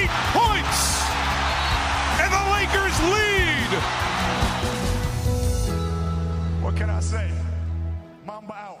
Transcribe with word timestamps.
58 0.00 0.38
points! 0.38 0.78
And 2.22 2.30
the 2.36 2.42
Lakers 2.56 2.96
lead! 3.14 3.70
What 6.64 6.74
can 6.78 6.88
I 6.90 7.00
say? 7.12 7.26
Mamba 8.26 8.54
out. 8.68 8.80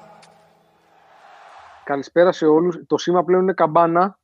Καλησπέρα 1.84 2.32
σε 2.32 2.46
όλους. 2.46 2.76
Το 2.86 2.98
σήμα 2.98 3.24
πλέον 3.24 3.42
είναι 3.42 3.52
καμπάνα. 3.52 4.18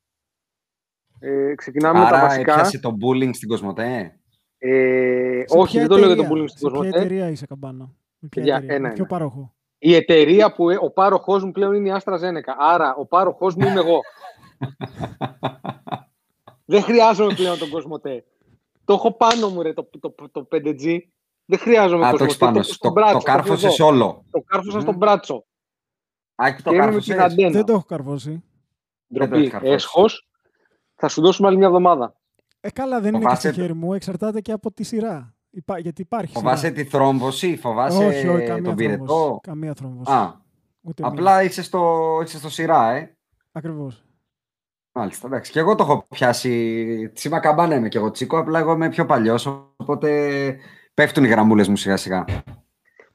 Ε, 1.19 1.55
ξεκινάμε 1.55 1.99
με 1.99 2.05
τα 2.05 2.11
Άρα 2.17 2.21
βασικά. 2.27 2.53
έπιασε 2.53 2.79
το 2.79 2.91
bullying 3.01 3.31
στην 3.35 3.49
Κοσμοτέ. 3.49 4.19
Ε, 4.59 5.43
Σε 5.47 5.59
όχι, 5.59 5.71
ποια 5.79 5.81
δεν 5.81 5.89
το 5.89 5.97
λέω 5.97 6.05
για 6.07 6.15
εταιρεία; 6.15 6.29
τον 6.29 6.39
bullying 6.43 6.49
στην 6.49 6.59
Σε 6.59 6.67
ποια 6.69 6.79
Κοσμοτέ. 6.79 6.99
εταιρεία 6.99 7.29
είσαι 7.31 7.47
καμπάνα; 7.47 7.85
Με 8.19 8.29
ποια 8.29 8.43
Παιδιά, 8.43 8.55
εταιρεία, 8.57 8.75
ένα, 8.75 8.89
με 8.89 8.95
ποιο 8.95 9.05
ένα. 9.09 9.19
πάροχο; 9.19 9.55
Η 9.79 9.95
εταιρεία 9.95 10.53
που 10.53 10.71
ε, 10.71 10.77
ο 10.81 10.91
πάροχός 10.91 11.45
μου 11.45 11.53
πλέον 11.53 11.75
είναι 11.75 11.89
η 11.89 11.93
Άστρα 11.93 12.17
Ζένεκα. 12.17 12.57
Άρα 12.59 12.95
ο 12.95 13.07
πάροχός 13.07 13.55
μου 13.55 13.67
είμαι 13.67 13.81
εγώ. 13.81 14.01
δεν 16.67 16.83
χρειάζομαι 16.83 17.35
πλέον 17.35 17.59
τον 17.59 17.71
Κοσμοτέ. 17.71 18.25
Το 18.85 18.93
έχω 18.95 19.13
πάνω 19.17 19.49
μου 19.49 19.63
ρε, 19.63 19.73
το, 19.73 19.89
το, 20.01 20.15
το, 20.33 20.49
5G. 20.53 20.99
Δεν 21.45 21.59
χρειάζομαι 21.59 22.07
Α, 22.07 22.11
το 22.11 22.17
Κοσμοτέ. 22.17 22.25
έχεις 22.25 22.37
πάνω 22.37 22.59
έχω 22.59 22.67
σου. 22.67 22.73
στον 22.75 22.89
Το, 22.95 23.01
μπράτσο, 23.01 23.13
το 23.19 23.25
έχω 23.31 23.39
εδώ. 23.39 23.49
κάρφωσες 23.49 23.81
όλο. 23.81 24.25
Το 24.31 24.41
κάρφωσα 24.47 24.77
Μμμ. 24.77 24.83
στον 24.83 24.95
μπράτσο. 24.97 25.45
Άκη 26.35 26.63
το 26.63 26.71
Και 26.71 26.77
είμαι 26.77 26.85
με 26.85 26.91
την 27.01 27.15
κάρφωσες. 27.17 27.33
αντένα. 27.33 27.51
Δεν 27.51 27.65
το 27.65 27.73
έχω 27.73 27.85
καρβώσει. 27.85 28.31
Δεν 29.07 29.21
το 29.21 29.27
Ντροπή, 29.27 29.37
έχεις 29.41 29.51
καρφώσει. 29.51 29.73
έσχος. 29.73 30.29
Θα 30.95 31.09
σου 31.09 31.21
δώσουμε 31.23 31.49
άλλη 31.49 31.57
μια 31.57 31.67
εβδομάδα. 31.67 32.17
Ε, 32.61 32.71
καλά, 32.71 33.01
δεν 33.01 33.09
είναι 33.09 33.19
και 33.19 33.25
Φοβάσαι- 33.25 33.53
στο 33.53 33.61
χέρι 33.61 33.75
μου. 33.75 33.95
Εξαρτάται 33.95 34.41
και 34.41 34.53
από 34.53 34.73
τη 34.73 34.83
σειρά. 34.85 35.35
Υπά- 35.51 35.79
γιατί 35.79 36.01
υπάρχει 36.03 36.33
Φοβάσαι 36.33 36.67
σειρά. 36.67 36.73
τη 36.83 36.85
θρόμβωση, 36.85 37.57
φοβάσαι 37.57 38.05
όχι, 38.07 38.09
όχι, 38.09 38.23
καμία 38.27 38.47
τον 38.47 38.63
θρόμβωση. 38.63 38.75
πυρετό. 38.77 39.39
Καμία 39.43 39.75
θρόμβωση. 39.75 40.13
Α, 40.13 40.41
Ούτε 40.81 41.03
μία. 41.03 41.11
απλά 41.13 41.43
είσαι 41.43 41.63
στο, 41.63 42.03
είσαι 42.25 42.39
στο 42.39 42.49
σειρά, 42.49 42.91
ε. 42.91 43.17
Ακριβώς. 43.53 44.05
Μάλιστα, 44.99 45.27
εντάξει. 45.27 45.53
Και 45.53 45.59
εγώ 45.59 45.75
το 45.75 45.83
έχω 45.83 46.07
πιάσει. 46.09 47.11
Τσίμα 47.15 47.41
καμπάνα 47.41 47.75
είμαι 47.75 47.89
και 47.89 47.99
εγώ 47.99 48.11
τσίκο, 48.11 48.39
απλά 48.39 48.59
εγώ 48.59 48.73
είμαι 48.73 48.89
πιο 48.89 49.07
παλιός. 49.07 49.47
Οπότε 49.77 50.57
πέφτουν 50.95 51.25
οι 51.25 51.29
γραμμούλες 51.29 51.69
μου 51.69 51.77
σιγά 51.77 51.97
σιγά. 51.97 52.25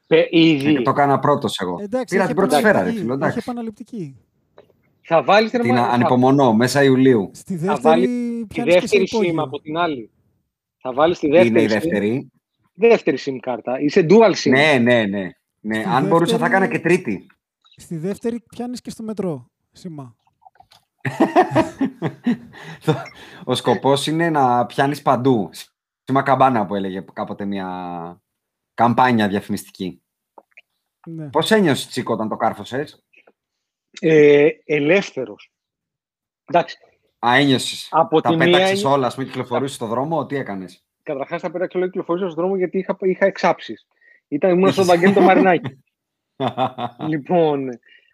Πε, 0.08 0.28
ήδη. 0.30 0.74
Και 0.76 0.82
το 0.82 0.90
έκανα 0.90 1.20
πρώτος 1.20 1.60
εγώ. 1.60 1.78
Εντάξει, 1.82 2.06
Πήρα 2.16 2.24
έχει 2.24 2.34
την 2.34 2.42
πρώτη 2.42 2.56
σφαίρα, 2.56 2.72
ρε 2.72 2.90
επαναληπτική. 2.90 3.02
φίλο. 3.02 3.14
Έχει 3.14 3.24
Εντάξει. 3.24 3.40
επαναληπτική. 3.50 4.18
Θα 5.02 5.24
βάλεις 5.24 5.52
την 5.52 5.62
Την 5.62 5.70
ομάδα- 5.72 5.88
θα- 5.88 5.94
ανυπομονώ, 5.94 6.54
μέσα 6.54 6.84
Ιουλίου. 6.84 7.30
Στη 7.34 7.56
θα 7.58 7.66
δεύτερη 7.66 7.82
βάλεις 7.82 8.08
τη 8.40 8.46
πιάνεις 8.48 8.74
και 8.74 8.88
σε 8.88 8.98
δεύτερη 8.98 9.04
υπόγειο. 9.04 9.34
SIM 9.34 9.46
από 9.46 9.60
την 9.62 9.78
άλλη. 9.78 10.12
Θα 10.82 10.94
βάλεις 10.94 11.20
τη 11.20 11.28
δεύτερη 11.28 11.50
Είναι 11.50 11.62
η 11.62 11.66
SIM. 11.66 11.70
δεύτερη. 11.70 12.32
Δεύτερη 12.74 13.18
SIM 13.26 13.38
κάρτα. 13.42 13.80
Είσαι 13.80 14.06
dual 14.10 14.34
SIM. 14.44 14.50
Ναι, 14.52 14.78
ναι, 14.82 15.04
ναι. 15.06 15.30
ναι. 15.60 15.76
Στη 15.80 15.90
Αν 15.90 16.08
μπορούσα 16.08 16.38
θα 16.38 16.38
δεύτερη- 16.38 16.44
έκανα 16.44 16.68
και 16.68 16.80
τρίτη. 16.80 17.26
Στη 17.76 17.98
δεύτερη 17.98 18.44
πιάνεις 18.56 18.82
και 18.82 18.90
στο 18.90 19.04
μετρό. 19.04 19.50
Σήμα. 19.72 20.16
Ο 23.44 23.56
σκοπός 23.56 24.08
είναι 24.08 24.30
να 24.30 24.66
πιάνεις 24.66 25.02
παντού. 25.02 25.50
Σήμα 26.04 26.24
καμπάνα 26.24 26.66
που 26.66 26.76
έλεγε 26.76 27.06
κάποτε 27.14 27.46
μια 27.46 28.22
καμπάνια 28.74 29.28
διαφημιστική. 29.28 30.02
Ναι. 31.08 31.30
Πώς 31.30 31.52
ένιωσες 31.52 31.88
Τσίκο 31.88 32.14
όταν 32.14 32.30
το 32.30 32.36
κάρφωσες; 32.36 33.06
Ε, 34.02 34.50
ελεύθερος. 34.66 35.52
Εντάξει. 36.46 36.78
Α, 37.26 37.36
ένιωσες. 37.36 37.88
Από 37.92 38.22
τα 38.22 38.30
τη 38.30 38.36
μία 38.36 38.46
πέταξες 38.46 38.70
ένι- 38.84 38.94
όλα, 38.94 39.08
ας 39.08 39.14
πούμε, 39.16 39.26
κυκλοφορούσες 39.26 39.76
στον 39.76 39.88
δρόμο, 39.88 40.26
τι 40.26 40.36
έκανες; 40.36 40.86
Καταρχάς 41.04 41.42
τα 41.42 41.52
πέταξα 41.52 41.78
όλο 41.78 41.88
κυκλοφορία 41.88 42.24
στον 42.24 42.36
δρόμο 42.36 42.58
γιατί 42.58 42.78
είχα, 42.78 42.98
είχα 43.00 43.26
εξάψεις. 43.26 43.88
Ήταν 44.28 44.52
ήμουν 44.52 44.72
στο 44.72 44.86
Βαγγέλη 44.86 45.14
το 45.14 45.22
Μαρινάκι. 45.22 45.84
λοιπόν, 47.12 47.70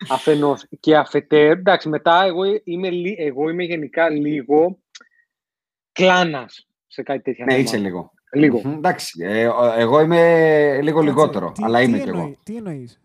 αφενός. 0.09 0.65
Και 0.79 0.97
αφετέρου, 0.97 1.51
εντάξει, 1.59 1.89
μετά 1.89 2.23
εγώ 2.23 2.41
είμαι, 2.63 2.89
λι- 2.89 3.19
εγώ 3.19 3.49
είμαι 3.49 3.63
γενικά 3.63 4.09
λίγο 4.09 4.79
κλάνας 5.91 6.67
σε 6.87 7.03
κάτι 7.03 7.21
τέτοια 7.21 7.45
ναι, 7.45 7.51
θέματα. 7.53 7.69
είσαι 7.73 7.81
λίγο. 7.83 8.11
Λίγο. 8.33 8.61
Μμμ, 8.63 8.73
Εντάξει, 8.73 9.23
ε, 9.25 9.47
ο- 9.47 9.71
εγώ 9.77 9.99
είμαι 10.01 10.79
λίγο 10.81 10.97
Κάτσε, 10.99 11.09
λιγότερο, 11.13 11.51
τι- 11.51 11.63
αλλά 11.63 11.77
τι 11.79 11.83
είμαι 11.85 11.97
κι 11.99 12.09
εννοεί- 12.09 12.25
εγώ. 12.25 12.35
Τι 12.43 12.55
εννοείς; 12.55 12.99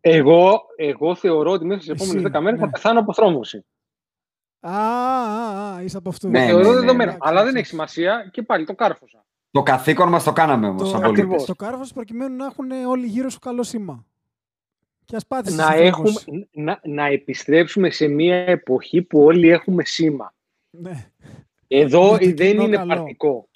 Εγώ, 0.00 0.60
εγώ 0.76 1.14
θεωρώ 1.14 1.50
ότι 1.50 1.64
μέσα 1.64 1.80
στι 1.80 1.90
Εσύ, 1.90 2.02
επόμενες 2.02 2.30
10 2.32 2.40
μέρες 2.40 2.58
θα 2.60 2.64
ναι. 2.66 2.72
πεθάνω 2.72 3.00
από 3.00 3.12
θρόμβωση. 3.12 3.64
Α, 4.60 4.70
α, 4.70 5.74
α, 5.74 5.82
είσαι 5.82 5.96
από 5.96 6.08
αυτούς. 6.08 6.30
Ναι, 6.30 6.40
το 6.40 6.46
θεωρώ 6.46 6.62
ναι, 6.62 6.68
ναι, 6.74 6.80
δεδομένο. 6.80 7.10
ναι. 7.10 7.16
Αλλά 7.20 7.44
δεν 7.44 7.56
έχει 7.56 7.66
σημασία 7.66 8.28
και 8.32 8.42
πάλι 8.42 8.64
το 8.66 8.74
κάρφωσα. 8.74 9.24
Το 9.50 9.62
καθήκον 9.62 10.08
μας 10.08 10.24
το 10.24 10.32
κάναμε 10.32 10.66
όμως, 10.68 10.82
Το, 10.82 10.88
σαν 10.88 11.00
πολίτες. 11.00 11.22
ακριβώς. 11.24 11.44
το 11.46 11.54
κάρφος 11.54 11.92
προκειμένου 11.92 12.36
να 12.36 12.44
έχουν 12.44 12.70
όλοι 12.70 13.06
γύρω 13.06 13.28
σου 13.30 13.38
καλό 13.38 13.62
σήμα. 13.62 14.06
Και 15.06 15.16
ας 15.16 15.26
πάτησες 15.26 15.58
Να, 15.58 15.64
στη 15.64 15.80
έχουμε, 15.82 16.10
θρόμβωση. 16.10 16.48
να, 16.52 16.80
να 16.84 17.04
επιστρέψουμε 17.06 17.90
σε 17.90 18.06
μια 18.08 18.36
εποχή 18.36 19.02
που 19.02 19.22
όλοι 19.24 19.48
έχουμε 19.48 19.84
σήμα. 19.84 20.34
Ναι. 20.70 21.10
Εδώ 21.68 22.16
Είναι 22.20 22.30
το 22.34 22.36
δεν 22.36 22.50
κοινό 22.50 22.62
είναι 22.62 22.76
καλό. 22.76 22.94
πρακτικό. 22.94 23.48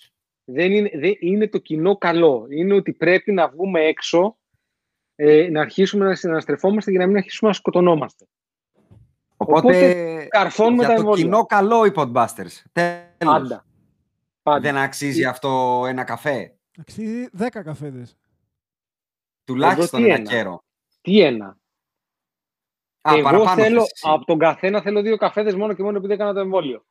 Δεν 0.45 0.73
είναι, 0.73 0.91
δεν 0.95 1.15
είναι 1.21 1.49
το 1.49 1.59
κοινό 1.59 1.97
καλό. 1.97 2.47
Είναι 2.51 2.75
ότι 2.75 2.93
πρέπει 2.93 3.33
να 3.33 3.49
βγούμε 3.49 3.81
έξω, 3.81 4.39
ε, 5.15 5.49
να 5.51 5.61
αρχίσουμε 5.61 6.05
να 6.05 6.15
συναστρεφόμαστε 6.15 6.91
και 6.91 6.99
να 6.99 7.07
μην 7.07 7.17
αρχίσουμε 7.17 7.51
να 7.51 7.57
σκοτωνόμαστε. 7.57 8.27
Οπότε, 9.37 10.27
καρφώνουμε 10.31 10.77
για 10.77 10.87
τα 10.87 10.95
το 10.95 11.01
εμβόλια. 11.01 11.25
κοινό 11.25 11.45
καλό 11.47 11.85
οι 11.85 11.93
Podbusters. 11.95 12.63
Τέλος. 12.73 13.09
Πάντα. 13.19 13.65
Πάντα. 14.43 14.61
Δεν 14.61 14.77
αξίζει 14.77 15.25
αυτό 15.25 15.85
ένα 15.89 16.05
καφέ; 16.05 16.55
Αξίζει 16.81 17.27
10 17.39 17.47
καφέδες. 17.65 18.17
Τουλάχιστον 19.45 20.01
τι 20.01 20.07
ένα 20.07 20.15
ένα; 20.15 20.31
καιρό. 20.31 20.63
Τι 21.01 21.21
ένα. 21.21 21.59
Α, 23.01 23.13
Εγώ 23.13 23.23
παραπάνω 23.23 23.63
θέλω, 23.63 23.81
θες 23.81 23.91
εσύ. 23.93 24.09
από 24.09 24.25
τον 24.25 24.39
καθένα 24.39 24.83
θέλω 24.83 25.01
δύο 25.03 25.17
καφέδες 25.17 25.55
μόνο 25.55 25.73
και 25.75 25.83
μόνο 25.83 25.97
επειδή 25.99 26.13
έκανα 26.13 26.33
το 26.33 26.41
εμβόλιο. 26.41 26.85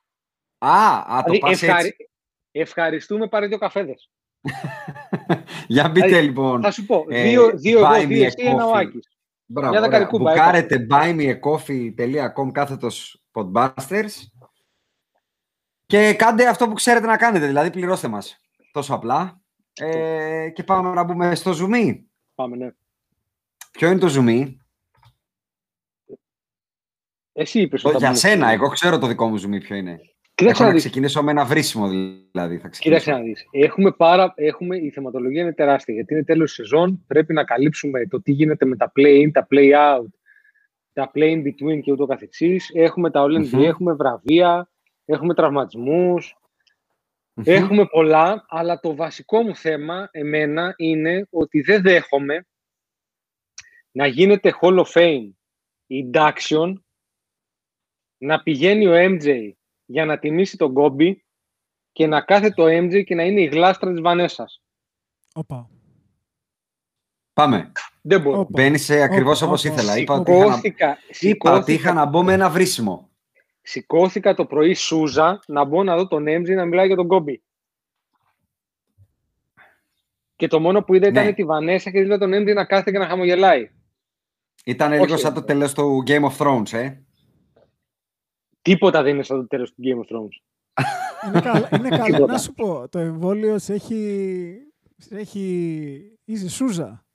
Α, 0.58 0.98
α, 0.98 1.24
το 1.24 1.32
Δηλαδή, 1.32 1.40
πας 1.40 1.62
ευχαρι- 1.64 1.86
έτσι. 1.86 2.10
Ευχαριστούμε, 2.52 3.28
πάρε 3.28 3.48
δύο 3.48 3.58
καφέδες. 3.58 4.10
Για 5.68 5.90
μπείτε 5.90 6.08
Δηλαδή, 6.08 6.26
λοιπόν. 6.28 6.62
Θα 6.62 6.72
σου 6.72 6.86
πω, 6.86 7.06
ε, 7.10 7.24
δύο, 7.24 7.52
δύο 7.58 7.80
buy 7.80 7.94
εγώ, 7.94 8.04
me 8.04 8.08
δύο 8.08 8.24
a 8.24 8.26
εσύ, 8.26 8.36
ένα 8.46 8.66
ο 8.66 8.72
coffee. 8.72 8.76
Άκης. 8.76 9.08
Μπράβο, 9.46 9.70
Μια 9.70 9.80
ωραία. 9.80 9.90
δεκαρικούμπα, 9.92 10.32
Μπουκάρετε 10.32 10.88
buymeacoffee.com 10.90 12.52
κάθετος 12.52 13.24
podbusters 13.32 14.12
και 15.86 16.14
κάντε 16.14 16.48
αυτό 16.48 16.68
που 16.68 16.74
ξέρετε 16.74 17.06
να 17.06 17.18
κάνετε, 17.18 17.46
δηλαδή 17.48 17.70
πληρώστε 17.70 18.08
μας. 18.08 18.40
Τόσο 18.72 18.94
απλά. 18.94 19.42
Ε, 19.74 20.50
και 20.50 20.64
πάμε 20.64 20.94
να 20.94 21.04
μπούμε 21.04 21.36
στο 21.36 21.52
Zoom. 21.52 22.04
Πάμε, 22.36 22.56
ναι. 22.56 22.70
Ποιο 23.72 23.90
είναι 23.92 24.00
το 24.00 24.08
Zoom? 24.18 24.54
Εσύ 27.34 27.62
είπες 27.62 27.82
Το- 27.82 27.88
ότι 27.90 27.98
θα 27.98 28.04
για 28.04 28.10
μπουν 28.10 28.18
σένα, 28.20 28.46
στο- 28.46 28.54
εγώ 28.54 28.68
ξέρω 28.68 28.98
το 29.00 29.08
δικό 29.08 29.28
μου 29.28 29.38
ζουμί 29.38 29.60
ποιο 29.60 29.76
είναι. 29.76 30.00
Κοίταξε 30.36 30.62
Έχω 30.62 30.64
να 30.64 30.68
να 30.68 30.74
δεις. 30.74 30.84
ξεκινήσω 30.90 31.24
με 31.24 31.32
ένα 31.32 31.46
βρίσιμο 31.46 31.88
δηλαδή. 31.90 32.58
Θα 32.58 32.68
ξεκινήσω. 32.68 32.80
Κοίταξε 32.82 33.12
να 33.12 33.20
δεις. 33.20 33.46
Έχουμε 33.52 33.92
πάρα, 33.92 34.34
έχουμε, 34.36 34.78
η 34.78 34.90
θεματολογία 34.92 35.42
είναι 35.42 35.54
τεράστια 35.54 35.94
γιατί 35.94 36.14
είναι 36.14 36.24
τέλος 36.24 36.52
σεζόν. 36.54 37.04
Πρέπει 37.08 37.34
να 37.34 37.44
καλύψουμε 37.44 38.08
το 38.08 38.22
τι 38.22 38.32
γίνεται 38.32 38.66
με 38.66 38.76
τα 38.76 38.92
play-in, 38.96 39.30
τα 39.34 39.48
play-out, 39.52 40.06
τα 40.94 41.12
play-in 41.14 41.42
between 41.44 41.80
και 41.82 41.92
ούτω 41.92 42.06
καθεξής. 42.06 42.70
Έχουμε 42.74 43.12
τα 43.12 43.24
All 43.28 43.36
NBA, 43.36 43.50
Μμμ. 43.52 43.62
έχουμε 43.64 43.94
βραβεία, 43.94 44.70
έχουμε 45.06 45.34
τραυματισμούς, 45.34 46.36
Μμμ. 47.34 47.44
έχουμε 47.48 47.86
πολλά. 47.86 48.46
Αλλά 48.50 48.80
το 48.80 48.96
βασικό 48.96 49.42
μου 49.42 49.56
θέμα 49.56 50.08
εμένα 50.12 50.74
είναι 50.78 51.28
ότι 51.30 51.62
δεν 51.62 51.82
δέχομαι 51.82 52.46
να 53.92 54.08
γίνεται 54.08 54.54
Hall 54.62 54.84
of 54.84 54.86
Fame 54.94 55.30
induction, 55.90 56.74
να 58.18 58.44
πηγαίνει 58.44 58.88
ο 58.88 58.94
MJ 58.96 59.52
για 59.86 60.06
να 60.06 60.20
τιμήσει 60.20 60.58
τον 60.58 60.74
Κόμπι 60.74 61.24
και 61.92 62.08
να 62.08 62.22
κάθεται 62.22 62.54
το 62.54 62.64
MJ 62.66 63.04
και 63.04 63.16
να 63.16 63.24
είναι 63.24 63.42
η 63.42 63.46
γλάστρα 63.46 63.92
της 63.92 64.02
Βανέσας. 64.02 64.62
Όπα. 65.34 65.70
Πάμε. 67.34 67.72
Δεν 68.02 68.22
μπορώ. 68.22 68.40
Όπα. 68.40 68.50
Μπαίνει 68.52 68.80
ακριβώς 69.02 69.42
Όπα, 69.42 69.48
όπως 69.52 69.66
όπα. 69.66 69.74
ήθελα. 69.74 69.98
Είπα 69.98 70.14
ότι, 70.14 70.32
είχα 70.32 70.46
να... 70.46 70.54
Σηκώθηκα, 70.54 70.88
είπα 70.88 70.98
ότι 71.02 71.14
σηκώθηκα, 71.16 71.72
είχα 71.72 71.94
να 71.94 72.06
μπω 72.06 72.24
με 72.24 72.34
ένα 72.34 72.50
βρίσιμο. 72.50 73.10
σηκώθηκα 73.62 74.36
το 74.36 74.46
πρωί 74.46 74.74
Σούζα 74.74 75.40
να 75.48 75.64
μπω 75.64 75.84
να 75.84 75.96
δω 75.98 76.08
τον 76.08 76.24
MJ 76.24 76.56
να 76.56 76.66
μιλάει 76.66 76.88
για 76.88 76.96
τον 76.96 77.08
Κόμπι. 77.08 77.44
Και 80.36 80.48
το 80.48 80.60
μόνο 80.60 80.84
που 80.84 80.94
είδα 80.94 81.12
Ναι. 81.12 81.22
ήταν 81.22 81.34
τη 81.34 81.44
Βανέσα 81.44 81.92
και 81.92 82.00
είδα 82.00 82.18
τον 82.18 82.32
MJ 82.34 82.54
να 82.54 82.66
κάθεται 82.66 82.92
και 82.92 82.98
να 82.98 83.08
χαμογελάει. 83.08 83.72
Ήταν 84.70 84.92
Όχι, 84.92 85.02
λίγο 85.02 85.18
σαν 85.18 85.34
το 85.34 85.40
ε. 85.40 85.44
τέλος 85.44 85.74
του 85.74 86.04
Game 86.08 86.30
of 86.30 86.38
Thrones, 86.38 86.74
ε. 86.74 87.02
Τίποτα 88.62 89.04
δεν 89.04 89.14
είναι 89.14 89.24
σαν 89.24 89.38
το 89.38 89.48
τέλος 89.48 89.74
του 89.74 89.82
Game 89.84 89.98
of 89.98 90.16
Thrones. 90.16 90.42
Είναι 91.28 91.42
καλά. 91.42 91.70
Είναι 91.78 91.90
καλά. 91.90 92.04
Τίποτα. 92.04 92.32
να 92.32 92.38
σου 92.38 92.54
πω, 92.54 92.90
το 92.90 93.00
εμβόλιο 93.00 93.60
σε 93.60 93.74
έχει... 93.74 94.52
σε 94.98 95.18
έχει... 95.18 96.18
Είσαι 96.26 96.50
σούζα. 96.50 97.06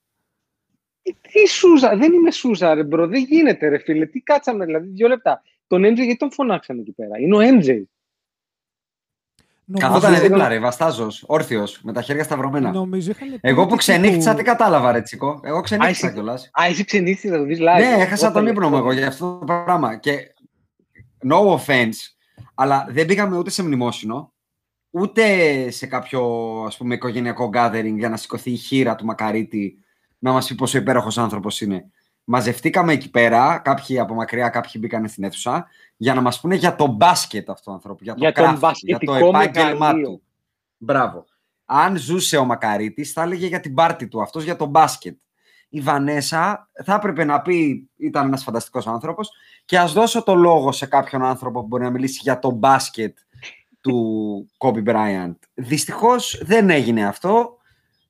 Ε, 1.03 1.11
Τι 1.33 1.49
σούζα, 1.49 1.97
δεν 1.97 2.13
είμαι 2.13 2.31
σούζα, 2.31 2.75
ρε 2.75 2.85
bro, 2.85 3.07
δεν 3.07 3.23
γίνεται, 3.23 3.69
ρε 3.69 3.79
φίλε. 3.79 4.07
Τι 4.07 4.21
κάτσαμε, 4.21 4.65
δηλαδή, 4.65 4.89
δύο 4.89 5.09
λεπτά. 5.09 5.43
Τον 5.67 5.83
MJ 5.85 5.95
γιατί 5.95 6.17
τον 6.17 6.33
φωνάξαμε 6.33 6.81
εκεί 6.81 6.93
πέρα; 6.93 7.19
Είναι 7.19 7.37
ο 7.37 7.41
MJ. 7.41 7.83
Νομίζω, 9.67 9.87
Καθόταν 9.89 10.11
Νομίζω- 10.13 10.29
δίπλα, 10.29 10.49
ρε, 10.49 10.59
βαστάζος, 10.59 11.25
όρθιος, 11.27 11.81
με 11.83 11.93
τα 11.93 12.03
χέρια 12.03 12.25
σταυρωμένα. 12.25 12.71
νομίζω 12.71 13.11
είχαν 13.11 13.29
πει 13.29 13.39
Εγώ 13.41 13.63
που 13.63 13.69
ότι 13.69 13.77
ξενύχτησα, 13.79 14.31
του- 14.31 14.37
τι 14.37 14.43
κατάλαβα, 14.43 14.93
ρε 14.93 15.01
Τσίκο. 15.03 15.41
Εγώ 15.43 15.61
ξενύχτησα 15.61 16.07
Α, 16.07 16.09
εσύ- 16.09 16.17
κιόλας. 16.19 16.51
Α, 16.53 16.65
εσύ 16.67 16.85
ξενύχτηκες 16.85 17.31
να 17.31 17.37
το 17.39 17.45
δεις 17.45 17.59
live. 17.61 17.79
Ναι, 17.97 18.03
έχασα 18.03 18.29
Όταν- 18.29 18.45
τον 18.45 18.53
ύπνο 18.53 18.69
μου 18.71 18.77
εγώ 18.77 18.93
για 18.93 19.09
αυτό 19.09 19.39
το 19.39 19.45
πράγμα. 19.45 19.97
Και 19.97 20.35
no 21.29 21.57
offense, 21.59 21.97
αλλά 22.55 22.87
δεν 22.91 23.07
πήγαμε 23.07 23.37
ούτε 23.37 23.51
σε 23.51 23.63
μνημόσυνο, 23.63 24.33
ούτε 24.91 25.25
σε 25.71 25.87
κάποιο 25.87 26.23
ας 26.67 26.77
πούμε 26.77 26.95
οικογενειακό 26.95 27.51
gathering 27.55 27.95
για 27.97 28.09
να 28.09 28.17
σηκωθεί 28.17 28.51
η 28.51 28.57
χείρα 28.57 28.95
του 28.95 29.05
Μακαρίτη 29.05 29.79
να 30.19 30.33
μας 30.33 30.47
πει 30.47 30.55
πόσο 30.55 30.79
υπέροχος 30.79 31.19
άνθρωπος 31.19 31.61
είναι. 31.61 31.91
Μαζευτήκαμε 32.25 32.93
εκεί 32.93 33.11
πέρα, 33.11 33.59
κάποιοι 33.65 33.99
από 33.99 34.15
μακριά, 34.15 34.49
κάποιοι 34.49 34.73
μπήκαν 34.79 35.09
στην 35.09 35.25
αίθουσα, 35.25 35.67
για 35.97 36.15
να 36.15 36.21
μας 36.21 36.41
πούνε 36.41 36.55
για 36.55 36.77
το 36.77 36.87
μπάσκετ 36.87 37.51
αυτού 37.51 37.63
του 37.65 37.73
ανθρώπου, 37.73 38.05
για 38.05 38.15
το 38.15 38.19
Για 38.19 38.33
τον 38.33 38.45
craft, 38.45 38.73
για 38.81 38.99
το 38.99 39.13
μπασκετικό 39.13 39.15
επάγγελμά 39.15 39.87
μεγαλείο. 39.87 40.09
του. 40.09 40.23
Μπράβο. 40.77 41.25
Αν 41.65 41.97
ζούσε 41.97 42.37
ο 42.37 42.45
Μακαρίτης, 42.45 43.13
θα 43.13 43.23
έλεγε 43.23 43.47
για 43.47 43.61
την 43.61 43.75
πάρτη 43.75 44.09
του, 44.09 44.23
αυτός 44.23 44.45
για 44.45 44.57
το 44.57 44.67
μπάσκετ. 44.67 45.17
Η 45.69 45.81
Βανέσα 45.81 46.71
θα 46.85 46.95
έπρεπε 46.95 47.25
να 47.25 47.43
πει, 47.43 47.91
ήταν 47.97 48.27
ένας 48.27 48.43
φανταστικός 48.43 48.87
άνθρωπος, 48.87 49.31
και 49.65 49.79
ας 49.79 49.93
δώσω 49.93 50.23
το 50.23 50.35
λόγο 50.35 50.73
σε 50.73 50.87
κάποιον 50.87 51.25
άνθρωπο 51.25 51.61
που 51.61 51.67
μπορεί 51.67 51.83
να 51.83 51.91
μιλήσει 51.91 52.21
για 52.23 52.39
το 52.39 52.51
μπάσκετ 52.51 53.19
του 53.81 53.97
Kobe 54.63 54.85
Bryant. 54.85 55.35
Δυστυχώς 55.55 56.43
δεν 56.45 56.71
έγινε 56.71 57.07
αυτό. 57.07 57.59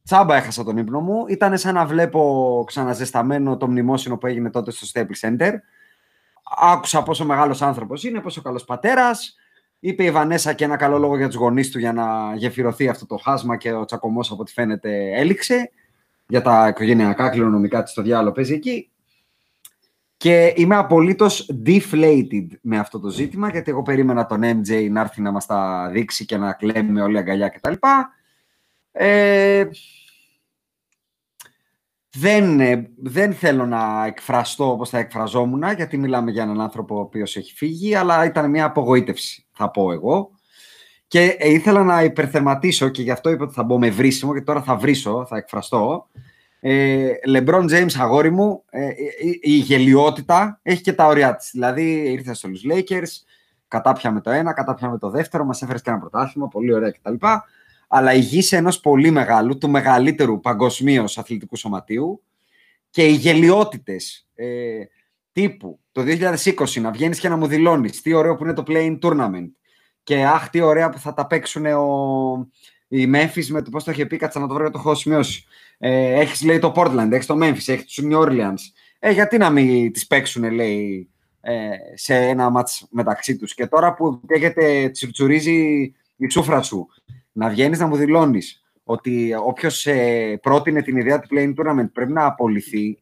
Τσάμπα 0.05 0.37
έχασα 0.37 0.65
τον 0.65 0.77
ύπνο 0.77 1.01
μου. 1.01 1.25
Ήταν 1.29 1.59
σαν 1.59 1.75
να 1.75 1.87
βλέπω 1.87 2.65
ξαναζεσταμένο 2.67 3.57
το 3.57 3.69
μνημόσυνο 3.69 4.17
που 4.17 4.27
έγινε 4.27 4.51
τότε 4.51 4.71
στο 4.71 4.87
Staples 4.93 5.29
Center. 5.29 5.53
Άκουσα 6.45 7.03
πόσο 7.03 7.25
μεγάλος 7.25 7.63
άνθρωπος 7.63 8.05
είναι, 8.05 8.21
πόσο 8.21 8.43
καλός 8.43 8.65
πατέρας. 8.65 9.37
Είπε 9.79 10.05
η 10.05 10.11
Βανέσα 10.11 10.53
και 10.53 10.65
ένα 10.65 10.77
καλό 10.77 10.99
λόγο 10.99 11.17
για 11.17 11.27
τους 11.27 11.37
γονείς 11.37 11.71
του 11.71 11.79
για 11.79 11.93
να 11.93 12.35
γεφυρωθεί 12.35 12.89
αυτό 12.89 13.07
το 13.07 13.17
χάσμα 13.17 13.57
και 13.57 13.73
ο 13.73 13.85
τσακωμός 13.85 14.31
από 14.31 14.41
ό,τι 14.41 14.53
φαίνεται 14.53 15.21
έληξε. 15.21 15.71
Για 16.27 16.43
τα 16.43 16.69
οικογενειακά 16.69 17.29
κληρονομικά 17.29 17.83
της 17.83 17.93
το 17.93 18.03
διάλογο 18.03 18.33
παίζει 18.35 18.55
εκεί. 18.55 18.91
Και 20.17 20.53
είμαι 20.57 20.77
απολύτως 20.77 21.51
deflated 21.67 22.47
με 22.61 22.79
αυτό 22.79 23.01
το 23.01 23.09
ζήτημα, 23.09 23.49
γιατί 23.49 23.71
εγώ 23.71 23.83
περίμενα 23.83 24.27
τον 24.27 24.41
MJ 24.43 24.89
να 24.91 25.01
έρθει 25.01 25.21
να 25.21 25.31
μας 25.31 25.47
τα 25.47 25.89
δείξει 25.93 26.25
και 26.25 26.37
να 26.37 26.53
κλαίμε 26.53 27.03
όλοι 27.03 27.19
αγκαλιά 27.19 27.49
κτλ. 27.49 27.73
Ε, 28.93 29.65
δεν, 32.15 32.61
ε, 32.61 32.91
δεν 32.97 33.33
θέλω 33.33 33.67
να 33.67 34.07
εκφραστώ 34.07 34.71
όπως 34.71 34.91
θα 34.91 34.99
εκφραζόμουν, 34.99 35.63
γιατί 35.77 35.97
μιλάμε 35.97 36.31
για 36.31 36.43
έναν 36.43 36.61
άνθρωπο 36.61 36.97
ο 36.97 37.01
οποίος 37.01 37.37
έχει 37.37 37.55
φύγει, 37.55 37.95
αλλά 37.95 38.25
ήταν 38.25 38.51
μια 38.51 38.65
απογοήτευση, 38.65 39.47
θα 39.53 39.71
πω 39.71 39.93
εγώ. 39.93 40.31
Και 41.07 41.37
ε, 41.39 41.51
ήθελα 41.51 41.83
να 41.83 42.03
υπερθεματίσω 42.03 42.89
και 42.89 43.03
γι' 43.03 43.11
αυτό 43.11 43.31
είπα 43.31 43.45
ότι 43.45 43.55
θα 43.55 43.63
μπω 43.63 43.79
με 43.79 43.91
βρίσιμο 43.91 44.35
και 44.35 44.41
τώρα 44.41 44.63
θα 44.63 44.77
βρίσω, 44.77 45.27
θα 45.29 45.37
εκφραστώ. 45.37 46.09
Ε, 46.61 47.09
LeBron 47.29 47.71
James, 47.71 47.93
αγόρι 47.99 48.31
μου, 48.31 48.63
ε, 48.71 48.89
η, 49.21 49.41
η 49.43 49.53
γελιότητα 49.53 50.61
έχει 50.63 50.83
και 50.83 50.93
τα 50.93 51.07
ωριά 51.07 51.37
της. 51.37 51.51
Δηλαδή 51.53 52.13
ήρθε 52.13 52.35
στους 52.35 52.63
Lakers, 52.73 53.25
κατάπιαμε 53.69 54.21
το 54.21 54.31
ένα, 54.31 54.53
κατάπιαμε 54.53 54.99
το 54.99 55.11
δεύτερο, 55.11 55.45
μας 55.45 55.63
έφερες 55.63 55.83
και 55.83 55.91
ένα 55.91 55.99
πρωτάθλημα, 55.99 56.49
πολύ 56.49 56.75
ωραία 56.75 56.91
κτλ. 56.91 57.15
Αλλά 57.97 58.15
η 58.15 58.19
γη 58.19 58.43
σε 58.43 58.57
ενός 58.57 58.81
πολύ 58.81 59.11
μεγάλου, 59.11 59.59
του 59.59 59.71
μεγαλύτερου 59.71 60.41
παγκοσμίως 60.41 61.19
αθλητικού 61.19 61.57
σωματείου 61.57 62.23
και 62.91 63.07
οι 63.07 63.13
γελιότητες 63.13 64.29
ε, 64.35 64.47
τύπου 65.33 65.81
το 65.93 66.03
2020 66.03 66.81
να 66.81 66.91
βγαίνεις 66.91 67.19
και 67.19 67.29
να 67.29 67.37
μου 67.37 67.47
δηλώνεις 67.47 68.03
τι 68.03 68.13
ωραίο 68.13 68.37
που 68.37 68.45
είναι 68.45 68.53
το 68.53 68.63
Playing 68.67 68.99
Tournament 69.03 69.49
και 70.03 70.25
αχ 70.25 70.51
τι 70.51 70.61
ωραία 70.61 70.91
που 70.91 70.99
θα 70.99 71.15
τα 71.15 71.27
παίξουν 71.27 71.67
ο, 71.67 72.49
η 72.89 73.11
Memphis 73.15 73.47
με 73.47 73.63
το 73.63 73.71
πώς 73.71 73.85
το 73.85 73.91
είχε 73.91 74.07
πει, 74.07 74.17
κάτσα 74.17 74.41
να 74.41 74.47
το 74.47 74.55
βρω, 74.55 74.71
το 74.71 74.79
έχω 74.79 74.95
σημειώσει. 74.95 75.45
Ε, 75.79 76.21
έχεις 76.21 76.43
λέει 76.43 76.59
το 76.59 76.73
Portland, 76.77 77.09
έχεις 77.11 77.27
το 77.27 77.35
Memphis, 77.43 77.67
έχεις 77.67 77.85
τους 77.85 78.05
New 78.05 78.19
Orleans. 78.19 78.61
Ε, 78.99 79.11
γιατί 79.11 79.37
να 79.37 79.51
μην 79.51 79.93
τις 79.93 80.07
παίξουν 80.07 80.53
λέει 80.53 81.11
ε, 81.41 81.71
σε 81.95 82.15
ένα 82.15 82.51
μάτς 82.51 82.87
μεταξύ 82.91 83.37
τους. 83.37 83.55
Και 83.55 83.67
τώρα 83.67 83.95
που 83.95 84.21
καίγεται, 84.27 84.89
τσιρτσουρίζει 84.91 85.93
η 86.17 86.29
σούφρα 86.31 86.63
σου, 86.63 86.89
να 87.37 87.49
βγαίνεις 87.49 87.79
να 87.79 87.87
μου 87.87 87.97
δηλώνεις 87.97 88.63
ότι 88.85 89.35
όποιος 89.45 89.87
ε, 89.87 90.39
πρότεινε 90.43 90.83
την 90.83 90.97
ιδέα 90.97 91.21
του 91.21 91.29
Play-In 91.31 91.55
Tournament 91.55 91.89
πρέπει 91.93 92.13
να 92.13 92.25
απολυθεί, 92.27 92.99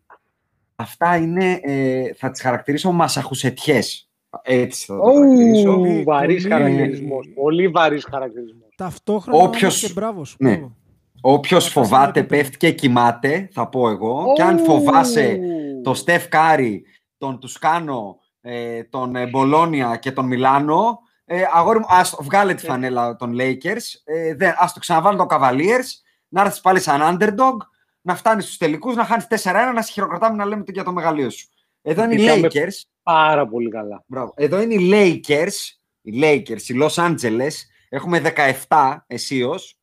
αυτά 0.76 1.16
είναι, 1.16 1.60
ε, 1.62 2.12
θα 2.16 2.30
τις 2.30 2.40
χαρακτηρίσω 2.40 2.92
μασαχουσετιές. 2.92 4.10
Έτσι 4.42 4.84
θα 4.86 4.96
το 4.96 5.02
χαρακτηρίσω. 5.02 5.70
Ου, 5.72 6.02
βαρύς 6.04 6.42
πολύ- 6.42 6.54
χαρακτηρισμός. 6.54 7.28
Πολύ 7.34 7.68
βαρύς 7.68 8.06
χαρακτηρισμός. 8.10 8.68
Ταυτόχρονα 8.76 9.42
Όποιος- 9.44 9.62
όμως 9.82 9.86
και 9.92 10.00
μπράβο 10.00 10.24
σου. 10.24 10.36
Ναι. 10.38 10.50
μπράβο. 10.56 10.76
Όποιος 11.20 11.64
Πατάς 11.72 11.76
ένα 11.76 11.84
φοβάται, 11.98 12.20
επίπεδο. 12.20 12.42
πέφτει 12.42 12.56
και 12.56 12.72
κοιμάται, 12.72 13.48
θα 13.52 13.68
πω 13.68 13.88
εγώ. 13.88 14.24
Και 14.36 14.42
αν 14.42 14.56
Ου. 14.58 14.64
φοβάσαι 14.64 15.38
το 15.82 15.94
Steph 15.94 16.28
Curry, 16.28 16.82
τον 17.18 17.38
Toscano, 17.40 18.18
ε, 18.40 18.82
τον 18.84 19.16
ε, 19.16 19.26
Μπολόνια 19.26 19.96
και 19.96 20.12
τον 20.12 20.26
Μιλάνο, 20.26 20.98
ε, 21.34 21.48
αγόρι 21.52 21.78
μου, 21.78 21.86
ας 21.88 22.16
βγάλε 22.20 22.54
τη 22.54 22.64
φανέλα 22.64 23.16
των 23.16 23.36
Lakers, 23.38 23.82
ε, 24.04 24.34
δεν, 24.34 24.54
ας 24.58 24.72
το 24.72 24.80
ξαναβάλει 24.80 25.18
το 25.18 25.26
Cavaliers, 25.30 25.88
να 26.28 26.42
έρθεις 26.42 26.60
πάλι 26.60 26.80
σαν 26.80 27.00
underdog, 27.02 27.56
να 28.00 28.16
φτάνεις 28.16 28.44
στους 28.44 28.56
τελικούς, 28.56 28.94
να 28.94 29.04
χάνεις 29.04 29.26
4-1, 29.28 29.72
να 29.74 29.82
σε 29.82 29.92
χειροκροτάμε 29.92 30.36
να 30.36 30.44
λέμε 30.44 30.64
το 30.64 30.72
για 30.72 30.84
το 30.84 30.92
μεγαλείο 30.92 31.30
σου. 31.30 31.48
Εδώ 31.82 32.04
είναι 32.04 32.14
οι 32.14 32.16
Πήγαμε 32.16 32.48
Lakers, 32.52 32.82
Πάρα 33.02 33.48
πολύ 33.48 33.70
καλά. 33.70 34.04
Μπράβο. 34.06 34.34
Εδώ 34.36 34.60
είναι 34.60 34.74
οι 34.74 34.90
Lakers, 34.92 35.76
οι 36.02 36.20
Lakers, 36.22 36.62
οι 36.68 36.74
Los 36.82 36.94
Angeles. 36.94 37.52
Έχουμε 37.88 38.22
17 38.68 38.96
αισίως 39.06 39.78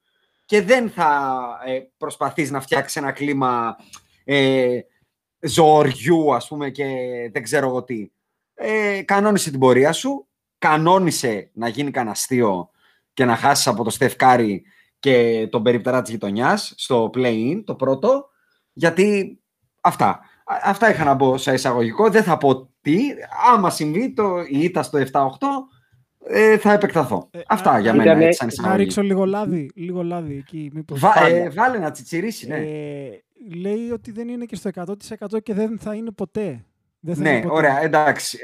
και 0.46 0.62
δεν 0.62 0.90
θα 0.90 1.40
ε, 1.66 1.80
προσπαθείς 1.98 2.52
να 2.52 2.62
φτιάξεις 2.62 2.96
ένα 2.96 3.12
κλίμα 3.12 3.76
ε, 4.24 4.80
ζωοριού, 5.40 6.34
ας 6.36 6.48
πούμε, 6.48 6.70
και 6.70 6.86
δεν 7.32 7.44
ξέρω 7.44 7.68
εγώ 7.68 7.84
τι. 7.84 8.12
Ε, 8.54 9.02
κανόνισε 9.02 9.50
την 9.50 9.60
πορεία 9.60 9.92
σου, 9.92 10.29
κανόνισε 10.60 11.50
να 11.54 11.68
γίνει 11.68 11.92
κανένα 11.92 12.12
αστείο 12.12 12.70
και 13.14 13.26
να 13.26 13.36
χάσεις 13.36 13.68
από 13.68 13.84
το 13.84 13.90
Στεφκάρι 13.90 14.64
και 15.00 15.48
τον 15.52 15.64
περιπτερά 15.64 16.02
της 16.02 16.12
γειτονιάς 16.12 16.74
στο 16.78 17.10
play-in, 17.14 17.62
το 17.66 17.76
πρώτο, 17.76 18.30
γιατί 18.74 19.40
αυτά. 19.82 20.08
Α- 20.46 20.62
Αυτά 20.64 20.90
είχα 20.90 21.04
να 21.04 21.16
πω 21.16 21.38
σε 21.38 21.54
εισαγωγικό. 21.54 22.10
Δεν 22.10 22.24
θα 22.24 22.38
πω 22.38 22.70
τι. 22.82 22.98
Άμα 23.54 23.70
συμβεί 23.70 24.14
το, 24.14 24.40
η 24.50 24.60
ήττα 24.60 24.84
στο 24.84 24.98
7-8, 24.98 25.08
ε, 26.26 26.58
θα 26.58 26.74
επεκταθώ. 26.74 27.28
Ε, 27.32 27.40
Αυτά 27.48 27.72
α- 27.72 27.80
για 27.80 27.94
Ήτανε- 27.94 28.08
μένα. 28.14 28.26
Έτσι, 28.26 28.38
σαν 28.38 28.48
Να 28.48 28.54
εισαγωγή. 28.54 28.84
ρίξω 28.84 29.02
λίγο 29.02 29.26
λάδι, 29.26 29.72
λίγο 29.76 30.04
λάδι 30.04 30.36
εκεί. 30.38 30.70
Μήπως. 30.74 31.00
Βα- 31.00 31.26
ε, 31.28 31.40
πάντα. 31.40 31.52
βάλε 31.52 31.78
να 31.78 31.92
τσιτσιρίσει, 31.92 32.48
ναι. 32.48 32.56
Ε, 32.58 33.24
λέει 33.56 33.90
ότι 33.92 34.12
δεν 34.12 34.28
είναι 34.28 34.46
και 34.46 34.56
στο 34.56 34.70
100% 34.70 35.40
και 35.44 35.54
δεν 35.54 35.80
θα 35.80 35.94
είναι 35.96 36.12
ποτέ. 36.12 36.66
Δεν 37.00 37.16
θα 37.16 37.22
Ναι, 37.22 37.30
είναι 37.30 37.42
ποτέ. 37.42 37.54
ωραία, 37.56 37.82
εντάξει. 37.82 38.40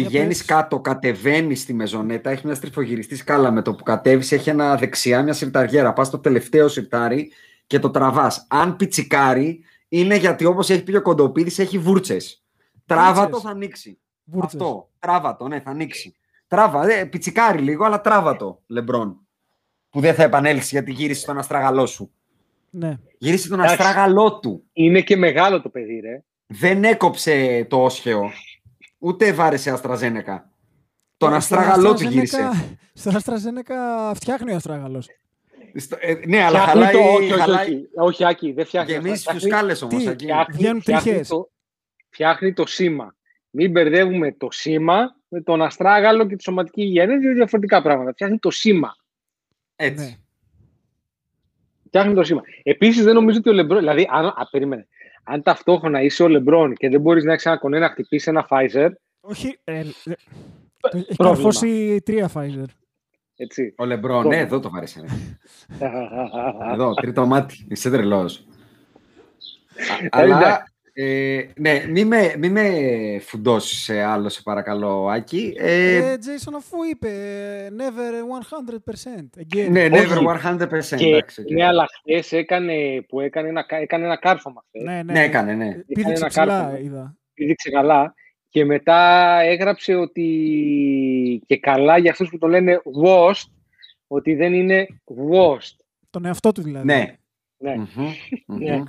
Ε, 0.00 0.02
Πηγαίνεις 0.02 0.38
πες. 0.38 0.46
κάτω, 0.46 0.80
κατεβαίνεις 0.80 1.60
στη 1.60 1.74
μεζονέτα, 1.74 2.30
έχεις 2.30 2.42
μια 2.44 2.54
στριφογυριστής 2.54 3.18
σκάλα 3.18 3.50
με 3.50 3.62
το 3.62 3.74
που 3.74 3.82
κατέβεις, 3.82 4.32
έχει 4.32 4.50
ένα 4.50 4.76
δεξιά 4.76 5.22
μια 5.22 5.32
σιρταριέρα. 5.32 5.92
Πας 5.92 6.06
στο 6.06 6.18
τελευταίο 6.18 6.68
σιρτάρι 6.68 7.32
και 7.66 7.78
το 7.78 7.90
τραβάς. 7.90 8.46
Αν 8.48 8.76
πιτσικάρει, 8.76 9.64
είναι 9.88 10.16
γιατί 10.16 10.44
όπως 10.44 10.70
έχει 10.70 10.82
πει 10.82 10.96
ο 10.96 11.02
Κοντοπίδης, 11.02 11.58
έχει 11.58 11.78
βούρτσες. 11.78 12.44
Τράβα 12.86 13.12
το, 13.14 13.20
Βούρτσες. 13.20 13.42
θα 13.42 13.50
ανοίξει. 13.50 13.98
Βούρτσες. 14.24 14.60
Αυτό. 14.60 14.88
Τράβα 14.98 15.36
το, 15.36 15.48
ναι, 15.48 15.60
θα 15.60 15.70
ανοίξει. 15.70 16.16
Τράβα, 16.46 16.90
ε, 16.90 17.04
πιτσικάρει 17.04 17.58
λίγο, 17.58 17.84
αλλά 17.84 18.00
τράβα 18.00 18.36
το, 18.36 18.62
Λεμπρόν. 18.66 19.20
Που 19.90 20.00
δεν 20.00 20.14
θα 20.14 20.22
επανέλθεις 20.22 20.70
γιατί 20.70 20.92
γύρισε 20.92 21.26
τον 21.26 21.38
αστραγαλό 21.38 21.86
σου. 21.86 22.10
Ναι. 22.70 22.98
Γύρισε 23.18 23.48
τον 23.48 23.58
Εντάξει. 23.60 23.82
αστραγαλό 23.82 24.38
του. 24.38 24.64
Είναι 24.72 25.00
και 25.00 25.16
μεγάλο 25.16 25.62
το 25.62 25.68
παιδί, 25.68 26.00
ρε. 26.00 26.22
Δεν 26.46 26.84
έκοψε 26.84 27.66
το 27.70 27.82
όσχεο. 27.84 28.30
Ούτε 28.98 29.32
βάρεσε 29.32 29.70
αστραζένεκα. 29.70 30.50
Τον 31.16 31.32
Ε, 31.32 31.36
αστράγαλό 31.36 31.90
του 31.92 31.98
στο 31.98 32.08
γύρισε. 32.08 32.50
AstraZeneca- 32.52 32.74
Στο 32.94 33.10
Αστραζένεκα 33.16 34.12
φτιάχνει 34.14 34.52
ο 34.52 34.56
Αστράγαλος. 34.56 35.08
Στο- 35.74 35.96
ε, 36.00 36.14
ναι, 36.26 36.42
αλλά 36.42 36.58
Φτιάχνει 36.60 36.82
χαλάει. 36.84 36.92
το- 36.92 36.98
όχι, 37.14 37.32
όχι, 37.32 37.40
χαλάει... 37.40 37.66
όχι, 37.74 37.88
όχι, 37.94 38.24
Άκη, 38.24 38.52
δεν 38.52 38.64
φτιάχνει. 38.66 38.92
Γεμίζει 38.92 39.16
Φτιάχνει- 39.20 39.40
φιουσκάλε 39.42 39.72
όμως. 39.82 40.04
Τι, 40.04 40.10
φτιάχνει- 40.10 40.56
Βγαίνουν 40.56 40.80
φτιάχνει 40.80 41.10
τριχές. 41.10 41.28
το- 41.28 41.50
Φτιάχνει 42.08 42.52
το 42.52 42.66
σήμα. 42.66 43.14
Μην 43.50 43.70
μπερδεύουμε 43.70 44.32
το 44.32 44.48
σήμα 44.50 45.16
με 45.28 45.40
τον 45.40 45.62
αστράγαλο 45.62 46.26
και 46.26 46.36
τη 46.36 46.42
σωματική 46.42 46.82
υγεία. 46.82 47.02
Είναι 47.02 47.16
δύο 47.16 47.32
διαφορετικά 47.34 47.82
πράγματα. 47.82 48.12
Φτιάχνει 48.12 48.38
το 48.38 48.50
σήμα. 48.50 48.96
Έτσι. 49.76 50.04
Ναι. 50.04 50.14
Φτιάχνει 51.86 52.14
το 52.14 52.22
σήμα. 52.24 52.42
Επίσης, 52.62 53.04
δεν 53.04 53.14
νομίζω 53.14 53.38
ότι 53.38 53.48
ο 53.48 53.52
Λεμπρόν. 53.52 53.78
Δηλαδή, 53.78 54.08
αν, 54.10 54.26
α, 54.26 54.48
περίμενε. 54.50 54.88
Αν 55.28 55.42
ταυτόχρονα 55.42 56.02
είσαι 56.02 56.22
ο 56.22 56.28
Λεμπρόν 56.28 56.74
και 56.74 56.88
δεν 56.88 57.00
μπορείς 57.00 57.24
να 57.24 57.32
έχει 57.32 57.48
ένα 57.48 57.56
κονέ 57.56 57.78
να 57.78 57.88
χτυπήσει 57.88 58.28
ένα 58.30 58.46
Pfizer. 58.50 58.88
Όχι, 59.20 59.58
ε, 59.64 59.78
ε, 59.78 59.82
το- 60.80 60.96
έχει 60.96 61.14
πρόβλημα. 61.16 61.16
καρφώσει 61.16 62.00
τρία 62.04 62.30
Pfizer. 62.34 62.64
Έτσι. 63.36 63.74
Ο 63.76 63.84
Λεμπρόν, 63.84 64.22
Το- 64.22 64.28
ναι, 64.28 64.36
εδώ 64.38 64.60
το 64.60 64.70
βάρεσε. 64.70 65.00
ναι. 65.00 65.08
εδώ, 66.72 66.94
τρίτο 66.94 67.26
μάτι. 67.26 67.66
Είσαι 67.70 67.90
τρελός. 67.90 68.46
Αλλά. 70.10 70.64
Εντάξει. 70.96 71.52
Ε, 71.56 71.60
ναι, 71.60 71.84
μη 71.88 72.04
με, 72.04 72.34
μη 72.38 72.48
με 72.48 72.70
φουντώσεις 73.20 73.82
σε 73.82 74.02
άλλο, 74.02 74.28
σε 74.28 74.42
παρακαλώ, 74.42 75.06
Άκη. 75.08 75.54
Ε, 75.58 75.96
Ε, 75.96 76.14
Jason, 76.14 76.52
αφού 76.56 76.76
είπε 76.90 77.08
ε, 77.08 77.68
never 77.76 78.12
100%. 79.38 79.40
Again. 79.40 79.70
ναι, 79.70 79.86
never 79.90 80.26
όχι. 80.26 80.94
100%. 80.94 80.96
και, 80.96 81.06
εντάξει, 81.06 81.40
οκ. 81.40 81.50
ναι, 81.50 81.64
αλλά 81.66 81.86
χθες 81.98 82.32
έκανε, 82.32 83.02
που 83.08 83.20
έκανε 83.20 83.48
ένα, 83.48 83.64
έκανε 83.68 84.04
ένα 84.04 84.16
κάρφωμα. 84.16 84.64
χθες. 84.68 84.82
ναι, 84.82 85.02
ναι, 85.02 85.12
Ναι, 85.12 85.22
έκανε, 85.24 85.54
ναι. 85.54 85.72
Πήδηξε 85.86 86.12
ένα 86.12 86.26
ψηλά, 86.28 86.44
κάρφωμα. 86.46 86.78
είδα. 86.78 87.16
πήδηξε 87.34 87.70
καλά 87.70 88.14
και 88.48 88.64
μετά 88.64 89.38
έγραψε 89.40 89.94
ότι 89.94 91.42
και 91.46 91.58
καλά 91.58 91.98
για 91.98 92.10
αυτούς 92.10 92.28
που 92.28 92.38
το 92.38 92.46
λένε 92.46 92.80
worst, 93.04 93.50
ότι 94.06 94.34
δεν 94.34 94.52
είναι 94.52 94.86
worst. 95.32 95.76
Τον 96.10 96.24
εαυτό 96.24 96.52
του 96.52 96.62
δηλαδή. 96.62 96.86
Ναι. 96.86 97.16
Ναι, 97.58 97.74
Μμμ, 97.76 97.86
μμμ, 98.46 98.58
ναι, 98.58 98.82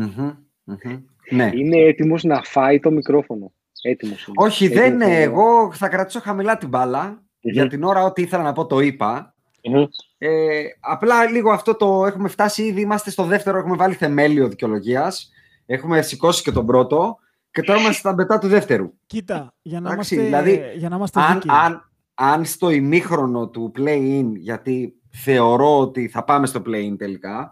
ναι. 0.00 0.06
μμμ, 0.16 0.32
μμμ. 0.64 0.96
Ναι. 1.30 1.50
Είναι 1.54 1.76
έτοιμος 1.76 2.22
να 2.22 2.42
φάει 2.42 2.80
το 2.80 2.90
μικρόφωνο. 2.90 3.52
Έτοιμος 3.82 4.26
είναι. 4.26 4.36
Όχι, 4.46 4.64
Έτοιμος 4.64 4.82
δεν 4.84 4.94
είναι. 4.94 5.04
είναι. 5.04 5.22
Εγώ 5.22 5.72
θα 5.72 5.88
κρατήσω 5.88 6.20
χαμηλά 6.20 6.58
την 6.58 6.68
μπάλα. 6.68 7.22
Για 7.40 7.66
την 7.68 7.82
ώρα 7.84 8.02
ό,τι 8.04 8.22
ήθελα 8.22 8.42
να 8.42 8.52
πω 8.52 8.66
το 8.66 8.80
είπα. 8.80 9.34
Μμμ. 9.64 9.84
Ε, 10.18 10.62
απλά 10.80 11.30
λίγο 11.30 11.50
αυτό 11.50 11.74
το 11.74 12.06
έχουμε 12.06 12.28
φτάσει 12.28 12.62
ήδη. 12.62 12.80
Είμαστε 12.80 13.10
στο 13.10 13.24
δεύτερο, 13.24 13.58
έχουμε 13.58 13.76
βάλει 13.76 13.94
θεμέλιο 13.94 14.48
δικαιολογίας. 14.48 15.30
Έχουμε 15.66 16.02
σηκώσει 16.02 16.42
και 16.42 16.52
τον 16.52 16.66
πρώτο. 16.66 17.16
Και 17.50 17.62
τώρα 17.62 17.78
είμαστε 17.80 17.98
στα 17.98 18.12
μπετά 18.12 18.38
του 18.38 18.48
δεύτερου. 18.48 18.92
Κοίτα, 19.06 19.54
για 19.62 19.80
να 19.80 19.92
Εντάξει, 19.92 20.14
είμαστε, 20.14 20.38
δηλαδή, 20.38 20.78
για 20.78 20.88
να 20.88 20.96
είμαστε 20.96 21.20
Αν, 21.20 21.32
δίκαιοι. 21.34 21.56
αν, 21.64 21.90
αν 22.14 22.44
στο 22.44 22.70
ημίχρονο 22.70 23.48
του 23.48 23.72
play-in, 23.78 24.26
γιατί 24.34 24.94
θεωρώ 25.10 25.78
ότι 25.80 26.08
θα 26.08 26.24
πάμε 26.24 26.46
στο 26.46 26.62
play-in 26.66 26.94
τελικά, 26.98 27.50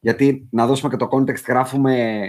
γιατί 0.00 0.48
να 0.50 0.66
δώσουμε 0.66 0.90
και 0.90 0.96
το 0.96 1.08
context, 1.12 1.44
γράφουμε 1.46 2.26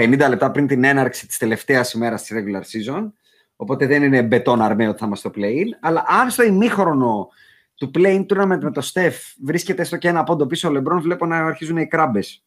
50 0.00 0.26
λεπτά 0.28 0.50
πριν 0.50 0.66
την 0.66 0.84
έναρξη 0.84 1.26
της 1.26 1.38
τελευταίας 1.38 1.92
ημέρας 1.92 2.22
της 2.22 2.36
regular 2.36 2.60
season, 2.62 3.10
οπότε 3.56 3.86
δεν 3.86 4.02
είναι 4.02 4.22
μπετόν 4.22 4.62
αρμαίο 4.62 4.90
ότι 4.90 4.98
θα 4.98 5.06
είμαστε 5.06 5.28
στο 5.28 5.40
play-in, 5.40 5.66
αλλά 5.80 6.04
αν 6.08 6.30
στο 6.30 6.42
ημίχρονο 6.42 7.28
του 7.74 7.90
play-in 7.94 8.26
tournament 8.26 8.58
με 8.60 8.70
το 8.72 8.90
Steph 8.92 9.34
βρίσκεται 9.44 9.84
στο 9.84 9.96
και 9.96 10.08
ένα 10.08 10.24
πόντο 10.24 10.46
πίσω 10.46 10.68
ο 10.68 10.72
LeBron, 10.76 11.00
βλέπω 11.00 11.26
να 11.26 11.36
αρχίζουν 11.38 11.76
οι 11.76 11.86
κράμπες. 11.86 12.44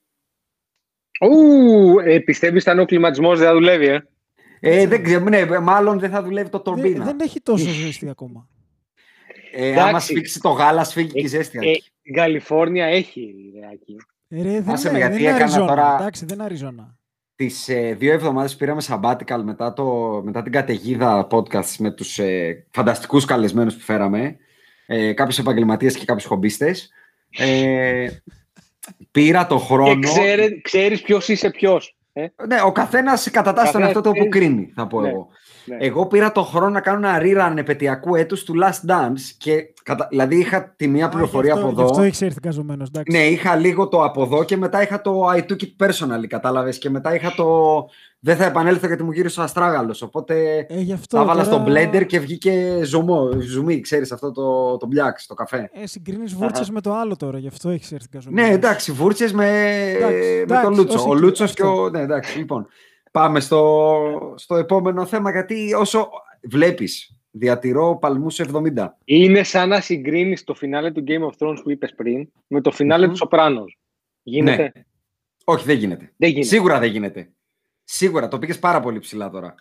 Ου, 1.21 1.99
ε, 1.99 2.19
πιστεύεις 2.19 2.67
αν 2.67 2.79
ο 2.79 2.85
κλιματισμός 2.85 3.37
δεν 3.39 3.47
θα 3.47 3.53
δουλεύει, 3.53 3.85
ε; 3.87 4.01
Ε, 4.65 4.87
δεν 4.87 5.03
ξέρω, 5.03 5.23
ναι, 5.29 5.59
μάλλον 5.59 5.99
δεν 5.99 6.09
θα 6.09 6.23
δουλεύει 6.23 6.49
το 6.49 6.57
Δεν, 6.57 6.73
τορμπίνα. 6.73 7.05
δεν 7.05 7.19
έχει 7.19 7.41
τόσο 7.41 7.69
ζέστη 7.69 8.09
ακόμα. 8.09 8.47
Ε, 9.51 9.67
Εντάξει. 9.67 9.87
άμα 9.89 9.99
σφίξει 9.99 10.39
το 10.39 10.49
γάλα, 10.49 10.83
σφίγγει 10.83 11.11
και 11.11 11.19
η 11.19 11.27
ζέστη. 11.27 11.69
Ε, 11.69 11.73
στην 11.99 12.13
Καλιφόρνια 12.13 12.85
έχει, 12.85 13.53
ρε, 13.59 13.67
Άκη. 13.73 13.91
Ε, 13.91 14.12
Ρε, 14.41 14.61
δεν, 14.61 14.69
Άσε 14.73 14.89
είναι, 14.89 14.97
με, 14.97 15.03
δεν 15.03 15.09
γιατί 15.09 15.23
είναι 15.23 15.29
έκανα 15.35 15.43
Αριζόνα. 15.43 15.67
τώρα- 15.67 15.95
Εντάξει, 15.99 16.25
δεν 16.25 16.35
είναι 16.35 16.45
Αριζόνα. 16.45 16.97
Τις 17.35 17.69
ε, 17.69 17.93
δύο 17.99 18.13
εβδομάδες 18.13 18.55
πήραμε 18.55 18.81
sabbatical 18.87 19.41
μετά, 19.43 19.73
το, 19.73 20.21
μετά 20.23 20.41
την 20.43 20.51
καταιγίδα 20.51 21.27
podcast 21.31 21.75
με 21.79 21.91
τους 21.91 22.19
ε, 22.19 22.65
φανταστικούς 22.71 23.25
καλεσμένους 23.25 23.73
που 23.75 23.79
φέραμε. 23.81 24.35
Ε, 24.85 25.13
κάποιους 25.13 25.37
επαγγελματίες 25.39 25.97
και 25.97 26.05
κάποιους 26.05 26.25
χομπίστες. 26.27 26.89
Ε, 27.37 28.07
πήρα 29.11 29.47
το 29.47 29.57
Και 29.57 29.63
χρόνο... 29.63 29.99
ξέρε, 29.99 30.47
ξέρεις 30.61 31.01
ποιος 31.01 31.27
είσαι 31.29 31.49
ποιος. 31.49 31.97
Ε; 32.13 32.25
Ναι, 32.47 32.61
ο 32.61 32.71
καθένας 32.71 33.31
κατατάσσει 33.31 33.71
τον 33.71 33.81
Καθένας 33.81 33.85
εαυτό 33.95 34.01
του 34.01 34.15
όπου 34.19 34.29
ξέρει. 34.29 34.45
κρίνει, 34.47 34.71
θα 34.75 34.87
πω 34.87 35.01
Ναι, 35.01 35.09
εγώ. 35.09 35.27
Ναι. 35.65 35.77
Εγώ 35.79 36.05
πήρα 36.07 36.31
το 36.31 36.43
χρόνο 36.43 36.69
να 36.69 36.79
κάνω 36.81 37.07
ένα 37.07 37.19
rerun 37.21 37.57
επαιτειακού 37.57 38.15
έτους 38.15 38.43
του 38.43 38.53
Last 38.63 38.89
Dance 38.91 39.19
και 39.37 39.73
κατα... 39.83 40.07
δηλαδή 40.09 40.35
είχα 40.39 40.73
τη 40.75 40.87
μία 40.87 41.05
Α, 41.05 41.09
πληροφορία 41.09 41.53
γι' 41.53 41.59
αυτό- 41.59 41.69
από 41.71 41.75
Γι' 41.77 41.81
αυτό 41.83 41.95
εδώ. 41.97 42.03
έχεις 42.07 42.21
έρθει 42.21 42.39
καζωμένος. 42.39 42.87
Εντάξει. 42.87 43.17
Ναι, 43.17 43.25
είχα 43.25 43.55
λίγο 43.55 43.87
το 43.87 44.03
από 44.03 44.21
εδώ 44.23 44.43
και 44.43 44.57
μετά 44.57 44.81
είχα 44.81 45.01
το 45.01 45.29
I 45.35 45.37
took 45.39 45.61
it 45.61 45.87
personally, 45.87 46.27
κατάλαβες. 46.27 46.77
Και 46.77 46.89
μετά 46.89 47.15
είχα 47.15 47.33
το 47.35 47.45
δεν 48.25 48.35
θα 48.35 48.45
επανέλθω 48.45 48.87
γιατί 48.87 49.03
μου 49.03 49.11
γύρισε 49.11 49.39
ο 49.39 49.43
αστράγαλος. 49.43 50.01
Οπότε 50.01 50.65
Ε, 50.69 50.79
γι' 50.79 50.93
αυτό 50.93 51.17
τα 51.17 51.23
έβαλα 51.23 51.43
τώρα- 51.43 51.63
στο 51.63 51.71
blender 51.71 52.05
και 52.05 52.19
βγήκε 52.19 52.79
ζωμό, 52.83 53.29
ζουμί, 53.39 53.79
ξέρεις 53.79 54.11
αυτό 54.11 54.31
το, 54.31 54.77
το 54.77 54.85
μπλιάξ, 54.87 55.23
στο 55.23 55.33
καφέ. 55.33 55.69
Ε, 55.73 55.87
συγκρίνεις 55.87 56.33
βούρτσες 56.33 56.69
με 56.69 56.81
το 56.81 56.93
άλλο 56.93 57.15
τώρα, 57.15 57.37
γι' 57.37 57.47
αυτό 57.47 57.69
έχεις 57.69 57.91
έρθει 57.91 58.07
καζωμένος. 58.09 58.49
Ναι, 58.49 58.55
εντάξει, 58.55 58.91
βούρτσες 58.91 59.33
με, 59.33 59.45
Εντάξει, 59.89 60.17
με 60.17 60.41
εντάξει, 60.41 60.63
τον 60.65 60.75
Λούτσο. 60.75 60.97
ως 60.97 61.05
Ο 61.05 61.11
εκεί, 61.11 61.21
Λούτσος 61.21 61.53
και 61.53 61.61
αυτό. 61.61 61.81
ο... 61.81 61.89
Ναι, 61.89 61.99
εντάξει, 62.01 62.37
λοιπόν. 62.37 62.67
Πάμε 63.13 63.39
στο, 63.39 64.33
στο 64.35 64.55
επόμενο 64.55 65.05
θέμα, 65.05 65.31
γιατί 65.31 65.73
όσο 65.73 66.09
βλέπεις, 66.43 67.15
διατηρώ 67.31 67.97
παλμούς 68.01 68.39
70. 68.39 68.87
Είναι 69.05 69.43
σαν 69.43 69.69
να 69.69 69.81
συγκρίνεις 69.81 70.43
το 70.43 70.53
φινάλε 70.53 70.91
του 70.91 71.03
Game 71.07 71.21
of 71.29 71.31
Thrones 71.37 71.57
που 71.63 71.71
είπες 71.71 71.93
πριν 71.95 72.29
με 72.47 72.61
το 72.61 72.71
φινάλε 72.71 73.05
Μμμ. 73.05 73.11
του 73.11 73.17
Σοπράνος. 73.17 73.79
Γίνεται; 74.23 74.61
Ναι. 74.61 74.71
Όχι, 75.43 75.65
δεν 75.65 75.77
γίνεται. 75.77 76.13
Δεν 76.17 76.29
γίνεται. 76.29 76.47
Σίγουρα 76.47 76.79
δεν 76.79 76.91
γίνεται. 76.91 77.31
Σίγουρα, 77.83 78.27
το 78.27 78.39
πήγες 78.39 78.59
πάρα 78.59 78.79
πολύ 78.79 78.99
ψηλά 78.99 79.29
τώρα. 79.29 79.55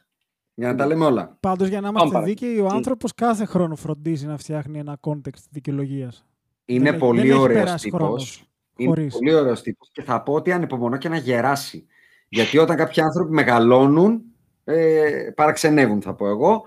Για 0.54 0.68
να 0.68 0.74
τα 0.74 0.86
λέμε 0.86 1.04
όλα. 1.04 1.36
Πάντως 1.40 1.68
για 1.68 1.80
να 1.80 1.88
είμαστε 1.88 2.10
Πάμε 2.12 2.24
δίκαιοι, 2.24 2.58
ο 2.58 2.66
άνθρωπος 2.66 3.14
κάθε 3.14 3.44
χρόνο 3.44 3.76
φροντίζει 3.76 4.26
να 4.26 4.36
φτιάχνει 4.36 4.78
ένα 4.78 4.98
context 5.00 5.42
δικαιολογίας. 5.50 6.26
Είναι 6.64 6.88
έχει- 6.88 6.98
πολύ 6.98 7.20
δεν 7.20 7.30
έχει 7.30 7.38
ωραίος 7.38 7.62
περάσει 7.62 7.84
τύπος. 7.84 8.00
χρόνος 8.00 8.44
Είναι 8.76 8.88
χωρίς. 8.88 9.12
πολύ 9.14 9.34
ωραίος 9.34 9.62
τύπος 9.62 9.88
και 9.92 10.02
θα 10.02 10.22
πω 10.22 10.32
ότι 10.32 10.52
ανυπομονώ 10.52 10.96
και 10.96 11.08
να 11.08 11.16
γεράσει. 11.16 11.86
Γιατί 12.32 12.58
όταν 12.58 12.76
κάποιοι 12.76 13.02
άνθρωποι 13.02 13.32
μεγαλώνουν, 13.32 14.22
ε, 14.64 15.30
παραξενεύουν 15.34 16.02
θα 16.02 16.14
πω 16.14 16.28
εγώ. 16.28 16.62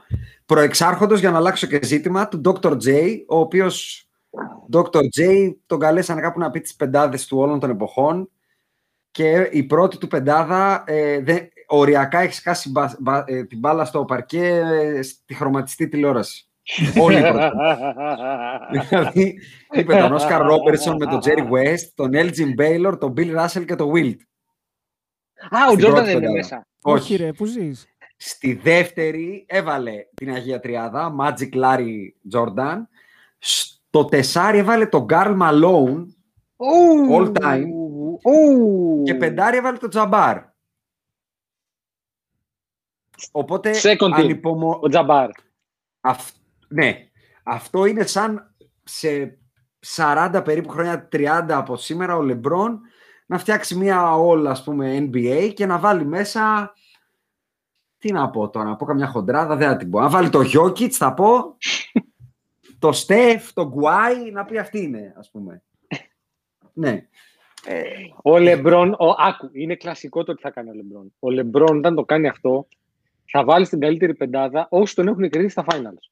Προεξάρχοντος 0.46 1.20
για 1.20 1.32
να 1.32 1.38
αλλάξω 1.38 1.68
και 1.68 1.80
ζήτημα 1.84 2.28
του 2.28 2.42
Dr. 2.46 2.72
J, 2.72 3.16
ο 3.28 3.40
οποίος 3.40 4.08
Dr. 4.72 5.00
J 5.00 5.52
τον 5.66 5.80
καλέσανε 5.80 6.22
κάπου 6.22 6.40
να 6.40 6.52
πει 6.52 6.60
τις 6.60 6.76
πεντάδες 6.76 7.26
του 7.26 7.38
όλων 7.38 7.60
των 7.60 7.70
εποχών 7.70 8.30
και 9.12 9.50
η 9.52 9.64
πρώτη 9.64 9.98
του 9.98 10.08
πεντάδα 10.08 10.84
ε, 10.88 11.20
δεν, 11.20 11.48
οριακά 11.68 12.20
έχει 12.20 12.34
σκάσει 12.34 12.72
μπα- 12.72 12.96
μπα- 13.00 13.24
ε, 13.28 13.44
την 13.44 13.60
μπάλα 13.60 13.86
στο 13.86 14.06
παρκέ 14.06 14.48
ε, 14.48 15.02
στη 15.02 15.34
χρωματιστή 15.34 15.88
τηλεόραση. 15.88 16.50
Όλοι 17.02 17.18
οι 17.18 17.22
πρώτοι. 17.22 17.50
Δηλαδή, 18.90 19.40
είπε 19.72 19.96
τον 19.96 20.14
Oscar 20.14 20.42
Robertson 20.42 20.96
με 20.96 21.06
τον 21.06 21.20
Jerry 21.20 21.48
West, 21.52 21.90
τον 21.96 22.14
Elgin 22.14 22.54
Baylor, 22.54 22.98
τον 22.98 23.12
Bill 23.12 23.34
Russell 23.34 23.66
και 23.66 23.76
τον 23.76 23.92
Wilt. 23.92 24.20
Α, 25.50 25.66
ο 25.66 25.68
Στην 25.68 25.78
Τζόρνταν 25.78 26.04
πρώτη 26.04 26.06
δεν 26.06 26.16
είναι 26.18 26.20
πεντάδα. 26.20 26.34
μέσα. 26.34 26.68
Όχι, 26.82 27.16
ρε, 27.16 27.34
που 27.34 27.46
ζεις. 27.46 27.88
Στη 28.18 28.54
δεύτερη 28.54 29.46
έβαλε 29.48 29.94
την 30.16 30.34
Αγία 30.34 30.60
Τριάδα, 30.60 31.16
Magic 31.20 31.54
Larry 31.54 31.98
Jordan. 32.34 32.78
Στο 33.38 34.06
τεσάρι 34.06 34.58
έβαλε 34.58 34.86
τον 34.86 35.08
Karl 35.08 35.34
Malone 35.42 36.04
Ου, 36.58 37.12
All 37.12 37.32
time. 37.42 37.64
ου. 38.24 39.02
και 39.04 39.16
πεντάρι 39.16 39.58
έβαλε 39.58 39.78
τον 39.78 39.90
Τζαμπάρ. 39.90 40.38
Οπότε 43.32 43.72
Second 43.82 43.98
team. 44.10 44.12
ανυπομο... 44.14 44.80
Ο 44.82 44.88
Τζαμπάρ. 44.90 45.30
Αυ- 46.02 46.36
Ναι, 46.68 47.10
αυτό 47.44 47.86
είναι 47.86 48.06
σαν 48.06 48.56
σε 48.84 49.38
40 49.96 50.42
περίπου 50.44 50.70
χρόνια, 50.70 51.08
30 51.12 51.46
από 51.50 51.76
σήμερα, 51.78 52.16
ο 52.16 52.22
Λεμπρόν 52.22 52.80
να 53.26 53.38
φτιάξει 53.38 53.76
μια 53.76 54.16
όλα, 54.16 54.52
ας 54.52 54.64
πούμε, 54.64 55.10
NBA 55.12 55.52
και 55.56 55.66
να 55.66 55.80
βάλει 55.80 56.06
μέσα... 56.06 56.74
Τι 57.98 58.12
να 58.12 58.30
πω 58.30 58.50
τώρα, 58.50 58.66
να 58.66 58.76
πω 58.76 58.86
καμιά 58.86 59.08
χοντράδα, 59.08 59.56
δεν 59.56 59.68
θα 59.68 59.78
την 59.78 59.90
πω. 59.90 60.00
Να 60.00 60.10
βάλει 60.10 60.30
το 60.30 60.40
Jokic, 60.40 60.90
θα 60.90 61.14
πω, 61.14 61.58
το 62.80 62.92
Στεφ, 62.92 63.54
το 63.54 63.68
Γκουάι, 63.68 64.32
να 64.32 64.46
πει 64.46 64.58
αυτή 64.58 64.82
είναι, 64.82 65.14
ας 65.18 65.30
πούμε. 65.32 65.64
Ναι. 66.74 67.08
Ε, 67.66 67.84
ο 68.24 68.38
Λεμπρόν, 68.38 68.94
ο, 68.94 69.10
άκου, 69.18 69.50
είναι 69.54 69.76
κλασικό 69.76 70.24
το 70.24 70.32
ότι 70.32 70.42
θα 70.42 70.52
κάνει 70.52 70.70
ο 70.70 70.74
Λεμπρόν. 70.74 71.14
Ο 71.20 71.30
Λεμπρόν, 71.30 71.78
όταν 71.78 71.96
το 71.96 72.06
κάνει 72.06 72.28
αυτό, 72.28 72.68
θα 73.26 73.44
βάλει 73.44 73.68
την 73.68 73.80
καλύτερη 73.80 74.14
πεντάδα 74.14 74.68
όσοι 74.70 74.96
τον 74.96 75.08
έχουν 75.08 75.30
κερδίσει 75.30 75.52
στα 75.52 75.66
finals. 75.70 76.12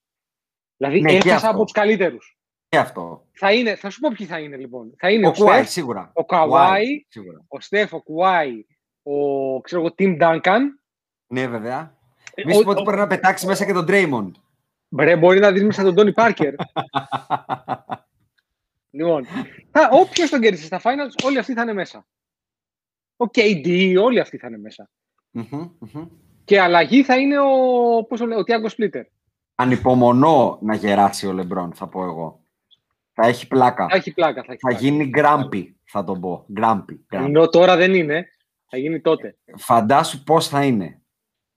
Δηλαδή, 0.77 1.01
Ναι, 1.01 1.09
και 1.09 1.15
έφτασε 1.15 1.35
αυτό. 1.35 1.49
από 1.49 1.65
του 1.65 1.71
καλύτερους. 1.73 2.37
Και 2.73 2.79
αυτό. 2.79 3.25
Θα, 3.33 3.53
είναι, 3.53 3.75
θα 3.75 3.89
σου 3.89 3.99
πω 3.99 4.09
ποιοι 4.17 4.25
θα 4.27 4.39
είναι 4.39 4.57
λοιπόν. 4.57 4.93
Θα 4.97 5.11
είναι 5.11 5.25
Ο 5.25 5.29
ο, 5.29 5.33
Κουάι, 5.33 5.57
Στεφ, 5.59 5.69
σίγουρα. 5.71 6.11
ο 6.13 6.25
Καουάι, 6.25 7.05
σίγουρα. 7.07 7.43
ο 7.47 7.59
Στεφ, 7.59 7.93
ο 7.93 8.01
Κουάι, 8.01 8.65
ο 9.03 9.61
ξέρω 9.61 9.81
εγώ, 9.81 9.93
Tim 9.97 10.21
Duncan. 10.21 10.59
Ναι, 11.27 11.47
βέβαια. 11.47 11.95
Ε, 12.33 12.43
Μη 12.45 12.51
ο- 12.51 12.55
σου 12.55 12.63
πω 12.63 12.69
ότι 12.69 12.79
ο- 12.79 12.83
μπορεί 12.83 12.97
να 12.97 13.07
πετάξει 13.07 13.45
μέσα 13.45 13.65
και 13.65 13.73
τον 13.73 13.85
Draymond. 13.89 14.31
Μπρε, 14.87 15.15
μπορεί 15.17 15.39
να 15.39 15.51
δεις 15.51 15.63
μέσα 15.63 15.83
τον 15.83 15.95
Τόνι 15.95 16.13
Πάρκερ. 16.13 16.53
λοιπόν, 18.97 19.25
όποιος 19.91 20.29
τον 20.29 20.41
κέρδισε 20.41 20.65
στα 20.65 20.79
finals, 20.83 21.23
όλοι 21.25 21.37
αυτοί 21.37 21.53
θα 21.53 21.61
είναι 21.61 21.73
μέσα. 21.73 22.05
Ο 23.17 23.25
KD, 23.33 23.95
όλοι 24.03 24.19
αυτοί 24.19 24.37
θα 24.37 24.47
είναι 24.47 24.57
μέσα. 24.57 24.89
Μμμ, 25.31 25.69
μμμ. 25.79 26.07
Και 26.43 26.59
αλλαγή 26.61 27.03
θα 27.03 27.17
είναι 27.17 27.39
ο, 27.39 28.03
πώς 28.03 28.19
το 28.19 28.25
λέω, 28.25 28.37
ο 28.39 28.43
Τιάγκο 28.43 28.69
Σπλίτερ. 28.69 29.05
Ανυπομονώ 29.55 30.57
να 30.61 30.75
γεράσει 30.75 31.27
ο 31.27 31.31
Λεμπρόν, 31.33 31.73
θα 31.73 31.87
πω 31.87 32.03
εγώ. 32.03 32.42
Θα 33.13 33.27
έχει 33.27 33.47
πλάκα. 33.47 33.87
Θα 33.89 33.95
έχει 33.95 34.13
πλάκα. 34.13 34.43
Θα, 34.43 34.51
έχει 34.51 34.61
Θα 34.61 34.67
πλάκα. 34.67 34.83
γίνει 34.83 35.05
γκράμπι, 35.05 35.75
θα 35.83 36.03
τον 36.03 36.19
πω. 36.19 36.45
Γκράμπι. 36.51 37.05
γκράμπι. 37.09 37.25
Ενώ 37.25 37.47
τώρα 37.47 37.75
δεν 37.75 37.93
είναι, 37.93 38.27
θα 38.69 38.77
γίνει 38.77 39.01
τότε. 39.01 39.37
Φαντάσου 39.57 40.23
πώς 40.23 40.47
θα 40.47 40.63
είναι. 40.65 41.01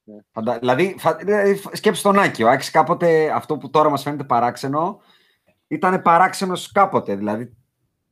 Ναι. 0.03 0.17
Φαντα... 0.33 0.59
Δηλαδή, 0.59 0.95
φα... 0.99 1.15
δηλαδή, 1.15 1.61
σκέψου 1.73 2.03
τον 2.03 2.19
Άκη. 2.19 2.43
Ο 2.43 2.51
Άκης 2.51 2.71
κάποτε, 2.71 3.31
αυτό 3.31 3.57
που 3.59 3.71
τώρα 3.71 3.91
μας 3.91 4.03
φαίνεται 4.03 4.25
παράξενο, 4.25 5.01
ήταν 5.69 6.03
παράξενος 6.03 6.73
κάποτε. 6.73 7.17
Δηλαδή, 7.17 7.57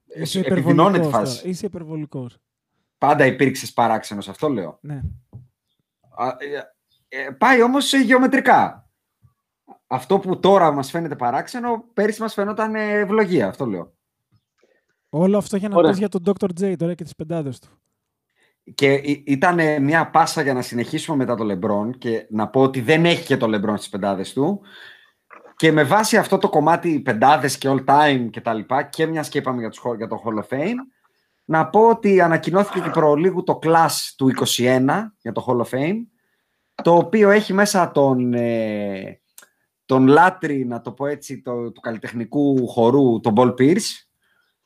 Είσαι 0.06 0.38
επιδεινώνει 0.40 0.98
τη 0.98 0.98
υπερβολικός 0.98 1.20
φάση. 1.20 1.36
τώρα. 1.38 1.48
Είσαι 1.50 1.66
υπερβολικός. 1.66 2.38
Πάντα 2.98 3.26
υπήρξες 3.26 3.72
παράξενος, 3.72 4.28
αυτό 4.28 4.48
λέω. 4.48 4.78
Ναι. 4.80 5.00
Α, 6.16 6.28
ε, 6.28 6.74
ε, 7.08 7.30
πάει 7.30 7.62
όμως 7.62 7.92
ε, 7.92 7.98
γεωμετρικά. 7.98 8.83
Αυτό 9.94 10.18
που 10.18 10.40
τώρα 10.40 10.72
μας 10.72 10.90
φαίνεται 10.90 11.16
παράξενο, 11.16 11.84
πέρυσι 11.94 12.20
μας 12.20 12.34
φαινόταν 12.34 12.74
ε, 12.74 12.98
ευλογία, 12.98 13.48
αυτό 13.48 13.66
λέω. 13.66 13.92
Όλο 15.08 15.38
αυτό 15.38 15.56
για 15.56 15.68
να 15.68 15.76
Ωραία. 15.76 15.90
πεις 15.90 15.98
για 15.98 16.08
τον 16.08 16.22
Dr. 16.26 16.48
J 16.60 16.74
τώρα 16.78 16.94
και 16.94 17.04
τις 17.04 17.14
πεντάδες 17.14 17.58
του. 17.58 17.68
Και 18.74 18.92
ήταν 19.24 19.82
μια 19.82 20.10
πάσα 20.10 20.42
για 20.42 20.54
να 20.54 20.62
συνεχίσουμε 20.62 21.16
μετά 21.16 21.34
το 21.34 21.44
Λεμπρόν 21.44 21.98
και 21.98 22.26
να 22.30 22.48
πω 22.48 22.60
ότι 22.60 22.80
δεν 22.80 23.04
έχει 23.04 23.24
και 23.24 23.36
το 23.36 23.46
Λεμπρόν 23.46 23.76
στις 23.76 23.88
πεντάδες 23.88 24.32
του. 24.32 24.60
Και 25.56 25.72
με 25.72 25.84
βάση 25.84 26.16
αυτό 26.16 26.38
το 26.38 26.48
κομμάτι 26.48 27.00
πεντάδες 27.00 27.58
και 27.58 27.68
all 27.70 27.84
time 27.84 28.28
και 28.30 28.40
τα 28.40 28.54
λοιπά 28.54 28.82
και 28.82 29.06
μιας 29.06 29.28
και 29.28 29.38
είπαμε 29.38 29.60
για, 29.60 29.68
τους, 29.68 29.78
χω- 29.78 29.96
για 29.96 30.06
το 30.06 30.22
Hall 30.24 30.42
of 30.42 30.58
Fame, 30.58 30.76
να 31.44 31.68
πω 31.68 31.88
ότι 31.88 32.20
ανακοινώθηκε 32.20 32.80
και 32.80 32.90
προλίγου 32.90 33.42
το 33.42 33.58
Class 33.62 33.90
του 34.16 34.30
21 34.56 34.86
για 35.20 35.32
το 35.32 35.44
Hall 35.48 35.56
of 35.56 35.78
Fame, 35.78 35.96
το 36.82 36.96
οποίο 36.96 37.30
έχει 37.30 37.52
μέσα 37.52 37.90
τον, 37.90 38.32
ε, 38.34 39.20
τον 39.86 40.06
λάτρη, 40.06 40.64
να 40.64 40.80
το 40.80 40.92
πω 40.92 41.06
έτσι, 41.06 41.40
το, 41.40 41.72
του 41.72 41.80
καλλιτεχνικού 41.80 42.66
χορού, 42.66 43.20
τον 43.20 43.34
Paul 43.36 43.54
Pierce, 43.58 44.06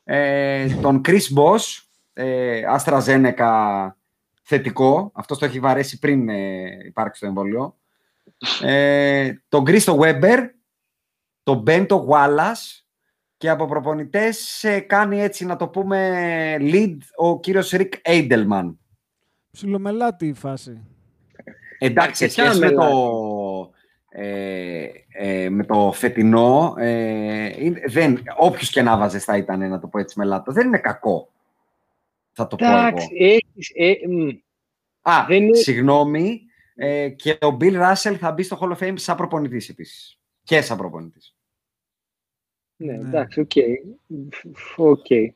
ε, 0.04 0.74
τον 0.80 1.00
Chris 1.04 1.36
Boss, 1.36 1.82
ε, 2.12 2.62
AstraZeneca 2.76 3.88
θετικό, 4.42 5.10
αυτό 5.14 5.36
το 5.36 5.44
έχει 5.44 5.60
βαρέσει 5.60 5.98
πριν 5.98 6.28
ε, 6.28 6.78
υπάρξει 6.84 7.20
το 7.20 7.26
εμβόλιο, 7.26 7.76
ε, 8.62 9.32
τον 9.48 9.64
Κρίστο 9.64 9.98
Weber, 10.00 10.38
τον 11.42 11.58
Μπέντο 11.58 12.08
Wallace 12.10 12.82
και 13.36 13.50
από 13.50 13.66
προπονητές 13.66 14.64
ε, 14.64 14.80
κάνει 14.80 15.20
έτσι 15.20 15.44
να 15.44 15.56
το 15.56 15.68
πούμε 15.68 16.56
lead 16.60 16.96
ο 17.16 17.40
κύριος 17.40 17.70
Ρικ 17.70 17.92
Edelman. 18.02 18.74
Ψιλομελάτη 19.50 20.26
η 20.26 20.32
φάση. 20.32 20.80
Εντάξει, 21.78 22.28
σε 22.28 22.34
ποια 22.34 22.44
σχέση 22.44 22.58
με 22.58 22.66
μελάτη; 22.66 22.90
το, 22.90 23.37
ε, 24.08 24.88
ε, 25.08 25.48
με 25.48 25.64
το 25.64 25.92
φετινό, 25.94 26.74
ε, 26.78 27.64
είναι- 27.64 27.82
δεν, 27.86 28.22
όποιος 28.38 28.70
και 28.70 28.82
να 28.82 28.96
βάζες 28.98 29.24
θα 29.24 29.36
ήταν, 29.36 29.68
να 29.68 29.78
το 29.78 29.86
πω 29.86 29.98
έτσι 29.98 30.18
μελάτα. 30.18 30.52
Δεν 30.52 30.66
είναι 30.66 30.78
κακό, 30.78 31.32
θα 32.32 32.46
το 32.46 32.56
πω 32.56 32.64
εγώ. 32.64 32.74
Εντάξει, 32.76 33.08
έχεις, 33.18 33.70
ε, 33.74 33.92
μ, 34.08 34.28
Α, 35.02 35.24
δεν 35.28 35.42
είναι- 35.44 35.56
συγγνώμη, 35.56 36.40
ε, 36.74 37.08
και 37.08 37.30
ο 37.30 37.56
Bill 37.60 37.82
Russell 37.92 38.14
θα 38.18 38.32
μπει 38.32 38.42
στο 38.42 38.58
Hall 38.60 38.76
of 38.76 38.78
Fame 38.84 38.94
σαν 38.98 39.16
προπονητής 39.16 39.68
επίσης. 39.68 40.18
Και 40.42 40.60
σαν 40.60 40.76
προπονητής. 40.76 41.36
ναι, 42.76 42.92
Ναι. 42.92 43.08
εντάξει, 43.08 43.40
οκ. 43.40 43.50
Οκ. 44.76 45.10
Ε, 45.10 45.34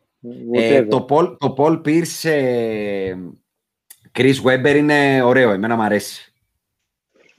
Whatever. 0.54 0.87
το, 0.90 1.06
Paul, 1.08 1.37
το 1.38 1.54
Paul 1.58 1.82
Pierce, 1.87 2.28
ε, 2.30 3.16
Chris 4.12 4.35
Webber 4.44 4.74
είναι 4.76 5.22
ωραίο, 5.22 5.50
εμένα 5.50 5.76
μου 5.76 5.82
αρέσει. 5.82 6.32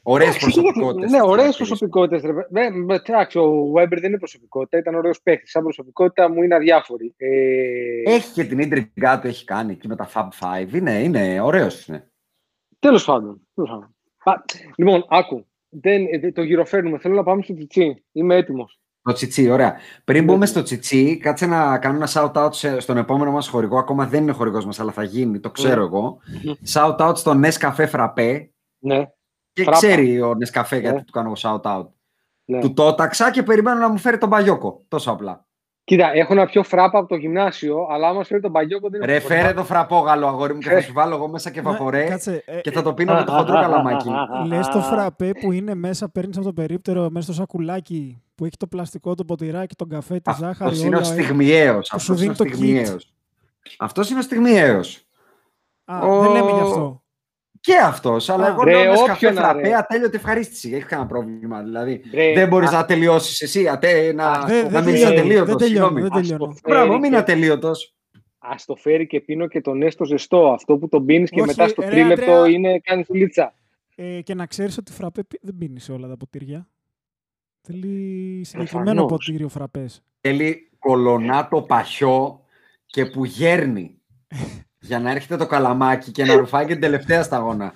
Ωραίες 0.06 0.28
Εντάξει, 0.36 0.46
προσωπικότητες. 0.46 1.12
Ναι, 1.12 1.18
θα 1.18 1.24
ωραίες 1.24 1.56
χαρακτηρίσω. 1.56 1.88
προσωπικότητες. 1.88 2.24
Εντάξει, 3.06 3.38
ο 3.38 3.72
Webber 3.76 3.98
δεν 4.00 4.04
είναι 4.10 4.18
προσωπικότητα, 4.18 4.78
ήταν 4.78 4.96
ωραίος 4.96 5.22
παίχτης. 5.22 5.50
Σαν 5.50 5.64
προσωπικότητα 5.64 6.30
μου 6.30 6.44
είναι 6.44 6.56
αδιάφορη. 6.56 7.14
Ε, 7.18 8.02
Έχει 8.06 8.34
και 8.34 8.44
την 8.44 8.60
ίντριγκα 8.60 9.20
του, 9.20 9.28
έχει 9.28 9.46
κάνει 9.46 9.72
εκεί 9.72 9.88
με 9.88 9.96
τα 9.96 10.10
Fab 10.14 10.28
Five. 10.40 10.74
Είναι, 10.74 10.92
είναι 11.04 11.42
ωραίος. 11.42 11.88
Είναι. 11.88 12.12
Τέλος 12.80 13.06
πάντων. 13.06 13.48
τέλος 13.54 13.70
πάντων. 13.70 13.96
Α, 14.24 14.34
λοιπόν, 14.76 15.06
άκου. 15.10 15.48
Δεν, 15.70 16.06
ε, 16.12 16.32
το 16.32 16.44
γυροφέρνουμε. 16.44 16.98
Θέλω 17.00 17.16
να 17.16 17.24
πάμε 17.24 17.42
στο 17.42 17.54
Τσιτσί. 17.54 18.04
Είμαι 18.12 18.36
έτοιμος. 18.36 18.80
Το 19.02 19.14
Τσιτσί, 19.14 19.50
ωραία. 19.50 19.76
Πριν 20.04 20.20
Ναι, 20.20 20.26
μπούμε 20.26 20.38
ναι. 20.40 20.46
στο 20.46 20.64
Τσιτσί, 20.64 21.18
κάτσε 21.18 21.46
να 21.46 21.78
κάνω 21.78 21.96
ένα 21.96 22.08
shout-out 22.14 22.54
σε- 22.54 22.80
στον 22.80 22.98
επόμενο 22.98 23.32
μας 23.32 23.48
χορηγό. 23.48 23.78
Ακόμα 23.78 24.06
δεν 24.08 24.22
είναι 24.22 24.32
χορηγός 24.32 24.66
μας, 24.66 24.80
αλλά 24.80 24.92
θα 24.92 25.04
γίνει, 25.04 25.40
το 25.40 25.52
ξέρω 25.52 25.76
Ναι. 25.80 25.86
εγώ. 25.86 26.20
Shout-out 26.74 27.14
στον 27.16 27.44
Nescafe 27.46 27.90
Frappé. 27.92 28.48
Ναι, 28.80 29.04
Και 29.54 29.64
Φράπα. 29.64 29.78
ξέρει 29.78 30.22
ο 30.22 30.32
Nescafe 30.32 30.80
γιατί 30.80 30.88
Ναι. 30.96 31.04
του 31.04 31.12
κάνω 31.12 31.32
shout-out. 31.38 31.86
ναι. 32.46 32.60
Του 32.60 32.74
το 32.74 32.88
έταξα 32.88 33.32
και 33.32 33.44
περιμένω 33.44 33.80
να 33.80 33.90
μου 33.90 33.98
φέρει 33.98 34.18
τον 34.18 34.30
Παγιόκο. 34.30 34.84
Τόσο 34.88 35.12
απλά. 35.12 35.46
Κοίτα, 35.86 36.12
έχω 36.14 36.34
ένα 36.34 36.46
πιο 36.46 36.64
φράπα 36.64 37.00
από 37.00 37.08
το 37.08 37.16
γυμνάσιο, 37.16 37.88
αλλά 37.92 38.08
άμα 38.08 38.22
σου 38.22 38.28
φέρει 38.28 38.42
τον 38.42 38.52
Παγιόκο 38.52 38.90
δεν 38.90 39.02
Ρε, 39.04 39.16
έχω 39.16 39.28
φέρε 39.28 39.54
το 39.54 39.64
φραπόγαλο, 39.64 40.28
αγόρι 40.28 40.54
μου, 40.54 40.60
και 40.60 40.70
θα 40.70 40.82
σου 40.82 40.94
βάλω 40.94 41.16
εγώ 41.16 41.28
μέσα 41.28 41.50
και 41.50 41.62
Ναι, 41.62 41.70
βαπορέ 41.72 42.04
Κάτσε, 42.04 42.44
ε, 42.46 42.60
και 42.62 42.72
θα 42.72 42.82
το 42.82 42.94
πίνω 42.94 43.14
με 43.14 43.24
το 43.24 43.32
χοντρό 43.32 43.54
καλαμάκι. 43.54 44.10
Λες 44.48 44.68
το 44.68 44.80
φραπέ 44.82 45.32
που 45.42 45.52
είναι 45.52 45.76
μέσα, 45.76 46.10
παίρνεις 46.10 46.38
από 46.38 46.46
το 46.46 46.54
περίπτερο 46.54 47.10
μέσα 47.10 47.26
στο 47.26 47.34
σακουλάκι 47.34 48.22
που 48.36 48.46
έχει 48.46 48.58
το 48.58 48.68
πλαστικό, 48.68 49.16
το 49.16 49.26
ποτηράκι, 49.26 49.76
τον 49.76 49.90
καφέ, 49.90 50.20
τη 50.20 50.32
ζάχαρη. 50.40 50.72
Αυτός 50.72 50.84
είναι 50.84 50.96
ο 50.96 51.00
όλα, 51.00 51.08
ε. 51.08 51.12
στιγμιαίος. 51.12 51.90
Που 51.90 52.00
σου 52.00 52.12
Αυτός 52.14 52.22
είναι 52.24 52.32
ο 52.32 52.34
δίνει 52.36 52.50
το 52.50 52.56
kit. 52.56 52.58
στιγμιαίος. 52.58 53.14
Αυτός 53.80 54.10
είναι 54.10 54.20
ο 54.20 54.22
στιγμιαίος. 54.22 55.06
Α, 55.86 56.00
Ο- 56.00 56.22
δεν 56.22 56.32
λέμε 56.32 56.52
γι' 56.52 56.60
αυτό. 56.60 57.03
Και 57.66 57.78
αυτός, 57.78 58.30
αλλά 58.30 58.46
Α, 58.46 58.48
εγώ 58.48 58.64
ρε, 58.64 58.72
λέω 58.72 58.90
μες 58.92 59.00
καφέ 59.06 59.12
όποιον, 59.28 59.34
φραπέ, 59.44 59.62
ρε. 59.68 59.76
ατέλειωτη 59.76 60.16
ευχαρίστηση. 60.16 60.72
Έχει 60.74 60.86
κανένα 60.86 61.08
πρόβλημα. 61.08 61.64
Δηλαδή, 61.64 62.02
Ρε, 62.14 62.34
δεν 62.34 62.48
μπορείς 62.48 62.70
α- 62.70 62.72
να 62.78 62.86
τελειώσεις 62.86 63.42
εσύ, 63.42 63.68
ατέ, 63.68 64.14
να, 64.14 64.32
Α, 64.32 64.46
Δεν, 64.46 64.64
να 64.64 64.70
δεν 64.70 64.84
μείνει 64.84 64.98
τελειώνω, 64.98 65.20
ατελείωτος. 65.20 65.48
δεν 65.48 65.58
τελειώνω, 65.58 65.86
Συγγνώμη. 65.88 66.02
δεν 66.02 66.22
τελειώνω. 66.22 66.46
Ας 66.52 66.62
το 66.62 66.70
Μπράβο, 66.70 66.86
φέρει 66.88 67.00
μην 67.02 67.12
και- 67.12 67.18
ατελείωτος. 67.18 67.96
Α 68.40 68.56
το 68.66 68.76
φέρει 68.76 69.08
και 69.08 69.22
πίνω 69.22 69.48
και 69.48 69.62
τον 69.62 69.82
έστω 69.82 70.06
ζεστό. 70.06 70.52
Αυτό 70.52 70.78
που 70.78 70.88
τον 70.90 71.06
πίνεις 71.06 71.30
και 71.30 71.40
Όχι, 71.42 71.48
μετά 71.50 71.68
στο 71.68 71.82
ρε, 71.82 71.88
τρίλεπτο 71.90 72.32
Αντρέα. 72.32 72.48
είναι 72.56 72.80
κάνει 72.80 73.04
φουλίτσα. 73.04 73.54
Ε, 73.96 74.22
και 74.22 74.34
να 74.34 74.46
ξέρεις 74.46 74.78
ότι 74.78 74.92
φραπέ 74.92 75.24
πι- 75.24 75.40
δεν 75.42 75.56
πίνεις 75.58 75.84
σε 75.84 75.92
όλα 75.92 76.08
τα 76.08 76.18
ποτήρια. 76.18 76.68
Θέλει 77.62 78.42
συγκεκριμένο 78.46 78.86
Προφανώς. 78.92 79.12
ποτήριο 79.12 79.50
φραπές. 79.50 80.04
Θέλει 80.22 80.70
κολονάτο 80.80 81.62
παχιό 81.62 82.46
και 82.86 83.06
που 83.06 83.26
γέρνει. 83.26 83.98
για 84.84 85.00
να 85.00 85.12
έρχεται 85.12 85.38
το 85.38 85.46
καλαμάκι 85.48 86.12
και 86.12 86.26
να 86.26 86.34
ρουφάει 86.36 86.66
και 86.66 86.72
την 86.72 86.82
τελευταία 86.82 87.24
σταγόνα. 87.24 87.74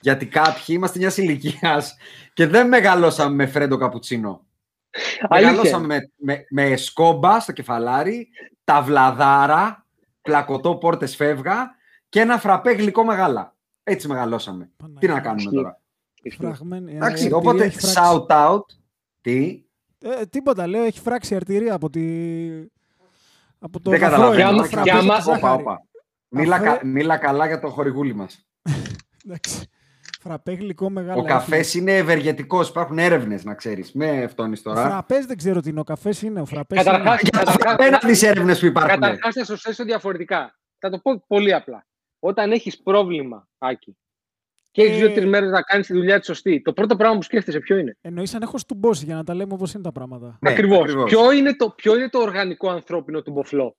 Γιατί 0.00 0.26
κάποιοι 0.26 0.64
είμαστε 0.68 0.98
μιας 0.98 1.16
ηλικίας 1.16 1.96
και 2.32 2.46
δεν 2.46 2.68
μεγαλώσαμε 2.68 3.34
με 3.34 3.46
φρέντο 3.46 3.76
καπουτσίνο. 3.76 4.46
Αλήθεια. 5.28 5.50
Μεγαλώσαμε 5.52 5.86
με, 5.86 6.10
με, 6.16 6.44
με 6.50 6.76
σκόμπα 6.76 7.40
στο 7.40 7.52
κεφαλάρι, 7.52 8.28
ταυλαδάρα, 8.64 9.86
πλακωτό 10.22 10.76
πόρτες 10.76 11.16
φεύγα 11.16 11.70
και 12.08 12.20
ένα 12.20 12.38
φραπέ 12.38 12.70
γλυκό 12.72 13.04
μεγάλα. 13.04 13.56
Έτσι 13.82 14.08
μεγαλώσαμε. 14.08 14.70
Τι 14.98 15.06
να 15.06 15.20
κάνουμε 15.20 15.40
Ισχύει. 16.22 16.38
τώρα. 16.40 16.54
Φραγμένη, 16.54 16.92
ε, 16.92 16.96
Εντάξει, 16.96 17.12
αρτηρία 17.14 17.36
οπότε 17.36 17.64
έχει 17.64 17.78
φράξει. 17.78 18.00
shout 18.28 18.48
out. 18.50 18.60
Τι; 19.20 19.62
Ε, 19.98 20.26
τίποτα, 20.26 20.66
λέω, 20.66 20.82
έχει 20.82 21.00
φράξει 21.00 21.34
αρτηρία 21.34 21.74
από, 21.74 21.90
τη... 21.90 22.00
από 23.58 23.80
το 23.80 23.90
Δεν 23.90 24.02
ελαφρό 24.02 24.28
καταλαβαίνω. 24.28 24.64
είναι, 24.64 24.82
Και 24.82 24.90
το 24.90 24.98
άμα- 24.98 25.78
φραπέ 26.30 26.44
και 26.44 26.48
με 26.48 26.54
άμα- 26.54 26.58
τη 26.58 26.68
Όπα, 26.68 26.68
ζάχαρη. 26.68 26.68
όπα. 26.68 26.68
Μίλα, 26.68 26.70
Αφέ- 26.70 26.80
κα- 26.80 26.86
μίλα 26.86 27.16
καλά 27.16 27.46
για 27.46 27.60
το 27.60 27.68
χορηγούλι 27.68 28.14
μας. 28.14 28.46
Εντάξει. 29.24 29.68
Φραπέ 30.20 30.52
γλυκό 30.52 30.90
μεγάλο. 30.90 31.20
Ο 31.20 31.24
καφές 31.24 31.74
είναι 31.74 31.96
ευεργετικός. 31.96 32.68
Υπάρχουν 32.68 32.98
έρευνες, 32.98 33.44
να 33.44 33.54
ξέρεις. 33.54 33.92
Με 33.92 34.26
φτώνεις 34.26 34.60
Ο 34.60 34.62
τώρα. 34.62 34.88
φραπές 34.88 35.26
δεν 35.26 35.36
ξέρω 35.36 35.60
τι 35.60 35.68
είναι. 35.70 35.80
Ο 35.80 35.84
καφές 35.84 36.22
είναι. 36.22 36.40
Ο 36.40 36.44
φραπές 36.44 36.84
Καταρχάς- 36.84 37.20
είναι. 37.20 37.30
Για 37.32 37.44
το 37.44 37.50
φραπέ 37.50 37.90
να 37.90 37.98
δεις 37.98 38.22
έρευνες 38.22 38.58
που 38.60 38.66
υπάρχουν. 38.66 39.00
Καταρχάς 39.00 39.34
θα 39.34 39.44
σου 39.44 39.58
θέσω 39.58 39.84
διαφορετικά. 39.84 40.58
Θα 40.78 40.90
το 40.90 40.98
πω 40.98 41.24
πολύ 41.26 41.54
απλά. 41.54 41.86
Όταν 42.18 42.52
έχεις 42.52 42.82
πρόβλημα, 42.82 43.48
Άκη, 43.58 43.96
και 44.70 44.82
έχεις 44.82 44.94
Ε, 45.02 45.06
δύο-τρει 45.06 45.26
μέρες 45.26 45.50
να 45.50 45.62
κάνεις 45.62 45.86
τη 45.86 45.92
δουλειά 45.92 46.16
της 46.18 46.26
σωστή, 46.26 46.62
το 46.62 46.72
πρώτο 46.72 46.96
πράγμα 46.96 47.16
που 47.16 47.22
σκέφτεσαι 47.22 47.58
ποιο 47.58 47.76
είναι; 47.76 47.96
Εννοείς 48.00 48.34
αν 48.34 48.42
έχω 48.42 48.58
στουμπώσει 48.58 49.04
για 49.04 49.14
να 49.14 49.24
τα 49.24 49.34
λέμε 49.34 49.52
όπως 49.52 49.72
είναι 49.74 49.82
τα 49.82 49.92
πράγματα. 49.92 50.38
Ναι, 50.40 50.50
Ακριβώς. 50.50 50.78
ακριβώς. 50.82 51.10
Ποιο, 51.10 51.32
είναι 51.32 51.54
το, 51.56 51.70
ποιο 51.70 51.96
είναι 51.96 52.08
το 52.08 52.18
οργανικό 52.18 52.70
ανθρώπινο 52.70 53.22
του 53.22 53.30
μποφλό; 53.30 53.76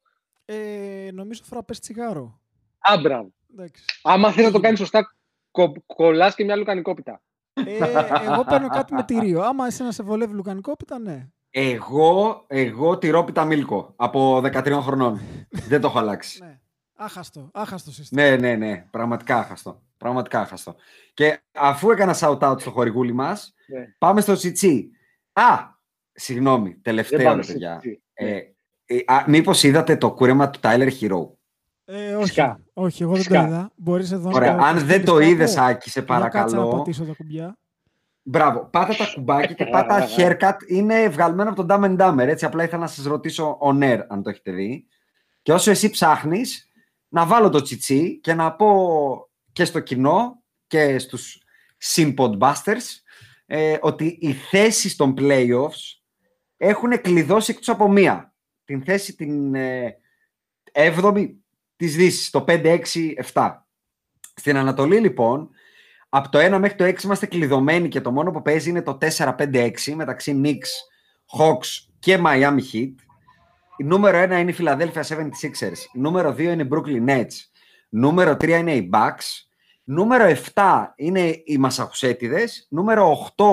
Ε, 0.51 1.09
νομίζω 1.13 1.41
φραπέ 1.43 1.73
τσιγάρο. 1.73 2.39
Άμπρα. 2.79 3.27
Εντάξει. 3.51 3.83
Άμα 4.03 4.31
θε 4.31 4.41
να 4.41 4.51
το 4.51 4.59
κάνει 4.59 4.77
σωστά, 4.77 5.15
κο, 5.51 5.71
κολλάς 5.85 6.35
και 6.35 6.43
μια 6.43 6.55
λουκανικόπιτα. 6.55 7.21
Ε, 7.53 7.77
εγώ 8.23 8.43
παίρνω 8.43 8.67
κάτι 8.67 8.93
με 8.93 9.03
τυρίο. 9.03 9.41
Άμα 9.41 9.65
εσύ 9.65 9.83
να 9.83 9.91
σε 9.91 10.03
βολεύει 10.03 10.33
λουκανικόπιτα, 10.33 10.99
ναι. 10.99 11.27
Εγώ, 11.49 12.43
εγώ 12.47 12.97
τυρόπιτα 12.97 13.45
μίλκο 13.45 13.93
από 13.95 14.37
13 14.43 14.79
χρονών. 14.81 15.19
Δεν 15.49 15.81
το 15.81 15.87
έχω 15.87 15.99
αλλάξει. 15.99 16.43
ναι. 16.43 16.59
Άχαστο, 17.01 17.49
άχαστο 17.53 17.91
σύστημα. 17.91 18.21
Ναι, 18.21 18.35
ναι, 18.35 18.55
ναι. 18.55 18.85
Πραγματικά 18.91 19.37
άχαστο. 19.37 19.81
Πραγματικά 19.97 20.39
άχαστο. 20.41 20.75
Και 21.13 21.39
αφού 21.51 21.91
έκανα 21.91 22.15
shout-out 22.19 22.55
στο 22.59 22.71
χορηγούλι 22.71 23.13
μας, 23.13 23.53
Ναι. 23.67 23.95
πάμε 23.97 24.21
στο 24.21 24.33
Τσιτσί. 24.33 24.89
Α, 25.33 25.57
συγγνώμη, 26.11 26.69
Δεν 26.69 26.81
τελευταίο, 26.81 27.23
πάμε 27.23 27.35
ρε 27.35 27.41
σε 27.43 27.51
παιδιά. 27.51 27.73
έτσι. 27.73 28.01
Ε, 28.13 28.39
ε, 28.91 28.97
α, 29.13 29.23
μήπως 29.27 29.63
είδατε 29.63 29.97
το 29.97 30.11
κούρεμα 30.13 30.49
του 30.49 30.59
Tyler 30.63 30.89
Hero; 31.01 31.27
Ε, 31.85 32.13
όχι, 32.13 32.21
Φυσικά. 32.23 32.59
όχι, 32.73 33.03
εγώ 33.03 33.11
δεν 33.11 33.21
Φυσικά. 33.21 33.41
το 33.41 33.47
είδα. 33.47 33.71
Μπορείς 33.75 34.11
εδώ 34.11 34.29
Ωραία, 34.33 34.51
να 34.51 34.57
το 34.57 34.63
αν 34.63 34.73
δεν 34.77 34.83
στείλεις 34.87 35.05
το 35.05 35.13
κάπου, 35.13 35.25
είδες, 35.25 35.57
Άκη, 35.57 35.89
σε 35.89 35.99
για 35.99 36.17
κάτσε 36.17 36.21
να 36.21 36.29
παρακαλώ. 36.29 36.77
πατήσω 36.77 37.03
τα 37.05 37.13
κουμπιά. 37.17 37.57
Μπράβο, 38.21 38.69
πάτα 38.71 38.95
τα 38.95 39.11
κουμπάκια 39.13 39.55
και 39.55 39.65
πάτα 39.65 40.07
haircut. 40.17 40.55
Είναι 40.67 41.09
βγαλμένο 41.09 41.49
από 41.49 41.65
τον 41.65 41.67
Dumb 41.81 41.83
and 41.83 41.97
Dumber. 42.07 42.27
Έτσι, 42.27 42.45
απλά 42.45 42.63
ήθελα 42.63 42.81
να 42.81 42.87
σας 42.87 43.05
ρωτήσω 43.05 43.57
on 43.61 43.77
air, 43.83 43.99
αν 44.07 44.23
το 44.23 44.29
έχετε 44.29 44.51
δει. 44.51 44.85
Και 45.41 45.53
όσο 45.53 45.71
εσύ 45.71 45.89
ψάχνεις, 45.89 46.67
να 47.07 47.25
βάλω 47.25 47.49
το 47.49 47.61
τσιτσί 47.61 48.19
και 48.19 48.33
να 48.33 48.51
πω 48.55 48.69
και 49.51 49.65
στο 49.65 49.79
κοινό 49.79 50.41
και 50.67 50.99
στους 50.99 51.41
sympodbusters 51.95 52.85
ε, 53.45 53.77
ότι 53.81 54.17
οι 54.21 54.33
θέσεις 54.33 54.95
των 54.95 55.13
playoffs 55.17 55.97
έχουν 56.57 57.01
κλειδώσει 57.01 57.51
εκτός 57.51 57.69
από 57.69 57.87
μία. 57.89 58.28
Την 58.69 58.83
θέση 58.83 59.15
την 59.15 59.55
ε, 59.55 59.97
7η 60.71 61.29
της 61.75 61.95
Δύσης, 61.95 62.29
το 62.29 62.45
5-6-7. 62.47 63.55
Στην 64.35 64.57
Ανατολή, 64.57 64.99
λοιπόν, 64.99 65.49
από 66.09 66.29
το 66.29 66.39
1 66.39 66.57
μέχρι 66.59 66.77
το 66.77 66.83
6 66.83 67.03
είμαστε 67.03 67.25
κλειδωμένοι 67.25 67.87
και 67.87 68.01
το 68.01 68.11
μόνο 68.11 68.31
που 68.31 68.41
παίζει 68.41 68.69
είναι 68.69 68.81
το 68.81 68.97
4-5-6 69.17 69.71
μεταξύ 69.95 70.41
Knicks, 70.43 70.71
Hawks 71.39 71.87
και 71.99 72.19
Miami 72.25 72.59
Heat. 72.73 72.93
Η 73.77 73.83
νούμερο 73.83 74.23
1 74.23 74.39
είναι 74.39 74.51
η 74.51 74.55
Philadelphia 74.59 75.01
76ers. 75.01 75.79
Νούμερο 75.93 76.29
2 76.31 76.39
είναι 76.39 76.63
η 76.63 76.67
Brooklyn 76.71 77.09
Nets. 77.09 77.35
Νούμερο 77.89 78.31
3 78.31 78.47
είναι 78.49 78.73
οι 78.75 78.89
Bucks. 78.93 79.47
Νούμερο 79.83 80.35
7 80.53 80.85
είναι 80.95 81.41
οι 81.45 81.57
Μασαχουσέτιδες. 81.57 82.67
Νούμερο 82.69 83.31
8, 83.35 83.45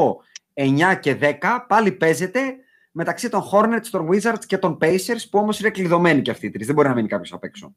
9 0.54 0.98
και 1.00 1.16
10 1.20 1.64
πάλι 1.68 1.92
παίζεται 1.92 2.56
μεταξύ 2.96 3.28
των 3.28 3.42
Hornets, 3.52 3.86
των 3.90 4.08
Wizards 4.10 4.44
και 4.46 4.58
των 4.58 4.78
Pacers 4.80 5.24
που 5.30 5.38
όμως 5.38 5.60
είναι 5.60 5.70
κλειδωμένοι 5.70 6.22
και 6.22 6.30
αυτοί 6.30 6.46
οι 6.46 6.50
τρεις. 6.50 6.66
Δεν 6.66 6.74
μπορεί 6.74 6.88
να 6.88 6.94
μείνει 6.94 7.08
κάποιος 7.08 7.32
απ' 7.32 7.44
έξω. 7.44 7.74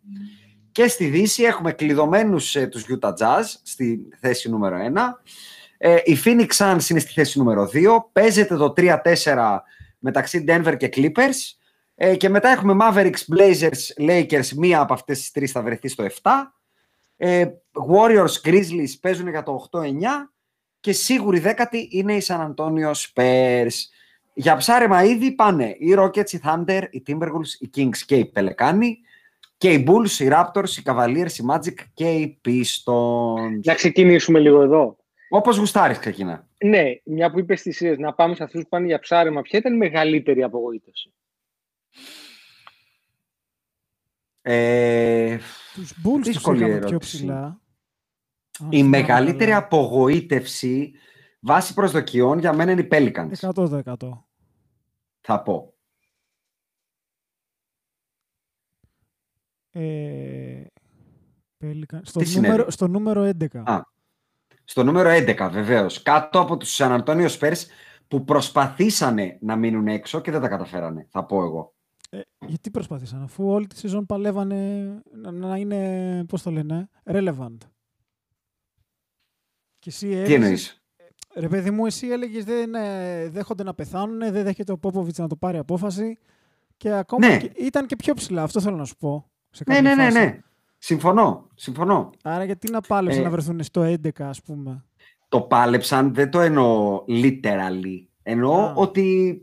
Και 0.71 0.87
στη 0.87 1.05
Δύση 1.05 1.43
έχουμε 1.43 1.71
κλειδωμένους 1.71 2.55
ε, 2.55 2.67
τους 2.67 2.85
Utah 2.89 3.13
Jazz 3.13 3.43
στη 3.63 4.07
θέση 4.19 4.49
νούμερο 4.49 4.77
1. 4.77 4.97
Ε, 5.77 5.97
η 6.03 6.17
Phoenix 6.25 6.47
Suns 6.47 6.89
είναι 6.89 6.99
στη 6.99 7.11
θέση 7.11 7.37
νούμερο 7.37 7.69
2. 7.73 7.97
Παίζεται 8.11 8.55
το 8.55 8.73
3-4 8.77 8.97
μεταξύ 9.99 10.45
Denver 10.47 10.75
και 10.77 10.89
Clippers. 10.93 11.57
Ε, 11.95 12.15
και 12.15 12.29
μετά 12.29 12.49
έχουμε 12.49 12.75
Mavericks, 12.81 13.37
Blazers, 13.37 14.09
Lakers. 14.09 14.47
Μία 14.55 14.79
από 14.79 14.93
αυτές 14.93 15.19
τις 15.19 15.31
τρεις 15.31 15.51
θα 15.51 15.61
βρεθεί 15.61 15.87
στο 15.87 16.03
7. 16.03 16.31
Ε, 17.17 17.45
Warriors, 17.89 18.47
Grizzlies 18.49 18.99
παίζουν 19.01 19.27
για 19.27 19.43
το 19.43 19.67
8-9. 19.71 19.81
Και 20.79 20.91
σίγουρη 20.91 21.39
δέκατη 21.39 21.87
είναι 21.91 22.13
η 22.13 22.23
San 22.27 22.53
Antonio 22.53 22.91
Spurs. 22.91 23.98
Για 24.39 24.55
ψάρεμα 24.55 25.03
ήδη 25.03 25.31
πάνε 25.31 25.75
οι 25.79 25.93
Rockets, 25.97 26.31
οι 26.31 26.39
Thunder, 26.43 26.83
οι 26.89 27.03
Timberwolves, 27.07 27.53
οι 27.59 27.69
Kings 27.75 27.97
και 28.05 28.15
οι 28.15 28.31
Pelicani 28.35 28.89
και 29.57 29.71
οι 29.73 29.85
Bulls, 29.87 30.09
οι 30.19 30.27
Raptors, 30.31 30.69
οι 30.69 30.81
Cavaliers, 30.85 31.31
οι 31.31 31.43
Magic 31.49 31.73
και 31.93 32.11
οι 32.13 32.39
Pistons. 32.45 33.59
Να 33.63 33.73
ξεκινήσουμε 33.73 34.39
λίγο 34.39 34.61
εδώ. 34.61 34.97
Όπως 35.29 35.57
γουστάρεις 35.57 35.97
ξεκινά. 35.97 36.47
Ναι, 36.65 36.83
μια 37.03 37.31
που 37.31 37.39
είπες 37.39 37.59
στι 37.59 37.71
σειρές, 37.71 37.97
να 37.97 38.13
πάμε 38.13 38.35
σε 38.35 38.43
αυτούς 38.43 38.61
που 38.63 38.69
πάνε 38.69 38.85
για 38.85 38.99
ψάρεμα, 38.99 39.41
ποια 39.41 39.59
ήταν 39.59 39.73
η 39.73 39.77
μεγαλύτερη 39.77 40.43
απογοήτευση; 40.43 41.13
Ε, 44.41 45.37
Τους 45.73 45.91
Bulls 45.91 46.15
τους 46.15 46.27
Δύσκολη 46.27 46.57
είχαμε 46.59 46.77
πιο 46.77 46.87
ερώτηση. 46.87 47.15
ψηλά. 47.17 47.43
Αν 48.61 48.71
η 48.71 48.75
θυμάμαι 48.75 48.97
μεγαλύτερη 48.97 49.51
καλά. 49.51 49.57
απογοήτευση 49.57 50.91
βάσει 51.39 51.73
προσδοκιών 51.73 52.39
για 52.39 52.53
μένα 52.53 52.71
είναι 52.71 52.81
οι 52.81 52.87
Pelicans. 52.91 53.31
100%. 53.55 54.28
Θα 55.21 55.41
πω. 55.43 55.73
Ε, 59.71 60.63
Pelican- 61.63 61.99
στο, 62.01 62.19
Τι 62.19 62.35
νούμερο, 62.35 62.53
συνέβη; 62.53 62.71
στο 62.71 62.87
νούμερο 62.87 63.23
11. 63.23 63.63
Α. 63.65 63.81
Στο 64.63 64.83
νούμερο 64.83 65.09
11 65.09 65.49
βεβαίως. 65.51 66.01
Κάτω 66.01 66.39
από 66.39 66.57
τους 66.57 66.77
San 66.81 67.03
Antonio 67.03 67.29
Spurs 67.29 67.65
που 68.07 68.23
προσπαθήσανε 68.23 69.37
να 69.41 69.55
μείνουν 69.55 69.87
έξω 69.87 70.21
και 70.21 70.31
δεν 70.31 70.41
τα 70.41 70.47
καταφέρανε. 70.47 71.07
Θα 71.09 71.25
πω 71.25 71.43
εγώ. 71.43 71.73
Ε, 72.09 72.21
γιατί 72.47 72.71
προσπάθησαν, 72.71 73.21
αφού 73.21 73.47
όλη 73.47 73.67
τη 73.67 73.77
σεζόν 73.77 74.05
παλεύανε 74.05 74.85
να, 75.11 75.31
να 75.31 75.57
είναι, 75.57 76.25
πώς 76.27 76.41
το 76.41 76.51
λένε, 76.51 76.89
relevant. 77.03 77.57
Και 79.79 79.89
εσύ 79.89 80.07
Τι 80.07 80.13
έλεγες, 80.13 80.33
εννοείς; 80.33 80.78
Ρε 81.39 81.47
παιδί 81.47 81.71
μου, 81.71 81.85
εσύ 81.85 82.07
έλεγες 82.07 82.43
δεν 82.43 82.73
ε, 82.75 83.29
δέχονται 83.29 83.63
να 83.63 83.73
πεθάνουν, 83.73 84.17
δεν 84.19 84.43
δέχεται 84.43 84.71
ο 84.71 84.77
Πόποβιτς 84.77 85.17
να 85.17 85.27
το 85.27 85.35
πάρει 85.35 85.57
απόφαση 85.57 86.17
και 86.77 86.91
ακόμα 86.91 87.27
Ναι. 87.27 87.37
και, 87.37 87.51
ήταν 87.55 87.85
και 87.85 87.95
πιο 87.95 88.13
ψηλά, 88.13 88.43
αυτό 88.43 88.59
θέλω 88.61 88.75
να 88.75 88.85
σου 88.85 88.95
πω. 88.95 89.29
Σε 89.49 89.63
Ναι, 89.67 89.75
κάποια 89.75 89.89
ναι, 89.95 90.03
ναι, 90.03 90.09
φάση. 90.09 90.25
ναι. 90.25 90.39
Συμφωνώ. 90.77 91.47
Συμφωνώ. 91.55 92.09
Άρα 92.23 92.43
γιατί 92.43 92.71
να 92.71 92.81
πάλεψαν 92.81 93.21
Ε, 93.21 93.25
να 93.25 93.29
βρεθούν 93.31 93.63
στο 93.63 93.81
11 93.81 94.09
ας 94.23 94.41
πούμε; 94.41 94.83
το 95.29 95.41
πάλεψαν, 95.41 96.13
δεν 96.13 96.29
το 96.29 96.39
εννοώ 96.39 97.03
literally. 97.07 98.05
Εννοώ 98.23 98.61
Α. 98.61 98.73
ότι 98.75 99.39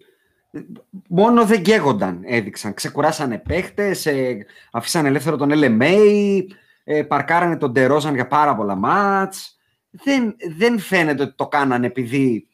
μόνο 1.08 1.44
δεν 1.44 1.62
καίγονταν, 1.62 2.20
έδειξαν. 2.24 2.74
Ξεκουράσανε 2.74 3.38
παίχτες, 3.38 4.06
ε, 4.06 4.36
αφήσανε 4.72 5.08
ελεύθερο 5.08 5.36
τον 5.36 5.50
LMA, 5.52 6.40
ε, 6.84 7.02
παρκάρανε 7.02 7.56
τον 7.56 7.70
Ντερόζαν 7.72 8.14
για 8.14 8.26
πάρα 8.26 8.56
πολλά 8.56 8.74
μάτς. 8.74 9.55
Δεν, 10.04 10.36
δεν 10.56 10.78
φαίνεται 10.78 11.22
ότι 11.22 11.34
το 11.34 11.48
κάνανε 11.48 11.86
επειδή 11.86 12.48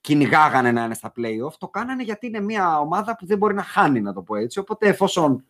κυνηγάγανε 0.00 0.72
να 0.72 0.84
είναι 0.84 0.94
στα 0.94 1.12
play-off. 1.16 1.52
Το 1.58 1.68
κάνανε 1.68 2.02
γιατί 2.02 2.26
είναι 2.26 2.40
μια 2.40 2.78
ομάδα 2.80 3.16
που 3.16 3.26
δεν 3.26 3.38
μπορεί 3.38 3.54
να 3.54 3.62
χάνει, 3.62 4.00
να 4.00 4.12
το 4.12 4.22
πω 4.22 4.36
έτσι. 4.36 4.58
Οπότε 4.58 4.88
εφόσον 4.88 5.44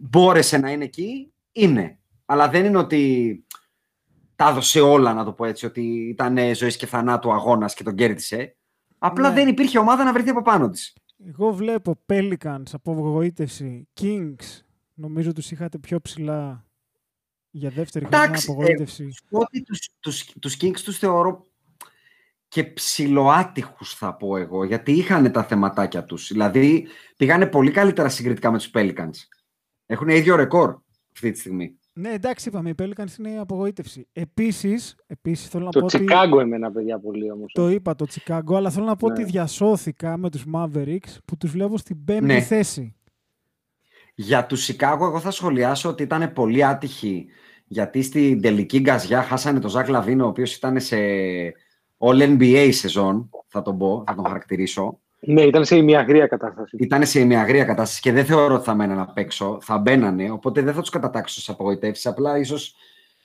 μπόρεσε 0.00 0.58
να 0.58 0.70
είναι 0.70 0.84
εκεί, 0.84 1.32
είναι. 1.52 1.98
Αλλά 2.26 2.48
δεν 2.48 2.64
είναι 2.64 2.78
ότι 2.78 3.44
τα 4.36 4.48
έδωσε 4.48 4.80
όλα, 4.80 5.14
να 5.14 5.24
το 5.24 5.32
πω 5.32 5.44
έτσι, 5.44 5.66
ότι 5.66 5.82
ήταν 6.08 6.54
ζωής 6.54 6.76
και 6.76 6.86
θανάτου 6.86 7.32
αγώνας 7.32 7.74
και 7.74 7.82
τον 7.82 7.94
κέρδισε. 7.94 8.56
Απλά 8.98 9.28
Ναι. 9.28 9.34
δεν 9.34 9.48
υπήρχε 9.48 9.78
ομάδα 9.78 10.04
να 10.04 10.12
βρεθεί 10.12 10.28
από 10.28 10.42
πάνω 10.42 10.70
της. 10.70 10.96
Εγώ 11.28 11.52
βλέπω 11.52 11.96
Pelicans 12.06 12.62
από 12.72 12.92
απογοήτευση, 12.92 13.88
Kings, 14.00 14.62
νομίζω 14.94 15.32
τους 15.32 15.50
είχατε 15.50 15.78
πιο 15.78 16.00
ψηλά 16.00 16.66
για 17.58 17.70
δεύτερη 17.70 18.04
χρονιά 18.04 18.24
Εντάξει, 18.24 18.46
ε, 18.50 18.52
απογοήτευση. 18.52 19.08
Ότι 19.30 19.62
τους, 19.62 19.88
τους, 20.00 20.24
τους 20.40 20.56
Kings 20.60 20.80
τους 20.84 20.98
θεωρώ 20.98 21.46
και 22.48 22.64
ψηλοάτυχους 22.64 23.94
θα 23.94 24.14
πω 24.14 24.36
εγώ, 24.36 24.64
γιατί 24.64 24.92
είχαν 24.92 25.32
τα 25.32 25.44
θεματάκια 25.44 26.04
τους. 26.04 26.28
Δηλαδή 26.32 26.86
πήγανε 27.16 27.46
πολύ 27.46 27.70
καλύτερα 27.70 28.08
συγκριτικά 28.08 28.50
με 28.50 28.58
τους 28.58 28.70
Pelicans. 28.74 29.14
Έχουν 29.86 30.08
ίδιο 30.08 30.36
ρεκόρ 30.36 30.76
αυτή 31.12 31.30
τη 31.30 31.38
στιγμή. 31.38 31.78
Ναι, 31.92 32.10
εντάξει, 32.12 32.48
είπαμε, 32.48 32.70
οι 32.70 32.74
Pelicans 32.78 33.18
είναι 33.18 33.30
η 33.30 33.36
απογοήτευση. 33.36 34.08
Επίσης, 34.12 34.96
επίσης 35.06 35.48
θέλω 35.48 35.64
να 35.64 35.70
Το 35.70 35.78
πω 35.78 35.84
ότι... 35.84 35.96
Τσικάγκο 35.96 36.40
εμένα, 36.40 36.70
παιδιά, 36.72 36.98
πολύ 36.98 37.30
όμως. 37.30 37.52
Το 37.52 37.68
είπα 37.68 37.94
το 37.94 38.06
Chicago, 38.10 38.54
αλλά 38.54 38.70
θέλω 38.70 38.84
να 38.84 38.96
πω 38.96 39.06
Ναι. 39.06 39.12
ότι 39.12 39.24
διασώθηκα 39.24 40.16
με 40.16 40.30
τους 40.30 40.44
Mavericks 40.54 41.16
που 41.24 41.36
τους 41.36 41.50
βλέπω 41.50 41.78
στην 41.78 42.04
πέμπτη 42.04 42.24
Ναι. 42.24 42.40
θέση. 42.40 42.92
Για 44.14 44.46
τους 44.46 44.62
Σικάγο, 44.62 45.06
εγώ 45.06 45.20
θα 45.20 45.30
σχολιάσω 45.30 45.88
ότι 45.88 46.02
ήταν 46.02 46.32
πολύ 46.32 46.64
άτυχοι. 46.64 47.26
Γιατί 47.68 48.02
στην 48.02 48.40
τελική 48.40 48.78
γκαζιά 48.78 49.22
χάσανε 49.22 49.60
τον 49.60 49.70
Ζακ 49.70 49.88
Λαβίνο, 49.88 50.24
ο 50.24 50.28
οποίος 50.28 50.54
ήταν 50.54 50.80
σε 50.80 50.96
All 51.98 52.38
NBA 52.38 52.68
σεζόν, 52.72 53.30
θα 53.46 53.62
τον 53.62 53.78
πω, 53.78 54.04
θα 54.06 54.14
τον 54.14 54.24
χαρακτηρίσω. 54.24 54.98
Ναι, 55.20 55.42
ήταν 55.42 55.64
σε 55.64 55.80
μια 55.80 55.98
αγρία 55.98 56.26
κατάσταση. 56.26 56.76
Ήταν 56.80 57.06
σε 57.06 57.24
μια 57.24 57.40
αγρία 57.40 57.64
κατάσταση 57.64 58.00
και 58.00 58.12
δεν 58.12 58.24
θεωρώ 58.24 58.54
ότι 58.54 58.64
θα 58.64 58.74
μέναν 58.74 58.98
απ' 58.98 59.18
έξω. 59.18 59.58
Θα 59.62 59.78
μπαίνανε, 59.78 60.30
οπότε 60.30 60.62
δεν 60.62 60.74
θα 60.74 60.80
τους 60.80 60.90
κατατάξω 60.90 61.34
στις 61.34 61.48
απογοητεύσεις. 61.48 62.06
Απλά 62.06 62.38
ίσως 62.38 62.74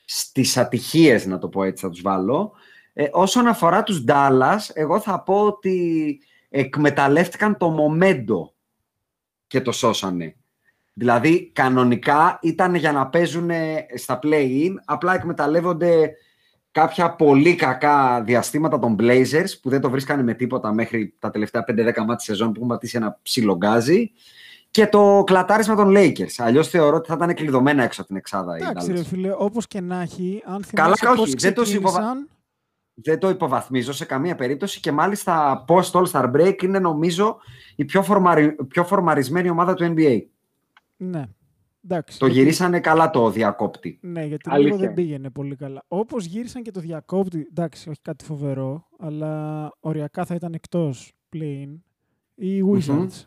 στις 0.05 0.57
ατυχίες, 0.57 1.25
να 1.25 1.37
το 1.37 1.47
πω 1.47 1.63
έτσι, 1.63 1.83
θα 1.85 1.91
τους 1.91 2.01
βάλω. 2.01 2.51
Ε, 2.93 3.07
όσον 3.11 3.47
αφορά 3.47 3.83
τους 3.83 4.03
Dallas, 4.07 4.59
εγώ 4.73 4.99
θα 4.99 5.21
πω 5.21 5.45
ότι 5.45 6.19
εκμεταλλεύτηκαν 6.49 7.57
το 7.57 7.69
μομέντο 7.69 8.53
και 9.47 9.61
το 9.61 9.71
σώσανε. 9.71 10.35
Δηλαδή, 10.93 11.51
κανονικά 11.53 12.39
ήταν 12.41 12.75
για 12.75 12.91
να 12.91 13.07
παίζουν 13.07 13.49
στα 13.95 14.19
play-in, 14.23 14.73
απλά 14.85 15.15
εκμεταλλεύονται 15.15 16.11
κάποια 16.71 17.15
πολύ 17.15 17.55
κακά 17.55 18.21
διαστήματα 18.21 18.79
των 18.79 18.95
Blazers 18.99 19.59
που 19.61 19.69
δεν 19.69 19.81
το 19.81 19.89
βρίσκανε 19.89 20.23
με 20.23 20.33
τίποτα 20.33 20.73
μέχρι 20.73 21.15
τα 21.19 21.31
τελευταία 21.31 21.63
5-10 21.67 21.73
μάτια 21.75 22.19
σεζόν 22.19 22.47
που 22.47 22.53
έχουν 22.55 22.67
πατήσει 22.67 22.97
ένα 22.97 23.19
ψιλογκάζι 23.21 24.11
και 24.71 24.87
το 24.87 25.23
κλατάρισμα 25.25 25.75
των 25.75 25.93
Lakers. 25.97 26.33
Αλλιώς 26.37 26.67
θεωρώ 26.69 26.95
ότι 26.95 27.07
θα 27.07 27.13
ήταν 27.13 27.33
κλειδωμένα 27.33 27.83
έξω 27.83 27.99
από 28.01 28.09
την 28.09 28.17
εξάδα. 28.17 28.55
Εντάξει, 28.55 28.91
ρε 28.91 29.03
φίλε, 29.03 29.33
όπως 29.37 29.67
και 29.67 29.81
να 29.81 30.01
έχει, 30.01 30.43
αν 30.45 30.63
Καλά, 30.73 30.95
θυμάσαι 30.95 31.21
όχι, 31.21 31.35
δεν 31.37 31.53
το, 31.53 31.61
υποβα... 31.61 32.27
δεν 32.93 33.19
το 33.19 33.29
υποβαθμίζω 33.29 33.93
σε 33.93 34.05
καμία 34.05 34.35
περίπτωση 34.35 34.79
και 34.79 34.91
μάλιστα 34.91 35.65
post 35.67 35.91
All-Star 35.91 36.31
Break 36.31 36.63
είναι 36.63 36.79
νομίζω 36.79 37.37
η 37.75 37.85
πιο, 37.85 38.03
φορμαρι... 38.03 38.55
πιο 38.67 38.83
φορμαρισμένη 38.83 39.49
ομάδα 39.49 39.73
του 39.73 39.93
NBA. 39.97 40.21
Ναι. 40.97 41.23
Εντάξει, 41.85 42.19
το 42.19 42.25
γιατί... 42.25 42.41
γυρίσανε 42.41 42.79
καλά 42.79 43.09
το 43.09 43.29
διακόπτη. 43.29 43.99
Ναι, 44.01 44.25
γιατί 44.25 44.59
λίγο 44.59 44.77
δεν 44.77 44.93
πήγαινε 44.93 45.29
πολύ 45.29 45.55
καλά. 45.55 45.83
Όπως 45.87 46.25
γύρισαν 46.25 46.63
και 46.63 46.71
το 46.71 46.79
διακόπτη, 46.79 47.47
εντάξει, 47.49 47.89
όχι 47.89 48.01
κάτι 48.01 48.23
φοβερό, 48.23 48.87
αλλά 48.99 49.71
οριακά 49.79 50.25
θα 50.25 50.35
ήταν 50.35 50.53
εκτός 50.53 51.13
play 51.35 51.75
οι 52.35 52.61
Wizards. 52.71 53.07
Mm-hmm. 53.07 53.25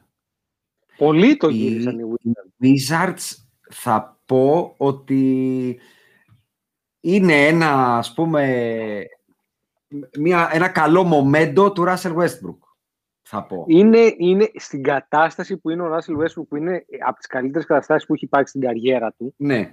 Πολύ 0.96 1.36
το 1.36 1.48
γύρισαν 1.48 1.98
οι 1.98 2.02
Wizards. 2.02 2.50
Οι 2.58 2.72
Wizards 2.72 3.46
θα 3.70 4.20
πω 4.26 4.74
ότι 4.76 5.78
είναι 7.00 7.46
ένα, 7.46 7.96
ας 7.96 8.14
πούμε, 8.14 9.02
μια, 10.18 10.50
ένα 10.52 10.68
καλό 10.68 11.04
μομέντο 11.04 11.72
του 11.72 11.84
Russell 11.88 12.16
Westbrook. 12.16 12.58
Θα 13.28 13.44
πω. 13.44 13.64
Είναι, 13.66 14.14
είναι 14.18 14.50
στην 14.54 14.82
κατάσταση 14.82 15.56
που 15.56 15.70
είναι 15.70 15.82
ο 15.82 15.96
Russell 15.96 16.22
Westbrook, 16.22 16.46
που 16.48 16.56
είναι 16.56 16.84
από 17.06 17.16
τις 17.18 17.26
καλύτερες 17.26 17.66
καταστάσεις 17.66 18.06
που 18.06 18.14
έχει 18.14 18.24
υπάρξει 18.24 18.48
στην 18.48 18.60
καριέρα 18.60 19.14
του. 19.18 19.34
Ναι. 19.36 19.72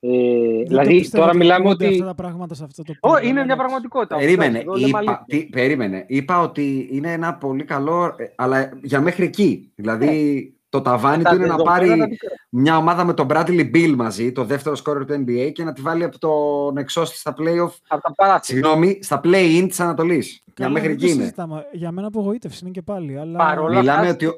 Ε, 0.00 0.62
δηλαδή, 0.66 1.10
τώρα 1.10 1.34
μιλάμε 1.34 1.68
ότι. 1.68 1.86
Αυτά 1.86 2.04
τα 2.04 2.14
πράγματα 2.14 2.54
σε 2.54 2.64
αυτό 2.64 2.82
το 2.82 2.94
oh, 3.00 3.24
είναι 3.24 3.44
μια 3.44 3.56
πραγματικότητα. 3.56 4.16
Περίμενε. 4.16 4.64
Είπα, 4.76 5.24
τι, 5.26 5.44
περίμενε. 5.44 6.04
Είπα 6.08 6.40
ότι 6.40 6.88
είναι 6.92 7.12
ένα 7.12 7.34
πολύ 7.34 7.64
καλό, 7.64 8.14
ε, 8.18 8.32
αλλά 8.34 8.78
για 8.82 9.00
μέχρι 9.00 9.24
εκεί. 9.24 9.72
Δηλαδή, 9.74 10.06
ναι. 10.06 10.63
Το 10.74 10.80
ταβάνι 10.80 11.22
του 11.24 11.34
είναι 11.34 11.46
να 11.46 11.56
πάρει 11.56 12.18
μια 12.48 12.76
ομάδα 12.76 13.04
με 13.04 13.14
τον 13.14 13.26
Bradley 13.30 13.70
Beal 13.74 13.94
μαζί, 13.96 14.32
το 14.32 14.44
δεύτερο 14.44 14.74
σκόρερ 14.74 15.04
του 15.04 15.24
NBA, 15.26 15.50
και 15.52 15.64
να 15.64 15.72
τη 15.72 15.80
βάλει 15.80 16.04
από 16.04 16.18
τον 16.18 16.76
εξώστη 16.76 17.16
στα 17.16 17.34
playoff. 17.38 17.98
Συγγνώμη, 18.40 18.98
στα 19.02 19.20
play-in 19.24 19.64
της 19.68 19.80
Ανατολής. 19.80 20.42
Για 20.56 20.68
μέχρι 20.68 20.92
εκεί 20.92 21.10
είναι. 21.10 21.34
Για 21.72 21.92
μένα 21.92 22.06
απογοήτευση 22.06 22.58
είναι 22.62 22.70
και 22.70 22.82
πάλι. 22.82 23.18
Αλλά... 23.18 23.56
Μιλάμε 23.68 24.08
ότι 24.08 24.26
ο, 24.26 24.34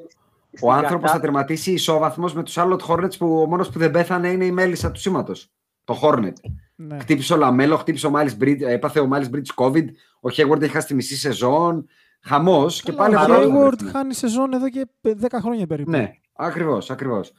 ο 0.61 0.71
άνθρωπος 0.71 1.11
θα 1.11 1.19
τερματίσει 1.19 1.71
ισόβαθμος 1.71 2.33
με 2.33 2.43
τους 2.43 2.55
Charlotte 2.57 2.85
Hornets 2.87 3.17
που 3.17 3.41
ο 3.41 3.45
μόνος 3.45 3.69
που 3.69 3.79
δεν 3.79 3.91
πέθανε 3.91 4.27
είναι 4.27 4.45
η 4.45 4.51
μέλισσα 4.51 4.91
του 4.91 4.99
σήματος. 4.99 5.51
Το 5.83 5.99
Hornet. 6.01 6.33
Ναι. 6.75 6.99
Χτύπησε 6.99 7.33
ο 7.33 7.37
Λαμέλο, 7.37 7.77
χτύπησε 7.77 8.07
ο 8.07 8.11
Miles 8.15 8.43
Bridges, 8.43 8.61
έπαθε 8.61 8.99
ο 8.99 9.09
Miles 9.13 9.35
Bridges 9.35 9.65
COVID. 9.65 9.85
Ο 10.19 10.29
Hayward 10.35 10.61
έχει 10.61 10.71
χάσει 10.71 10.87
τη 10.87 10.93
μισή 10.93 11.17
σεζόν. 11.17 11.87
Χαμός. 12.21 12.81
Και 12.81 12.91
πάλι 12.91 13.15
ο 13.15 13.19
Hayward 13.19 13.83
χάνει 13.91 14.13
σεζόν 14.13 14.53
εδώ 14.53 14.69
και 14.69 14.87
10 15.03 15.11
χρόνια 15.41 15.67
περίπου. 15.67 15.91
Ναι. 15.91 16.13
Ακριβώς, 16.37 16.89
ακριβώς. 16.89 17.31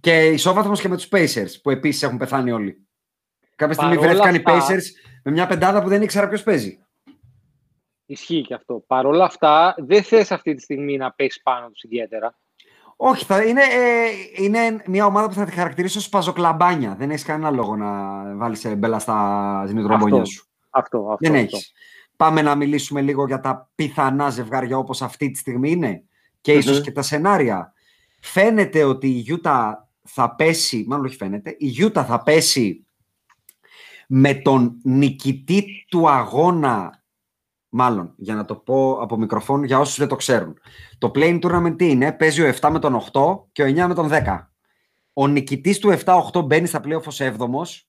Και 0.00 0.26
ισόβαθμος 0.26 0.80
και 0.80 0.88
με 0.88 0.96
τους 0.96 1.08
Pacers 1.10 1.60
που 1.62 1.70
επίσης 1.70 2.02
έχουν 2.02 2.18
πεθάνει 2.18 2.52
όλοι. 2.52 2.86
Κάποια 3.56 3.74
στιγμή 3.74 3.96
βρέθηκαν 3.96 4.34
οι 4.34 4.42
Pacers 4.46 4.82
με 5.22 5.30
μια 5.30 5.46
πεντάδα 5.46 5.82
που 5.82 5.88
δεν 5.88 6.02
ήξερα 6.02 6.28
ποιος 6.28 6.42
παίζει. 6.42 6.78
Ισχύει 8.06 8.42
και 8.42 8.54
αυτό. 8.54 8.84
Παρ' 8.86 9.06
όλα 9.06 9.24
αυτά, 9.24 9.74
δεν 9.78 10.02
θες 10.02 10.30
αυτή 10.30 10.54
τη 10.54 10.62
στιγμή 10.62 10.96
να 10.96 11.12
παίξεις 11.12 11.42
πάνω 11.42 11.70
τους 11.70 11.82
ιδιαίτερα. 11.82 12.38
Όχι, 12.96 13.24
θα 13.24 13.42
είναι, 13.42 13.62
ε, 13.62 14.42
είναι 14.42 14.82
μια 14.86 15.06
ομάδα 15.06 15.28
που 15.28 15.34
θα 15.34 15.44
τη 15.44 15.52
χαρακτηρίσω 15.52 16.00
ω 16.06 16.08
παζοκλαμπάνια. 16.10 16.94
Δεν 16.98 17.10
έχεις 17.10 17.24
κανένα 17.24 17.50
λόγο 17.50 17.76
να 17.76 17.90
βάλεις 18.36 18.76
μπέλα 18.76 18.98
στα 18.98 19.64
ζημιτρομπονιά 19.66 20.24
σου. 20.24 20.46
Αυτό, 20.70 20.98
αυτό. 20.98 21.16
Δεν 21.18 21.34
έχεις. 21.34 21.72
Πάμε 22.16 22.42
να 22.42 22.54
μιλήσουμε 22.54 23.00
λίγο 23.00 23.26
για 23.26 23.40
τα 23.40 23.70
πιθανά 23.74 24.30
ζευγάρια 24.30 24.78
όπως 24.78 25.02
αυτή 25.02 25.30
τη 25.30 25.38
στιγμή 25.38 25.70
είναι 25.70 26.02
και 26.40 26.54
mm 26.54 26.56
ίσως 26.56 26.80
και 26.80 26.92
τα 26.92 27.02
σενάρια 27.02 27.72
φαίνεται 28.26 28.84
ότι 28.84 29.06
η 29.06 29.18
Γιούτα 29.18 29.88
θα 30.02 30.34
πέσει, 30.34 30.84
μάλλον 30.88 31.04
όχι 31.04 31.16
φαίνεται, 31.16 31.56
η 31.58 31.66
Γιούτα 31.66 32.04
θα 32.04 32.22
πέσει 32.22 32.86
με 34.08 34.34
τον 34.34 34.80
νικητή 34.82 35.86
του 35.88 36.10
αγώνα, 36.10 37.04
μάλλον, 37.68 38.14
για 38.16 38.34
να 38.34 38.44
το 38.44 38.54
πω 38.54 38.98
από 39.00 39.16
μικροφόνο 39.16 39.64
για 39.64 39.78
όσους 39.78 39.98
δεν 39.98 40.08
το 40.08 40.16
ξέρουν. 40.16 40.58
Το 40.98 41.10
playing 41.14 41.40
tournament 41.40 41.74
τι 41.78 41.90
είναι, 41.90 42.12
παίζει 42.12 42.42
ο 42.42 42.54
7 42.60 42.68
με 42.70 42.78
τον 42.78 43.02
8 43.12 43.48
και 43.52 43.62
ο 43.62 43.66
9 43.66 43.86
με 43.86 43.94
τον 43.94 44.08
10. 44.12 44.50
Ο 45.12 45.26
νικητής 45.26 45.78
του 45.78 45.98
7-8 46.04 46.44
μπαίνει 46.44 46.66
στα 46.66 46.80
playoff 46.84 47.02
ως 47.04 47.20
7 47.20 47.86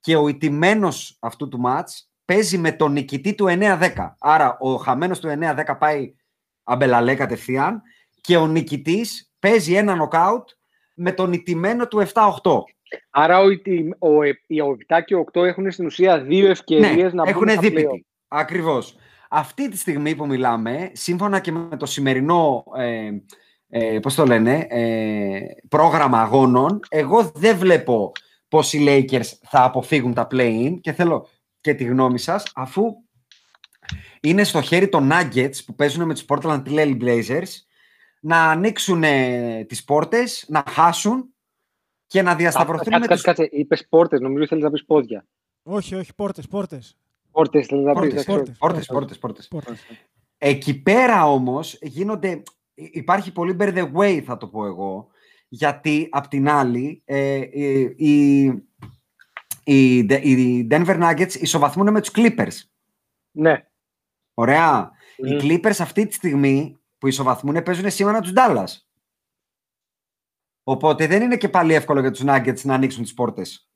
και 0.00 0.16
ο 0.16 0.28
ιτημένος 0.28 1.16
αυτού 1.20 1.48
του 1.48 1.60
match 1.66 1.90
παίζει 2.24 2.58
με 2.58 2.72
τον 2.72 2.92
νικητή 2.92 3.34
του 3.34 3.46
9-10. 3.48 4.14
Άρα 4.18 4.56
ο 4.58 4.76
χαμένος 4.76 5.20
του 5.20 5.28
9-10 5.28 5.76
πάει 5.78 6.14
αμπελαλέ 6.62 7.14
κατευθείαν 7.14 7.82
και 8.20 8.36
ο 8.36 8.46
νικητής 8.46 9.31
παίζει 9.42 9.74
ένα 9.74 9.94
νοκάουτ 9.94 10.48
με 10.94 11.12
τον 11.12 11.32
ιτημένο 11.32 11.88
του 11.88 12.06
7-8. 12.12 12.30
Άρα 13.10 13.38
ο, 13.38 13.46
ο, 13.98 14.08
ο 14.64 14.76
7 14.88 15.00
και 15.04 15.14
ο 15.14 15.24
8 15.32 15.44
έχουν 15.44 15.70
στην 15.70 15.86
ουσία 15.86 16.20
δύο 16.20 16.48
ευκαιρίες 16.50 17.12
ναι, 17.12 17.22
να 17.22 17.30
έχουν 17.30 17.46
δίπητη. 17.60 18.06
Ακριβώς. 18.28 18.96
Αυτή 19.28 19.68
τη 19.68 19.76
στιγμή 19.76 20.14
που 20.14 20.26
μιλάμε, 20.26 20.90
σύμφωνα 20.92 21.40
και 21.40 21.52
με 21.52 21.76
το 21.76 21.86
σημερινό 21.86 22.64
ε, 22.76 23.10
ε, 23.68 23.98
πώς 23.98 24.14
το 24.14 24.26
λένε, 24.26 24.66
ε, 24.70 25.40
πρόγραμμα 25.68 26.20
αγώνων, 26.20 26.80
εγώ 26.88 27.32
δεν 27.34 27.56
βλέπω 27.56 28.12
πώς 28.48 28.72
οι 28.72 28.84
Lakers 28.88 29.26
θα 29.42 29.64
αποφύγουν 29.64 30.14
τα 30.14 30.26
play-in 30.30 30.78
και 30.80 30.92
θέλω 30.92 31.28
και 31.60 31.74
τη 31.74 31.84
γνώμη 31.84 32.18
σας, 32.18 32.44
αφού 32.54 32.84
είναι 34.20 34.44
στο 34.44 34.62
χέρι 34.62 34.88
των 34.88 35.10
Nuggets 35.12 35.64
που 35.66 35.74
παίζουν 35.74 36.06
με 36.06 36.14
τους 36.14 36.24
Portland 36.28 36.62
Trail 36.66 36.96
Blazers 37.02 37.50
να 38.24 38.50
ανοίξουν 38.50 39.02
τις 39.66 39.84
πόρτες, 39.84 40.44
να 40.48 40.64
χάσουν 40.68 41.34
και 42.06 42.22
να 42.22 42.34
διασταυρωθούν 42.34 42.98
με 43.00 43.06
κάτσε, 43.06 43.22
κάτσε, 43.22 43.48
είπες 43.52 43.86
πόρτες, 43.88 44.20
νομίζω 44.20 44.46
θέλεις 44.46 44.64
να 44.64 44.70
πεις 44.70 44.84
πόδια. 44.84 45.26
Όχι, 45.62 45.94
όχι, 45.94 46.14
πόρτες, 46.14 46.48
πόρτες. 46.48 46.96
Πόρτες, 47.30 47.66
θέλεις 47.66 47.84
να 47.84 48.00
πεις. 48.00 48.24
Πόρτες, 48.24 48.86
πόρτες, 48.86 49.18
πόρτες, 49.18 49.48
πόρτες. 49.48 49.80
Εκεί 50.38 50.82
πέρα 50.82 51.26
όμως 51.26 51.78
γίνονται, 51.80 52.42
υπάρχει 52.74 53.32
πολύ 53.32 53.56
bear 53.58 53.74
the 53.74 53.92
way 53.92 54.22
θα 54.24 54.36
το 54.36 54.46
πω 54.46 54.66
εγώ, 54.66 55.08
γιατί 55.48 56.08
απ' 56.10 56.28
την 56.28 56.48
άλλη 56.48 57.02
ε, 57.04 57.36
οι, 57.96 58.42
οι, 59.64 59.96
οι 59.98 60.66
Denver 60.70 61.02
Nuggets 61.02 61.34
ισοβαθμούν 61.34 61.90
με 61.90 62.00
τους 62.00 62.10
Clippers. 62.14 62.56
Ναι. 63.30 63.66
Ωραία. 64.34 64.90
Mm. 64.90 65.26
Οι 65.26 65.38
Clippers 65.42 65.78
αυτή 65.80 66.06
τη 66.06 66.14
στιγμή 66.14 66.76
που 67.02 67.08
ισοβαθμούν 67.08 67.62
παίζουν 67.62 67.90
σήμερα 67.90 68.20
τους 68.20 68.32
Ντάλλας. 68.32 68.88
Οπότε 70.62 71.06
δεν 71.06 71.22
είναι 71.22 71.36
και 71.36 71.48
πάλι 71.48 71.74
εύκολο 71.74 72.00
για 72.00 72.10
τους 72.10 72.22
Nuggets 72.24 72.60
να 72.60 72.74
ανοίξουν 72.74 73.02
τις 73.02 73.14
πόρτες. 73.14 73.70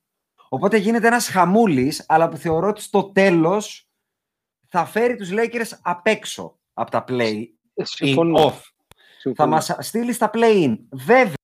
Οπότε 0.49 0.77
γίνεται 0.77 1.07
ένας 1.07 1.29
χαμούλης, 1.29 2.05
αλλά 2.09 2.29
που 2.29 2.37
θεωρώ 2.37 2.69
ότι 2.69 2.81
στο 2.81 3.13
τέλος 3.13 3.89
θα 4.69 4.85
φέρει 4.85 5.17
τους 5.17 5.31
Lakers 5.33 5.79
απ' 5.83 6.07
έξω 6.07 6.59
από 6.73 6.91
τα 6.91 7.05
play 7.09 7.45
ε, 7.75 7.85
in 7.99 8.37
off. 8.37 8.61
Θα 9.35 9.47
μας 9.47 9.77
στείλει 9.79 10.13
στα 10.13 10.31
play 10.33 10.65
in. 10.65 10.79
Βέβαια, 10.91 11.35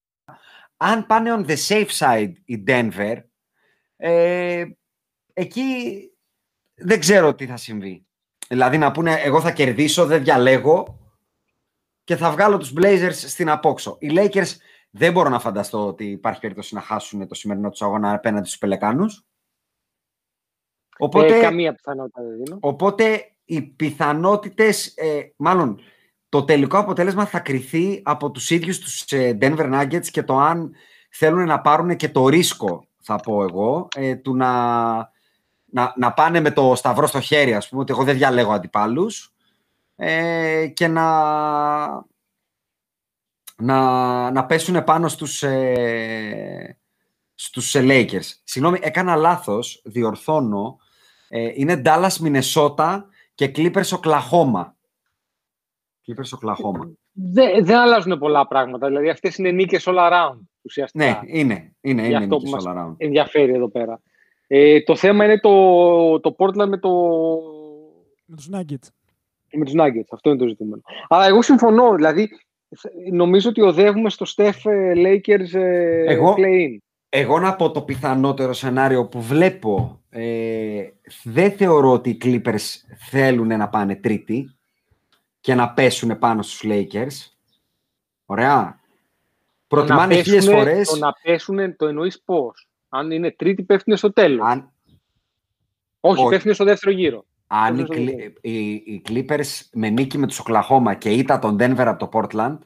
αν 0.76 1.06
πάνε 1.06 1.34
on 1.34 1.46
the 1.46 1.56
safe 1.68 1.98
side 1.98 2.32
η 2.44 2.64
Denver, 2.66 3.16
ε, 3.96 4.64
εκεί 5.32 5.96
δεν 6.74 7.00
ξέρω 7.00 7.34
τι 7.34 7.46
θα 7.46 7.56
συμβεί. 7.56 8.06
Δηλαδή 8.48 8.78
να 8.78 8.90
πούνε 8.90 9.12
εγώ 9.12 9.40
θα 9.40 9.52
κερδίσω, 9.52 10.06
δεν 10.06 10.22
διαλέγω 10.22 11.01
και 12.04 12.16
θα 12.16 12.30
βγάλω 12.30 12.58
τους 12.58 12.72
Blazers 12.76 13.12
στην 13.12 13.48
απόξω. 13.48 13.96
Οι 14.00 14.08
Lakers 14.14 14.56
δεν 14.90 15.12
μπορώ 15.12 15.28
να 15.28 15.40
φανταστώ 15.40 15.86
ότι 15.86 16.04
υπάρχει 16.04 16.40
περίπτωση 16.40 16.74
να 16.74 16.80
χάσουν 16.80 17.28
το 17.28 17.34
σημερινό 17.34 17.70
τους 17.70 17.82
αγώνα 17.82 18.12
απέναντι 18.12 18.46
στους 18.46 18.58
Πελεκάνους. 18.58 19.24
Οπότε, 20.98 21.38
ε, 21.38 21.40
καμία 21.40 21.74
πιθανότητα 21.74 22.22
δεν 22.22 22.36
δίνω. 22.36 22.58
Οπότε 22.60 23.32
οι 23.44 23.62
πιθανότητες, 23.62 24.86
ε, 24.96 25.32
μάλλον 25.36 25.80
το 26.28 26.44
τελικό 26.44 26.78
αποτέλεσμα 26.78 27.26
θα 27.26 27.40
κριθεί 27.40 28.00
από 28.04 28.30
τους 28.30 28.50
ίδιους 28.50 28.78
τους 28.78 29.04
ε, 29.12 29.38
Denver 29.40 29.72
Nuggets 29.74 30.06
και 30.06 30.22
το 30.22 30.38
αν 30.38 30.74
θέλουν 31.10 31.46
να 31.46 31.60
πάρουν 31.60 31.96
και 31.96 32.08
το 32.08 32.28
ρίσκο, 32.28 32.86
θα 33.00 33.16
πω 33.16 33.42
εγώ, 33.42 33.88
ε, 33.96 34.14
του 34.16 34.36
να, 34.36 34.92
να, 35.64 35.92
να 35.96 36.12
πάνε 36.12 36.40
με 36.40 36.50
το 36.50 36.74
σταυρό 36.74 37.06
στο 37.06 37.20
χέρι, 37.20 37.54
ας 37.54 37.68
πούμε, 37.68 37.82
ότι 37.82 37.92
εγώ 37.92 38.04
δεν 38.04 38.16
διαλέγω 38.16 38.52
αντιπάλους 38.52 39.34
ε, 40.04 40.66
και 40.66 40.88
να, 40.88 41.06
να, 43.56 44.30
να 44.30 44.46
πέσουν 44.46 44.84
πάνω 44.84 45.08
στους, 45.08 45.42
ε, 45.42 46.78
στους 47.34 47.72
Lakers. 47.76 48.40
Συγγνώμη, 48.44 48.78
έκανα 48.82 49.16
λάθος, 49.16 49.82
διορθώνω. 49.84 50.78
Ε, 51.28 51.50
είναι 51.54 51.82
Dallas, 51.84 52.10
Minnesota 52.22 53.02
και 53.34 53.50
Clippers, 53.54 53.98
Oklahoma. 54.00 54.64
Clippers 56.06 56.38
Oklahoma. 56.40 56.92
Δεν, 57.12 57.64
δεν 57.64 57.76
αλλάζουν 57.76 58.18
πολλά 58.18 58.46
πράγματα. 58.46 58.86
Δηλαδή 58.86 59.08
αυτές 59.08 59.36
είναι 59.36 59.50
νίκες 59.50 59.84
all 59.86 59.98
around 59.98 60.38
ουσιαστικά. 60.62 61.04
Ναι, 61.04 61.20
είναι. 61.26 61.74
Είναι, 61.80 62.06
Για 62.06 62.10
είναι 62.10 62.16
αυτό 62.16 62.36
νίκες 62.36 62.50
που 62.50 62.56
μας 62.56 62.64
all 62.66 62.78
around. 62.78 62.94
ενδιαφέρει 62.96 63.52
εδώ 63.52 63.68
πέρα. 63.68 64.00
Ε, 64.46 64.82
το 64.82 64.96
θέμα 64.96 65.24
είναι 65.24 65.40
το, 65.40 66.20
το 66.20 66.34
Portland 66.38 66.68
με, 66.68 66.78
το, 66.78 66.90
Με 68.26 68.36
τους 68.36 68.48
Nuggets. 68.52 68.88
Με 69.58 69.64
τους 69.64 69.74
Nuggets. 69.76 70.08
Αυτό 70.12 70.30
είναι 70.30 70.38
το 70.38 70.46
ζητούμενο. 70.46 70.82
Αλλά 71.08 71.26
εγώ 71.26 71.42
συμφωνώ. 71.42 71.94
Δηλαδή, 71.94 72.28
νομίζω 73.12 73.48
ότι 73.48 73.60
οδεύουμε 73.60 74.10
στο 74.10 74.26
Steph 74.36 74.70
ε, 74.70 74.92
Lakers 74.96 75.54
ε, 75.54 76.12
Εγώ- 76.12 76.34
play-in. 76.38 76.76
Εγώ 77.08 77.38
να 77.38 77.56
πω 77.56 77.70
το 77.70 77.82
πιθανότερο 77.82 78.52
σενάριο 78.52 79.06
που 79.06 79.20
βλέπω. 79.22 80.00
Ε, 80.10 80.82
δεν 81.24 81.52
θεωρώ 81.52 81.92
ότι 81.92 82.10
οι 82.10 82.18
Clippers 82.24 82.60
θέλουν 83.10 83.46
να 83.46 83.68
πάνε 83.68 83.96
τρίτη 83.96 84.54
και 85.40 85.54
να 85.54 85.70
πέσουν 85.72 86.18
πάνω 86.18 86.42
στους 86.42 86.62
Lakers. 86.64 87.30
Ωραία. 88.26 88.80
Προτιμάνε 89.66 90.14
να 90.16 90.22
χίλιες 90.22 90.44
πέσουνε- 90.44 90.68
φορές. 90.68 90.88
Το 90.88 90.96
να 90.96 91.12
πέσουν 91.22 91.76
το 91.76 91.86
εννοείς 91.86 92.22
πώς. 92.24 92.68
Αν 92.88 93.10
είναι 93.10 93.30
τρίτη, 93.30 93.62
πέφτουν 93.62 93.96
στο 93.96 94.12
τέλος. 94.12 94.46
Αν, 94.46 94.72
όχι, 96.00 96.20
όχι. 96.20 96.30
πέφτουν 96.30 96.54
στο 96.54 96.64
δεύτερο 96.64 96.96
γύρο. 96.96 97.24
Αν 97.54 97.78
οι, 97.78 97.84
Πέφτουν 97.84 97.96
στο 97.96 98.02
Cli- 98.02 98.16
δεύτερο. 98.16 98.32
οι, 98.40 98.68
οι 98.72 99.02
Clippers 99.08 99.60
με 99.72 99.88
νίκη 99.90 100.18
με 100.18 100.26
τους 100.26 100.38
Οκλαχώμα 100.38 100.94
και 100.94 101.10
ήττα 101.10 101.38
τον 101.38 101.56
Denver 101.60 101.84
από 101.86 102.08
το 102.08 102.20
Portland, 102.20 102.58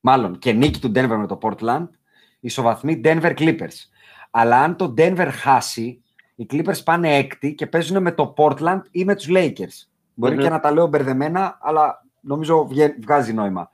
μάλλον 0.00 0.38
και 0.38 0.52
νίκη 0.52 0.80
του 0.80 0.88
Denver 0.94 1.16
με 1.18 1.26
το 1.26 1.38
Portland, 1.42 1.88
ισοβαθμοί 2.40 3.00
Denver 3.04 3.34
Clippers. 3.38 3.74
Αλλά 4.30 4.60
αν 4.62 4.76
το 4.76 4.94
Denver 4.98 5.28
χάσει, 5.32 6.02
οι 6.34 6.46
Clippers 6.50 6.84
πάνε 6.84 7.16
έκτη 7.16 7.54
και 7.54 7.66
παίζουν 7.66 8.02
με 8.02 8.12
το 8.12 8.34
Portland 8.36 8.80
ή 8.90 9.04
με 9.04 9.14
τους 9.14 9.26
Lakers. 9.28 9.86
μπορει 10.14 10.34
Μμμ. 10.34 10.42
και 10.42 10.48
να 10.48 10.60
τα 10.60 10.70
λέω 10.72 10.86
μπερδεμένα, 10.86 11.58
αλλά 11.60 12.04
νομίζω 12.20 12.66
βγε- 12.66 12.94
βγάζει 13.02 13.32
νόημα. 13.32 13.70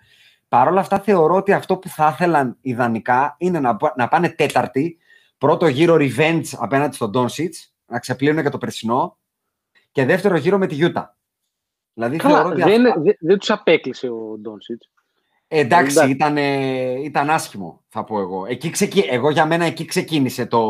Παρ' 0.49 0.69
όλα 0.69 0.81
αυτά 0.81 0.99
θεωρώ 1.01 1.35
ότι 1.35 1.53
αυτό 1.53 1.77
που 1.77 1.89
θα 1.89 2.11
ήθελαν 2.13 2.57
ιδανικά 2.61 3.35
είναι 3.39 3.61
να, 3.61 3.77
πα- 3.77 3.95
να 3.97 4.09
πάνε 4.09 4.29
τέταρτη, 4.29 4.99
πρώτο 5.39 5.67
γύρο 5.67 5.97
revenge 5.99 6.45
απέναντι 6.59 6.95
στον 6.95 7.11
Doncic, 7.15 7.51
να 7.87 7.99
ξεπλύνουν 7.99 8.43
και 8.43 8.49
το 8.49 8.59
περσινό, 8.59 9.19
και 9.93 10.05
δεύτερο 10.05 10.37
γύρο 10.37 10.59
με 10.59 10.67
τη 10.67 10.75
Γιούτα. 10.75 11.17
Δηλαδή 11.95 12.19
θεωρώ 12.19 12.37
Καλά, 12.37 12.49
ότι 12.51 12.63
δεν, 12.63 12.87
αυτά- 12.87 13.01
δεν, 13.01 13.17
δεν 13.21 13.39
τους 13.39 13.51
απέκλεισε 13.51 14.09
ο 14.09 14.37
Ντόνσιτς. 14.41 14.91
Ε, 15.49 15.59
εντάξει, 15.61 15.93
εντάξει. 15.97 16.11
ήταν, 16.15 16.37
ε, 16.37 17.01
ήταν 17.03 17.31
άσχημο, 17.31 17.85
θα 17.89 18.05
πω 18.05 18.21
εγώ. 18.21 18.47
Εκεί 18.47 18.71
ξεκι... 18.71 19.05
Εγώ 19.11 19.31
για 19.31 19.47
μένα 19.47 19.65
εκεί 19.65 19.85
ξεκίνησε 19.85 20.47
το 20.47 20.61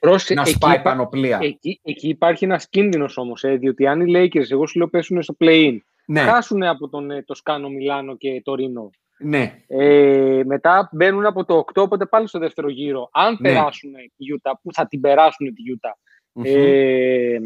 Πρόσεχε, 0.00 0.34
να 0.34 0.40
εκεί, 0.40 0.50
σπάει 0.50 0.72
υπά- 0.74 0.82
πανοπλία. 0.84 1.38
εκεί, 1.42 1.80
εκεί 1.82 2.08
υπάρχει 2.08 2.44
ένας 2.44 2.68
κίνδυνος 2.68 3.16
όμως, 3.16 3.44
ε, 3.44 3.56
διότι 3.56 3.86
αν 3.86 4.00
οι 4.00 4.12
Lakers, 4.16 4.50
εγώ 4.50 4.66
σου 4.66 4.78
λέω, 4.78 4.88
πέσουν 4.88 5.22
στο 5.22 5.34
play-in, 5.40 5.76
ναι, 6.06 6.20
χάσουν 6.20 6.62
από 6.62 6.88
τον 6.88 7.10
ε, 7.10 7.22
το 7.22 7.34
Σκάνο 7.34 7.68
Μιλάνο 7.68 8.16
και 8.16 8.40
το 8.44 8.54
Ρήνο. 8.54 8.90
ναι, 9.18 9.54
Ε, 9.66 10.42
μετά 10.44 10.88
μπαίνουν 10.92 11.26
από 11.26 11.44
το 11.44 11.64
8, 11.74 11.82
οπότε 11.82 12.06
πάλι 12.06 12.28
στο 12.28 12.38
δεύτερο 12.38 12.68
γύρο. 12.70 13.08
Αν 13.12 13.36
Ναι. 13.40 13.48
περάσουν 13.52 13.92
τη 13.92 14.24
Γιούτα, 14.24 14.60
που 14.62 14.72
θα 14.72 14.86
την 14.86 15.00
περάσουν 15.00 15.54
τη 15.54 15.62
Γιούτα. 15.62 15.98
Μμμ. 16.32 16.44
Ε, 16.46 17.38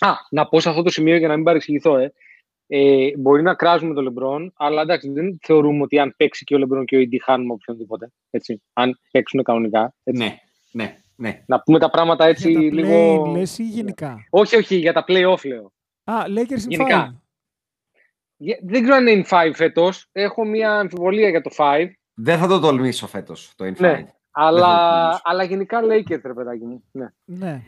α, 0.00 0.12
να 0.30 0.48
πω 0.48 0.60
σε 0.60 0.68
αυτό 0.68 0.82
το 0.82 0.90
σημείο 0.90 1.16
για 1.16 1.28
να 1.28 1.34
μην 1.34 1.44
παρεξηγηθώ, 1.44 1.96
ε. 1.96 2.12
Ε, 2.72 3.16
μπορεί 3.18 3.42
να 3.42 3.54
κράζουμε 3.54 3.94
τον 3.94 4.02
Λεμπρόν, 4.04 4.52
αλλά 4.56 4.82
εντάξει, 4.82 5.10
δεν 5.12 5.38
θεωρούμε 5.42 5.82
ότι 5.82 5.98
αν 5.98 6.14
παίξει 6.16 6.44
και 6.44 6.54
ο 6.54 6.58
Λεμπρόν 6.58 6.84
και 6.84 6.96
ο 6.96 7.00
Ιντή 7.00 7.22
χάνουμε 7.22 7.52
οποιονδήποτε. 7.52 8.10
Έτσι, 8.30 8.62
αν 8.72 9.00
παίξουν 9.10 9.42
κανονικά. 9.42 9.94
Έτσι. 10.04 10.22
ναι, 10.22 10.36
ναι, 10.72 10.96
ναι. 11.16 11.42
Να 11.46 11.60
πούμε 11.60 11.78
τα 11.78 11.90
πράγματα 11.90 12.26
έτσι 12.26 12.50
Για 12.50 12.60
τα 12.60 12.74
λίγο. 12.74 13.22
play-in 13.24 13.36
λες 13.36 13.58
ή 13.58 13.62
γενικά; 13.62 14.26
Όχι, 14.30 14.56
όχι, 14.56 14.76
για 14.76 14.92
τα 14.92 15.04
play-off 15.08 15.44
λέω. 15.46 15.72
Α, 16.04 16.14
Lakers 16.26 16.64
in 16.64 16.68
Γενικά. 16.68 17.06
5. 17.12 17.20
Για- 18.36 18.58
Δεν 18.62 18.82
ξέρω 18.82 18.96
αν 18.96 19.06
είναι 19.06 19.24
in 19.28 19.28
5 19.48 19.50
φέτος. 19.54 20.08
Έχω 20.12 20.44
μια 20.44 20.78
αμφιβολία 20.78 21.28
για 21.28 21.40
το 21.42 21.50
5. 21.56 21.90
Δεν 22.14 22.38
θα 22.38 22.46
το 22.46 22.60
τολμήσω 22.60 23.06
φέτος 23.06 23.52
το 23.56 23.64
Infinite. 23.64 23.76
Ναι. 23.78 23.92
Δεν 23.94 24.04
θα 24.06 24.12
Αλλά, 24.30 24.88
το 24.90 25.00
τολμήσω. 25.00 25.20
αλλά 25.24 25.42
γενικά 25.44 25.80
Lakers, 25.82 26.20
ρε 26.24 26.34
παιδάκι 26.34 26.64
μου. 26.64 26.84
Ναι. 26.92 27.06
Ναι. 27.24 27.62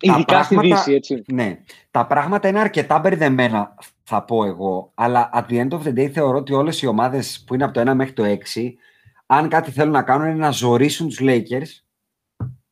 Ειδικά 0.00 0.42
στη 0.42 0.54
πράγματα- 0.54 0.76
Δύση, 0.82 0.92
έτσι. 0.92 1.22
Ναι. 1.26 1.58
Τα 1.90 2.06
πράγματα 2.06 2.48
είναι 2.48 2.60
αρκετά 2.60 2.98
μπερδεμένα, 2.98 3.74
θα 4.02 4.22
πω 4.22 4.44
εγώ. 4.44 4.90
Αλλά 4.94 5.30
at 5.34 5.44
the 5.50 5.68
end 5.68 5.70
of 5.70 5.82
the 5.82 5.92
day 5.94 6.08
θεωρώ 6.08 6.38
ότι 6.38 6.52
όλες 6.52 6.82
οι 6.82 6.86
ομάδες 6.86 7.44
που 7.46 7.54
είναι 7.54 7.64
από 7.64 7.72
το 7.72 7.80
1 7.80 7.94
μέχρι 7.94 8.12
το 8.12 8.24
6, 8.24 8.78
αν 9.26 9.48
κάτι 9.48 9.70
θέλουν 9.70 9.92
να 9.92 10.02
κάνουν 10.02 10.26
είναι 10.28 10.38
να 10.38 10.50
ζωρίσουν 10.50 11.08
τους 11.08 11.18
Lakers 11.20 11.82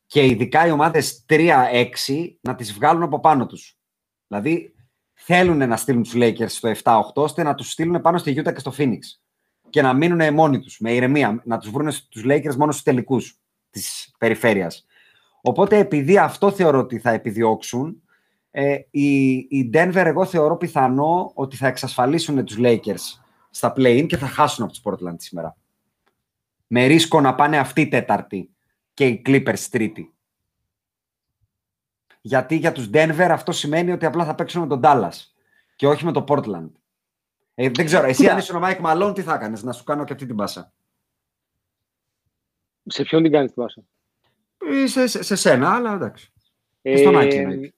και 0.06 0.26
ειδικά 0.26 0.66
οι 0.66 0.70
ομάδες 0.70 1.24
3-6 1.28 2.38
να 2.40 2.54
τις 2.54 2.72
βγάλουν 2.72 3.02
από 3.02 3.20
πάνω 3.20 3.46
τους. 3.46 3.78
Δηλαδή 4.26 4.74
θέλουν 5.14 5.68
να 5.68 5.76
στείλουν 5.76 6.02
τους 6.02 6.12
Lakers 6.16 6.48
στο 6.48 6.68
7-8 6.68 7.22
ώστε 7.22 7.42
να 7.42 7.54
τους 7.54 7.70
στείλουν 7.70 8.00
πάνω 8.00 8.18
στη 8.18 8.34
Utah 8.37 8.52
και 8.52 8.58
στο 8.60 8.72
Phoenix 8.78 8.98
και 9.70 9.82
να 9.82 9.92
μείνουν 9.92 10.34
μόνοι 10.34 10.60
τους, 10.60 10.78
με 10.80 10.92
ηρεμία, 10.92 11.42
να 11.44 11.58
τους 11.58 11.70
βρουν 11.70 11.92
τους 12.08 12.22
Lakers 12.24 12.54
μόνο 12.56 12.72
στους 12.72 12.84
τελικούς 12.84 13.38
της 13.70 14.14
περιφέρειας. 14.18 14.87
Οπότε 15.46 15.78
επειδή 15.78 16.18
αυτό 16.18 16.50
θεωρώ 16.50 16.78
ότι 16.78 16.98
θα 16.98 17.11
επιδιώξουν, 17.11 18.02
ε, 18.50 18.78
η, 18.90 19.30
η 19.33 19.70
Denver 19.74 19.94
εγώ 19.94 20.24
θεωρώ 20.24 20.57
πιθανό 20.57 21.33
ότι 21.35 21.57
θα 21.57 21.66
εξασφαλίσουν 21.66 22.44
τους 22.44 22.57
Lakers 22.59 23.20
στα 23.50 23.72
play-in 23.76 24.07
και 24.09 24.16
θα 24.16 24.26
χάσουν 24.26 24.64
από 24.64 24.72
τους 24.72 24.83
Portland 24.85 25.14
σήμερα. 25.16 25.57
Με 26.66 26.87
ρίσκο 26.87 27.20
να 27.20 27.35
πάνε 27.35 27.59
αυτή 27.59 27.88
τέταρτη 27.88 28.50
και 28.94 29.07
οι 29.07 29.22
Clippers 29.26 29.66
τρίτη. 29.70 30.14
Γιατί 32.20 32.57
για 32.57 32.72
τους 32.72 32.90
Denver 32.92 33.28
αυτό 33.30 33.52
σημαίνει 33.52 33.92
ότι 33.92 34.07
απλά 34.07 34.24
θα 34.24 34.35
παίξουν 34.35 34.61
με 34.61 34.66
τον 34.66 34.80
Dallas 34.83 35.16
και 35.76 35.87
όχι 35.87 36.04
με 36.04 36.12
το 36.12 36.24
Portland. 36.28 36.70
Ε, 37.54 37.70
δεν 37.70 37.85
ξέρω, 37.85 38.07
εσύ 38.07 38.20
Κοίτα. 38.20 38.33
αν 38.33 38.38
ήσουν 38.38 38.62
ο 38.62 38.66
Mike 38.66 38.80
Malone 38.80 39.14
τι 39.14 39.22
θα 39.22 39.35
έκανες, 39.35 39.62
να 39.62 39.72
σου 39.72 39.85
κάνω 39.85 40.04
και 40.04 40.12
αυτή 40.12 40.26
την 40.26 40.37
πάσα. 40.37 40.72
Σε 42.87 43.02
ποιον 43.02 43.22
την 43.22 43.33
κάνεις 43.33 43.52
την 43.52 43.62
πάσα; 43.62 43.85
Ε, 44.82 44.86
Σε, 44.86 45.06
σε, 45.06 45.22
σε 45.22 45.36
σένα, 45.36 45.74
αλλά 45.74 45.94
εντάξει. 45.94 46.32
Και 46.82 46.96
στον 46.96 47.18
Άκη, 47.18 47.36
εννοείται. 47.36 47.74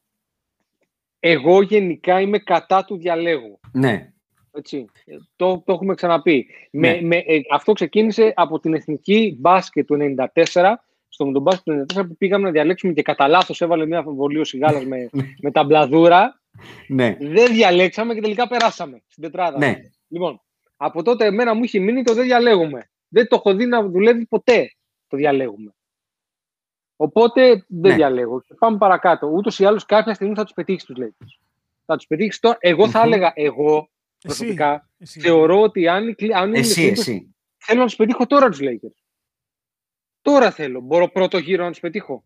εγώ 1.21 1.63
γενικά 1.63 2.21
είμαι 2.21 2.39
κατά 2.39 2.85
του 2.85 2.97
διαλέγου. 2.97 3.61
Ναι, 3.73 4.13
Έτσι. 4.53 4.87
Ε, 5.05 5.17
Το, 5.37 5.63
το 5.67 5.73
έχουμε 5.73 5.95
ξαναπεί. 5.95 6.47
Ναι. 6.71 6.89
Με, 6.95 7.01
με, 7.03 7.17
ε, 7.17 7.41
αυτό 7.51 7.73
ξεκίνησε 7.73 8.33
από 8.37 8.61
την 8.61 8.75
εθνική 8.75 9.37
μπάσκετ 9.41 9.87
του 9.87 9.97
94, 10.45 10.73
στο 11.09 11.27
με 11.27 11.33
τον 11.33 11.43
μπάσκετ 11.43 11.65
του 11.65 11.85
94 12.01 12.07
που 12.09 12.17
πήγαμε 12.17 12.45
να 12.45 12.51
διαλέξουμε 12.51 12.93
και 12.93 13.03
κατά 13.03 13.29
λάθος 13.29 13.61
έβαλε 13.61 13.87
μια 13.87 13.99
αμφιβολία 13.99 14.41
ο 14.41 14.45
Σιγάλας 14.45 14.85
με, 14.85 15.09
με 15.43 15.51
τα 15.51 15.65
μπλαδούρα. 15.65 16.41
ναι, 16.89 17.17
Δεν 17.21 17.53
διαλέξαμε 17.53 18.15
και 18.15 18.21
τελικά 18.21 18.49
περάσαμε 18.49 19.03
στην 19.07 19.23
τετράδα. 19.23 19.59
ναι. 19.59 19.77
Λοιπόν, 20.09 20.41
από 20.77 21.03
τότε 21.03 21.25
εμένα 21.27 21.55
μου 21.55 21.65
είχε 21.65 21.79
μείνει 21.79 22.03
το 22.03 22.15
δεν 22.15 22.25
διαλέγουμε. 22.25 22.91
Δεν 23.09 23.29
το 23.29 23.37
έχω 23.37 23.55
δει 23.55 23.67
να 23.67 23.83
δουλεύει 23.89 24.27
ποτέ 24.27 24.71
το 25.09 25.17
διαλέγουμε. 25.17 25.75
Οπότε 26.97 27.65
δεν 27.69 27.91
Ναι. 27.91 27.95
διαλέγω. 27.95 28.41
Και 28.41 28.55
Πάμε 28.59 28.79
παρακάτω. 28.79 29.27
Ούτως 29.27 29.59
ή 29.59 29.65
άλλως 29.65 29.85
κάποια 29.85 30.15
στιγμή 30.15 30.35
θα 30.35 30.43
τους 30.45 30.53
πετύχεις 30.53 30.85
τους 30.85 30.97
Lakers. 30.99 31.39
Θα 31.85 31.97
τους 31.97 32.07
πετύχεις 32.07 32.39
τώρα. 32.41 32.57
Εγώ 32.61 32.89
θα 32.89 32.99
Μμμ. 32.99 33.13
έλεγα, 33.13 33.33
εγώ 33.35 33.75
Εσύ. 33.77 33.89
προσωπικά 34.21 34.89
Εσύ. 34.99 35.21
θεωρώ 35.21 35.61
ότι 35.61 35.89
αν, 35.89 36.09
οι 36.09 36.15
Cl- 36.19 36.31
αν 36.35 36.49
είναι 36.49 36.59
Εσύ, 36.59 36.83
οι 36.83 36.89
Clippers, 36.89 36.99
εσύ. 36.99 37.35
θέλω 37.57 37.81
να 37.81 37.87
τους 37.87 37.97
πετύχω 37.97 38.27
τώρα 38.27 38.49
τους 38.49 38.59
Lakers. 38.63 39.03
Τώρα 40.23 40.51
θέλω. 40.51 40.81
Μπορώ 40.81 41.09
πρώτο 41.09 41.39
γύρο 41.39 41.65
να 41.65 41.71
τους 41.71 41.81
πετύχω. 41.81 42.25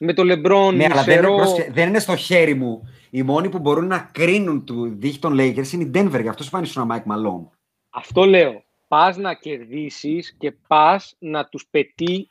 Με 0.00 0.12
το 0.12 0.22
LeBron, 0.22 0.74
Ναι, 0.74 0.84
αλλά 0.84 1.02
δεν 1.02 1.14
είναι, 1.14 1.22
Σερό... 1.26 1.34
πρόσεχε, 1.36 1.70
δεν 1.72 1.88
είναι 1.88 1.98
στο 1.98 2.16
χέρι 2.16 2.54
μου. 2.54 2.88
Οι 3.10 3.22
μόνοι 3.22 3.48
που 3.48 3.58
μπορούν 3.58 3.86
να 3.86 3.98
κρίνουν 3.98 4.64
του 4.64 4.88
δίχτυ 4.96 5.18
των 5.18 5.34
Lakers 5.40 5.68
είναι 5.72 5.82
οι 5.84 5.90
Denver. 5.94 6.20
Γι' 6.22 6.28
αυτό 6.28 6.42
σου 6.42 6.48
φάνηκε 6.48 6.80
ένα 6.80 6.86
Mike 7.06 7.12
Malone. 7.12 7.48
Αυτό 7.90 8.24
λέω. 8.24 8.64
Πας 8.88 9.16
να 9.16 9.34
κερδίσεις 9.34 10.36
και 10.38 10.52
πας 10.52 11.16
να 11.18 11.44
τους 11.48 11.66
πετύχει. 11.70 12.28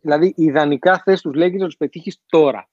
Δηλαδή, 0.00 0.32
ιδανικά 0.36 0.98
θες 1.04 1.20
τους 1.20 1.32
Lakers 1.36 1.58
να 1.58 1.66
τους 1.66 1.76
πετύχεις 1.76 2.18
τώρα. 2.26 2.68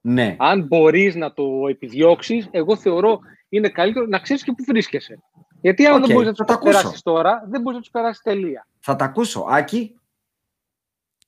Ναι. 0.00 0.36
Αν 0.38 0.62
μπορείς 0.66 1.14
να 1.14 1.32
το 1.32 1.44
επιδιώξεις, 1.68 2.48
εγώ 2.50 2.76
θεωρώ 2.76 3.18
είναι 3.48 3.68
καλύτερο 3.68 4.06
να 4.06 4.18
ξέρεις 4.18 4.42
και 4.44 4.52
πού 4.56 4.64
βρίσκεσαι. 4.66 5.18
Γιατί 5.60 5.86
αν 5.86 5.94
Οκ, 6.00 6.06
δεν 6.06 6.14
μπορείς 6.14 6.28
να 6.28 6.34
θα 6.34 6.44
τα 6.44 6.52
του 6.52 6.58
ακούσω. 6.60 6.78
περάσεις 6.80 7.02
τώρα, 7.02 7.44
δεν 7.48 7.60
μπορείς 7.60 7.76
να 7.76 7.82
τους 7.82 7.90
περάσεις 7.90 8.22
τελεία. 8.22 8.66
Θα 8.78 8.96
τα 8.96 9.04
ακούσω. 9.04 9.46
Άκη; 9.48 9.94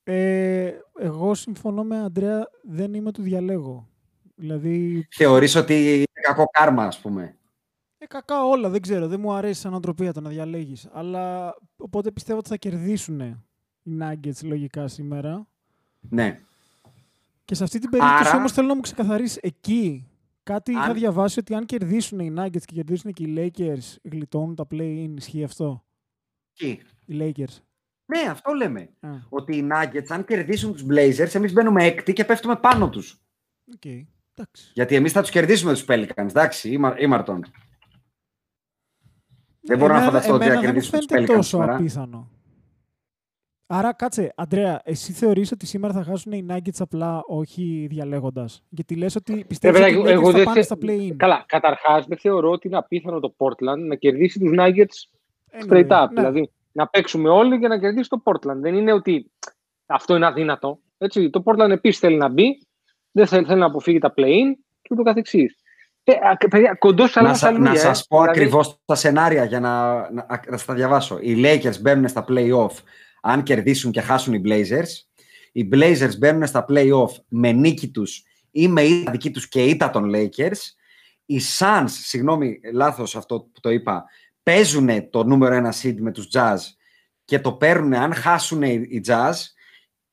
Ε, 0.04 0.72
εγώ 0.98 1.34
συμφωνώ 1.34 1.84
με 1.84 1.98
Αντρέα, 2.02 2.48
δεν 2.62 2.94
είμαι 2.94 3.12
του 3.12 3.22
διαλέγω. 3.22 3.88
Δηλαδή, 4.34 5.06
Θεωρείς 5.10 5.54
ότι 5.54 5.94
είναι 5.94 6.04
κακό 6.22 6.44
κάρμα, 6.44 6.84
ας 6.84 6.98
πούμε. 7.00 7.36
ε, 7.98 8.06
κακά 8.06 8.44
όλα, 8.46 8.68
δεν 8.68 8.80
ξέρω, 8.80 9.08
δεν 9.08 9.20
μου 9.20 9.32
αρέσει 9.32 9.60
σαν 9.60 9.74
οτροπία 9.74 10.12
το 10.12 10.20
να 10.20 10.28
διαλέγεις. 10.28 10.88
Αλλά 10.92 11.54
οπότε 11.76 12.10
πιστεύω 12.10 12.38
ότι 12.38 12.48
θα 12.48 12.56
κερδίσουν 12.56 13.44
οι 13.82 13.90
Nuggets 14.00 14.42
λογικά 14.44 14.88
σήμερα. 14.88 15.46
Ναι. 16.00 16.40
Και 17.44 17.54
σε 17.54 17.64
αυτή 17.64 17.78
την 17.78 17.90
περίπτωση 17.90 18.28
Άρα- 18.28 18.36
όμως 18.36 18.52
θέλω 18.52 18.66
να 18.66 18.74
μου 18.74 18.80
ξεκαθαρίσει 18.80 19.38
εκεί. 19.42 20.06
Κάτι 20.42 20.70
είχα 20.72 20.80
Αν- 20.82 20.94
διαβάσει 20.94 21.38
ότι 21.38 21.54
αν 21.54 21.66
κερδίσουν 21.66 22.18
οι 22.18 22.34
Nuggets 22.38 22.62
και 22.64 22.74
κερδίσουν 22.74 23.12
και 23.12 23.22
οι 23.22 23.34
Lakers, 23.56 23.96
γλιτώνουν 24.02 24.54
τα 24.54 24.66
play-in. 24.70 25.12
Ισχύει 25.16 25.44
αυτό; 25.44 25.84
Τι; 26.54 26.78
Οι 27.06 27.16
Lakers. 27.20 27.56
Ναι, 28.06 28.30
αυτό 28.30 28.52
λέμε. 28.52 28.88
Α, 29.00 29.08
Ότι 29.28 29.56
οι 29.56 29.68
Nuggets, 29.72 30.06
αν 30.08 30.24
κερδίσουν 30.24 30.72
τους 30.72 30.84
Blazers, 30.88 31.34
εμείς 31.34 31.52
μπαίνουμε 31.52 31.84
έκτη 31.84 32.12
και 32.12 32.24
πέφτουμε 32.24 32.56
πάνω 32.56 32.90
τους. 32.90 33.20
οκ. 33.74 33.84
Εντάξει. 33.84 34.70
Γιατί 34.74 34.94
εμείς 34.94 35.12
θα 35.12 35.20
τους 35.20 35.30
κερδίσουμε 35.30 35.72
τους 35.72 35.84
Pelicans, 35.88 36.10
εντάξει, 36.16 36.70
Ήμαρ- 36.70 37.00
Ήμαρτον. 37.00 37.44
Δεν 39.60 39.78
μπορώ 39.78 39.92
να 39.92 39.98
Εμένα- 39.98 40.12
φανταστώ 40.12 40.34
ότι 40.34 40.44
θα 40.44 40.50
εμένα 40.50 40.60
δεν 40.60 40.68
μου 40.70 40.74
κερδίσουμε 40.80 40.98
τους 40.98 41.06
φαίνεται 41.10 41.32
Pelicans 41.32 41.36
τόσο 41.36 41.48
σήμερα. 41.48 41.74
απίθανο. 41.74 42.30
Άρα, 43.74 43.92
κάτσε, 43.94 44.32
Αντρέα, 44.36 44.80
εσύ 44.84 45.12
θεωρείς 45.12 45.52
ότι 45.52 45.66
σήμερα 45.66 45.92
θα 45.92 46.02
χάσουν 46.04 46.32
οι 46.32 46.46
Nuggets 46.50 46.78
απλά 46.78 47.22
όχι 47.26 47.86
διαλέγοντας; 47.90 48.62
Γιατί 48.68 48.94
λες 48.96 49.16
ότι 49.16 49.32
Ε, 49.32 49.44
πιστεύεις 49.48 49.80
παιδάκι, 49.80 49.96
ότι 49.96 50.08
οι 50.08 50.12
Lakers 50.12 50.14
εγώ 50.14 50.30
θα 50.30 50.36
δεν 50.36 50.44
πάνε 50.44 50.62
θε- 50.62 50.64
στα 50.64 50.76
play-in. 50.82 51.14
Καλά, 51.16 51.44
καταρχάς 51.46 52.06
δεν 52.06 52.18
θεωρώ 52.18 52.50
ότι 52.50 52.68
είναι 52.68 52.76
απίθανο 52.76 53.20
το 53.20 53.34
Portland 53.36 53.78
να 53.86 53.94
κερδίσει 53.94 54.38
τους 54.38 54.50
Nuggets 54.58 54.84
Anyway, 55.52 55.72
straight 55.72 55.88
up. 55.88 56.06
ναι. 56.12 56.20
Δηλαδή 56.20 56.50
να 56.72 56.88
παίξουμε 56.88 57.28
όλοι 57.28 57.58
και 57.60 57.68
να 57.68 57.78
κερδίσει 57.78 58.08
το 58.08 58.22
Portland. 58.24 58.56
Δεν 58.60 58.74
είναι 58.74 58.92
ότι 58.92 59.30
αυτό 59.86 60.16
είναι 60.16 60.26
αδύνατο. 60.26 60.78
Έτσι, 60.98 61.30
το 61.30 61.42
Portland 61.44 61.70
επίσης 61.70 62.00
θέλει 62.00 62.16
να 62.16 62.28
μπει, 62.28 62.66
δεν 63.10 63.26
θέλει, 63.26 63.44
θέλει 63.46 63.60
να 63.60 63.66
αποφύγει 63.66 63.98
τα 63.98 64.14
play-in 64.16 64.52
και 64.82 64.88
ούτω 64.90 65.02
καθεξής. 65.02 65.56
Ε, 66.04 66.12
α, 66.12 66.36
και 66.38 66.48
παιδιά, 66.48 66.74
κοντός 66.74 67.10
σε 67.10 67.20
Να, 67.20 67.34
σα, 67.34 67.48
άλλα 67.48 67.58
να 67.58 67.74
σας 67.76 68.06
πω 68.06 68.18
ακριβώς 68.20 68.78
τα 68.84 68.94
σενάρια 68.94 69.44
για 69.44 69.60
να, 69.60 69.92
να, 70.10 70.26
να 70.28 70.40
σας 70.56 70.64
τα 70.64 70.74
διαβάσω. 70.74 71.18
Οι 71.20 71.42
Lakers 71.44 71.80
μπαίνουν 71.80 72.08
στα 72.08 72.24
play-off 72.28 72.70
αν 73.24 73.42
κερδίσουν 73.42 73.90
και 73.90 74.00
χάσουν 74.00 74.34
οι 74.34 74.42
Blazers. 74.44 74.88
Οι 75.52 75.68
Blazers 75.72 76.18
μπαίνουν 76.18 76.46
στα 76.46 76.64
play-off 76.68 77.10
με 77.28 77.52
νίκη 77.52 77.88
τους 77.88 78.24
ή 78.50 78.68
με 78.68 78.82
ήττα 78.82 79.10
δική 79.10 79.30
τους 79.30 79.48
και 79.48 79.64
ήττα 79.64 79.90
των 79.90 80.10
Lakers. 80.14 80.58
Οι 81.26 81.40
Suns, 81.58 81.84
συγγνώμη, 81.88 82.60
λάθος 82.72 83.16
αυτό 83.16 83.40
που 83.40 83.60
το 83.60 83.70
είπα, 83.70 84.04
παίζουν 84.42 85.10
το 85.10 85.24
νούμερο 85.24 85.54
ένα 85.54 85.74
seed 85.82 85.96
με 85.98 86.12
τους 86.12 86.28
Jazz 86.32 86.58
και 87.24 87.38
το 87.38 87.52
παίρνουν 87.52 87.94
αν 87.94 88.14
χάσουν 88.14 88.62
οι 88.62 88.86
οι 88.88 89.02
Jazz 89.06 89.32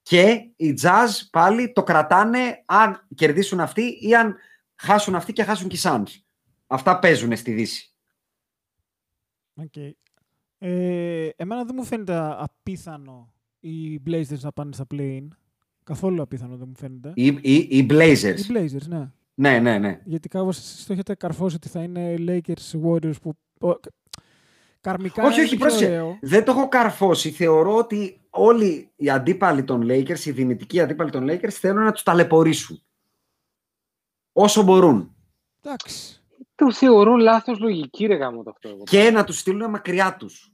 και 0.02 0.50
οι 0.56 0.74
Jazz 0.82 1.10
πάλι 1.32 1.72
το 1.72 1.84
κρατάνε 1.84 2.64
αν 2.66 3.08
κερδίσουν 3.16 3.60
αυτοί 3.60 3.98
ή 4.02 4.16
αν 4.16 4.36
χάσουν 4.76 5.16
αυτοί 5.16 5.34
και 5.34 5.44
χάσουν 5.44 5.68
και 5.68 5.76
οι 5.76 5.80
Suns. 5.84 6.22
Αυτά 6.68 7.00
παίζουν 7.00 7.36
στη 7.36 7.52
Δύση. 7.52 7.94
Οκ. 9.54 9.74
Ε, 10.62 11.30
εμένα 11.36 11.64
δεν 11.66 11.76
μου 11.78 11.84
φαίνεται 11.84 12.36
απίθανο 12.38 13.34
οι 13.60 14.02
Blazers 14.06 14.40
να 14.42 14.52
πάνε 14.52 14.74
στα 14.74 14.86
play-in. 14.94 15.28
Καθόλου 15.84 16.22
απίθανο 16.22 16.56
δεν 16.58 16.68
μου 16.68 16.76
φαίνεται. 16.78 17.12
Οι, 17.16 17.26
οι, 17.26 17.56
οι 17.70 17.86
Blazers. 17.90 18.36
Οι 18.38 18.46
Blazers, 18.54 18.88
ναι. 18.88 19.10
Ναι, 19.34 19.60
ναι, 19.60 19.78
ναι. 19.78 20.02
Γιατί 20.06 20.28
κάπως 20.30 20.58
εσείς 20.58 20.86
το 20.86 20.94
έχετε 20.94 21.16
καρφώσει 21.16 21.56
ότι 21.56 21.70
θα 21.70 21.84
είναι 21.84 22.16
Lakers 22.18 22.82
Warriors 22.86 23.22
που... 23.22 23.34
ο- 23.68 23.80
Καρμικά 24.82 25.24
όχι, 25.24 25.34
είναι 25.36 25.44
όχι, 25.44 25.56
πιο 25.56 25.66
πρόσεχε. 25.66 25.86
ωραίο. 25.86 26.18
Δεν 26.22 26.44
το 26.46 26.52
έχω 26.52 26.68
καρφώσει. 26.68 27.32
Θεωρώ 27.32 27.76
ότι 27.76 28.22
όλοι 28.30 28.92
οι 28.96 29.10
αντίπαλοι 29.10 29.64
των 29.64 29.82
Lakers, 29.90 30.20
οι 30.26 30.32
δυνητικοί 30.32 30.80
αντίπαλοι 30.82 31.10
των 31.12 31.26
Lakers, 31.30 31.50
θέλουν 31.50 31.84
να 31.84 31.92
τους 31.92 32.04
ταλαιπωρήσουν. 32.04 32.82
Όσο 34.34 34.64
μπορούν. 34.64 35.16
Εντάξει. 35.62 36.19
Το 36.60 36.72
θεωρώ 36.72 37.16
λάθος 37.16 37.60
λογική, 37.60 38.06
ρε 38.06 38.16
γάμο 38.16 38.44
το 38.44 38.50
αυτό. 38.50 38.70
εγώ. 38.70 38.84
Και 38.84 39.12
να 39.12 39.24
τους 39.24 39.40
στείλουν 39.40 39.70
μακριά 39.70 40.16
τους. 40.20 40.52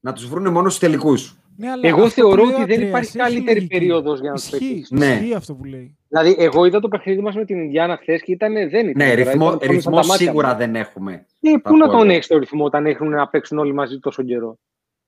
Να 0.00 0.12
τους 0.12 0.26
βρούνε 0.28 0.50
μόνο 0.50 0.68
στους 0.68 0.80
τελικούς. 0.80 1.34
Ναι, 1.56 1.70
αλλά 1.70 1.88
Εγώ 1.88 1.96
αυτό 2.02 2.10
θεωρώ 2.10 2.42
που 2.42 2.48
λέει 2.48 2.54
ο 2.54 2.62
ότι 2.62 2.64
δεν 2.64 2.74
Αντρέας 2.84 2.88
υπάρχει 2.88 3.18
έχει 3.18 3.18
καλύτερη 3.28 3.54
λογική. 3.54 3.74
περίοδος 3.78 4.20
για 4.20 4.30
να 4.30 4.34
τους 4.36 4.44
Ισχύει, 4.44 4.58
πετύχεις. 4.58 4.90
Ναι. 4.90 5.06
ισχύει 5.06 5.34
αυτό 5.34 5.54
που 5.54 5.64
λέει. 5.64 5.98
Δηλαδή, 6.08 6.36
εγώ 6.38 6.64
είδα 6.64 6.80
το 6.80 6.88
παιχνίδι 6.88 7.20
μας 7.20 7.34
με 7.34 7.44
την 7.44 7.58
Ινδιάνα 7.62 7.96
χθες 7.96 8.22
και 8.22 8.32
ήταν, 8.32 8.52
δεν 8.52 8.88
ήταν. 8.88 8.92
Ναι, 8.96 9.04
τώρα, 9.04 9.14
ρυθμό, 9.14 9.46
ήταν 9.46 9.58
πάνω 9.58 9.72
ρυθμό 9.72 10.02
στα 10.02 10.06
μάτια 10.12 10.26
σίγουρα 10.26 10.52
μου. 10.52 10.56
δεν 10.58 10.74
έχουμε. 10.74 11.26
Ε, 11.40 11.50
θα 11.50 11.60
πού 11.70 11.76
να 11.76 11.86
πω 11.86 11.90
τον 11.92 12.00
εγώ. 12.00 12.10
έχεις 12.14 12.26
το 12.26 12.38
ρυθμό 12.38 12.64
όταν 12.64 12.86
έχουν 12.86 13.08
να 13.08 13.28
παίξουν 13.28 13.58
όλοι 13.58 13.72
μαζί 13.74 13.98
τόσο 13.98 14.22
καιρό; 14.22 14.58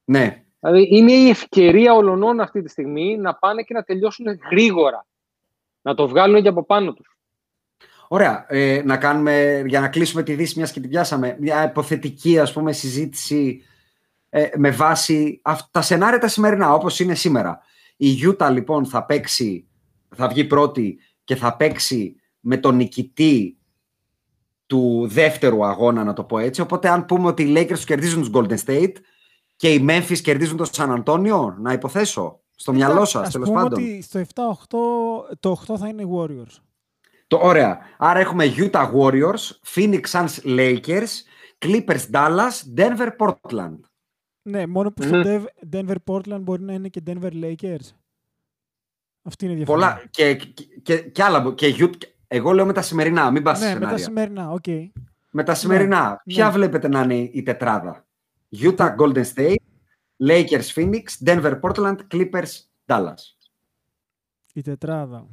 Ναι. 0.05 0.43
Δηλαδή, 0.61 0.88
είναι 0.90 1.12
η 1.12 1.28
ευκαιρία 1.28 1.93
ολονών 1.95 2.40
αυτή 2.40 2.62
τη 2.62 2.68
στιγμή 2.68 3.16
να 3.16 3.34
πάνε 3.34 3.62
και 3.62 3.74
να 3.74 3.82
τελειώσουν 3.82 4.26
γρήγορα. 4.51 5.07
Να 5.82 5.95
το 5.95 6.09
βγάλουν 6.09 6.43
και 6.43 6.49
από 6.49 6.64
πάνω 6.64 6.93
τους. 6.93 7.11
Ωραία. 8.12 8.44
Ε, 8.48 8.82
να 8.84 8.96
κάνουμε, 8.96 9.62
για 9.66 9.80
να 9.80 9.88
κλείσουμε 9.88 10.22
τη 10.22 10.34
Δύση, 10.34 10.54
μιας 10.56 10.72
και 10.72 10.80
την 10.80 10.90
πιάσαμε, 10.90 11.36
μια 11.40 11.64
υποθετική 11.64 12.38
ας 12.38 12.52
πούμε, 12.52 12.72
συζήτηση 12.72 13.62
ε, 14.28 14.48
με 14.56 14.70
βάση 14.70 15.40
αυ- 15.42 15.70
τα 15.70 15.82
σενάρια 15.82 16.18
τα 16.18 16.28
σημερινά, 16.28 16.74
όπως 16.74 17.00
είναι 17.00 17.14
σήμερα. 17.14 17.60
Η 17.96 18.06
Γιούτα 18.06 18.50
λοιπόν 18.50 18.86
θα 18.86 19.04
παίξει, 19.04 19.68
θα 20.16 20.28
βγει 20.28 20.44
πρώτη 20.44 20.98
και 21.24 21.36
θα 21.36 21.56
παίξει 21.56 22.16
με 22.40 22.56
τον 22.56 22.76
νικητή 22.76 23.58
του 24.66 25.06
δεύτερου 25.08 25.64
αγώνα, 25.66 26.04
να 26.04 26.12
το 26.12 26.24
πω 26.24 26.38
έτσι. 26.38 26.60
Οπότε 26.60 26.88
αν 26.88 27.04
πούμε 27.04 27.26
ότι 27.28 27.42
οι 27.42 27.52
Lakers 27.56 27.66
τους 27.68 27.84
κερδίζουν 27.84 28.20
τους 28.20 28.30
Golden 28.34 28.58
State 28.66 28.92
και 29.56 29.72
οι 29.72 29.84
Memphis 29.88 30.18
κερδίζουν 30.22 30.56
τον 30.56 30.66
San 30.72 31.02
Antonio, 31.02 31.54
να 31.58 31.72
υποθέσω, 31.72 32.40
στο 32.56 32.72
μυαλό 32.72 33.04
σας, 33.04 33.26
Ας 33.26 33.32
τέλος 33.32 33.48
πούμε 33.48 33.62
πάντων. 33.62 33.82
ότι 33.82 34.02
στο 34.02 34.18
7-8, 34.18 35.36
το 35.40 35.50
8 35.50 35.76
θα 35.78 35.88
είναι 35.88 36.02
οι 36.02 36.08
Warriors. 36.18 36.60
Το, 37.33 37.39
ωραία. 37.43 37.78
Άρα 37.99 38.18
έχουμε 38.20 38.45
Utah 38.57 38.93
Warriors, 38.95 39.51
Phoenix 39.74 40.01
Suns 40.11 40.43
Lakers, 40.45 41.09
Clippers 41.59 42.11
Dallas, 42.12 42.51
Denver 42.76 43.09
Portland. 43.18 43.78
Ναι, 44.43 44.66
μόνο 44.66 44.93
που 44.93 45.03
στο 45.03 45.22
Dev- 45.24 45.74
Denver 45.74 45.97
Portland 46.05 46.41
μπορεί 46.41 46.62
να 46.62 46.72
είναι 46.72 46.89
και 46.89 47.03
Denver 47.07 47.33
Lakers. 47.33 47.91
Αυτή 49.22 49.45
είναι 49.45 49.55
η 49.55 49.57
διαφορά. 49.57 49.64
Πολλά. 49.64 50.03
Και, 50.11 50.35
και, 50.35 50.64
και, 50.83 50.97
και 51.01 51.22
άλλα. 51.22 51.53
Και 51.55 51.74
Ut- 51.78 52.03
εγώ 52.28 52.53
λέω 52.53 52.66
με 52.66 52.72
τα 52.72 52.83
σημερινά, 52.83 53.30
μην 53.30 53.43
πας 53.43 53.61
Ναι, 53.61 53.66
σε 53.66 53.72
με 53.72 53.78
τα 53.78 53.85
σενάρια. 53.87 54.05
σημερινά, 54.05 54.51
οκ. 54.51 54.66
Με 55.30 55.43
τα 55.43 55.55
σημερινά. 55.55 56.22
Ποια 56.24 56.47
ναι. 56.47 56.53
βλέπετε 56.53 56.89
να 56.89 57.01
είναι 57.03 57.14
η 57.14 57.43
τετράδα; 57.43 58.07
Utah 58.57 58.97
Golden 58.97 59.24
State, 59.35 59.55
Lakers 60.26 60.66
Phoenix, 60.74 61.03
Denver 61.24 61.61
Portland, 61.61 61.97
Clippers 62.11 62.51
Dallas. 62.87 63.14
Η 64.55 64.62
τετράδα. 64.62 65.26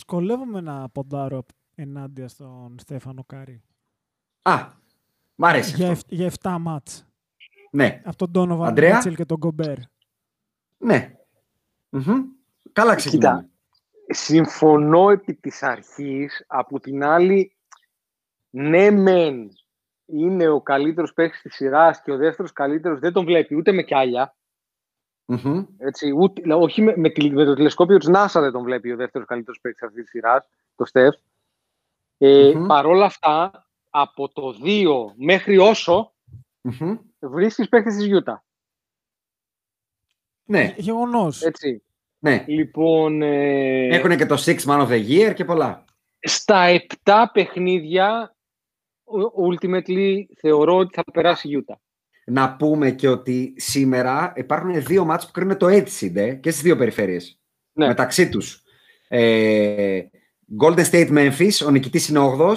Δυσκολεύομαι 0.00 0.60
να 0.60 0.88
ποντάρω 0.88 1.44
ενάντια 1.74 2.28
στον 2.28 2.76
Στέφανο 2.78 3.24
Κάρη. 3.24 3.62
Α, 4.42 4.66
μ' 5.34 5.44
αρέσει 5.44 5.76
Για, 5.76 5.90
αυτό. 5.90 5.92
εφ- 5.92 6.12
για 6.20 6.26
7 6.26 6.58
μάτς. 6.60 7.06
Ναι, 7.70 8.00
Από 8.04 8.28
τον 8.30 8.30
Donovan 8.50 8.66
Αντρέα; 8.66 9.02
Mitchell 9.02 9.14
και 9.14 9.24
τον 9.24 9.36
Γκομπέρ. 9.36 9.76
ναι. 10.78 11.16
Μμμ. 11.88 12.22
Καλά 12.72 12.94
ξεκινάμε. 12.94 13.50
Συμφωνώ 14.08 15.10
επί 15.10 15.34
της 15.34 15.62
αρχής. 15.62 16.44
Από 16.46 16.80
την 16.80 17.04
άλλη, 17.04 17.56
ναι 18.50 18.90
μεν 18.90 19.48
είναι 20.06 20.48
ο 20.48 20.60
καλύτερος 20.62 21.12
παίκτης 21.12 21.40
της 21.42 21.54
σειράς 21.54 22.02
και 22.02 22.12
ο 22.12 22.16
δεύτερος 22.16 22.52
καλύτερος 22.52 22.98
δεν 22.98 23.12
τον 23.12 23.24
βλέπει 23.24 23.54
ούτε 23.56 23.72
με 23.72 23.82
κιάλια. 23.82 24.36
Μμμ. 25.28 25.64
Έτσι, 25.78 26.12
ούτε, 26.16 26.40
δηλαδή, 26.42 26.62
όχι 26.64 26.82
με, 26.82 26.96
με, 26.96 27.10
τη- 27.10 27.30
με 27.30 27.44
το 27.44 27.54
τηλεσκόπιο 27.54 27.98
της 27.98 28.08
NASA 28.14 28.30
δεν 28.40 28.52
τον 28.52 28.62
βλέπει 28.62 28.92
ο 28.92 28.96
δεύτερος 28.96 29.26
καλύτερος 29.26 29.60
παίκτης 29.60 29.82
αυτής 29.82 30.02
της 30.02 30.10
σειράς, 30.10 30.48
το 30.76 30.84
Στεφ. 30.84 31.14
Ε, 32.18 32.52
Μμμ. 32.54 32.66
Παρ' 32.66 32.86
όλα 32.86 33.04
αυτά, 33.04 33.66
από 33.90 34.28
το 34.28 34.52
2 34.62 35.12
μέχρι 35.16 35.58
όσο 35.58 36.12
Μμμ. 36.60 36.96
βρίσκεις 37.18 37.68
παίκτης 37.68 37.96
της 37.96 38.04
Γιούτα. 38.06 38.44
Ναι, 40.48 40.74
Γεγονός. 40.76 41.42
Έτσι. 41.42 41.82
ναι. 42.18 42.44
Λοιπόν, 42.48 43.22
ε, 43.22 43.86
Έχουν 43.96 44.16
και 44.16 44.26
το 44.26 44.34
Six 44.44 44.58
Man 44.58 44.86
of 44.86 44.88
the 44.88 45.08
Year 45.08 45.32
και 45.34 45.44
πολλά. 45.44 45.84
στα 46.20 46.66
7 47.04 47.30
παιχνίδια, 47.32 48.36
ο- 49.04 49.44
ultimately 49.48 50.24
θεωρώ 50.36 50.76
ότι 50.76 50.94
θα 50.94 51.02
περάσει 51.12 51.46
η 51.46 51.50
Γιούτα. 51.50 51.80
Να 52.28 52.56
πούμε 52.56 52.90
και 52.90 53.08
ότι 53.08 53.54
σήμερα 53.56 54.32
υπάρχουν 54.36 54.84
δύο 54.84 55.04
μάτς 55.04 55.26
που 55.26 55.32
κρίνουν 55.32 55.56
το 55.56 55.66
8 55.66 55.82
seed 56.00 56.16
ε, 56.16 56.34
και 56.34 56.50
στις 56.50 56.62
δύο 56.62 56.76
περιφέρειες. 56.76 57.40
Ναι. 57.72 57.86
Μεταξύ 57.86 58.28
τους. 58.28 58.62
Ε, 59.08 60.00
Golden 60.62 60.84
State 60.90 61.08
Memphis, 61.10 61.66
ο 61.66 61.70
νικητής 61.70 62.08
είναι 62.08 62.20
8ος 62.38 62.56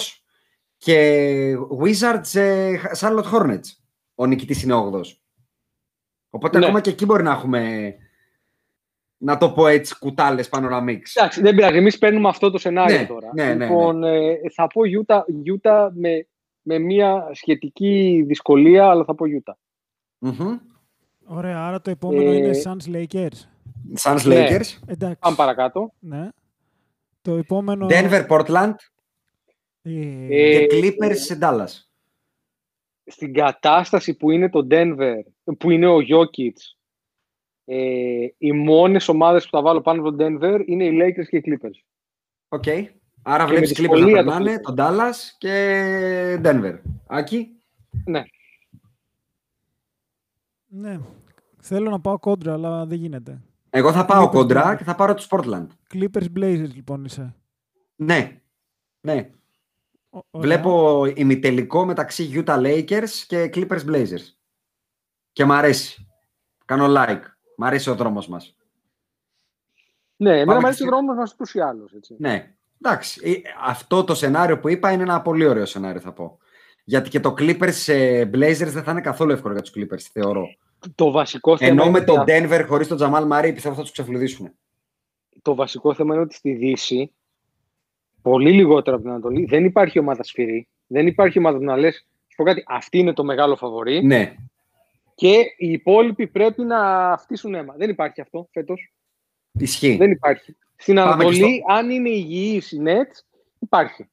και 0.78 1.56
Wizards 1.84 2.40
ε, 2.40 2.80
Charlotte 3.00 3.32
Hornets, 3.34 3.68
ο 4.16 4.26
νικητής 4.26 4.64
είναι 4.64 4.74
8ος. 4.94 5.06
Οπότε 6.30 6.58
Ναι. 6.58 6.66
ακόμα 6.66 6.82
και 6.82 6.90
εκεί 6.90 7.06
μπορεί 7.06 7.24
να 7.24 7.32
έχουμε, 7.32 7.94
να 9.18 9.38
το 9.38 9.52
πω 9.52 9.68
έτσι, 9.68 9.98
κουτάλες 10.00 10.50
πανοραμίξ. 10.50 11.16
Εντάξει, 11.16 11.42
δεν 11.42 11.56
πειράζει. 11.56 11.78
Εμείς 11.78 11.98
παίρνουμε 11.98 12.30
αυτό 12.30 12.52
το 12.52 12.58
σενάριο 12.58 12.98
Ναι, 12.98 13.06
τώρα. 13.06 13.30
ναι, 13.34 13.44
ναι, 13.46 13.54
ναι. 13.54 13.66
λοιπόν, 13.66 14.04
ε, 14.04 14.38
θα 14.56 14.68
πω 14.68 14.86
Γιούτα, 14.86 15.26
Γιούτα 15.28 15.92
με, 15.96 16.28
με 16.62 16.80
μια 16.80 17.30
σχετική 17.34 18.24
δυσκολία, 18.28 18.90
αλλά 18.90 19.04
θα 19.04 19.16
πω 19.16 19.26
Γιούτα. 19.26 19.58
Μμμ. 20.18 20.58
Ωραία, 21.26 21.66
άρα 21.68 21.82
το 21.82 21.90
επόμενο 21.90 22.32
Ε, 22.32 22.36
είναι 22.36 22.52
Suns 22.64 22.96
Lakers. 22.96 23.38
Suns 24.02 24.22
Ναι. 24.26 24.48
Lakers, 24.48 24.78
Εντάξει. 24.88 25.20
Πάμε 25.20 25.36
παρακάτω. 25.36 25.94
Ναι. 26.00 26.30
Το 27.22 27.36
επόμενο... 27.36 27.88
Denver 27.90 28.28
Portland 28.28 28.74
Ε, 29.82 30.28
Ε, 30.30 30.66
και 30.66 30.80
Clippers 30.82 31.40
Dallas. 31.42 31.68
Στην 33.06 33.34
κατάσταση 33.34 34.14
που 34.18 34.32
είναι 34.32 34.50
το 34.50 34.68
Denver, 34.70 35.16
που 35.58 35.70
είναι 35.72 35.88
ο 35.88 35.98
Jokic, 35.98 36.54
ε, 37.66 38.28
οι 38.38 38.52
μόνες 38.52 39.08
ομάδες 39.08 39.44
που 39.44 39.50
θα 39.50 39.62
βάλω 39.62 39.82
πάνω 39.82 40.02
από 40.02 40.16
το 40.16 40.26
Denver 40.26 40.64
είναι 40.66 40.86
οι 40.86 40.98
Lakers 41.02 41.28
και 41.28 41.38
οι 41.38 41.44
Clippers. 41.46 41.84
Οκ. 42.48 42.64
Άρα 43.22 43.46
Και 43.46 43.50
βλέπεις 43.52 43.80
με 43.80 43.86
Clippers 43.86 43.90
να 43.90 43.96
δυσκολία 43.96 44.24
το 44.24 44.30
περνάνε, 44.30 44.56
Clippers. 44.56 44.62
τον 44.62 44.76
Dallas 44.78 45.16
και 45.38 46.42
Denver. 46.44 46.80
Άκη. 47.08 47.58
Ναι. 48.06 48.24
Ναι. 50.68 51.00
Θέλω 51.62 51.90
να 51.90 52.00
πάω 52.00 52.20
κόντρα, 52.20 52.54
αλλά 52.54 52.86
δεν 52.86 52.98
γίνεται. 52.98 53.42
Εγώ 53.70 53.92
θα 53.92 54.06
πάω 54.06 54.26
Clippers 54.28 54.32
κοντρά 54.32 54.74
Blazers. 54.74 54.78
και 54.78 54.84
θα 54.84 54.96
πάρω 54.96 55.14
τους 55.14 55.28
Portland. 55.30 55.68
Clippers 55.94 56.28
Blazers 56.38 56.74
λοιπόν 56.74 57.06
είσαι. 57.06 57.36
Ναι. 57.96 58.42
Ναι. 59.02 59.30
Ω- 60.10 60.20
ωραία. 60.32 60.48
Βλέπω 60.48 61.06
ημιτελικό 61.16 61.86
μεταξύ 61.86 62.32
Utah 62.46 62.60
Lakers 62.64 63.10
και 63.28 63.50
Clippers 63.54 63.86
Blazers. 63.86 64.34
Και 65.32 65.46
μ' 65.46 65.52
αρέσει. 65.52 66.08
Κάνω 66.66 66.86
like. 66.98 67.22
Μ' 67.58 67.64
αρέσει 67.64 67.90
ο 67.90 67.96
δρόμος 67.96 68.28
μας. 68.28 68.56
Ναι, 70.16 70.30
εμένα 70.30 70.46
Πάμε 70.46 70.60
μου 70.60 70.66
αρέσει 70.66 70.82
και 70.82 70.88
ο 70.88 70.92
δρόμος 70.92 71.16
μας 71.16 71.34
ούτω 71.34 71.46
ή 71.54 71.62
άλλω. 71.62 71.90
Ναι. 72.18 72.54
Εντάξει. 72.82 73.22
Ε, 73.24 73.32
Αυτό 73.66 74.04
το 74.04 74.16
σενάριο 74.16 74.60
που 74.60 74.70
είπα 74.70 74.92
είναι 74.92 75.04
ένα 75.04 75.22
πολύ 75.22 75.46
ωραίο 75.46 75.66
σενάριο 75.66 76.02
θα 76.02 76.12
πω. 76.14 76.38
Γιατί 76.84 77.10
και 77.10 77.20
το 77.20 77.34
Clippers 77.38 77.84
ε, 77.94 78.22
Blazers 78.22 78.68
δεν 78.72 78.84
θα 78.84 78.92
είναι 78.92 79.02
καθόλου 79.02 79.32
εύκολο 79.32 79.54
για 79.54 79.62
τους 79.64 79.72
Clippers, 79.76 80.10
θεωρώ. 80.12 80.44
Το 80.96 81.12
βασικό 81.12 81.58
θέμα 81.58 81.72
Ενώ 81.72 81.82
είναι 81.82 81.92
με 81.92 81.98
ότι 81.98 82.06
τον 82.06 82.20
α- 82.20 82.24
Denver 82.28 82.66
χωρίς 82.68 82.88
τον 82.88 82.98
Jamal 83.02 83.28
Murray 83.32 83.52
πιστεύω 83.54 83.76
θα 83.76 83.82
τους 83.82 83.92
ξεφλουδίσουν. 83.92 84.52
το 85.42 85.56
βασικό 85.56 85.94
θέμα 85.94 86.14
είναι 86.14 86.24
ότι 86.24 86.36
στη 86.36 86.52
Δύση, 86.54 87.12
πολύ 88.22 88.52
λιγότερο 88.52 88.96
από 88.96 89.06
την 89.06 89.14
Ανατολή, 89.14 89.46
δεν 89.46 89.66
υπάρχει 89.66 90.00
ομάδα 90.00 90.24
σφυρί. 90.24 90.68
Δεν 90.88 91.08
υπάρχει 91.08 91.40
ομάδα 91.40 91.58
που 91.58 91.64
να 91.64 91.78
λες, 91.78 91.96
σου 92.28 92.36
πω 92.36 92.44
κάτι, 92.44 92.64
αυτή 92.68 92.98
είναι 92.98 93.14
το 93.14 93.24
μεγάλο 93.24 93.56
φαβορή 93.56 94.04
Ναι. 94.06 94.36
και 95.16 95.34
οι 95.58 95.72
υπόλοιποι 95.72 96.28
πρέπει 96.28 96.62
να 96.64 97.16
φτύσουν 97.18 97.56
αίμα. 97.56 97.74
Δεν 97.78 97.90
υπάρχει 97.90 98.22
αυτό 98.22 98.48
φέτος. 98.52 98.94
Ισχύει. 99.52 99.96
Δεν 99.96 100.12
υπάρχει. 100.12 100.58
Στην 100.82 100.96
Πάμε 100.96 101.12
Ανατολή, 101.12 101.40
και 101.40 101.74
αν 101.74 101.90
είναι 101.90 102.10
υγιή 102.10 102.62
η 102.70 102.78
Nets, 102.86 103.24
υπάρχει. 103.60 104.10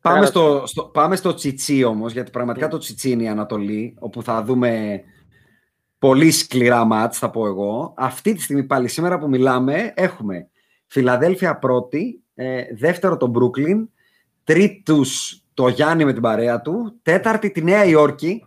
Πάμε 0.00 0.18
Άρα- 0.18 0.26
στο, 0.26 0.62
στο, 0.66 0.84
πάμε 0.84 1.16
στο 1.16 1.34
Τσιτσί 1.34 1.84
όμως, 1.84 2.12
γιατί 2.12 2.30
πραγματικά 2.30 2.66
Ναι. 2.66 2.72
το 2.72 2.78
Τσιτσί 2.78 3.10
είναι 3.10 3.22
η 3.22 3.28
Ανατολή, 3.28 3.96
όπου 3.98 4.22
θα 4.22 4.42
δούμε 4.42 5.02
πολύ 5.98 6.30
σκληρά 6.30 6.84
μάτς, 6.84 7.18
θα 7.18 7.30
πω 7.30 7.46
εγώ. 7.46 7.94
Αυτή 7.96 8.34
τη 8.34 8.42
στιγμή 8.42 8.64
πάλι 8.64 8.88
σήμερα 8.88 9.18
που 9.18 9.28
μιλάμε 9.28 9.92
έχουμε 9.96 10.50
Φιλαδέλφια 10.86 11.58
πρώτη, 11.58 12.22
ε, 12.34 12.62
δεύτερο 12.74 13.16
το 13.16 13.26
Μπρούκλιν, 13.26 13.88
τρίτους 14.44 15.40
το 15.54 15.68
Γιάννη 15.68 16.04
με 16.04 16.12
την 16.12 16.22
παρέα 16.22 16.60
του, 16.60 16.98
τέταρτη 17.02 17.50
τη 17.50 17.62
Νέα 17.62 17.84
Υόρκη, 17.84 18.44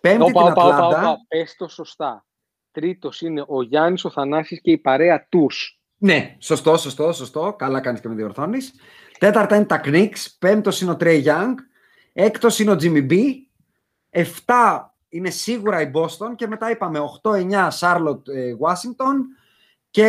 πέμπτη 0.00 0.22
Όπα, 0.22 0.30
την 0.32 0.40
όπα, 0.40 0.64
όπα, 0.64 0.74
Ατλάντα. 0.76 0.98
όπα. 1.10 1.16
Πες 1.28 1.54
το 1.58 1.68
σωστά. 1.68 2.26
Τρίτος 2.70 3.20
είναι 3.20 3.44
ο 3.48 3.62
Γιάννης, 3.62 4.04
ο 4.04 4.10
Θανάσης 4.10 4.60
και 4.60 4.70
η 4.70 4.78
παρέα 4.78 5.26
τους. 5.28 5.77
Ναι, 5.98 6.36
σωστό, 6.40 6.76
σωστό, 6.76 7.12
σωστό. 7.12 7.54
Καλά 7.58 7.80
κάνεις 7.80 8.00
και 8.00 8.08
με 8.08 8.14
διορθώνεις. 8.14 8.72
Τέταρτα 9.18 9.56
είναι 9.56 9.64
τα 9.64 9.80
Knicks, 9.84 10.26
πέμπτος 10.38 10.80
είναι 10.80 10.90
ο 10.90 10.96
Trae 11.00 11.24
Young, 11.24 11.54
έκτος 12.12 12.58
είναι 12.58 12.70
ο 12.70 12.76
Jimmy 12.80 13.10
B, 13.10 13.18
εφτά 14.10 14.94
είναι 15.08 15.30
σίγουρα 15.30 15.80
η 15.80 15.90
Boston 15.94 16.34
και 16.36 16.46
μετά 16.46 16.70
είπαμε 16.70 17.00
8-9 17.22 17.68
Charlotte 17.80 18.28
ε, 18.28 18.52
Washington 18.60 19.14
και 19.90 20.06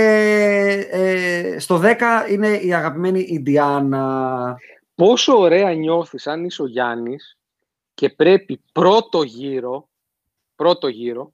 ε, 0.92 1.60
στο 1.60 1.82
10 1.84 1.96
είναι 2.30 2.48
η 2.48 2.74
αγαπημένη 2.74 3.44
Indiana. 3.46 4.54
Πόσο 4.96 5.40
ωραία 5.40 5.74
νιώθεις 5.74 6.28
αν 6.28 6.46
είσαι 6.46 6.62
ο 6.62 6.68
Γιάννης 6.68 7.38
και 7.94 8.10
πρέπει 8.10 8.62
πρώτο 8.72 9.22
γύρο, 9.22 9.90
πρώτο 10.56 10.88
γύρο, 10.88 11.34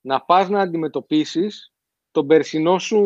να 0.00 0.20
πας 0.20 0.48
να 0.48 0.60
αντιμετωπίσεις 0.60 1.69
τον 2.10 2.26
περσινό 2.26 2.78
σου 2.78 2.98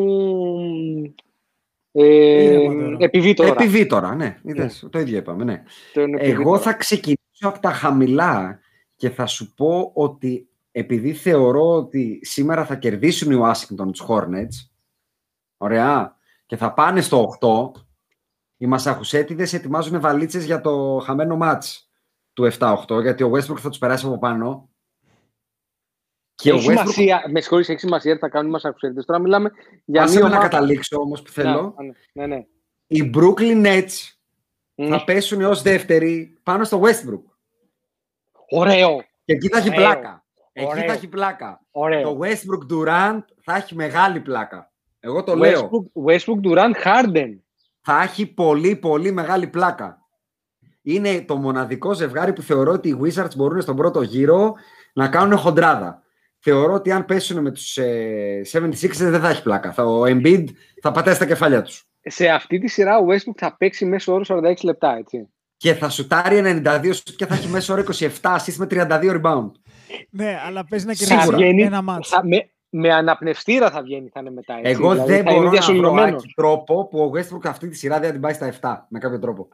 ε, 1.93 2.43
Ήρεμα 2.43 2.75
τώρα. 2.83 2.97
επιβίτορα. 3.01 3.49
Επιβίτορα, 3.49 4.15
ναι, 4.15 4.39
είδες, 4.43 4.87
το 4.91 4.99
ίδιο 4.99 5.19
είπαμε, 5.19 5.45
ναι. 5.45 5.63
Τον 5.93 6.15
Εγώ 6.15 6.25
επιβίτορα. 6.25 6.59
θα 6.59 6.73
ξεκινήσω 6.73 7.19
από 7.41 7.59
τα 7.59 7.71
χαμηλά 7.71 8.61
και 8.97 9.11
θα 9.11 9.27
σου 9.27 9.55
πω 9.55 9.91
ότι 9.95 10.49
επειδή 10.73 11.13
θεωρώ 11.13 11.75
ότι 11.77 12.21
σήμερα 12.23 12.65
θα 12.65 12.77
κερδίσουν 12.77 13.33
οι 13.33 13.41
Washington 13.43 13.87
τους 13.93 14.03
Hornets, 14.09 14.69
ωραία, 15.57 16.17
και 16.47 16.57
θα 16.57 16.73
πάνε 16.73 17.01
στο 17.01 17.29
8, 17.41 17.71
οι 18.57 18.67
Μασαχουσέτιδες 18.67 19.53
ετοιμάζουν 19.53 20.01
βαλίτσες 20.01 20.45
για 20.45 20.61
το 20.61 21.03
χαμένο 21.05 21.37
μάτς 21.37 21.91
του 22.33 22.51
7-8, 22.59 23.01
γιατί 23.03 23.23
ο 23.23 23.31
Westbrook 23.35 23.59
θα 23.59 23.69
τους 23.69 23.79
περάσει 23.79 24.07
από 24.07 24.19
πάνω. 24.19 24.69
Και 26.45 26.53
ο 26.53 26.57
Έχει 26.57 26.66
Westbrook, 26.68 26.78
σημασία, 26.78 27.24
με 27.30 27.40
συγχωρείς, 27.40 27.68
έχει 27.68 27.78
σημασία 27.78 28.12
τι 28.14 28.18
θα 28.18 28.28
κάνουν 28.28 28.51
μας 28.51 28.64
ακουσέντες. 28.64 29.05
Τώρα 29.05 29.18
μιλάμε 29.18 29.51
για 29.84 30.03
άσε 30.03 30.14
μία 30.14 30.22
με 30.24 30.28
να 30.30 30.36
ομάδα... 30.36 30.51
καταλήξω 30.51 30.97
όμως 31.01 31.22
που 31.22 31.30
θέλω, 31.30 31.74
Ναι, 32.12 32.26
ναι, 32.26 32.36
ναι. 32.36 32.45
οι 32.86 33.11
Brooklyn 33.14 33.66
Nets 33.66 33.90
Μμ. 34.74 34.88
θα 34.88 35.05
πέσουν 35.05 35.42
ως 35.42 35.62
δεύτεροι 35.62 36.38
πάνω 36.42 36.64
στο 36.64 36.80
Westbrook. 36.84 37.22
Ωραίο, 38.51 39.05
Και 39.24 39.32
εκεί 39.32 39.49
θα 39.49 39.59
έχει 39.59 39.68
Ωραίο. 39.68 39.80
πλάκα. 39.80 40.24
Εκεί 40.53 40.66
Ωραίο. 40.70 40.86
θα 40.86 40.92
έχει 40.92 41.09
πλάκα. 41.09 41.61
ωραίο. 41.70 42.03
Το 42.03 42.18
Westbrook 42.22 42.72
Durant 42.72 43.18
θα 43.42 43.57
έχει 43.57 43.74
μεγάλη 43.74 44.20
πλάκα. 44.20 44.72
Εγώ 45.01 45.22
το 45.24 45.34
λέω. 45.36 45.61
Westbrook, 45.70 46.11
Westbrook 46.12 46.40
Durant 46.51 46.74
Harden. 46.84 47.38
Θα 47.80 48.03
έχει 48.03 48.26
πολύ 48.26 48.76
πολύ 48.76 49.12
μεγάλη 49.12 49.47
πλάκα. 49.47 49.99
Είναι 50.82 51.20
το 51.22 51.36
μοναδικό 51.36 51.92
ζευγάρι 51.95 52.32
που 52.32 52.42
θεωρώ 52.42 52.72
ότι 52.72 52.88
οι 52.88 52.99
Wizards 53.03 53.36
μπορούν 53.36 53.61
στον 53.61 53.76
πρώτο 53.76 54.03
γύρο 54.03 54.55
να 54.92 55.09
κάνουν 55.09 55.38
χοντράδα. 55.38 56.03
Θεωρώ 56.47 56.72
ότι 56.72 56.90
αν 56.92 57.05
πέσουν 57.05 57.40
με 57.42 57.51
τους 57.51 57.76
ε, 57.76 58.42
76 58.53 58.70
δεν 58.90 59.20
θα 59.20 59.28
έχει 59.28 59.42
πλάκα. 59.42 59.72
Θα, 59.72 59.84
ο 59.84 60.03
Embiid 60.03 60.45
θα 60.82 60.90
πατάει 60.92 61.14
στα 61.14 61.26
κεφάλια 61.26 61.62
τους. 61.62 61.84
Σε 62.03 62.28
αυτή 62.28 62.59
τη 62.59 62.68
σειρά 62.68 62.99
ο 62.99 63.05
Westbrook 63.09 63.34
θα 63.36 63.57
παίξει 63.57 63.84
μέσω 63.84 64.12
όρο 64.12 64.24
46 64.28 64.55
λεπτά, 64.62 64.97
έτσι. 64.99 65.28
Και 65.57 65.74
θα 65.74 65.88
σουτάρει 65.88 66.62
92 66.64 66.90
σουτ 66.95 67.09
και 67.16 67.26
θα 67.26 67.34
έχει 67.34 67.49
μέσα 67.49 67.72
όρο 67.74 67.82
27 67.99 68.09
assist 68.22 68.55
με 68.57 68.66
32 68.70 69.20
rebound. 69.20 69.51
Ναι, 70.11 70.38
αλλά 70.47 70.64
παίζει 70.64 70.86
να 70.86 70.95
Σίγουρα. 70.95 71.16
κερδίσει 71.16 71.36
βγαίνει- 71.42 71.62
ένα 71.64 71.82
μάτς. 71.82 72.09
Θα, 72.09 72.26
με, 72.26 72.49
με 72.68 72.92
αναπνευστήρα 72.92 73.70
θα 73.70 73.82
βγαίνει, 73.82 74.09
θα 74.12 74.20
είναι 74.20 74.30
μετά. 74.30 74.55
Έτσι. 74.59 74.70
Εγώ 74.70 74.90
Δηλαδή, 74.92 75.12
δεν 75.12 75.22
θα 75.24 75.30
είναι 75.30 75.30
μπορώ 75.30 75.42
να 75.42 75.49
βρω 75.51 75.51
διασωληνωμένος. 75.51 76.22
Άκη, 76.22 76.32
τρόπο 76.36 76.86
που 76.86 76.99
ο 77.01 77.11
Westbrook 77.14 77.47
αυτή 77.47 77.68
τη 77.68 77.76
σειρά 77.76 77.97
δεν 77.99 78.07
θα 78.07 78.12
την 78.12 78.20
πάει 78.20 78.32
στα 78.32 78.53
7 78.61 78.86
με 78.88 78.99
κάποιο 78.99 79.18
τρόπο. 79.18 79.49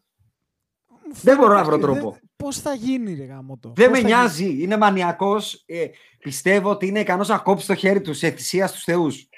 Δεν 1.23 1.37
μπορώ 1.37 1.55
να 1.55 1.65
βρω 1.65 1.79
τρόπο. 1.79 2.17
Πώς 2.37 2.59
θα 2.59 2.75
γίνει, 2.75 3.15
ρε 3.15 3.25
γάμο 3.25 3.59
το; 3.61 3.73
Δεν 3.77 3.91
Πώς 3.91 4.01
με 4.01 4.09
θα 4.09 4.15
νοιάζει. 4.17 4.63
Είναι 4.63 4.77
μανιακός. 4.77 5.63
Ε, 5.67 5.85
πιστεύω 6.19 6.71
ότι 6.71 6.87
είναι 6.87 7.01
ικανός 7.01 7.29
να 7.29 7.39
κόψει 7.39 7.67
το 7.67 7.75
χέρι 7.75 8.01
του 8.01 8.15
σε 8.15 8.31
θυσία 8.31 8.67
στους 8.67 8.85
Θεούς. 8.85 9.29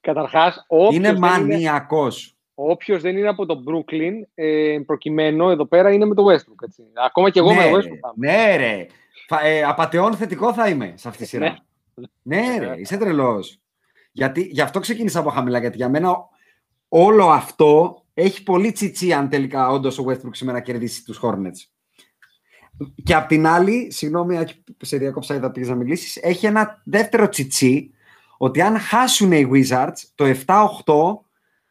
Καταρχάς, 0.00 0.64
όποιος 0.68 0.94
Είναι 0.94 1.06
δεν 1.08 1.16
είναι, 1.16 1.26
μανιακός. 1.26 2.34
όποιος 2.54 3.02
δεν 3.02 3.16
είναι 3.16 3.28
από 3.28 3.46
το 3.46 3.62
Brooklyn, 3.68 4.12
ε, 4.34 4.78
προκειμένου 4.86 5.48
εδώ 5.50 5.66
πέρα 5.66 5.92
είναι 5.92 6.04
με 6.04 6.14
το 6.14 6.24
Westbrook. 6.24 6.64
Έτσι. 6.64 6.82
Ακόμα 7.06 7.30
και 7.30 7.38
εγώ 7.38 7.54
με 7.54 7.64
ναι, 7.64 7.70
το 7.70 7.76
ρε, 7.76 7.82
Westbrook. 7.82 7.98
θα 8.00 8.12
είμαι. 8.16 8.32
ναι, 8.32 8.56
ρε. 8.56 8.86
Φα- 9.28 9.44
ε, 9.44 9.62
απατεών 9.62 10.14
θετικό 10.14 10.52
θα 10.54 10.68
είμαι 10.68 10.92
σε 10.96 11.08
αυτή 11.08 11.22
τη 11.22 11.28
σειρά. 11.28 11.56
ναι, 12.22 12.56
ρε, 12.58 12.72
είσαι 12.76 12.96
τρελός. 12.96 13.60
Γιατί, 14.12 14.40
γι' 14.42 14.60
αυτό 14.60 14.80
ξεκίνησα 14.80 15.18
από 15.20 15.30
χαμηλά. 15.30 15.58
Γιατί 15.58 15.76
για 15.76 15.88
μένα 15.88 16.16
όλο 16.88 17.30
αυτό 17.30 18.02
έχει 18.22 18.42
πολύ 18.42 18.72
τσιτσί 18.72 19.12
αν 19.12 19.28
τελικά 19.28 19.68
όντως 19.68 19.98
ο 19.98 20.04
Westbrook 20.08 20.30
σήμερα 20.30 20.60
κερδίσει 20.60 21.04
τους 21.04 21.20
Hornets. 21.22 21.68
Και 23.04 23.14
απ' 23.14 23.28
την 23.28 23.46
άλλη, 23.46 23.90
συγγνώμη, 23.92 24.38
Άκη, 24.38 24.64
που 24.78 24.84
σε 24.84 24.96
διακόψα, 24.96 25.34
είδα 25.34 25.50
πήγες 25.50 25.68
να 25.68 25.74
μιλήσεις, 25.74 26.16
έχει 26.16 26.46
ένα 26.46 26.82
δεύτερο 26.84 27.28
τσιτσί 27.28 27.90
ότι 28.38 28.60
αν 28.60 28.78
χάσουν 28.78 29.32
οι 29.32 29.50
Wizards 29.52 30.02
το 30.14 30.24
7-8 30.24 31.24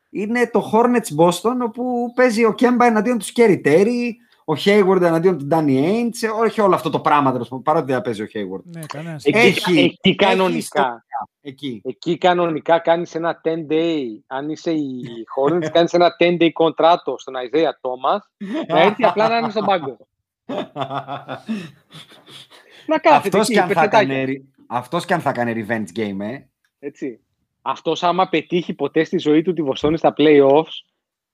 είναι 0.09 0.49
το 0.53 0.71
Hornets 0.73 1.23
Boston 1.25 1.55
όπου 1.63 2.11
παίζει 2.15 2.45
ο 2.45 2.53
Κέμπα 2.53 2.85
εναντίον 2.85 3.17
του 3.17 3.25
Σκέρι 3.25 3.61
Τέρι, 3.61 4.17
ο 4.45 4.53
Hayward 4.65 5.01
εναντίον 5.01 5.37
του 5.37 5.47
Danny 5.51 5.83
Ainge, 5.83 6.41
όχι 6.41 6.61
όλο 6.61 6.75
αυτό 6.75 6.89
το 6.89 6.99
πράγμα 6.99 7.31
τέλος 7.31 7.47
πάντων, 7.47 7.63
παρότι 7.63 7.91
δεν 7.91 8.01
παίζει 8.01 8.21
ο 8.21 8.27
Hayward. 8.33 8.63
Ναι, 8.63 8.81
κανένας. 8.87 9.23
Εκεί, 9.23 9.37
Έχει- 9.37 9.77
εκεί 9.77 9.97
έχει 10.01 10.15
κανονικά. 10.15 11.05
Ιστορία. 11.19 11.27
Εκεί. 11.41 11.81
Εκεί 11.85 12.17
κανονικά 12.17 12.79
κάνεις 12.79 13.15
ένα 13.15 13.41
10 13.43 13.49
day, 13.69 13.99
αν 14.27 14.49
είσαι 14.49 14.71
η 14.71 15.01
Hornets, 15.37 15.69
κάνεις 15.73 15.93
ένα 15.93 16.15
10 16.19 16.37
day 16.41 16.49
κοντράτο 16.53 17.15
στον 17.17 17.33
Isaiah 17.33 17.63
Thomas, 17.81 18.19
να 18.67 18.79
έρθει 18.81 19.03
απλά 19.05 19.27
να 19.29 19.37
είναι 19.37 19.49
στον 19.49 19.65
πάγκο. 19.65 19.97
Να 22.85 22.99
κάθεται 22.99 23.37
Αυτός 23.37 23.41
εκεί, 23.41 23.53
και, 23.53 23.59
αν 23.59 23.67
θα 23.67 23.73
πεφτετάκια. 23.73 23.99
έκανε, 24.15 24.23
ρι- 24.23 24.43
αυτός 24.67 25.05
και 25.05 25.13
αν 25.13 25.19
θα 25.19 25.31
κάνει 25.31 25.65
revenge 25.67 25.99
game, 25.99 26.17
ε. 26.19 26.37
Έτσι. 26.79 27.19
Αυτός 27.61 28.03
άμα 28.03 28.29
πετύχει 28.29 28.73
ποτέ 28.73 29.03
στη 29.03 29.17
ζωή 29.17 29.41
του 29.41 29.53
τη 29.53 29.61
Βοστόνη 29.61 29.97
στα 29.97 30.13
playoffs, 30.17 30.73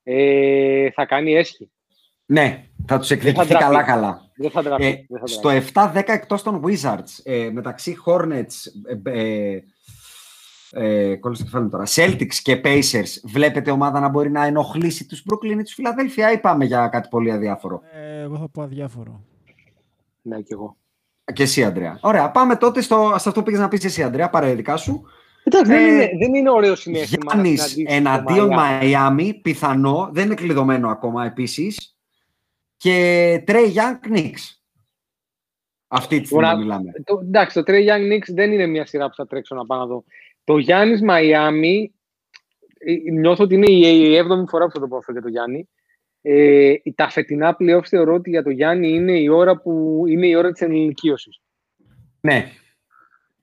ε, 0.03 0.91
θα 0.91 1.05
κάνει 1.05 1.33
έσχη. 1.35 1.69
Ναι, 2.25 2.65
θα 2.87 2.99
τους 2.99 3.11
εκδικηθεί 3.11 3.47
ντραπεί. 3.47 3.63
καλά-καλά. 3.63 4.21
Δεν 4.35 4.51
θα 4.51 4.61
ντραπεί. 4.63 4.85
Ε, 4.85 5.05
δεν 5.09 5.19
θα 5.19 5.27
στο 5.27 5.49
ντραπεί. 5.49 5.65
7-10 6.09 6.13
εκτός 6.13 6.43
των 6.43 6.63
Wizards, 6.65 7.19
ε, 7.23 7.49
μεταξύ 7.51 7.95
Hornets, 8.05 8.53
ε, 9.03 9.57
ε, 10.71 11.09
ε, 11.09 11.15
κόλλησα 11.15 11.43
το 11.43 11.49
κεφάλι 11.49 11.63
μου 11.63 11.69
τώρα, 11.69 11.83
Celtics 11.87 12.33
και 12.33 12.61
Pacers, 12.63 13.19
βλέπετε 13.23 13.71
ομάδα 13.71 13.99
να 13.99 14.09
μπορεί 14.09 14.31
να 14.31 14.45
ενοχλήσει 14.45 15.05
τους 15.07 15.23
Brooklyn 15.29 15.59
ή 15.59 15.63
τους 15.63 15.77
Philadelphia 15.77 16.33
ή 16.33 16.37
πάμε 16.39 16.65
για 16.65 16.87
κάτι 16.87 17.07
πολύ 17.07 17.31
αδιάφορο; 17.31 17.81
Ε, 17.91 18.21
εγώ 18.21 18.37
θα 18.37 18.49
πω 18.49 18.61
αδιάφορο. 18.61 19.23
Ναι, 20.21 20.41
κι 20.41 20.53
εγώ. 20.53 20.77
Και 21.33 21.43
εσύ, 21.43 21.63
Αντρέα. 21.63 21.99
Ωραία, 22.01 22.31
πάμε 22.31 22.55
τότε 22.55 22.81
στο, 22.81 23.07
σε 23.17 23.29
αυτό 23.29 23.31
που 23.31 23.43
πήγες 23.43 23.59
να 23.59 23.67
πεις 23.67 23.85
εσύ, 23.85 24.03
Αντρέα, 24.03 24.29
παρά 24.29 24.55
δικά 24.55 24.77
σου. 24.77 25.05
Εντάξει, 25.43 25.71
δεν, 25.71 25.85
Ε, 25.85 25.87
είναι, 25.87 26.09
δεν 26.19 26.33
είναι 26.33 26.49
ωραίο 26.49 26.75
συνέστημα. 26.75 27.23
να 27.25 27.41
Γιάννης 27.41 27.61
συναντήσεις 27.61 27.87
το 27.87 27.93
εναντίον 27.93 28.49
Miami. 28.49 28.55
Μαϊάμι, 28.55 29.33
πιθανό, 29.33 30.09
δεν 30.11 30.25
είναι 30.25 30.35
κλειδωμένο 30.35 30.89
ακόμα 30.89 31.25
επίσης. 31.25 31.97
Και 32.77 33.43
Trey 33.47 33.73
Young 33.73 34.13
Knicks. 34.13 34.55
Αυτή 35.87 36.19
τη 36.19 36.25
στιγμή 36.25 36.45
Ωραία. 36.45 36.57
μιλάμε. 36.57 36.91
Το, 37.03 37.19
εντάξει, 37.23 37.55
το 37.55 37.71
Trey 37.71 37.87
Young 37.87 38.13
Knicks 38.13 38.33
δεν 38.33 38.51
είναι 38.51 38.65
μια 38.65 38.85
σειρά 38.85 39.07
που 39.09 39.15
θα 39.15 39.27
τρέξω 39.27 39.55
να 39.55 39.65
πάω 39.65 39.79
να 39.79 39.85
δω. 39.85 40.03
Το 40.45 40.57
Γιάννης 40.57 41.01
Μαϊάμι 41.01 41.93
ε, 42.77 43.11
νιώθω 43.11 43.43
ότι 43.43 43.55
είναι 43.55 43.71
η 43.71 44.15
έβδομη 44.15 44.47
φορά 44.47 44.65
που 44.65 44.71
θα 44.71 44.79
το 44.79 44.87
πω 44.87 44.97
αυτό 44.97 45.11
για 45.11 45.21
τον 45.21 45.31
Γιάννη. 45.31 45.69
Ε, 46.21 46.73
τα 46.95 47.09
φετινά 47.09 47.55
playoffs 47.59 47.85
θεωρώ 47.85 48.13
ότι 48.13 48.29
για 48.29 48.43
τον 48.43 48.51
Γιάννη 48.51 48.89
είναι 48.89 49.19
η 49.19 49.27
ώρα, 49.27 49.57
που, 49.57 50.03
είναι 50.07 50.27
η 50.27 50.35
ώρα 50.35 50.51
της 50.51 50.61
ενηλικίωσης. 50.61 51.41
Ναι. 52.21 52.51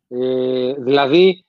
Ε, 0.08 0.72
δηλαδή, 0.78 1.44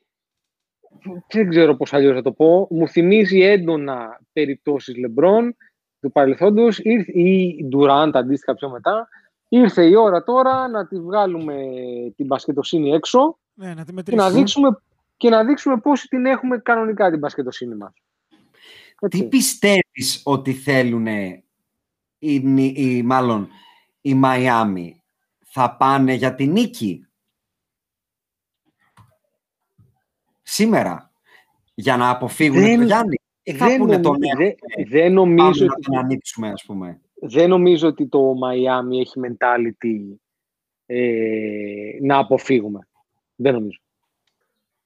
δεν 1.30 1.50
ξέρω 1.50 1.76
πώς 1.76 1.94
αλλιώς 1.94 2.16
θα 2.16 2.22
το 2.22 2.32
πω, 2.32 2.68
μου 2.70 2.88
θυμίζει 2.88 3.42
έντονα 3.42 4.20
περιπτώσεις 4.34 4.98
Λεμπρόν 4.98 5.56
του 6.00 6.12
παρελθόντος 6.12 6.80
ή 7.14 7.64
Ντουράντ 7.66 8.16
αντίστοιχα 8.16 8.54
πιο 8.54 8.70
μετά. 8.70 9.08
Ήρθε 9.50 9.86
η 9.86 9.96
ώρα 9.96 10.24
τώρα 10.24 10.68
να 10.68 10.88
τη 10.88 11.00
βγάλουμε 11.00 11.56
την 12.16 12.26
μπασκετοσύνη 12.26 12.90
έξω 12.90 13.38
Ναι, 13.54 13.74
να 13.74 13.74
τη 13.74 13.84
και 13.86 13.92
να, 13.92 13.94
μετρήσουμε. 13.94 14.32
δείξουμε, 14.32 14.78
και 15.24 15.30
να 15.30 15.44
δείξουμε 15.46 15.78
πόσοι 15.80 16.08
την 16.08 16.26
έχουμε 16.26 16.58
κανονικά 16.58 17.10
την 17.10 17.20
μπασκετοσύνη 17.20 17.76
μας. 17.76 17.94
Τι 19.10 19.18
Έτσι. 19.18 19.28
πιστεύεις 19.28 20.22
ότι 20.24 20.54
θέλουν 20.54 21.08
οι, 22.18 22.40
νι- 22.40 22.78
οι, 22.78 23.04
μάλλον 23.04 23.50
οι 24.02 24.14
Μαϊάμι; 24.14 25.02
Θα 25.46 25.76
πάνε 25.78 26.14
για 26.14 26.36
την 26.36 26.52
νίκη; 26.52 27.08
Σήμερα. 30.42 31.12
Για 31.74 31.98
να 31.98 32.10
αποφύγουν 32.10 32.60
Δεν- 32.62 32.76
τον 32.78 32.86
Γιάννη; 32.86 33.16
Ή 33.44 33.54
θα 33.54 33.68
δεν, 33.68 33.78
πούνε 33.78 34.00
τον 34.00 34.12
νομι- 34.12 34.34
«Ναι, 34.38 34.46
δεν- 34.46 34.56
δεν 34.90 35.14
πάμε 35.14 35.34
νομίζω 35.34 35.66
να 35.66 35.72
ότι 35.74 35.82
τον 35.82 35.98
ανοίξουμε 35.98 36.50
ας 36.50 36.64
πούμε. 36.66 37.02
δεν 37.22 37.50
νομίζω 37.50 37.88
ότι 37.88 38.08
το 38.08 38.34
Miami 38.44 39.00
έχει 39.00 39.20
mentality 39.28 40.18
ε, 40.86 41.98
να 42.02 42.18
αποφύγουμε. 42.18 42.88
Δεν 43.36 43.54
νομίζω. 43.54 43.80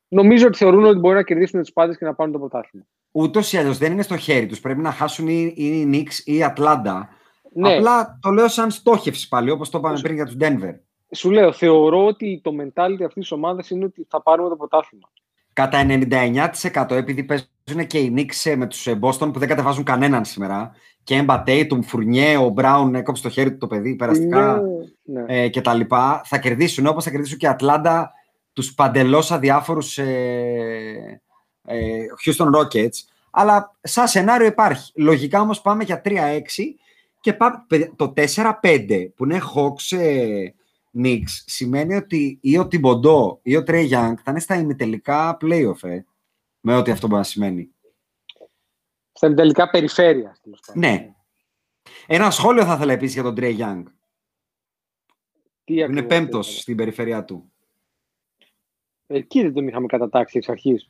Νομίζω 0.08 0.48
ότι 0.48 0.58
θεωρούν 0.58 0.84
ότι 0.86 1.00
μπορεί 1.00 1.16
να 1.16 1.24
κερδίσουν 1.24 1.60
τους 1.62 1.72
πάντες 1.74 1.98
και 1.98 2.06
να 2.06 2.14
πάρουν 2.14 2.34
το 2.34 2.40
πρωτάθλημα. 2.40 2.86
Ούτως 3.12 3.54
ή 3.54 3.58
άλλως 3.58 3.74
δεν 3.74 3.92
είναι 3.92 4.02
στο 4.02 4.18
χέρι 4.18 4.46
τους. 4.46 4.60
Πρέπει 4.60 4.82
να 4.82 4.92
χάσουν 4.92 5.28
ή 5.28 5.54
οι 5.56 5.90
Knicks 5.94 6.14
ή 6.26 6.36
η 6.36 6.44
Ατλάντα. 6.44 7.10
Ναι, 7.54 7.74
Απλά 7.76 8.18
το 8.22 8.30
λέω 8.30 8.48
σαν 8.48 8.72
στόχευση 8.72 9.28
πάλι, 9.28 9.50
όπως 9.52 9.70
το 9.70 9.78
είπαμε 9.78 9.96
Σου- 9.96 10.04
πριν 10.04 10.16
για 10.16 10.26
τους 10.26 10.36
Denver. 10.40 10.74
σου 11.16 11.32
λέω, 11.32 11.52
θεωρώ 11.52 12.06
ότι 12.06 12.42
το 12.44 12.52
mentality 12.62 13.02
αυτής 13.06 13.14
της 13.14 13.32
ομάδας 13.32 13.70
είναι 13.70 13.86
ότι 13.86 14.06
θα 14.10 14.22
πάρουμε 14.22 14.50
το 14.50 14.56
πρωτάθλημα. 14.56 15.10
Κατά 15.54 15.78
99% 15.78 16.96
επειδή 16.96 17.24
παίζουν 17.24 17.88
και 17.88 17.98
οι 18.00 18.14
Knicks 18.18 18.50
ε, 18.52 18.56
με 18.56 18.68
τους 18.68 18.88
Boston 19.02 19.30
που 19.34 19.40
δεν 19.40 19.48
κατεβάζουν 19.48 19.84
κανέναν 19.84 20.26
σήμερα. 20.26 20.72
Kemba, 21.04 21.44
Tatum, 21.48 21.80
Φουρνιέ, 21.84 22.38
ο 22.38 22.50
Μπράουν 22.50 22.96
έκοψε 22.96 23.24
το 23.24 23.30
χέρι 23.30 23.52
του 23.52 23.58
το 23.58 23.68
παιδί 23.68 23.96
περαστικά 23.96 24.62
Ναι, 25.04 25.22
ναι. 25.22 25.42
ε, 25.44 25.48
και 25.50 25.62
τα 25.62 25.74
λοιπά. 25.74 26.22
Θα 26.26 26.38
κερδίσουν 26.40 26.88
όπως 26.88 27.04
θα 27.04 27.10
κερδίσουν 27.12 27.38
και 27.38 27.46
η 27.46 27.50
Ατλάντα 27.50 28.12
τους 28.58 28.74
παντελώς 28.74 29.32
αδιάφορους 29.32 29.98
ε, 29.98 31.22
ε, 31.66 32.06
Houston 32.26 32.52
Rockets. 32.56 32.96
Αλλά 33.32 33.78
σαν 33.82 34.08
σενάριο 34.08 34.48
υπάρχει. 34.48 34.92
Λογικά 34.96 35.42
όμως 35.42 35.62
πάμε 35.62 35.84
για 35.84 36.02
3-6 36.06 36.10
και 37.20 37.34
πάμε, 37.34 37.66
το 37.96 38.14
4-5 38.62 39.10
που 39.16 39.24
είναι 39.24 39.42
Hawks 39.56 39.98
ε, 39.98 40.48
Knicks 40.98 41.30
σημαίνει 41.46 41.96
ότι 41.96 42.38
ή 42.42 42.58
ο 42.58 42.68
Τιμποντό 42.68 43.40
ή 43.44 43.56
ο 43.56 43.64
Trey 43.68 43.90
Young 43.90 44.14
θα 44.24 44.32
είναι 44.32 44.40
στα 44.40 44.56
ημιτελικά 44.56 45.38
playoff 45.42 45.84
ε, 45.84 46.00
με 46.60 46.76
ό,τι 46.76 46.92
αυτό 46.92 47.08
μπορεί 47.08 47.20
να 47.20 47.28
σημαίνει. 47.28 47.72
Στα 49.12 49.34
τελικά 49.34 49.70
περιφέρεια. 49.70 50.38
τέλος 50.42 50.60
πάντων. 50.66 50.82
Ναι. 50.82 51.14
Ένα 52.08 52.32
σχόλιο 52.32 52.66
θα 52.66 52.74
ήθελα 52.74 52.94
επίσης 52.94 53.14
για 53.14 53.24
τον 53.24 53.36
Trey 53.38 53.58
Young. 53.58 53.84
Τι 55.64 55.74
που 55.74 55.80
Είναι 55.80 55.84
ακριβώς 55.84 56.08
πέμπτος 56.08 56.48
ήθελα. 56.48 56.62
στην 56.62 56.76
περιφερειά 56.76 57.24
του. 57.24 57.52
Εκεί 59.08 59.42
δεν 59.42 59.54
τον 59.54 59.68
είχαμε 59.68 59.86
κατατάξει 59.86 60.38
εξ 60.38 60.50
αρχής. 60.50 60.90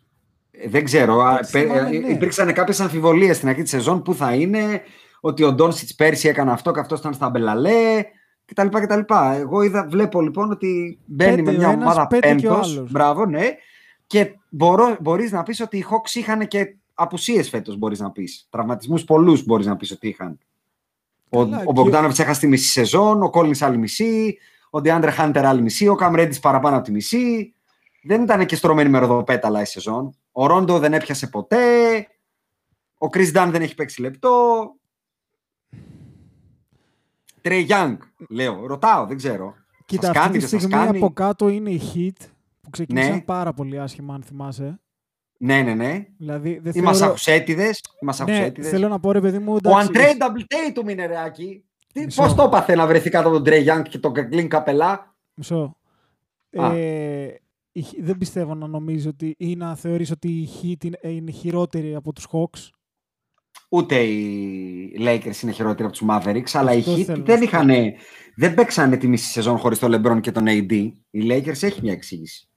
Ε, 0.51 0.67
Δεν 0.69 0.83
ξέρω. 0.83 1.19
Α, 1.21 1.31
Εντάξει, 1.33 1.51
πε- 1.51 1.61
θυμάμαι, 1.71 1.95
ε, 1.95 1.99
ναι. 1.99 2.07
Υπήρξαν 2.07 2.53
κάποιες 2.53 2.79
αμφιβολίες 2.79 3.35
στην 3.35 3.49
αρχή 3.49 3.61
της 3.61 3.71
σεζόν 3.71 4.01
που 4.01 4.13
θα 4.13 4.33
είναι, 4.33 4.81
ότι 5.19 5.43
ο 5.43 5.51
Ντόνσιτς 5.53 5.95
πέρσι 5.95 6.27
έκανε 6.27 6.51
αυτό 6.51 6.71
και 6.71 6.79
αυτός 6.79 6.99
ήταν 6.99 7.13
στα 7.13 7.29
Μπελαλέ 7.29 8.03
κτλ. 8.45 8.67
κτλ. 8.67 8.99
Εγώ 9.39 9.61
είδα, 9.61 9.87
βλέπω 9.89 10.21
λοιπόν 10.21 10.51
ότι 10.51 10.99
μπαίνει 11.05 11.35
Πέντε 11.35 11.51
με 11.51 11.57
ο 11.57 11.59
μια 11.59 11.69
ένας, 11.71 11.83
ομάδα 11.83 12.07
πέντε 12.07 12.35
και 12.35 12.47
ο 12.47 12.49
πέμπτος. 12.51 12.77
άλλος. 12.77 12.91
Μπράβο, 12.91 13.25
ναι. 13.25 13.43
Και 14.07 14.31
μπορώ, 14.49 14.97
μπορείς 15.01 15.31
να 15.31 15.43
πεις 15.43 15.59
ότι 15.61 15.77
οι 15.77 15.85
Hawks 15.89 16.15
είχαν 16.15 16.47
και 16.47 16.75
απουσίες 16.93 17.49
φέτος, 17.49 17.77
μπορείς 17.77 17.99
να 17.99 18.11
πεις. 18.11 18.47
Τραυματισμούς 18.49 19.03
πολλούς 19.03 19.45
μπορείς 19.45 19.65
να 19.65 19.75
πεις 19.75 19.91
ότι 19.91 20.07
είχαν. 20.07 20.39
Ο, 21.29 21.43
Καλά, 21.43 21.57
ο 21.57 21.63
και- 21.65 21.71
Μπογκδάνοβιτς 21.71 22.19
έχασε 22.19 22.39
τη 22.39 22.47
μισή 22.47 22.67
σεζόν, 22.69 23.23
ο 23.23 23.29
Κόλλινς 23.29 23.61
άλλη 23.61 23.77
μισή, 23.77 24.37
ο 24.69 24.81
Ντεάντρε 24.81 25.11
Χάντερ 25.11 25.45
άλλη 25.45 25.61
μισή, 25.61 25.87
ο 25.87 25.95
Καμρέντης 25.95 26.39
παραπάνω 26.39 26.75
από 26.75 26.85
τη 26.85 26.91
μισή. 26.91 27.53
Δεν 28.07 28.21
ήταν 28.23 28.45
και 28.45 28.55
στρωμένη 28.55 28.89
με 28.89 28.99
ροδοπέταλα 28.99 29.61
η 29.61 29.65
σεζόν. 29.65 30.15
Ο 30.31 30.45
Ρόντο 30.47 30.79
δεν 30.79 30.93
έπιασε 30.93 31.27
ποτέ. 31.27 31.57
Ο 32.97 33.09
Κρις 33.09 33.31
Ντάν 33.31 33.51
δεν 33.51 33.61
έχει 33.61 33.75
παίξει 33.75 34.01
λεπτό. 34.01 34.71
Τρέι 37.41 37.61
Γιάνγκ, 37.61 37.97
λέω. 38.29 38.65
Ρωτάω, 38.67 39.05
δεν 39.05 39.17
ξέρω. 39.17 39.55
Κοίτα, 39.85 40.01
Σας 40.01 40.09
αυτή 40.15 40.19
κάνει, 40.21 40.33
τη 40.33 40.39
δεν 40.39 40.49
σας 40.49 40.61
στιγμή 40.61 40.85
κάνει. 40.85 40.97
από 40.97 41.13
κάτω 41.13 41.47
είναι 41.49 41.69
η 41.69 41.81
Heat 41.93 42.25
που 42.61 42.69
ξεκίνησαν 42.69 43.13
Ναι. 43.13 43.21
πάρα 43.21 43.53
πολύ 43.53 43.79
άσχημα, 43.79 44.13
αν 44.13 44.23
θυμάσαι. 44.23 44.79
Ναι, 45.39 45.61
ναι, 45.61 45.73
ναι. 45.73 46.05
Δηλαδή, 46.17 46.49
δεν 46.59 46.69
Οι 46.71 46.73
θεωρώ... 46.73 46.87
Μασαχουσέτιδες. 46.89 47.77
Οι 47.77 47.81
Ναι, 48.01 48.07
Μασαχουσέτιδες. 48.07 48.69
θέλω 48.69 48.87
να 48.87 48.99
πω 48.99 49.11
ρε 49.11 49.21
παιδί 49.21 49.39
μου, 49.39 49.53
Ο 49.53 49.57
εντάξει, 49.57 49.89
Untradeable 49.93 50.79
Tatum 50.81 50.89
είναι 50.89 51.05
ρεάκι. 51.05 51.63
Τι, 51.93 52.03
Μισό. 52.05 52.21
πώς 52.21 52.35
το 52.35 52.43
έπαθε 52.43 52.75
να 52.75 52.87
βρεθεί 52.87 53.09
κάτω 53.09 53.27
από 53.27 53.35
τον 53.35 53.45
Τρέι 53.45 53.61
Γιάνγκ 53.61 53.83
και 53.85 53.97
τον 53.99 54.13
Κλίν 54.13 54.47
Καπελά. 54.49 55.15
Μισό. 55.33 55.77
Α. 56.57 56.73
Ε, 56.75 57.25
η 57.25 57.31
Heat- 57.33 57.46
δεν 57.99 58.17
πιστεύω 58.17 58.55
να 58.55 58.67
νομίζει 58.67 59.07
ότι 59.07 59.35
ή 59.37 59.55
να 59.55 59.75
θεωρείς 59.75 60.11
ότι 60.11 60.27
η 60.27 60.49
Heat 60.61 60.83
είναι, 60.83 60.97
ε, 61.01 61.09
είναι 61.09 61.31
χειρότερη 61.31 61.95
από 61.95 62.13
τους 62.13 62.27
Hawks. 62.31 62.69
Ούτε 63.69 63.95
οι 64.03 64.97
Lakers 64.99 65.41
είναι 65.43 65.51
χειρότεροι 65.51 65.83
από 65.83 65.91
τους 65.97 66.03
Mavericks, 66.09 66.49
αλλά 66.53 66.73
οι 66.73 66.77
Αυτό 66.79 66.93
Heat 66.95 67.03
θέλω 67.03 67.17
να 67.17 67.23
δεν 67.23 67.37
σου 67.37 67.43
είχαν, 67.43 67.69
δεν 68.35 68.53
παίξανε 68.53 68.97
τη 68.97 69.07
μισή 69.07 69.29
σεζόν 69.31 69.57
χωρίς 69.57 69.79
τον 69.79 69.91
LeBron 69.95 70.21
και 70.21 70.31
τον 70.31 70.43
AD. 70.47 70.71
Οι 71.09 71.21
Lakers 71.29 71.63
έχει 71.63 71.79
μια 71.81 71.91
εξήγηση. 71.91 72.49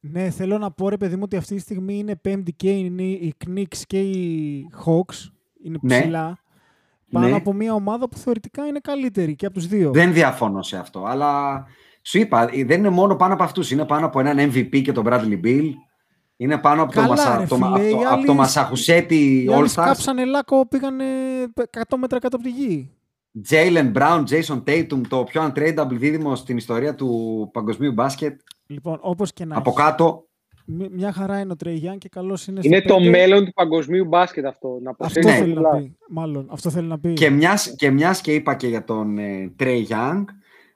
Ναι, 0.00 0.30
θέλω 0.30 0.58
να 0.58 0.70
πω 0.70 0.88
ρε 0.88 0.96
παιδί 0.96 1.14
μου 1.14 1.22
ότι 1.24 1.36
αυτή 1.36 1.54
τη 1.54 1.60
στιγμή 1.60 1.98
είναι 1.98 2.16
πέμπτη 2.16 2.52
και 2.52 2.70
είναι 2.70 3.02
οι 3.02 3.34
Knicks 3.46 3.76
και 3.86 4.00
οι 4.00 4.64
Hawks. 4.86 5.30
Είναι 5.64 5.78
Ναι. 5.82 6.00
ψηλά. 6.00 6.38
Πάνω 7.10 7.26
Ναι. 7.28 7.34
από 7.34 7.52
μια 7.52 7.74
ομάδα 7.74 8.08
που 8.08 8.16
θεωρητικά 8.16 8.66
είναι 8.66 8.78
καλύτερη 8.78 9.34
και 9.34 9.46
από 9.46 9.54
τους 9.54 9.66
δύο. 9.66 9.90
Δεν 9.92 10.12
διαφωνώ 10.12 10.62
σε 10.62 10.76
αυτό, 10.76 11.04
αλλά 11.04 11.64
σου 12.06 12.18
είπα, 12.18 12.46
δεν 12.66 12.78
είναι 12.78 12.88
μόνο 12.88 13.16
πάνω 13.16 13.34
από 13.34 13.42
αυτούς. 13.42 13.70
Είναι 13.70 13.84
πάνω 13.84 14.06
από 14.06 14.20
έναν 14.20 14.50
MVP 14.52 14.82
και 14.82 14.92
τον 14.92 15.04
Bradley 15.08 15.40
Bill. 15.44 15.70
Είναι 16.36 16.58
πάνω 16.58 16.82
από 16.82 16.92
Καλά, 16.92 17.06
το, 17.06 17.12
Μασα, 17.12 17.38
ρε 17.38 17.46
το, 17.46 17.54
φίλε, 17.54 17.66
από 17.68 17.82
οι 17.82 17.90
το, 17.90 17.96
από 17.98 18.08
άλλοι- 18.08 18.26
το 18.26 18.34
Μασαχουσέτη 18.34 19.14
Οι 19.44 19.52
άλλοι 19.52 19.56
All 19.56 19.64
Stars. 19.64 19.68
σκάψανε 19.68 20.24
λάκκο, 20.24 20.66
πήγανε 20.68 21.04
100 21.70 21.96
μέτρα 21.98 22.18
κάτω 22.18 22.36
από 22.36 22.44
τη 22.44 22.50
γη. 22.50 22.90
Jalen 23.50 23.92
Brown, 23.92 24.22
Jason 24.30 24.62
Tatum, 24.66 25.00
το 25.08 25.24
πιο 25.24 25.52
untradeable 25.52 25.86
δίδυμο 25.90 26.34
στην 26.34 26.56
ιστορία 26.56 26.94
του 26.94 27.50
παγκοσμίου 27.52 27.92
μπάσκετ. 27.92 28.40
Λοιπόν, 28.66 28.98
όπως 29.00 29.32
και 29.32 29.44
να 29.44 29.56
Από 29.56 29.70
έχεις, 29.70 29.82
κάτω, 29.82 30.26
μ- 30.66 30.90
μια 30.92 31.12
χαρά 31.12 31.38
είναι 31.40 31.52
ο 31.52 31.56
Τρέι 31.56 31.74
Γιάνν 31.74 31.98
και 31.98 32.08
καλός 32.08 32.46
είναι 32.46 32.60
Είναι 32.62 32.78
στο 32.78 32.88
το 32.88 32.94
πέντε. 32.96 33.08
μέλλον 33.10 33.44
του 33.44 33.52
παγκοσμίου 33.52 34.04
μπάσκετ 34.04 34.46
αυτό. 34.46 34.68
Να 34.82 34.90
Αυτό 34.90 34.94
προσέξεις 35.04 35.32
Ναι. 35.32 35.38
θέλει 35.38 35.54
να 35.54 35.60
πολλά. 35.60 35.76
πει. 35.82 35.96
Μάλλον, 36.08 36.48
αυτό 36.50 36.70
θέλει 36.70 36.86
να 36.88 36.98
πει. 36.98 37.12
Και 37.12 37.30
μιας 37.30 37.74
και, 37.76 37.90
μιας 37.90 38.20
και 38.20 38.34
είπα 38.34 38.54
και 38.54 38.66
για 38.68 38.84
τον 38.84 39.18
ε, 39.18 39.52
Trey 39.60 39.84
Young, 39.88 40.24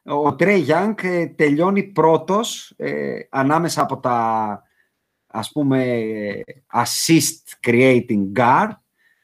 ο 0.05 0.37
Trey 0.39 0.67
Young 0.67 0.95
ε, 1.03 1.27
τελειώνει 1.27 1.83
πρώτος 1.83 2.75
ε, 2.77 3.19
ανάμεσα 3.29 3.83
από 3.83 3.99
τα 3.99 4.63
ας 5.27 5.53
πούμε 5.53 5.85
ε, 5.85 6.41
assist 6.73 7.69
creating 7.71 8.33
guard 8.37 8.71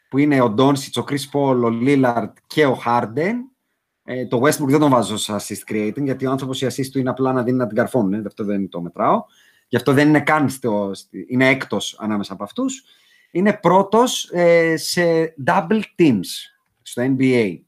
που 0.09 0.18
είναι 0.18 0.41
ο 0.41 0.55
Doncic, 0.59 1.03
ο 1.03 1.05
Chris 1.09 1.31
Paul, 1.33 1.62
ο 1.64 1.79
Lillard 1.83 2.33
και 2.47 2.66
ο 2.66 2.81
Harden. 2.87 3.33
Ε, 4.05 4.27
το 4.27 4.41
Westbrook 4.43 4.66
δεν 4.68 4.81
τον 4.81 4.91
βάζω 4.91 5.16
σε 5.16 5.37
assist 5.37 5.72
creating 5.72 6.03
γιατί 6.03 6.27
ο 6.27 6.31
άνθρωπος 6.31 6.62
η 6.62 6.66
assist 6.66 6.87
του 6.93 6.99
είναι 6.99 7.11
απλά 7.11 7.33
να 7.33 7.43
δίνει 7.43 7.57
να 7.57 7.66
την 7.66 7.77
καρφώνουν. 7.77 8.12
Ε, 8.12 8.22
αυτό 8.27 8.45
δεν 8.45 8.68
το 8.68 8.81
μετράω. 8.81 9.24
Γι' 9.68 9.77
αυτό 9.77 9.93
δεν 9.93 10.09
είναι 10.09 10.20
καν 10.20 10.49
στο, 10.49 10.91
στη- 10.95 11.27
είναι 11.29 11.49
έκτος 11.49 11.97
ανάμεσα 11.99 12.33
από 12.33 12.45
αυτούς. 12.45 12.85
Είναι 13.31 13.53
πρώτος 13.53 14.31
ε, 14.33 14.77
σε 14.77 15.35
double 15.47 15.83
teams 15.99 16.27
στο 16.83 17.03
NBA. 17.18 17.59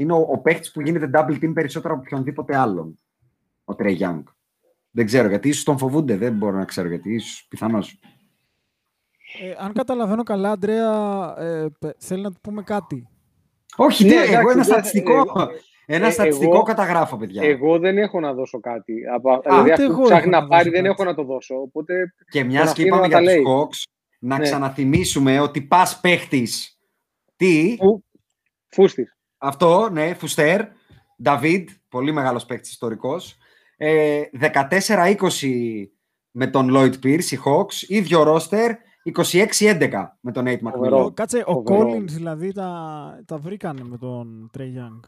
Είναι 0.00 0.12
ο, 0.12 0.26
ο 0.30 0.38
παίχτης 0.38 0.72
που 0.72 0.80
γίνεται 0.80 1.10
double 1.14 1.44
team 1.44 1.50
περισσότερο 1.54 1.94
από 1.94 2.02
οποιονδήποτε 2.06 2.56
άλλον. 2.56 2.98
Ο 3.64 3.74
Trey 3.78 3.98
Young. 3.98 4.22
Δεν 4.90 5.06
ξέρω 5.06 5.28
γιατί, 5.28 5.48
ίσως 5.48 5.64
τον 5.64 5.78
φοβούνται. 5.78 6.16
Δεν 6.16 6.32
μπορώ 6.32 6.56
να 6.56 6.64
ξέρω 6.64 6.88
γιατί, 6.88 7.14
ίσως 7.14 7.46
πιθανώς. 7.48 7.98
Ε, 9.42 9.54
αν 9.58 9.72
καταλαβαίνω 9.72 10.22
καλά, 10.22 10.50
Αντρέα, 10.50 11.34
ε, 11.38 11.66
πε- 11.78 11.94
θέλει 11.98 12.22
να 12.22 12.30
του 12.30 12.40
πούμε 12.40 12.62
κάτι. 12.62 13.08
Όχι, 13.76 14.04
Ναι, 14.04 14.10
τι, 14.10 14.16
εντάξει, 14.16 14.32
εγώ 14.32 14.42
ένα 14.50 14.52
δεν- 14.54 14.64
στατιστικό, 14.64 15.12
εγώ- 15.12 15.48
ένα 15.86 16.06
ε, 16.06 16.10
στατιστικό 16.10 16.52
εγώ- 16.54 16.62
καταγράφω, 16.62 17.16
παιδιά. 17.16 17.42
Εγώ 17.42 17.78
δεν 17.78 17.98
έχω 17.98 18.20
να 18.20 18.32
δώσω 18.34 18.60
κάτι. 18.60 18.94
Από, 19.14 19.40
δηλαδή 19.44 19.62
ούτε 19.62 19.72
αυτό 19.72 19.84
εγώ 19.84 19.94
που 19.96 20.02
ψάχνει 20.02 20.20
έχω 20.22 20.30
να 20.30 20.40
να 20.40 20.46
πάρει 20.48 20.62
δώσω 20.70 20.82
δεν 20.82 20.82
κάτι. 20.84 20.94
έχω 21.00 21.04
να 21.10 21.14
το 21.14 21.24
δώσω. 21.24 21.54
Οπότε 21.60 22.14
και 22.30 22.38
τον 22.38 22.48
μιας 22.48 22.64
και 22.64 22.70
αφήνω 22.82 22.86
είπαμε 22.86 23.00
να 23.00 23.06
για 23.06 23.16
τα 23.16 23.22
τους 23.22 23.32
λέει. 23.32 23.42
Hawks, 23.46 23.90
να 24.18 24.36
Ναι. 24.36 24.42
ξαναθυμίσουμε 24.42 25.40
ότι 25.40 25.62
πας 25.62 26.00
παίχτης. 26.00 26.78
Τι, 27.36 27.76
Φου- 27.78 28.04
φούστης. 28.68 29.14
Αυτό, 29.42 29.88
ναι, 29.92 30.14
Φουστέρ, 30.14 30.60
Νταβίδ, 31.22 31.68
πολύ 31.88 32.12
μεγάλος 32.12 32.46
παίκτης 32.46 32.70
ιστορικός. 32.70 33.36
Ε, 33.76 34.22
14-20 34.32 35.16
με 36.30 36.46
τον 36.46 36.68
Lloyd 36.72 36.92
Pierce, 37.04 37.24
οι 37.30 37.38
Hawks, 37.44 37.88
ίδιο 37.88 38.22
ρόστερ, 38.22 38.70
26-11 39.04 40.16
με 40.20 40.32
τον 40.32 40.44
Nate 40.48 40.58
Φοβερό. 40.72 41.06
McMillan. 41.06 41.14
Κάτσε, 41.14 41.42
ο 41.46 41.52
Φοβερό. 41.52 41.90
Collins 41.90 42.04
δηλαδή 42.06 42.52
τα, 42.52 43.22
τα 43.26 43.36
βρήκανε 43.36 43.80
με 43.84 43.98
τον 43.98 44.50
Trey 44.58 44.60
Young. 44.60 45.00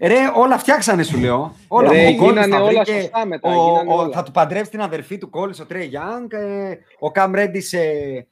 Ρε, 0.00 0.16
όλα 0.34 0.58
φτιάξανε 0.58 1.02
σου 1.02 1.18
λέω. 1.18 1.54
Όλα. 1.68 1.90
Ρε, 1.92 2.06
Ο 2.06 2.10
Collins 2.10 2.18
γίνανε 2.18 2.48
τα 2.56 2.62
όλα 2.62 2.66
βρήκε. 2.82 3.00
σωστά 3.00 3.26
μετά, 3.26 3.48
Ο, 3.48 3.52
γίνανε 3.70 3.92
ο- 3.94 3.96
όλα. 3.98 4.12
θα 4.14 4.22
του 4.22 4.30
παντρεύσει 4.30 4.70
την 4.70 4.80
αδερφή 4.80 5.18
του 5.18 5.30
Collins, 5.32 5.60
ο 5.62 5.66
Trey 5.68 5.82
Young. 5.92 6.32
ε, 6.32 6.70
ο 7.00 7.10
Cam 7.14 7.34
Reddish 7.34 7.72
ε, 7.72 8.16
ε, 8.16 8.26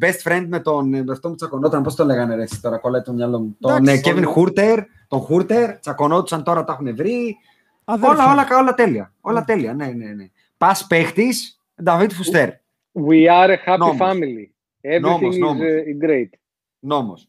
best 0.00 0.28
friend 0.28 0.44
με 0.48 0.60
τον. 0.60 0.88
Με 0.88 1.04
αυτό 1.10 1.28
που 1.28 1.34
τσακωνόταν, 1.34 1.82
πώς 1.82 1.94
το 1.94 2.04
λέγανε 2.04 2.34
ρε, 2.34 2.42
εσύ, 2.42 2.60
τώρα 2.60 2.78
κολλάει 2.78 3.02
το 3.02 3.12
μυαλό 3.12 3.38
μου. 3.40 3.56
Τον 3.60 3.76
Εντάξει, 3.76 4.10
ε, 4.10 4.12
Kevin 4.12 4.22
τον- 4.22 4.32
Hurter, 4.36 4.78
τον 5.08 5.26
Hurter, 5.28 5.76
τσακωνόντουσαν 5.80 6.42
τώρα 6.44 6.64
τα 6.64 6.72
έχουν 6.72 6.96
βρει. 6.96 7.36
Αδέρφια. 7.84 8.10
Όλα, 8.24 8.32
όλα, 8.32 8.46
όλα 8.58 8.74
τέλεια. 8.74 9.12
Όλα 9.20 9.44
τέλεια, 9.44 9.74
ναι, 9.74 9.86
ναι, 9.86 10.06
ναι. 10.06 10.26
Πας 10.58 10.86
παίχτης, 10.86 11.60
Νταβίτ 11.82 12.12
Φουστέρ. 12.12 12.48
We 13.08 13.26
are 13.30 13.48
a 13.50 13.56
happy 13.72 13.78
Νόμος. 13.78 13.96
family. 14.00 14.50
Everything 14.80 15.00
Νόμος, 15.00 15.34
is 15.36 15.38
νόμος. 15.38 15.64
uh, 15.64 16.04
great. 16.06 16.28
Νόμος. 16.78 17.28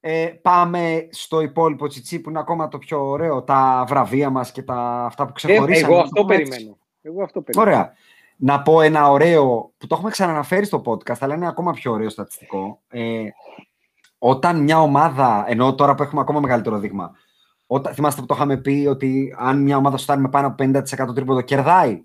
Ε, 0.00 0.26
πάμε 0.42 1.06
στο 1.10 1.40
υπόλοιπο 1.40 1.86
τσιτσί 1.86 2.20
που 2.20 2.30
είναι 2.30 2.38
ακόμα 2.38 2.68
το 2.68 2.78
πιο 2.78 3.08
ωραίο, 3.08 3.42
τα 3.42 3.84
βραβεία 3.88 4.30
μας 4.30 4.52
και 4.52 4.62
τα, 4.62 5.04
αυτά 5.04 5.24
που 5.24 5.30
Ε, 5.30 5.34
ξεχωρίσαμε. 5.34 5.86
εγώ 5.86 5.96
Να 5.96 6.02
αυτό 6.02 6.14
το 6.14 6.22
πούμε 6.22 6.34
έτσι. 6.34 6.50
περιμένω. 6.50 6.78
Εγώ 7.02 7.22
αυτό 7.22 7.40
περιμένω. 7.40 7.70
Ωραία. 7.70 7.92
Να 8.40 8.62
πω 8.62 8.80
ένα 8.80 9.10
ωραίο, 9.10 9.72
που 9.78 9.86
το 9.86 9.94
έχουμε 9.94 10.10
ξαναναφέρει 10.10 10.64
στο 10.64 10.82
podcast, 10.84 11.16
αλλά 11.18 11.34
είναι 11.34 11.46
ακόμα 11.48 11.72
πιο 11.72 11.92
ωραίο 11.92 12.08
στατιστικό. 12.08 12.82
Ε, 12.88 13.24
όταν 14.18 14.62
μια 14.62 14.80
ομάδα, 14.82 15.44
ενώ 15.48 15.74
τώρα 15.74 15.94
που 15.94 16.02
έχουμε 16.02 16.20
ακόμα 16.20 16.40
μεγαλύτερο 16.40 16.78
δείγμα, 16.78 17.12
όταν, 17.66 17.94
θυμάστε 17.94 18.20
που 18.20 18.26
το 18.26 18.34
είχαμε 18.34 18.56
πει 18.56 18.86
ότι 18.90 19.34
αν 19.38 19.62
μια 19.62 19.76
ομάδα 19.76 19.96
σουτάρει 19.96 20.20
με 20.20 20.28
πάνω 20.28 20.46
από 20.46 20.64
50% 20.64 21.14
τρίποδο 21.14 21.40
κερδάει. 21.40 22.04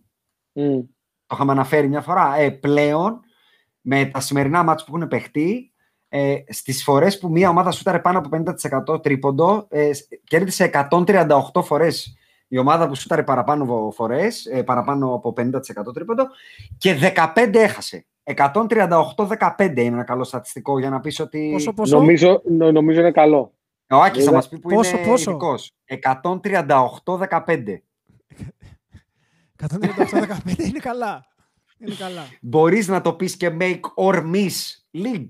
Μμ. 0.53 0.79
Το 1.25 1.35
είχαμε 1.35 1.51
αναφέρει 1.51 1.87
μια 1.87 2.01
φορά. 2.01 2.37
Ε, 2.37 2.49
πλέον, 2.49 3.19
με 3.81 4.05
τα 4.05 4.19
σημερινά 4.19 4.63
μάτς 4.63 4.83
που 4.83 4.95
έχουν 4.95 5.07
παιχτεί, 5.07 5.71
ε, 6.09 6.35
στις 6.47 6.83
φορές 6.83 7.17
που 7.17 7.29
μια 7.29 7.49
ομάδα 7.49 7.71
σούταρε 7.71 7.99
πάνω 7.99 8.17
από 8.17 8.29
50% 8.29 9.01
τρίποντο, 9.01 9.65
ε, 9.69 9.93
σ- 9.93 10.07
κέρδισε 10.23 10.63
138 10.63 11.61
φορές 11.63 12.17
η 12.53 12.57
ομάδα 12.57 12.87
που 12.87 12.95
σούταρε 12.95 13.23
παραπάνω 13.23 13.91
φορές, 13.95 14.45
ε, 14.45 14.63
παραπάνω 14.63 15.13
από 15.13 15.33
50% 15.37 15.93
τρίποντο 15.93 16.27
και 16.77 16.93
15 16.93 17.59
έχασε. 17.59 18.05
138-15 18.23 19.81
είναι 19.81 19.81
ένα 19.95 20.03
καλό 20.03 20.23
στατιστικό 20.23 20.79
για 20.79 20.89
να 20.89 20.99
πεις 20.99 21.19
ότι... 21.19 21.49
Πόσο, 21.51 21.73
πόσο; 21.73 21.97
Νομίζω, 21.97 22.41
νο- 22.49 22.71
νομίζω 22.71 22.99
είναι 22.99 23.11
καλό. 23.11 23.53
Ο 23.89 23.95
Άκης 23.95 24.23
θα 24.23 24.31
Βέβαια. 24.31 24.33
μας 24.33 24.49
πει 24.49 24.59
που 24.59 24.69
Πόσο, 24.69 24.97
είναι 24.97 25.07
πόσο; 25.07 25.29
ειδικός. 25.31 25.71
138-15. 25.85 27.81
138-15 29.57 30.59
είναι 30.59 30.79
καλά. 30.79 31.25
Είναι 31.77 31.95
καλά. 31.99 32.21
Μπορείς 32.41 32.87
να 32.87 33.01
το 33.01 33.13
πεις 33.13 33.37
και 33.37 33.57
make 33.59 33.79
or 33.95 34.15
miss 34.33 34.51
league. 34.93 35.25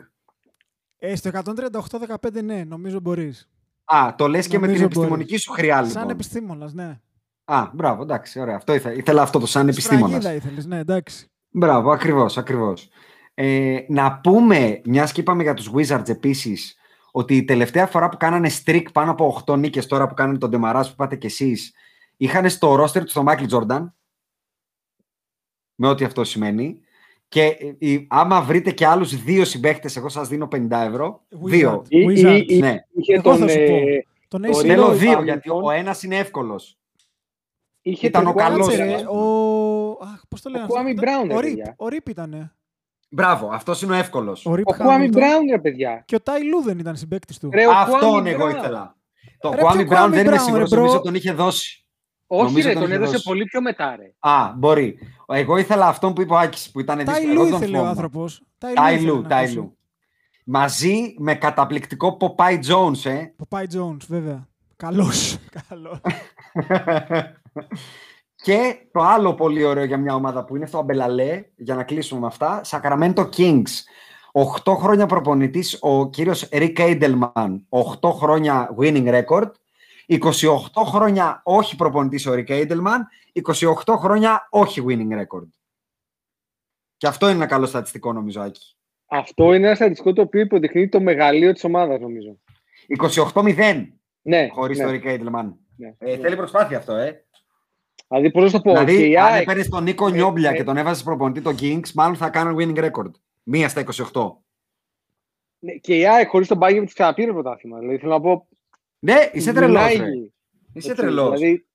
Ε, 0.98 1.16
στο 1.16 1.30
138-15 1.34 2.44
ναι, 2.44 2.64
νομίζω 2.64 3.00
μπορείς. 3.00 3.48
Α, 3.86 4.16
το 4.18 4.28
λες 4.28 4.48
και 4.48 4.60
με 4.60 4.68
την 4.68 4.76
Νομίζω 4.76 4.84
επιστημονική 4.86 5.24
μπορείς. 5.30 5.42
σου 5.42 5.52
χρειά, 5.52 5.76
Σαν 5.78 5.88
λοιπόν. 5.88 6.10
επιστήμονας, 6.10 6.74
ναι. 6.74 7.00
Α, 7.46 7.70
μπράβο, 7.74 8.02
εντάξει, 8.02 8.40
ωραία. 8.40 8.56
Αυτό 8.56 8.74
ήθελα, 8.74 8.96
ήθελα 8.96 9.22
αυτό 9.22 9.40
το 9.40 9.46
σαν 9.46 9.68
επιστήμονας. 9.68 10.10
Σφραγίδα 10.24 10.34
ήθελες, 10.46 10.66
ναι, 10.66 10.78
εντάξει. 10.78 11.28
Μπράβο, 11.50 11.92
ακριβώς, 11.92 12.38
ακριβώς. 12.38 12.90
Ε, 13.34 13.80
να 13.88 14.20
πούμε, 14.20 14.82
μιας 14.86 15.12
και 15.12 15.22
είπαμε 15.22 15.44
για 15.44 15.54
τους 15.54 15.72
Wizards 15.76 16.10
επίσης, 16.10 16.76
ότι 17.12 17.36
η 17.38 17.44
τελευταία 17.44 17.86
φορά 17.88 18.10
που 18.10 18.18
κάνανε 18.18 18.50
streak 18.66 18.86
πάνω 18.94 19.12
από 19.12 19.26
8 19.46 19.56
νίκες, 19.58 19.86
τώρα 19.88 20.08
που 20.08 20.14
κάνανε 20.14 20.38
τον 20.38 20.50
Ντεμαράς 20.50 20.88
που 20.88 20.94
είπατε 20.94 21.16
κι 21.16 21.26
εσείς, 21.26 21.74
είχαν 22.18 22.50
στο 22.50 22.84
roster 22.84 23.02
τους 23.04 23.14
τον 23.14 23.26
Michael 23.30 23.48
Jordan, 23.50 23.86
με 25.76 25.88
ό,τι 25.88 26.04
αυτό 26.06 26.24
σημαίνει, 26.24 26.80
και 27.28 27.44
ε, 27.44 27.88
η- 27.88 28.08
άμα 28.10 28.42
βρείτε 28.42 28.72
και 28.72 28.86
άλλους 28.86 29.24
δύο 29.24 29.46
συμπαίχτες, 29.46 29.96
εγώ 29.96 30.10
σας 30.10 30.28
δίνω 30.28 30.48
50 30.48 30.84
ευρώ. 30.86 31.24
Wizard. 31.32 31.48
Δύο. 31.48 31.84
Ή- 31.88 32.06
Wizards. 32.08 32.44
ή- 32.48 32.56
ή- 32.56 32.60
Ναι. 32.60 32.84
Είχε 32.94 33.14
Εγώ 33.14 33.22
τον, 33.24 33.38
θα 33.38 33.48
σου 33.48 33.60
ε, 33.60 33.66
πω. 33.68 33.76
Τον 34.28 34.42
το 34.42 34.48
AC 34.48 34.62
Ρίλο 34.62 34.74
Θέλω 34.74 34.86
Ρίλο 34.86 34.94
δύο, 34.98 35.20
Hamilton. 35.20 35.24
γιατί 35.24 35.50
ο 35.50 35.72
ένας 35.72 36.04
είναι 36.04 36.18
εύκολος. 36.18 36.78
Είχε 37.84 38.08
ήταν 38.08 38.24
τον 38.24 38.32
ο 38.32 38.36
καλός, 38.36 38.68
Κάτσε, 38.68 38.78
Κάτσε, 38.78 38.96
ρε. 38.96 39.02
ρε, 39.02 39.08
ο... 39.08 39.20
Αχ, 40.02 40.22
πώς 40.30 40.42
το 40.42 40.50
λένε 40.50 40.64
Ο 40.64 40.66
αυτό 40.66 40.80
Kwame 40.80 40.96
που 40.96 41.02
ήταν; 41.04 41.22
Brown, 41.24 41.28
ρε, 41.28 41.34
Ο 41.36 41.38
Rip, 41.38 41.42
παιδιά. 41.44 41.76
ο 41.78 41.86
Rip 41.86 42.10
ήτανε. 42.10 42.52
Μπράβο, 43.10 43.50
αυτός 43.54 43.82
είναι 43.82 43.92
ο 43.94 43.96
εύκολος. 43.96 44.46
Ο 44.46 44.52
Rip 44.54 44.62
Ο 44.64 44.74
Κουάμι 44.76 45.06
Hamilton. 45.08 45.12
Μπράουν, 45.12 45.46
ρε 45.50 45.60
παιδιά. 45.60 46.04
Και 46.08 46.16
ο 46.16 46.20
Ty 46.24 46.30
Lue 46.30 46.64
δεν 46.66 46.80
ήταν 46.80 46.96
συμπαίκτης 46.96 47.38
του. 47.40 47.50
Ρε, 47.54 47.66
ο 47.68 47.72
Αυτόν 47.72 48.22
Kwame 48.22 48.26
εγώ 48.26 48.46
Brown. 48.46 48.56
ήθελα. 48.58 48.96
Το 49.40 49.50
Ρε, 49.56 49.62
Kwame 49.62 49.74
ποιο 49.74 49.88
Brown 49.90 50.06
Kwame 50.06 50.10
δεν 50.10 50.26
είμαι 50.26 50.36
Brown, 50.36 50.40
σίγουρος, 50.44 50.70
ρε, 50.70 50.78
bro? 50.78 50.80
νομίζω 50.82 51.00
τον 51.02 51.16
είχε 51.16 51.32
δώσει. 51.32 51.86
Όχι, 52.28 52.44
Νομίζω 52.44 52.68
ρε, 52.68 52.74
τον 52.74 52.82
τον 52.82 52.90
είχε 52.92 52.98
έδωσε 53.00 53.12
δώσει. 53.12 53.24
πολύ 53.28 53.46
πιο 53.46 53.62
μετά, 53.62 53.96
ρε. 53.96 54.14
Α, 54.20 54.54
μπορεί. 54.58 54.98
Εγώ 55.28 55.58
ήθελα 55.58 55.88
αυτόν 55.88 56.14
που 56.14 56.22
είπε 56.22 56.34
ο 56.34 56.38
Άκης, 56.38 56.72
που 56.72 56.80
ήταν 56.80 57.00
Ty 57.00 57.06
δύσκολο. 57.06 57.32
Lue 57.32 57.36
Εγώ 57.36 57.44
τον 57.44 57.48
ήθελε 57.48 57.62
ο 57.64 57.66
θυμόμουν. 57.66 57.88
άνθρωπος. 57.90 58.42
Ty 58.60 58.66
Lue 58.66 58.90
Ty 58.90 58.94
ήθελε 58.94 59.12
Lue, 59.12 59.22
να 59.22 59.28
Ty 59.30 59.34
ακούσει. 59.34 59.58
Lue. 59.64 59.72
Μαζί 60.46 61.16
με 61.18 61.36
καταπληκτικό 61.36 62.18
Popeye 62.20 62.60
Jones, 62.68 63.06
ε. 63.12 63.34
Popeye 63.50 63.66
Jones, 63.78 64.06
βέβαια. 64.08 64.48
Καλός. 64.76 65.38
Καλός. 65.70 66.02
και 68.36 68.88
το 68.92 69.00
άλλο 69.02 69.34
πολύ 69.34 69.64
ωραίο 69.64 69.84
για 69.84 69.98
μια 69.98 70.16
ομάδα 70.16 70.46
που 70.46 70.56
είναι 70.56 70.66
στο 70.66 70.78
Αμπελαλέ, 70.78 71.44
για 71.56 71.76
να 71.76 71.84
κλείσουμε 71.84 72.20
με 72.22 72.28
αυτά, 72.28 72.62
Sacramento 72.66 73.30
Kings. 73.38 73.70
8 74.66 74.76
χρόνια 74.76 75.06
προπονητής 75.06 75.78
ο 75.82 76.10
κύριος 76.10 76.50
Rick 76.52 76.78
Edelman, 76.78 77.62
8 78.02 78.12
χρόνια 78.12 78.76
winning 78.80 79.24
record, 79.24 79.52
28 80.08 80.20
χρόνια 80.86 81.42
όχι 81.44 81.76
προπονητής 81.76 82.26
ο 82.26 82.34
Rick 82.34 82.48
Edelman, 82.48 83.00
28 83.86 83.96
χρόνια 83.98 84.48
όχι 84.50 84.84
winning 84.88 85.20
record. 85.20 85.48
Και 86.98 87.08
αυτό 87.08 87.26
είναι 87.26 87.36
ένα 87.36 87.46
καλό 87.46 87.66
στατιστικό 87.66 88.14
νομίζω, 88.14 88.42
Άκη. 88.42 88.76
Αυτό 89.08 89.54
είναι 89.54 89.66
ένα 89.66 89.76
στατιστικό 89.76 90.14
το 90.14 90.22
οποίο 90.22 90.42
υποδεικνύει 90.42 90.90
το 90.90 91.02
μεγαλείο 91.02 91.54
της 91.54 91.64
ομάδας, 91.64 92.00
νομίζω. 92.00 92.40
28-0 93.34 93.88
Ναι, 94.22 94.48
χωρίς 94.48 94.78
ναι, 94.78 94.86
το 94.86 94.92
Rick 94.92 95.06
Edelman. 95.06 95.54
ναι. 95.76 95.96
Ε, 95.98 96.18
θέλει 96.18 96.36
προσπάθεια 96.36 96.78
αυτό, 96.78 96.94
ε. 96.94 97.26
Δηλαδή, 98.18 98.32
πώς 98.32 98.54
να 98.54 98.62
το 98.62 98.72
πω. 98.72 98.78
και 98.78 98.86
Δηλαδή, 98.86 99.10
η 99.10 99.18
αν 99.18 99.26
ΑΕΚ- 99.26 99.42
έπαιρνες 99.42 99.70
τον 99.70 99.84
Νίκο 99.84 100.08
ε, 100.08 100.12
Νιόμπλια 100.12 100.50
ε, 100.50 100.54
και 100.56 100.64
τον 100.64 100.78
έβαζες 100.78 101.04
προπονητή 101.04 101.42
το 101.42 101.56
Kings, 101.60 101.92
μάλλον 101.94 102.16
θα 102.16 102.30
κάνουν 102.30 102.56
winning 102.60 102.84
record. 102.92 103.12
Μία 103.44 103.70
στα 103.70 103.84
28. 104.12 104.36
ναι, 105.60 105.74
και 105.74 105.98
η 105.98 106.08
ΑΕΚ 106.08 106.30
χωρίς 106.30 106.48
τον 106.48 106.58
Bayern 106.62 106.84
τη 106.86 106.94
ξαναπήρε 106.94 107.32
πρωτάθλημα. 107.32 107.80
Δηλαδή, 107.80 107.98
θέλω 107.98 108.12
να 108.12 108.22
πω. 108.22 108.48
Ναι, 109.00 109.16
είσαι 109.34 109.54
τρελός. 109.54 109.84
μιλάει. 109.98 110.12
Είσαι 110.74 110.92
Έτσι, 110.92 110.94
τρελός. 111.02 111.40
Δηλαδή, 111.40 111.66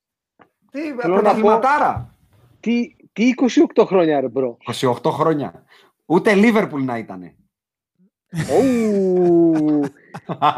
Τι 0.70 0.80
θέλω 0.80 0.94
να 1.14 1.20
πρωταθληματάρα. 1.20 2.14
τι, 2.60 2.96
τι 3.12 3.34
28 3.76 3.84
χρόνια, 3.86 4.20
ρε 4.20 4.28
bro. 4.28 4.56
28 4.80 4.92
χρόνια. 5.10 5.64
Ούτε 6.06 6.32
Liverpool 6.34 6.82
να 6.84 6.98
ήταν. 6.98 7.32
Ου, 8.32 9.80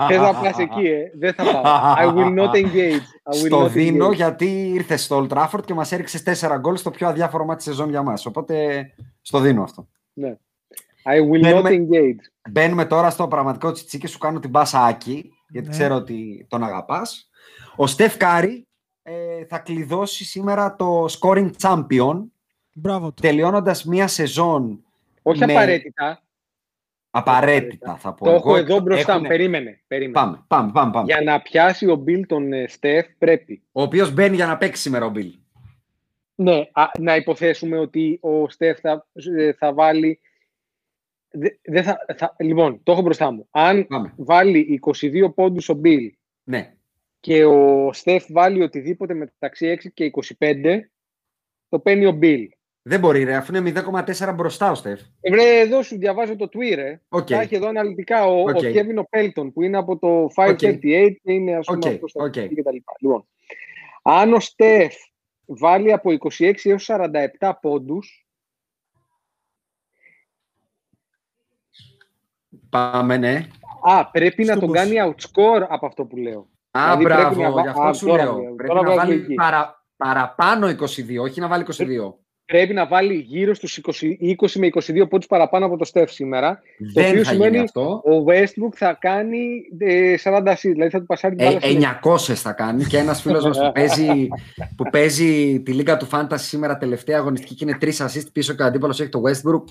Θες 0.08 0.18
να 0.18 0.34
πας 0.34 0.58
εκεί, 0.58 0.86
ε; 0.86 1.10
Δεν 1.18 1.34
θα 1.34 1.42
πάω. 1.44 1.62
I 1.98 2.14
will 2.14 2.38
not 2.38 2.50
engage. 2.54 3.00
I 3.22 3.32
will 3.32 3.46
Στο 3.46 3.64
not 3.64 3.68
δίνω 3.70 4.08
engage. 4.08 4.14
γιατί 4.14 4.70
ήρθε 4.74 4.96
στο 4.96 5.26
Old 5.30 5.36
Trafford 5.36 5.64
και 5.64 5.74
μας 5.74 5.92
έριξες 5.92 6.22
4 6.22 6.56
γκολ 6.58 6.76
στο 6.76 6.90
πιο 6.90 7.08
αδιάφορο 7.08 7.44
ματς 7.44 7.56
της 7.56 7.64
σεζόν 7.66 7.90
για 7.90 8.02
μας. 8.02 8.26
Οπότε 8.26 8.86
στο 9.22 9.38
δίνω 9.40 9.62
αυτό. 9.62 9.88
Ναι. 10.12 10.36
I 11.04 11.18
will 11.32 11.46
not 11.46 11.62
Μπαίνουμε- 11.62 11.88
engage. 11.90 12.50
Μπαίνουμε 12.50 12.84
τώρα 12.84 13.10
στο 13.10 13.28
πραγματικό 13.28 13.72
τσιτσί 13.72 13.98
και 13.98 14.06
σου 14.08 14.18
κάνω 14.18 14.38
την 14.40 14.50
πάσα 14.50 14.84
Άκη, 14.84 15.30
γιατί 15.48 15.66
Ναι. 15.68 15.72
ξέρω 15.72 15.94
ότι 15.94 16.46
τον 16.48 16.64
αγαπάς. 16.64 17.30
Ο 17.76 17.86
Στεφ 17.86 18.16
Κάρη 18.16 18.66
ε, 19.02 19.44
θα 19.48 19.58
κλειδώσει 19.58 20.24
σήμερα 20.24 20.76
το 20.76 21.04
scoring 21.20 21.50
champion, 21.62 22.22
Μπράβο 22.74 23.06
του. 23.12 23.22
τελειώνοντας 23.22 23.84
μία 23.84 24.08
σεζόν 24.08 24.84
Όχι 25.22 25.44
με- 25.44 25.52
απαραίτητα. 25.52 26.22
Απαραίτητα 27.10 27.96
θα 27.96 28.14
πω. 28.14 28.24
Το 28.24 28.30
έχω 28.30 28.48
εγώ. 28.48 28.56
εδώ 28.56 28.80
μπροστά 28.80 29.12
μου. 29.12 29.18
Έχουνε- 29.24 29.28
Περίμενε. 29.28 29.80
περίμενε. 29.86 30.12
Πάμε, 30.12 30.44
πάμε, 30.48 30.70
πάμε. 30.72 30.92
πάμε. 30.92 31.04
Για 31.12 31.20
να 31.22 31.40
πιάσει 31.42 31.86
ο 31.90 31.94
Μπιλ 31.96 32.26
τον 32.26 32.52
ε, 32.52 32.68
Στεφ 32.68 33.06
πρέπει. 33.18 33.62
Ο 33.72 33.82
οποίος 33.82 34.12
μπαίνει 34.12 34.34
για 34.34 34.46
να 34.46 34.56
παίξει 34.56 34.82
σήμερα 34.82 35.04
ο 35.04 35.10
Μπιλ. 35.10 35.34
Ναι, 36.34 36.60
α, 36.72 36.84
να 36.98 37.16
υποθέσουμε 37.16 37.78
ότι 37.78 38.18
ο 38.22 38.48
Στεφ 38.48 38.78
θα, 38.80 39.06
ε, 39.38 39.52
θα 39.52 39.72
βάλει. 39.72 40.20
Δε, 41.30 41.48
δεν 41.62 41.82
θα, 41.82 41.98
θα, 42.16 42.36
λοιπόν, 42.38 42.80
το 42.82 42.92
έχω 42.92 43.02
μπροστά 43.02 43.30
μου. 43.30 43.46
Αν 43.50 43.86
Πάμε. 43.86 44.12
βάλει 44.16 44.80
22 44.92 45.30
πόντους 45.34 45.68
ο 45.68 45.74
Μπιλ 45.74 46.12
Ναι. 46.44 46.74
και 47.20 47.44
ο 47.44 47.90
Στεφ 47.92 48.24
βάλει 48.28 48.62
οτιδήποτε 48.62 49.14
μεταξύ 49.14 49.66
6 49.66 49.90
και 49.94 50.10
25, 50.38 50.80
το 51.68 51.78
παίρνει 51.78 52.06
ο 52.06 52.12
Μπιλ. 52.12 52.48
Δεν 52.90 53.00
μπορεί 53.00 53.24
ρε, 53.24 53.34
αφού 53.34 53.54
είναι 53.56 53.72
0,4 54.16 54.32
μπροστά 54.34 54.70
ο 54.70 54.74
Στεφ. 54.74 55.00
Ε, 55.20 55.30
Βρε, 55.30 55.58
εδώ 55.60 55.82
σου 55.82 55.98
διαβάζω 55.98 56.36
το 56.36 56.48
Twitter. 56.52 56.94
OK. 57.08 57.26
Τα 57.26 57.40
έχει 57.40 57.54
εδώ 57.54 57.68
αναλυτικά 57.68 58.24
ο, 58.26 58.40
Οκ. 58.40 58.48
ο 58.48 58.52
Kevin 58.60 58.96
ο 59.04 59.08
Pelton 59.16 59.50
που 59.54 59.62
είναι 59.62 59.76
από 59.76 59.98
το 59.98 60.26
538 60.34 60.56
και 61.22 61.32
είναι 61.32 61.56
ας 61.56 61.66
πούμε 61.66 61.78
Οκ, 61.78 61.86
αυτός 61.92 62.10
στα 62.10 62.24
οκ. 62.24 62.32
και 62.32 62.62
τα 62.62 62.72
λοιπά. 62.72 62.92
Λοιπόν, 63.00 63.26
αν 64.02 64.32
ο 64.32 64.40
Στεφ 64.40 64.94
βάλει 65.46 65.92
από 65.92 66.10
26 66.38 66.52
έως 66.64 66.84
47 67.40 67.52
πόντους, 67.60 68.26
Πάμε, 72.70 73.16
ναι. 73.16 73.46
α, 73.82 74.10
πρέπει 74.10 74.44
να 74.44 74.52
τον 74.58 74.62
Στούμπος. 74.62 74.76
κάνει 74.76 74.94
outscore 75.04 75.66
από 75.68 75.86
αυτό 75.86 76.04
που 76.04 76.16
λέω. 76.16 76.48
Α, 76.70 76.96
Δηλαδή 76.96 77.04
πρέπει 77.04 77.20
μπράβο, 77.20 77.42
να 77.42 77.50
βα- 77.50 77.62
γι' 77.62 77.68
αυτό 77.68 77.82
Α, 77.82 77.92
σου 77.92 78.06
τώρα 78.06 78.22
λέω. 78.24 78.34
βγαίνει, 78.34 78.54
Πρέπει 78.54 78.68
τώρα 78.68 78.80
να 78.82 78.86
βγάζει 78.90 78.98
βάλει 79.06 79.14
λογική. 79.20 79.34
παρα, 79.34 79.84
παραπάνω 79.96 80.66
22, 80.68 81.18
όχι 81.22 81.40
να 81.40 81.48
βάλει 81.48 81.62
22. 81.62 82.14
Πρέπει 82.50 82.74
να 82.74 82.86
βάλει 82.86 83.14
γύρω 83.14 83.54
στους 83.54 83.80
20, 83.82 83.90
20 84.20 84.50
με 84.54 84.68
22 84.72 85.08
πόντους 85.08 85.26
παραπάνω 85.26 85.66
από 85.66 85.76
το 85.76 85.84
Στεφ 85.84 86.12
σήμερα. 86.12 86.62
Δεν 86.78 87.04
οποίο 87.04 87.24
θα 87.24 87.32
γίνει 87.32 87.44
σημαίνει 87.44 87.58
αυτό. 87.58 88.02
Ο 88.04 88.24
Westbrook 88.26 88.72
θα 88.74 88.96
κάνει 89.00 89.38
ε, 89.78 90.14
40 90.24 90.42
assists, 90.46 90.54
δηλαδή 90.62 90.90
θα 90.90 90.98
του 90.98 91.06
πασάρει 91.06 91.36
την 91.36 91.46
Ε, 91.46 91.48
μπάλα 91.48 91.60
συνέχεια. 91.60 92.00
900 92.02 92.16
θα 92.34 92.52
κάνει 92.52 92.84
και 92.84 92.98
ένας 92.98 93.20
φίλος 93.20 93.44
μας 93.44 93.58
που 93.58 93.72
παίζει, 93.78 94.28
που 94.76 94.84
παίζει 94.90 95.60
τη 95.60 95.72
Λίγκα 95.72 95.96
του 95.96 96.08
Fantasy 96.12 96.34
σήμερα 96.36 96.76
τελευταία 96.78 97.18
αγωνιστική 97.18 97.54
και 97.54 97.64
είναι 97.64 97.76
τρεις 97.80 98.02
assist 98.02 98.26
πίσω 98.32 98.52
και 98.54 98.62
ο 98.62 98.66
αντίπαλος 98.66 99.00
έχει 99.00 99.10
το 99.10 99.22
Westbrook. 99.26 99.64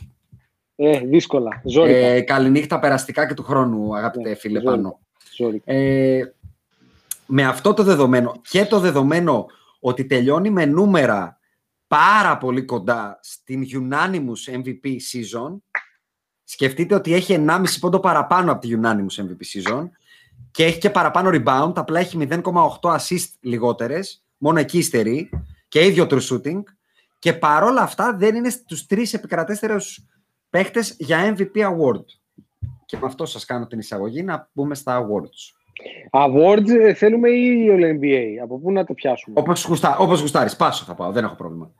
Ε, 0.75 0.99
δύσκολα. 0.99 1.61
Ζόρικα. 1.65 1.97
Ε, 1.97 2.21
καληνύχτα 2.21 2.79
περαστικά 2.79 3.27
και 3.27 3.33
του 3.33 3.43
χρόνου, 3.43 3.95
αγαπητέ 3.95 4.29
Ναι, 4.29 4.35
φίλε 4.35 4.59
ζόρικα. 4.59 4.71
πάνω. 4.71 4.99
Ζόρικα. 5.35 5.73
Ε, 5.73 6.33
με 7.25 7.45
αυτό 7.45 7.73
το 7.73 7.83
δεδομένο 7.83 8.41
και 8.49 8.65
το 8.65 8.79
δεδομένο 8.79 9.45
ότι 9.79 10.05
τελειώνει 10.05 10.49
με 10.49 10.65
νούμερα 10.65 11.38
πάρα 11.89 12.37
πολύ 12.37 12.65
κοντά 12.65 13.19
στην 13.21 13.63
unanimous 13.71 14.53
MVP 14.53 14.85
season, 14.85 15.57
σκεφτείτε 16.43 16.95
ότι 16.95 17.13
έχει 17.13 17.45
1,5 17.47 17.63
πόντο 17.79 17.99
παραπάνω 17.99 18.51
από 18.51 18.61
τη 18.61 18.79
unanimous 18.81 19.23
MVP 19.23 19.41
season 19.53 19.89
και 20.51 20.65
έχει 20.65 20.77
και 20.77 20.89
παραπάνω 20.89 21.29
rebound, 21.33 21.71
απλά 21.75 21.99
έχει 21.99 22.27
0,8 22.29 22.41
assist 22.81 23.27
λιγότερες, 23.39 24.25
μόνο 24.37 24.59
εκεί 24.59 24.77
υστερεί 24.77 25.29
και 25.67 25.85
ίδιο 25.85 26.07
true 26.09 26.21
shooting 26.21 26.63
και 27.19 27.33
παρόλα 27.33 27.81
αυτά 27.81 28.15
δεν 28.15 28.35
είναι 28.35 28.49
στους 28.49 28.85
τρεις 28.85 29.13
επικρατέστερους 29.13 30.05
παίχτες 30.49 30.95
για 30.99 31.35
MVP 31.37 31.55
award. 31.55 32.05
Και 32.85 32.97
με 32.97 33.05
αυτό 33.05 33.25
σας 33.25 33.45
κάνω 33.45 33.67
την 33.67 33.79
εισαγωγή 33.79 34.23
να 34.23 34.49
μπούμε 34.53 34.75
στα 34.75 35.01
awards. 35.01 35.58
Awards 36.11 36.69
ε, 36.69 36.93
θέλουμε 36.93 37.29
ή 37.29 37.67
All 37.71 37.99
NBA. 37.99 38.25
Από 38.43 38.59
πού 38.59 38.71
να 38.71 38.83
το 38.83 38.93
πιάσουμε; 38.93 39.39
Όπως, 39.39 39.65
γουστά, 39.65 39.97
όπως 39.97 40.21
γουστάρεις, 40.21 40.55
πάσο 40.55 40.83
θα 40.85 40.95
πάω, 40.95 41.11
δεν 41.11 41.23
έχω 41.23 41.35
πρόβλημα. 41.35 41.71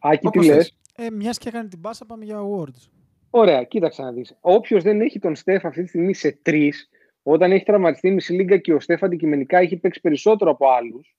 Άκη, 0.00 0.18
τι 0.18 0.26
Όπως 0.26 0.46
λες; 0.46 0.56
θες. 0.56 1.06
Ε, 1.06 1.10
Μιας 1.10 1.38
και 1.38 1.48
έκανε 1.48 1.68
την 1.68 1.80
πάσα, 1.80 2.06
πάμε 2.06 2.24
για 2.24 2.38
awards. 2.40 2.88
Ωραία, 3.30 3.62
κοίταξε 3.64 4.02
να 4.02 4.12
δεις. 4.12 4.36
Όποιος 4.40 4.82
δεν 4.82 5.00
έχει 5.00 5.18
τον 5.18 5.34
Στεφ 5.36 5.64
αυτή 5.64 5.82
τη 5.82 5.88
στιγμή 5.88 6.14
σε 6.14 6.38
τρεις, 6.42 6.88
όταν 7.22 7.52
έχει 7.52 7.64
τραυματιστεί 7.64 8.08
η 8.08 8.12
μισή 8.12 8.32
λίγκα 8.32 8.56
και 8.56 8.74
ο 8.74 8.80
Στεφ 8.80 9.02
αντικειμενικά 9.02 9.58
έχει 9.58 9.76
παίξει 9.76 10.00
περισσότερο 10.00 10.50
από 10.50 10.66
άλλους, 10.70 11.16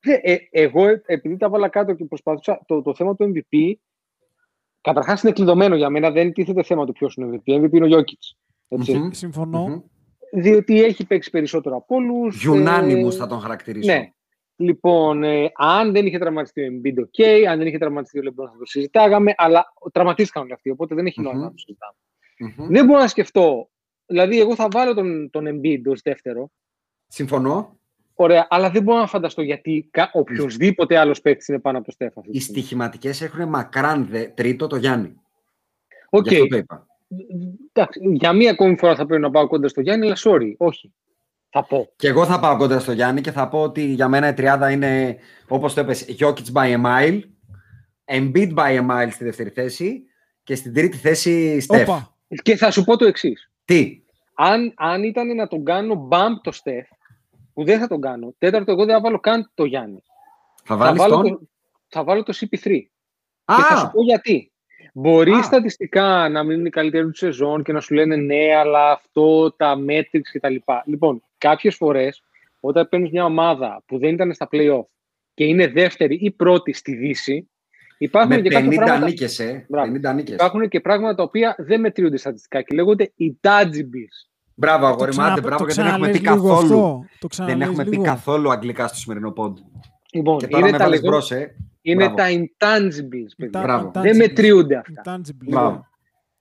δε- 0.00 0.18
ε, 0.22 0.36
εγώ 0.50 0.88
ε, 0.88 1.02
επειδή 1.06 1.36
τα 1.36 1.48
βάλα 1.48 1.68
κάτω 1.68 1.92
και 1.94 2.04
προσπαθούσα 2.04 2.62
το, 2.66 2.82
το 2.82 2.94
θέμα 2.94 3.14
του 3.16 3.32
MVP, 3.34 3.72
καταρχάς 4.80 5.22
είναι 5.22 5.32
κλειδωμένο 5.32 5.76
για 5.76 5.90
μένα, 5.90 6.10
δεν 6.10 6.32
τίθεται 6.32 6.62
θέμα 6.62 6.86
του 6.86 6.92
ποιος 6.92 7.14
είναι 7.14 7.26
ο 7.26 7.42
MVP. 7.46 7.64
MVP 7.64 7.72
είναι 7.72 7.94
ο 7.96 7.98
Jokic. 7.98 8.36
Έτσι. 8.68 8.96
Μμμ. 8.98 9.10
Συμφωνώ. 9.10 9.66
Μμμ. 9.66 9.80
Διότι 10.36 10.82
έχει 10.82 11.06
παίξει 11.06 11.30
περισσότερο 11.30 11.76
από 11.76 11.94
όλους. 11.94 12.48
Unanimous 12.48 13.12
ε, 13.12 13.16
θα 13.16 13.26
τον 13.26 13.40
χαρακτηρίσω. 13.40 13.92
Ναι. 13.92 14.08
Λοιπόν, 14.56 15.22
ε, 15.22 15.52
αν 15.54 15.92
δεν 15.92 16.06
είχε 16.06 16.18
τραυματιστεί 16.18 16.62
ο 16.62 16.66
Embiid, 16.72 16.98
ok. 16.98 17.44
Αν 17.48 17.58
δεν 17.58 17.66
είχε 17.66 17.78
τραυματιστεί 17.78 18.18
ο 18.18 18.22
LeBron, 18.24 18.46
θα 18.52 18.58
το 18.58 18.64
συζητάγαμε. 18.64 19.34
Αλλά 19.36 19.72
τραυματίστηκαν 19.92 20.42
όλοι 20.42 20.52
αυτοί, 20.52 20.70
οπότε 20.70 20.94
δεν 20.94 21.06
έχει 21.06 21.20
νόημα 21.20 21.38
Μμμ. 21.38 21.44
να 21.44 21.50
το 21.50 21.58
συζητάμε. 21.58 21.94
Μμμ. 22.38 22.72
Δεν 22.74 22.84
μπορώ 22.86 23.00
να 23.00 23.08
σκεφτώ. 23.08 23.68
Δηλαδή, 24.06 24.40
εγώ 24.40 24.54
θα 24.54 24.68
βάλω 24.70 24.94
τον, 24.94 25.30
τον 25.30 25.44
Embiid 25.48 25.82
ως 25.86 26.00
δεύτερο. 26.00 26.50
Συμφωνώ. 27.06 27.78
Ωραία, 28.14 28.46
αλλά 28.50 28.70
δεν 28.70 28.82
μπορώ 28.82 28.98
να 28.98 29.06
φανταστώ 29.06 29.42
γιατί 29.42 29.88
κα- 29.90 30.10
οποιοδήποτε 30.12 30.96
άλλος 30.98 31.20
παίκτης 31.20 31.48
είναι 31.48 31.58
πάνω 31.58 31.76
από 31.78 31.86
το 31.86 31.92
Στεφ. 31.92 32.20
αυτή 32.20 32.30
τη 32.30 32.36
Οι 32.36 32.40
στιγμή. 32.40 32.60
στοιχηματικές 32.60 33.20
έχουν 33.20 33.48
μακράν 33.48 34.06
δε, 34.06 34.24
τρίτο 34.28 34.66
το 34.66 34.76
Γιάννη. 34.76 35.14
Οκ. 36.10 36.26
Γι' 36.28 36.34
αυτό 36.34 36.46
το 36.46 36.56
είπα. 36.56 36.86
Εντάξει, 37.72 38.00
για 38.12 38.32
μία 38.32 38.50
ακόμη 38.50 38.76
φορά 38.78 38.96
θα 38.96 39.06
πρέπει 39.06 39.22
να 39.22 39.30
πάω 39.30 39.46
κοντά 39.46 39.68
στο 39.68 39.80
Γιάννη, 39.80 40.06
αλλά 40.06 40.16
sorry, 40.24 40.54
όχι. 40.56 40.92
Θα 41.50 41.64
πω. 41.64 41.92
Και 41.96 42.08
εγώ 42.08 42.26
θα 42.26 42.40
πάω 42.40 42.56
κοντά 42.56 42.78
στο 42.80 42.92
Γιάννη 42.92 43.20
και 43.20 43.30
θα 43.30 43.48
πω 43.48 43.62
ότι 43.62 43.82
για 43.82 44.08
μένα 44.08 44.28
η 44.28 44.34
τριάδα 44.34 44.70
είναι, 44.70 45.16
όπως 45.48 45.74
το 45.74 45.80
είπες, 45.80 46.16
Jokic 46.20 46.52
by 46.52 46.74
a 46.74 46.84
mile, 46.84 47.20
Embiid 48.04 48.54
by 48.54 48.78
a 48.78 48.90
mile 48.90 49.08
στη 49.10 49.24
δεύτερη 49.24 49.50
θέση 49.50 50.02
και 50.42 50.54
στην 50.54 50.74
τρίτη 50.74 50.96
θέση 50.96 51.64
Steph. 51.68 51.82
Όπα. 51.82 52.16
Και 52.42 52.56
θα 52.56 52.70
σου 52.70 52.84
πω 52.84 52.96
το 52.96 53.04
εξής. 53.04 53.50
Τι, 53.64 54.02
Αν, 54.34 54.72
αν 54.76 55.02
ήταν 55.02 55.34
να 55.34 55.46
τον 55.46 55.64
κάνω 55.64 56.08
bump 56.10 56.40
το 56.42 56.52
Στεφ, 56.52 56.88
που 57.54 57.64
δεν 57.64 57.78
θα 57.78 57.86
τον 57.86 58.00
κάνω, 58.00 58.34
τέταρτο, 58.38 58.72
εγώ 58.72 58.84
δεν 58.84 58.94
θα 58.94 59.00
βάλω 59.00 59.18
καν 59.20 59.50
το 59.54 59.64
Γιάννη. 59.64 60.02
θα 60.56 60.62
Θα 60.64 60.76
βάλεις 60.76 61.00
βάλω, 61.00 61.14
τον... 61.14 61.28
το, 61.28 61.40
θα 61.88 62.04
βάλω 62.04 62.22
το 62.22 62.32
CP3. 62.40 62.78
Α, 63.44 63.56
Και 63.56 63.62
θα 63.62 63.76
σου 63.76 63.90
πω 63.92 64.02
γιατί. 64.02 64.52
Μπορεί 64.96 65.32
Α. 65.32 65.42
στατιστικά 65.42 66.28
να 66.28 66.42
μην 66.42 66.58
είναι 66.58 66.68
η 66.68 66.70
καλύτερη 66.70 67.04
του 67.06 67.16
σεζόν 67.16 67.62
και 67.62 67.72
να 67.72 67.80
σου 67.80 67.94
λένε 67.94 68.16
ναι, 68.16 68.54
αλλά 68.56 68.90
αυτό, 68.90 69.52
τα 69.52 69.76
metrics 69.88 70.28
κτλ. 70.32 70.54
Λοιπόν, 70.84 71.22
κάποιες 71.38 71.74
φορές 71.76 72.22
όταν 72.60 72.88
παίρνεις 72.88 73.10
μια 73.10 73.24
ομάδα 73.24 73.82
που 73.86 73.98
δεν 73.98 74.12
ήταν 74.14 74.34
στα 74.34 74.48
playoff 74.52 74.84
και 75.34 75.44
είναι 75.44 75.66
δεύτερη 75.68 76.14
ή 76.20 76.30
πρώτη 76.30 76.72
στη 76.72 76.94
Δύση, 76.94 77.50
υπάρχουν 77.98 78.34
με 78.34 78.40
και 78.42 78.48
κάποια 78.48 78.68
50 78.70 78.74
πράγματα. 78.74 79.06
νίκες, 79.06 79.38
ε. 79.38 79.66
Μπράβο. 79.68 79.92
50 79.92 80.14
νίκες. 80.14 80.34
Υπάρχουν 80.34 80.68
και 80.68 80.80
πράγματα 80.80 81.14
τα 81.14 81.22
οποία 81.22 81.54
δεν 81.58 81.80
μετριούνται 81.80 82.16
στατιστικά 82.16 82.62
και 82.62 82.74
λέγονται 82.74 83.12
intangibles. 83.20 84.28
Μπράβο, 84.54 84.80
Το 84.80 84.86
αγόρι 84.86 85.04
μου, 85.04 85.08
ξανα- 85.10 85.32
άντε, 85.32 85.40
μπράβο, 85.40 85.64
το 85.64 85.64
γιατί 85.64 85.80
δεν 85.82 85.90
έχουμε 85.90 86.10
πει 86.10 86.18
ξαναλες 86.20 86.42
λίγο 86.42 86.54
καθόλου. 86.54 86.80
αυτό. 86.84 87.04
Το 87.18 87.18
Δεν 87.20 87.28
ξαναλες 87.28 87.66
έχουμε 87.68 87.84
πει 87.84 87.90
λίγο. 87.90 88.02
καθόλου 88.02 88.50
αγγλικά 88.50 88.86
στο 88.86 88.96
σημερινό 88.96 89.30
πόντ. 89.32 89.58
Λοιπόν, 90.14 90.38
Και 90.38 90.46
τώρα 90.46 90.62
είναι 90.62 90.70
με 90.72 90.78
τα, 90.78 90.84
βάλεις 90.84 91.00
λεγό... 91.00 91.12
μπρος, 91.12 91.30
ε. 91.30 91.56
είναι 91.82 92.04
Μπράβο. 92.10 92.16
τα 92.16 92.26
intangibles, 92.30 93.28
παιδιά. 93.36 93.60
Inta- 93.60 93.64
Μπράβο. 93.64 93.88
intangibles. 93.94 94.02
Δεν 94.02 94.16
μετριούνται 94.16 94.76
αυτά. 94.76 95.02
Intangibles. 95.18 95.48
Μπράβο. 95.48 95.86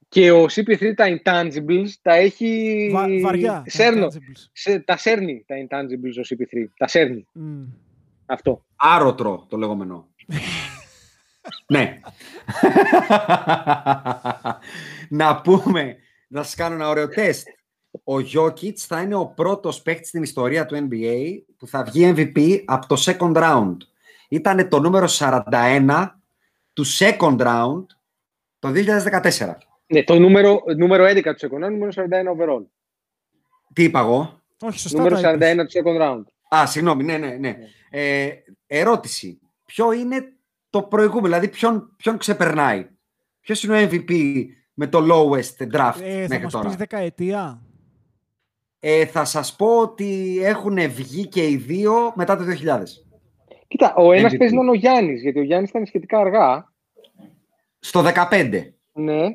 Και 0.10 0.32
ο 0.32 0.44
CP3 0.44 0.94
τα 0.96 1.06
intangibles 1.24 1.88
τα 2.02 2.14
έχει. 2.14 2.90
Βα- 2.94 3.08
βαριά. 3.22 3.52
τα 3.52 3.64
Σέρνο. 3.66 4.06
intangibles. 4.08 4.50
Σε, 4.52 4.80
τα 4.80 4.98
σέρνει 4.98 5.44
τα 5.48 5.56
intangibles 5.56 6.16
ο 6.18 6.22
CP3. 6.30 6.66
Τα 6.78 6.88
σέρνει. 6.88 7.28
Μμ. 7.34 7.64
Αυτό. 8.26 8.66
Άρωτρο 8.76 9.46
το 9.50 9.58
λεγόμενο. 9.58 10.08
ναι. 11.68 12.00
να 15.10 15.42
πούμε, 15.42 15.96
να 16.28 16.44
σας 16.44 16.56
κάνω 16.56 16.76
ένα 16.76 16.90
ωραίο 16.90 17.08
τεστ. 17.08 17.48
Ο 18.04 18.14
Jokic 18.16 18.74
θα 18.76 19.02
είναι 19.02 19.16
ο 19.16 19.26
πρώτος 19.26 19.82
παίκτης 19.82 20.08
στην 20.08 20.24
ιστορία 20.24 20.66
του 20.66 20.88
NBA 20.90 21.38
που 21.58 21.68
θα 21.68 21.84
βγει 21.84 22.14
MVP 22.16 22.62
από 22.66 22.88
το 22.88 22.96
second 23.06 23.34
round. 23.36 23.78
Ήταν 24.30 24.70
το 24.70 24.80
νούμερο 24.80 25.08
41 25.10 26.08
του 26.74 26.86
second 26.86 27.38
round 27.38 27.84
το 28.60 28.70
2014. 28.70 29.54
Ναι, 29.86 30.04
το 30.04 30.20
νούμερο, 30.20 30.62
νούμερο 30.78 31.06
11 31.06 31.24
του 31.24 31.48
second 31.48 31.66
round, 31.66 31.72
νούμερο 31.72 31.92
41 31.96 32.00
overall. 32.38 32.64
Τι 33.74 33.84
είπα 33.84 34.00
εγώ; 34.00 34.42
Όχι, 34.62 34.80
σωστά 34.80 34.98
Νούμερο 34.98 35.22
τα 35.22 35.34
41 35.34 35.36
είπες. 35.36 35.74
του 35.74 35.82
second 35.84 36.02
round. 36.02 36.24
Α, 36.56 36.66
συγγνώμη, 36.68 37.04
ναι, 37.04 37.18
ναι, 37.18 37.28
ναι. 37.40 37.58
Ε, 37.90 38.30
ερώτηση. 38.68 39.40
Ποιο 39.66 39.92
είναι 39.92 40.34
το 40.70 40.84
προηγούμενο, 40.84 41.26
δηλαδή 41.28 41.48
ποιον, 41.48 41.94
ποιον 41.98 42.18
ξεπερνάει; 42.18 42.88
Ποιος 43.42 43.64
είναι 43.64 43.84
ο 43.84 43.90
MVP 43.92 44.44
με 44.74 44.88
το 44.88 45.00
lowest 45.12 45.76
draft 45.76 46.02
Ε, 46.02 46.22
θα 46.22 46.28
μέχρι 46.28 46.44
μας 46.44 46.52
τώρα; 46.54 46.68
πεις 46.68 46.76
δεκαετία. 46.76 47.62
Ε, 48.86 49.06
θα 49.06 49.26
σας 49.26 49.56
πω 49.56 49.80
ότι 49.80 50.40
έχουν 50.44 50.76
βγει 50.90 51.28
και 51.28 51.48
οι 51.48 51.56
δύο 51.56 52.14
μετά 52.16 52.38
το 52.38 52.44
2000. 52.44 53.04
Κοίτα, 53.68 53.94
ο 53.96 54.12
ένας 54.12 54.32
MVP. 54.34 54.38
παίζει 54.38 54.54
να 54.56 54.62
είναι 54.62 54.70
ο 54.70 54.74
Γιάννης, 54.74 55.22
γιατί 55.22 55.40
ο 55.40 55.44
Γιάννης 55.44 55.70
ήταν 55.70 55.86
σχετικά 55.86 56.20
αργά. 56.20 56.72
Στο 57.80 58.02
15. 58.32 58.74
Ναι. 58.94 59.26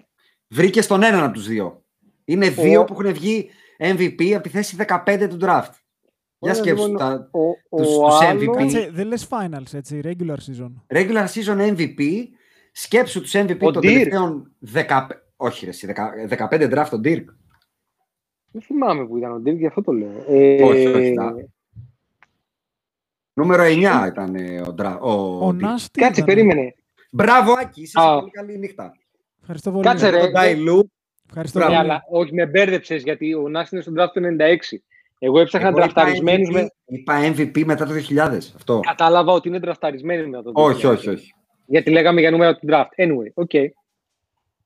Βρήκε 0.48 0.82
στον 0.82 1.02
έναν 1.02 1.24
από 1.24 1.32
τους 1.32 1.46
δύο. 1.48 1.82
Είναι 2.24 2.48
δύο 2.48 2.80
Ο- 2.80 2.84
που 2.84 2.92
έχουν 3.00 3.12
βγει 3.12 3.50
MVP 3.78 4.32
από 4.32 4.42
τη 4.42 4.48
θέση 4.48 4.76
15 4.76 5.26
του 5.28 5.36
draft. 5.40 5.72
Για 6.40 6.50
Ωραία, 6.50 6.54
σκέψου 6.54 6.86
λοιπόν, 6.86 6.96
τα 6.98 7.28
Ο, 7.32 7.40
ο, 7.68 7.76
τους- 7.76 7.96
ο 7.98 8.04
τους 8.06 8.20
άλλος- 8.20 8.42
MVP. 8.42 8.56
Κάτσε, 8.56 8.90
δεν 8.92 9.06
λες 9.06 9.28
finals, 9.30 9.74
έτσι, 9.74 10.00
regular 10.04 10.36
season. 10.36 10.72
regular 10.94 11.24
season 11.34 11.74
MVP. 11.76 12.00
Σκέψου 12.72 13.20
τους 13.20 13.32
MVP 13.34 13.60
Ο 13.60 13.70
των 13.70 13.82
Dirk. 13.82 13.86
τελευταίων 13.86 14.52
15... 14.74 15.06
Όχι 15.36 15.64
ρε, 15.64 15.70
εσύ, 15.70 15.86
15 16.28 16.70
draft 16.70 16.86
τον 16.90 17.00
Dirk. 17.04 17.24
Δεν 18.52 18.62
θυμάμαι 18.62 19.06
που 19.06 19.16
ήταν 19.16 19.32
ο 19.32 19.38
Ντίρκ, 19.38 19.58
γι' 19.58 19.66
αυτό 19.66 19.82
το 19.82 19.92
λέω. 19.92 20.24
Ε, 20.28 20.62
Όχι, 20.62 20.86
όχι, 20.86 21.14
τα- 21.14 21.34
Νούμερο 23.34 23.62
9 23.64 24.06
ήταν 24.08 24.34
ε, 24.34 24.60
ο, 24.66 24.72
Ντρα... 24.72 24.98
ο... 24.98 25.10
Ο 25.46 25.48
Dirk. 25.48 25.54
Νας 25.54 25.90
τι 25.90 26.00
Κάτσε, 26.00 26.20
ήτανε; 26.20 26.34
περίμενε. 26.34 26.74
Μπράβο, 27.12 27.52
Άκη, 27.52 27.80
είσαι 27.82 27.98
σε 27.98 28.06
Α. 28.06 28.18
πολύ 28.18 28.30
καλή 28.30 28.58
νύχτα. 28.58 28.92
Ευχαριστώ 29.40 29.70
πολύ. 29.70 29.82
Κάτσε, 29.84 30.08
ρε. 30.10 30.18
Τον 30.20 30.32
Τάιλου, 30.32 30.90
Ευχαριστώ 31.28 31.58
Ναι, 31.58 31.64
πολύ. 31.64 31.76
αλλά 31.76 32.02
όχι, 32.10 32.34
με 32.34 32.46
μπέρδεψες 32.46 33.02
γιατί 33.02 33.34
ο 33.34 33.48
Νάσι 33.48 33.68
είναι 33.72 33.82
στον 33.82 33.94
draft 33.98 34.12
του 34.12 34.20
96. 34.20 34.56
Εγώ 35.18 35.38
έψαχνα 35.40 35.68
εγώ 35.68 35.78
είπα 35.78 35.86
τραφταρισμένου 35.86 36.46
MVP, 36.48 36.52
με. 36.52 36.68
είπα 36.86 37.32
MVP 37.34 37.64
μετά 37.64 37.86
το 37.86 37.92
2000. 38.10 38.18
Αυτό. 38.56 38.80
Κατάλαβα 38.80 39.32
ότι 39.32 39.48
είναι 39.48 39.60
τραφταρισμένοι 39.60 40.26
μετά 40.26 40.42
το 40.42 40.50
2000. 40.50 40.54
όχι, 40.64 40.86
όχι, 40.86 41.08
όχι. 41.08 41.34
Γιατί 41.66 41.90
λέγαμε 41.90 42.20
για 42.20 42.30
νούμερα 42.30 42.56
του 42.56 42.66
draft. 42.70 42.88
Anyway, 42.96 43.44
okay. 43.46 43.66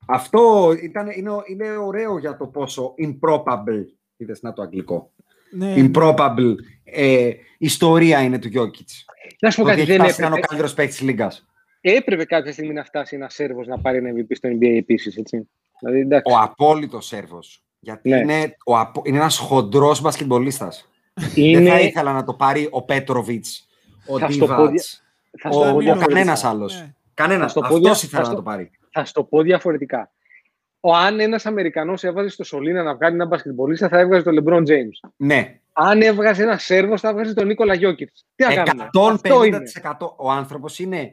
Αυτό 0.07 0.73
ήταν, 0.83 1.07
είναι, 1.11 1.31
είναι 1.47 1.77
ωραίο 1.77 2.19
για 2.19 2.37
το 2.37 2.47
πόσο 2.47 2.95
improbable, 2.99 3.85
είδες 4.17 4.43
να 4.43 4.53
το 4.53 4.63
αγγλικό, 4.63 5.11
Ναι, 5.51 5.75
improbable 5.77 6.55
ε, 6.85 7.31
ιστορία 7.59 8.21
είναι 8.23 8.39
του 8.39 8.49
Γιώκητς. 8.49 9.05
Να 9.41 9.51
σου 9.51 9.57
πω 9.57 9.63
Ότι 9.63 9.71
κάτι, 9.71 9.83
έχει 9.83 9.91
δεν 9.99 10.01
φτάσει 10.07 10.21
να 10.21 10.27
είναι 10.27 10.35
ο 10.35 10.39
έπρεπε. 10.39 10.47
καλύτερος 10.47 10.75
παίκτης 10.75 10.97
της 10.97 11.07
Λίγκας. 11.07 11.47
Έπρεπε 11.81 12.25
κάποια 12.25 12.53
στιγμή 12.53 12.73
να 12.73 12.85
φτάσει 12.85 13.17
ένα 13.17 13.29
Σέρβος 13.29 13.67
να 13.67 13.79
πάρει 13.79 13.97
ένα 13.99 14.11
MVP 14.11 14.27
στο 14.37 14.49
NBA 14.49 14.77
επίσης. 14.79 15.17
Έτσι. 15.17 15.49
Δηλαδή, 15.81 16.01
εντάξει. 16.01 16.33
Ο 16.35 16.39
απόλυτος 16.39 17.07
Σέρβος. 17.07 17.63
Γιατί 17.81 18.09
Ναι. 18.09 18.17
είναι, 18.19 18.57
ο, 18.65 18.79
απο- 18.79 19.03
είναι 19.05 19.17
ένας 19.17 19.39
χοντρός 19.39 20.01
μπασκετμπολίστας. 20.01 20.89
είναι... 21.35 21.59
Δεν 21.59 21.69
θα 21.73 21.81
ήθελα 21.81 22.13
να 22.13 22.25
το 22.25 22.35
πάρει 22.35 22.69
ο 22.71 22.83
Πέτροβιτς, 22.83 23.69
ο 24.07 24.19
Θα 24.19 24.31
στο 24.31 24.47
πω 24.47 24.55
δια- 24.55 24.57
Ντίβατς, 24.67 25.03
θα 25.41 25.49
ο, 25.49 25.53
στο 25.53 25.61
πω 25.63 25.77
ο 25.77 25.79
διαφορετικά. 25.79 26.07
κανένας 26.15 26.45
άλλος. 26.45 26.81
Ναι. 26.81 26.95
Κανένας. 27.15 27.43
Θα 27.43 27.49
στο 27.49 27.61
πω 27.61 27.67
Αυτός 27.67 27.81
δια- 27.81 27.93
ήθελα 27.93 28.11
θα 28.11 28.19
να 28.19 28.25
στο- 28.25 28.35
το 28.35 28.43
πάρει. 28.43 28.71
Θα 28.93 29.05
σου 29.05 29.13
το 29.13 29.25
πω 29.25 29.43
διαφορετικά. 29.43 30.13
Ο, 30.81 30.95
αν 30.97 31.21
ένας 31.21 31.47
Αμερικανός 31.47 32.05
έβαζε 32.05 32.29
στο 32.29 32.45
Σολίνα 32.45 32.83
να 32.83 32.95
βγάλει 32.95 33.15
ένα 33.15 33.27
μπασκετμπολίστα, 33.27 33.89
θα 33.89 33.99
έβγαζε 33.99 34.23
τον 34.23 34.39
LeBron 34.41 34.69
James. 34.69 35.11
Ναι. 35.17 35.61
Αν 35.73 36.03
έβγαζε 36.03 36.43
ένα 36.43 36.59
Σέρβο, 36.59 36.99
θα 36.99 37.09
έβγαζε 37.09 37.35
τον 37.35 37.47
Νίκολα 37.47 37.75
Γιώκητς. 37.75 38.27
Τι 38.35 38.45
να 38.45 38.55
κάνουμε; 38.63 38.85
Αυτό 39.19 39.45
είναι. 39.45 39.63
150% 39.83 40.15
ο 40.17 40.31
άνθρωπος 40.31 40.79
είναι 40.79 41.13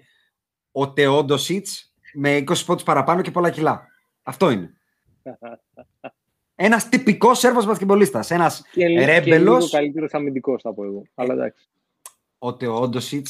ο 0.71 0.93
Τεόντοσιτς 0.93 1.93
με 2.13 2.37
20 2.37 2.53
πόντους 2.65 2.83
παραπάνω 2.83 3.21
και 3.21 3.31
πολλά 3.31 3.49
κιλά. 3.49 3.87
Αυτό 4.23 4.49
είναι. 4.49 4.73
Ένας 6.61 6.89
τυπικός 6.89 7.39
Σέρβος 7.39 7.65
μπασκετμπολίστας. 7.65 8.31
Ένας 8.31 8.65
Και, 8.71 8.87
λι- 8.87 8.99
και 8.99 9.05
ρέμπελος. 9.05 9.57
λίγο 9.57 9.69
καλύτερος 9.69 10.13
αμυντικός, 10.13 10.61
θα 10.61 10.73
πω 10.73 10.83
εγώ. 10.83 11.03
Αλλά 11.15 11.33
εντάξει. 11.33 11.69
Ο 12.41 12.53
Τεόντοσιτ 12.53 13.27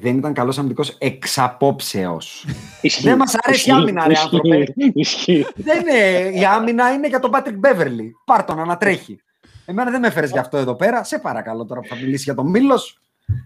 δεν 0.00 0.16
ήταν 0.16 0.32
καλός 0.32 0.58
αμυντικός 0.58 0.96
εξ 0.98 1.38
απόψεως. 1.38 2.44
Ισχύει. 2.80 3.02
Δεν 3.02 3.16
μας 3.16 3.34
αρέσει 3.42 3.70
η 3.70 3.72
Ισχύει. 3.72 3.82
άμυνα, 3.82 4.06
ρε 4.06 4.12
Ισχύει. 4.12 4.24
άνθρωπε. 4.24 4.72
Ισχύει. 4.94 5.46
δεν 5.54 5.80
είναι, 5.80 6.38
η 6.38 6.44
άμυνα 6.44 6.92
είναι 6.92 7.08
για 7.08 7.18
τον 7.20 7.30
Πάτρικ 7.30 7.56
Μπέβερλι. 7.56 8.12
Πάρ 8.24 8.44
τον 8.44 8.66
να 8.66 8.76
τρέχει. 8.76 9.20
Εμένα 9.66 9.90
δεν 9.90 10.00
με 10.00 10.06
έφερες 10.06 10.30
γι' 10.30 10.38
αυτό 10.38 10.56
εδώ 10.56 10.74
πέρα. 10.74 11.04
Σε 11.04 11.18
παρακαλώ 11.18 11.64
τώρα 11.64 11.80
που 11.80 11.86
θα 11.88 11.96
μιλήσει 11.96 12.22
για 12.22 12.34
τον 12.34 12.50
Μέλο. 12.50 12.80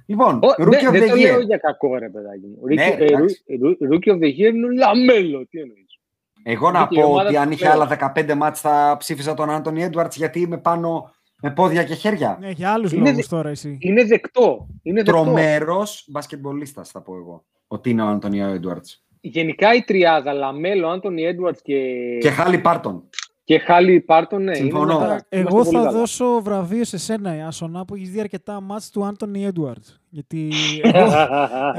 Λοιπόν, 0.07 0.35
Ω, 0.43 0.49
Rookie 0.59 0.69
ναι, 0.69 0.89
of 0.89 0.93
Δεν 0.93 1.03
the 1.05 1.09
το 1.09 1.15
λέω 1.17 1.39
Year. 1.39 1.45
για 1.47 1.57
κακό, 1.57 1.97
ρε 1.99 2.09
παιδάκι 2.09 2.47
μου. 2.47 2.59
Ναι, 2.75 2.87
Rookie- 2.97 3.01
ε, 3.01 3.05
εντάξει. 3.05 3.43
Roo- 3.49 3.67
Roo- 3.67 3.93
Rookie 3.95 4.13
of 4.15 4.19
the 4.19 4.29
Year 4.29 4.55
είναι 4.55 4.67
ο 4.67 4.71
Λαμέλο. 4.71 5.47
Τι 5.47 5.59
εννοείς. 5.61 5.99
Εγώ 6.43 6.71
να 6.71 6.79
Βγήκε 6.87 7.01
η 7.01 7.03
πω 7.03 7.09
ομάδα 7.09 7.25
ότι 7.25 7.35
του 7.35 7.41
αν 7.41 7.51
είχε 7.51 7.65
πλέον. 7.65 7.75
άλλα 7.77 8.13
15 8.17 8.35
μάτς 8.35 8.61
θα 8.61 8.97
ψήφιζα 8.99 9.35
τον 9.35 9.51
Άντωνι 9.51 9.83
Έντουαρτς 9.83 10.17
γιατί 10.17 10.41
είμαι 10.41 10.59
πάνω 10.59 11.15
με 11.43 11.51
πόδια 11.51 11.85
και 11.85 11.95
χέρια. 11.95 12.37
Ναι, 12.41 12.51
για 12.51 12.73
άλλους 12.73 12.93
Είναι 12.93 13.11
λόγους 13.11 13.27
δε- 13.29 13.37
τώρα 13.37 13.49
εσύ. 13.49 13.77
Είναι 13.81 14.05
δεκτό. 14.05 14.67
Είναι 14.83 15.03
δεκτό. 15.03 15.23
Τρομερός 15.23 16.05
μπασκετμπολίστας 16.09 16.91
θα 16.91 17.01
πω 17.03 17.17
εγώ. 17.17 17.45
Ότι 17.67 17.91
είναι 17.91 18.03
ο 18.03 18.07
Άντωνι 18.07 18.41
Έντουαρτς. 18.41 19.05
Γενικά 19.21 19.75
η 19.75 19.83
τριάδα 19.83 20.33
Λαμέλο, 20.33 20.89
Άντωνι 20.89 21.23
Έντουαρτς 21.23 21.63
και, 21.63 21.79
Και 22.21 22.31
Χάλι 22.31 22.59
Πάρτον. 22.59 23.09
Και 23.45 23.59
Χάλι 23.59 24.01
Πάρτον. 24.01 24.43
Ναι, 24.43 24.55
Συμφωνώ. 24.55 24.83
είναι 24.83 24.93
Τώρα, 24.93 25.05
ένα- 25.13 25.25
Εγώ 25.29 25.49
είμαστε 25.49 25.71
πολύ 25.71 25.77
θα 25.77 25.85
καλά. 25.85 25.99
δώσω 25.99 26.41
βραβείο 26.43 26.85
σε 26.85 26.99
σένα, 26.99 27.37
Ιάσονα, 27.37 27.85
που 27.85 27.95
έχεις 27.95 28.11
δει 28.11 28.21
αρκετά 28.21 28.61
μάτς 28.61 28.91
του 28.91 29.05
Άντωνι 29.05 29.45
Έντουαρτς. 29.45 30.01
Γιατί 30.09 30.53
εγώ, 30.83 31.13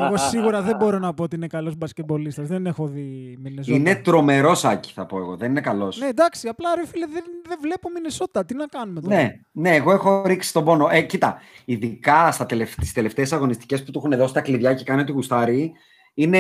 εγώ 0.06 0.18
σίγουρα 0.18 0.62
δεν 0.62 0.76
μπορώ 0.76 1.00
να 1.00 1.14
πω 1.14 1.24
ότι 1.24 1.36
είναι 1.36 1.48
καλός 1.48 1.76
μπασκετμπολίστας. 1.76 2.48
Δεν 2.48 2.66
έχω 2.66 2.88
δει 2.88 3.38
Μινεζότα. 3.42 3.78
Είναι 3.78 3.96
τρομερός 3.96 4.66
Άκη 4.66 4.92
θα 4.94 5.06
πω 5.06 5.18
εγώ. 5.18 5.36
Δεν 5.36 5.50
είναι 5.50 5.62
καλός. 5.62 5.98
Ναι, 5.98 6.08
εντάξει, 6.08 6.48
απλά 6.48 6.76
ρε 6.76 6.88
φίλε, 6.88 7.06
δεν, 7.06 7.24
δεν 7.48 7.58
βλέπω 7.62 7.90
Μινεσότα. 7.90 8.46
Τι 8.46 8.56
να 8.56 8.66
κάνουμε 8.66 9.02
τώρα. 9.02 9.16
Ναι, 9.16 9.36
ναι, 9.52 9.76
εγώ 9.76 9.92
έχω 9.92 10.24
ρίξει 10.26 10.54
τον 10.54 10.64
πόνο. 10.66 10.88
Ε, 10.92 11.02
κοίτα, 11.02 11.38
ειδικά 11.66 12.32
στα 12.32 12.46
τελευ... 12.46 12.70
στις 12.72 12.94
τελευταίες 12.94 13.34
αγωνιστικές 13.34 13.84
που 13.84 13.92
του 13.92 14.02
έχουν 14.06 14.18
δώσει 14.18 14.34
τα 14.34 14.42
κλειδιά 14.42 14.74
και 14.74 14.84
κάνει 14.84 15.02
ότι 15.02 15.12
γουστάρει, 15.12 15.72
είναι, 16.14 16.40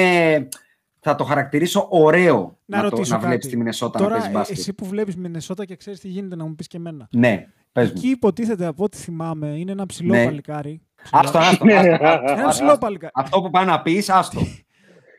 θα 1.04 1.16
το 1.16 1.24
χαρακτηρίσω 1.24 1.88
ωραίο 1.90 2.58
Να, 2.66 2.78
να, 2.78 2.84
το, 2.84 2.90
ρωτήσω 2.90 3.12
να 3.12 3.18
κάτι. 3.18 3.28
βλέπεις 3.30 3.48
τη 3.48 3.58
Μινεσότα 3.58 4.00
να 4.00 4.06
Τώρα, 4.06 4.14
παίζεις 4.18 4.30
ε, 4.30 4.38
μπάσκετ. 4.38 4.58
εσύ 4.58 4.74
που 4.74 4.86
βλέπεις 4.86 5.16
Μινεσότα 5.16 5.66
και 5.66 5.76
ξέρεις 5.76 6.00
τι 6.00 6.08
γίνεται, 6.08 6.36
να 6.36 6.46
μου 6.46 6.56
πεις 6.56 6.68
και 6.68 6.78
εμένα. 6.78 7.08
Ναι, 7.12 7.48
πες 7.72 7.86
μου. 7.88 7.94
Εκεί 7.98 8.08
υποτίθεται 8.08 8.66
από 8.66 8.84
ό,τι 8.84 8.98
θυμάμαι 8.98 9.48
είναι 9.48 9.72
ένα 9.72 9.86
ψηλό 9.86 10.14
Ναι. 10.14 10.26
παλικάρι. 10.26 10.82
Άστο, 11.12 11.38
άστο, 11.38 11.66
Ναι. 11.66 11.74
άστο, 11.74 11.92
άστο, 12.06 12.08
Ένα 12.32 12.34
άστο. 12.34 12.48
ψηλό 12.50 12.78
παλικάρι. 12.78 13.12
Αυτό 13.16 13.42
που 13.42 13.50
πάει 13.50 13.66
να 13.66 13.82
πεις, 13.82 14.10
άστο. 14.10 14.42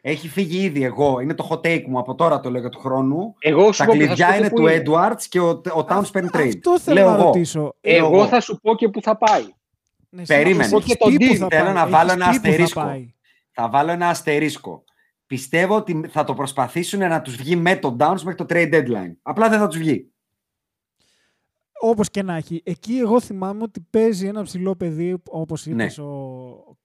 Έχει 0.07 0.29
φύγει 0.29 0.59
ήδη 0.65 0.85
εγώ. 0.85 1.21
Είναι 1.21 1.35
το 1.35 1.49
hot 1.51 1.67
take 1.67 1.85
μου 1.87 1.99
από 1.99 2.15
τώρα 2.15 2.41
το 2.41 2.51
λέω 2.51 2.61
για 2.61 2.69
του 2.71 2.79
χρόνου. 2.79 3.35
Εγώ 3.39 3.73
σου 3.73 3.79
Τα 3.79 3.85
πω 3.85 3.93
και 3.93 3.99
θα 3.99 4.05
σου 4.05 4.07
κλειδιά 4.15 4.27
πω 4.27 4.33
και 4.33 4.39
είναι 4.39 4.49
πού 4.49 4.55
του 4.57 4.69
είναι. 4.69 4.83
Edwards 4.87 5.23
και 5.29 5.41
ο, 5.41 5.49
ο 5.49 5.85
Towns 5.89 6.13
παίρνει 6.13 6.29
trade. 6.33 6.47
Αυτό 6.57 6.79
θέλω 6.81 7.01
Λέω 7.01 7.09
να 7.11 7.15
εγώ. 7.15 7.25
ρωτήσω. 7.25 7.61
Λέω 7.81 7.97
Εγώ 8.07 8.15
εγώ. 8.17 8.27
θα 8.27 8.41
σου 8.41 8.59
πω 8.63 8.75
και 8.75 8.89
πού 8.89 9.03
θα 9.03 9.17
πάει. 9.17 9.43
Ναι, 10.09 10.23
Περίμενε. 10.27 10.63
εσύ 10.65 10.75
Έχω 10.75 10.85
και 10.87 10.97
τον 10.97 11.17
τι 11.17 11.27
που 11.27 11.33
deal. 11.33 11.37
θα 11.37 11.47
Θέλω 11.51 11.65
πάει, 11.65 11.75
να 11.75 11.81
έχεις 11.81 11.93
βάλω 11.93 12.13
ένα 12.13 12.31
τι 12.31 12.37
που 12.37 12.43
θα 12.43 12.49
αστερίσκο. 12.51 12.81
πάει. 12.81 13.15
Θα 13.53 13.69
βάλω 13.69 13.91
ένα 13.91 14.09
αστερίσκο. 14.09 14.85
Πιστεύω 15.35 15.77
ότι 15.77 16.09
θα 16.09 16.25
το 16.25 16.35
προσπαθήσουν 16.35 16.99
να 16.99 17.23
τους 17.23 17.37
βγει 17.37 17.57
με 17.57 17.77
τον 17.77 17.97
Downs 18.01 18.21
μέχρι 18.25 18.35
το 18.35 18.47
trade 18.49 18.73
deadline. 18.75 19.13
Απλά 19.23 19.49
δεν 19.49 19.59
θα 19.59 19.67
τους 19.69 19.79
βγει. 19.79 20.13
Όπως 21.81 22.11
και 22.11 22.23
να 22.23 22.37
έχει. 22.37 22.63
Εκεί 22.65 22.97
εγώ 22.99 23.21
θυμάμαι 23.21 23.63
ότι 23.63 23.81
παίζει 23.91 24.27
ένα 24.27 24.43
ψηλό 24.43 24.77
παιδί, 24.77 25.23
όπως 25.29 25.67
Ναι. 25.67 25.73
είπες, 25.83 25.99
ο, 25.99 26.05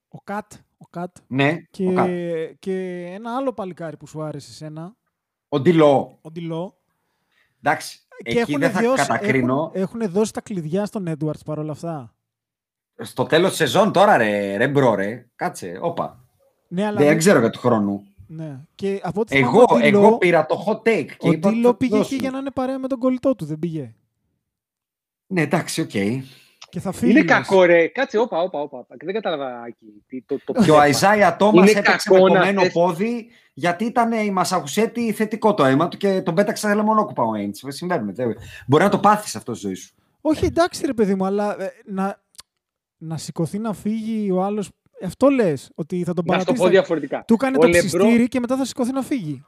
ο 0.08 0.22
Κατ. 0.24 0.54
Ο 0.78 0.86
Κατ 0.89 1.16
Ναι, 1.28 1.58
και, 1.72 1.88
ο, 1.88 1.93
Κα- 1.93 2.08
και 2.60 3.06
ένα 3.14 3.36
άλλο 3.36 3.54
παλικάρι 3.54 3.97
που 3.97 4.08
σου 4.08 4.22
άρεσε 4.22 4.50
εσένα, 4.52 4.95
ο 5.50 5.60
Ντιλό. 5.60 6.18
ο 6.22 6.32
Ντιλό. 6.32 6.78
Εντάξει, 7.62 8.00
Και 8.24 8.30
εκεί 8.30 8.38
έχουν 8.39 8.60
δεν 8.60 8.72
θα 8.72 8.82
δώσει- 8.82 9.08
κατακρίνω. 9.08 9.72
Έχουν, 9.74 10.02
έχουν 10.02 10.12
δώσει 10.12 10.34
τα 10.34 10.41
κλειδιά 10.41 10.86
στον 10.86 11.08
Έντουαρτς 11.08 11.43
παρόλα 11.43 11.72
αυτά. 11.72 12.16
Στο 12.97 13.24
τέλος 13.24 13.50
της 13.50 13.58
σεζόν 13.58 13.91
τώρα 13.91 14.18
ρε, 14.18 14.58
ρε 14.58 14.68
μπρο 14.68 14.95
ρε. 14.95 15.30
Κάτσε, 15.36 15.78
όπα. 15.82 16.24
Ναι, 16.68 16.86
αλλά 16.86 16.97
Δεν 17.00 17.18
ξέρω 17.18 17.39
για 17.39 17.50
του 17.50 17.60
χρόνου. 17.60 18.04
Ναι. 18.32 18.60
Και 18.76 19.00
από 19.04 19.22
ό,τι 19.22 19.38
Εγώ, 19.38 19.52
θυμάμαι, 19.68 19.86
ο 19.86 19.90
Ντιλό, 19.90 20.00
εγώ 20.08 20.18
πήρα 20.18 20.46
το 20.46 20.64
hot 20.68 20.78
take. 20.90 21.06
Και 21.18 21.28
ο 21.28 21.32
είπα 21.32 21.48
ότι 21.48 21.56
Ντιλό 21.56 21.68
θα 21.68 21.72
το 21.72 21.74
πήγε 21.78 21.94
εκεί 21.96 22.02
δώσουν. 22.04 22.18
για 22.20 22.32
να 22.32 22.38
είναι 22.38 22.52
παρέα 22.52 22.80
με 22.80 22.88
τον 22.88 23.00
κολλητό 23.00 23.36
του, 23.36 23.46
δεν 23.46 23.60
πήγε. 23.60 23.94
Ναι, 25.28 25.42
εντάξει, 25.42 25.82
οκ. 25.82 25.90
Και 26.70 26.80
θα 26.80 26.92
φύγει. 26.92 27.12
Είναι 27.12 27.22
λες. 27.22 27.32
κακό, 27.32 27.64
ρε. 27.64 27.88
Κάτσε, 27.88 28.18
όπα, 28.18 28.42
όπα, 28.42 28.60
όπα. 28.60 28.86
Δεν 29.04 29.14
κατάλαβα. 29.14 29.62
Άκη, 29.62 29.86
τι- 30.08 30.22
Το, 30.26 30.40
το, 30.46 30.64
Και 30.64 30.72
ο 30.72 30.80
Αϊζάια 30.80 31.36
Τόμα 31.36 31.62
Είναι 31.62 31.72
έπαιξε 31.72 32.10
κακό 32.10 32.24
με 32.24 32.30
να 32.30 32.40
κομμένο 32.40 32.62
θες- 32.62 32.72
πόδι 32.74 33.28
γιατί 33.54 33.86
ήταν 33.86 34.12
η 34.12 34.32
Μασαχουσέτη 34.32 35.12
θετικό 35.14 35.54
το 35.54 35.64
αίμα 35.66 35.88
του 35.88 35.98
και 35.98 36.22
τον 36.22 36.36
πέταξε 36.36 36.68
σε 36.68 36.74
λεμονόκουπα 36.76 37.24
ο 37.24 37.36
Έιντς. 37.36 37.64
Συμβαίνουν. 37.68 38.16
δεν- 38.16 38.36
Μπορεί 38.68 38.84
να 38.84 38.90
το 38.90 39.00
πάθεις 39.00 39.36
αυτό 39.36 39.54
στη 39.54 39.66
ζωή 39.66 39.76
σου. 39.76 39.94
Όχι, 40.22 40.46
εντάξει 40.46 40.86
ρε 40.86 40.94
παιδί 40.94 41.16
μου, 41.16 41.26
αλλά 41.26 41.62
ε, 41.62 41.72
να, 41.86 42.22
να 42.98 43.18
σηκωθεί 43.18 43.60
να 43.60 43.74
φύγει 43.74 44.32
ο 44.32 44.44
άλλος. 44.44 44.70
Αυτό 45.06 45.30
λες, 45.30 45.70
ότι 45.76 46.04
θα 46.04 46.14
τον 46.14 46.24
Να 46.28 46.34
σου 46.39 46.45
το 46.45 46.45
παρατήσεις. 46.45 46.58
πω 46.58 46.64
θα- 46.64 46.70
διαφορετικά. 46.70 47.24
Του 47.28 47.36
κάνει 47.38 47.56
Ο 47.56 47.60
το 47.60 47.68
Λεμπρό- 47.68 47.86
ψιστήρι 47.86 48.28
και 48.28 48.39
μετά 48.39 48.58
θα 48.58 48.66
σηκωθεί 48.66 48.91
να 48.91 49.02
φύγει. 49.02 49.43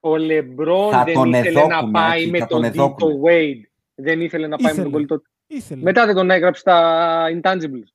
Ο 0.00 0.16
Λεμπρόν 0.16 0.90
Θα 0.90 1.04
δεν 1.04 1.14
τον 1.14 1.32
ήθελε 1.32 1.60
να 1.60 1.60
εδώκουνε, 1.66 1.90
πάει 1.92 2.20
Άκη, 2.22 2.30
με 2.30 2.38
θα 2.38 2.46
τον 2.46 2.60
τον 2.62 2.70
Δίτο 2.70 2.82
εδώκουνε. 2.84 3.20
Wade. 3.24 3.70
Δεν 3.94 4.20
ήθελε 4.20 4.46
να 4.46 4.56
πάει 4.56 4.64
με 4.64 4.70
Ήθελε. 4.70 4.82
τον 4.82 4.92
κολλητό 4.92 5.16
του. 5.20 5.30
Ήθελε. 5.46 5.82
Μετά 5.82 6.06
δεν 6.06 6.14
τον 6.14 6.30
έγραψε 6.30 6.60
στα 6.60 7.24
Intangibles. 7.40 7.90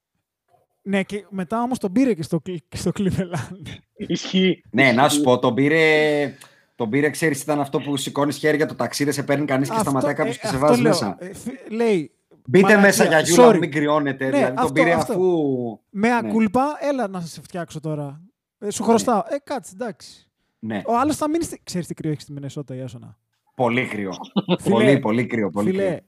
Ναι, 0.81 1.03
και 1.03 1.25
μετά 1.29 1.61
όμως 1.61 1.79
τον 1.79 1.91
πήρε 1.91 2.13
και 2.13 2.23
στο, 2.23 2.41
Cl- 2.49 2.55
και 2.69 2.77
στο 2.77 2.91
Cleveland. 2.97 3.65
Ισχύει. 3.95 4.63
Ναι, 4.71 4.91
να 4.91 5.09
σου 5.09 5.21
πω, 5.21 5.39
τον 5.39 5.53
πήρε. 5.53 6.33
Τον 6.75 6.89
πήρε, 6.89 7.09
ξέρεις, 7.09 7.41
ήταν 7.41 7.59
αυτό 7.59 7.79
που 7.79 7.97
σηκώνεις 7.97 8.37
χέρια 8.37 8.65
το 8.65 8.75
ταξίδι, 8.75 9.11
σε 9.11 9.23
παίρνει 9.23 9.45
κανείς 9.45 9.67
και 9.69 9.73
Αυτό- 9.75 9.89
σταματάει 9.89 10.13
κάποιος 10.13 10.35
ε, 10.35 10.39
και 10.39 10.47
σε 10.47 10.55
αυτό 10.55 10.67
βάζει 10.67 10.81
λέω. 10.81 10.91
μέσα. 10.91 11.17
Ε, 11.19 11.33
φι- 11.33 11.71
λέει, 11.71 12.11
Μπείτε 12.49 12.63
μαλακία, 12.65 12.85
μέσα 12.87 13.05
για 13.05 13.19
γιούλα, 13.19 13.49
sorry. 13.49 13.59
μην 13.59 13.71
κρυώνετε. 13.71 14.25
Ναι, 14.25 14.31
δηλαδή 14.31 14.49
τον 14.55 14.59
αυτό, 14.63 14.73
πήρε 14.73 14.93
αυτό. 14.93 15.13
αφού. 15.13 15.79
με 15.89 16.07
Ναι. 16.07 16.15
ακούλπα, 16.15 16.77
έλα 16.79 17.07
να 17.07 17.21
σε 17.21 17.41
φτιάξω 17.41 17.79
τώρα. 17.79 18.21
Ε, 18.59 18.69
σου 18.71 18.83
χρωστάω. 18.83 19.17
Ε, 19.27 19.35
κάτσε, 19.43 19.71
εντάξει. 19.73 20.29
Ναι, 20.59 20.81
Ο 20.85 20.97
άλλος 20.97 21.15
θα 21.15 21.29
μείνει. 21.29 21.43
Στη... 21.43 21.61
Ξέρεις 21.63 21.87
τι 21.87 21.93
κρύο 21.93 22.11
έχει 22.11 22.21
στη 22.21 22.31
Μινεσότα, 22.31 22.75
Ιάσονα. 22.75 23.17
πολύ 23.55 23.85
κρύο. 23.87 24.11
Φίλε, 24.61 24.73
πολύ, 24.75 24.99
πολύ 24.99 25.25
κρύο. 25.25 25.49
Πολύ 25.49 25.69
Φίλε, 25.69 25.83
κρύο. 25.87 25.99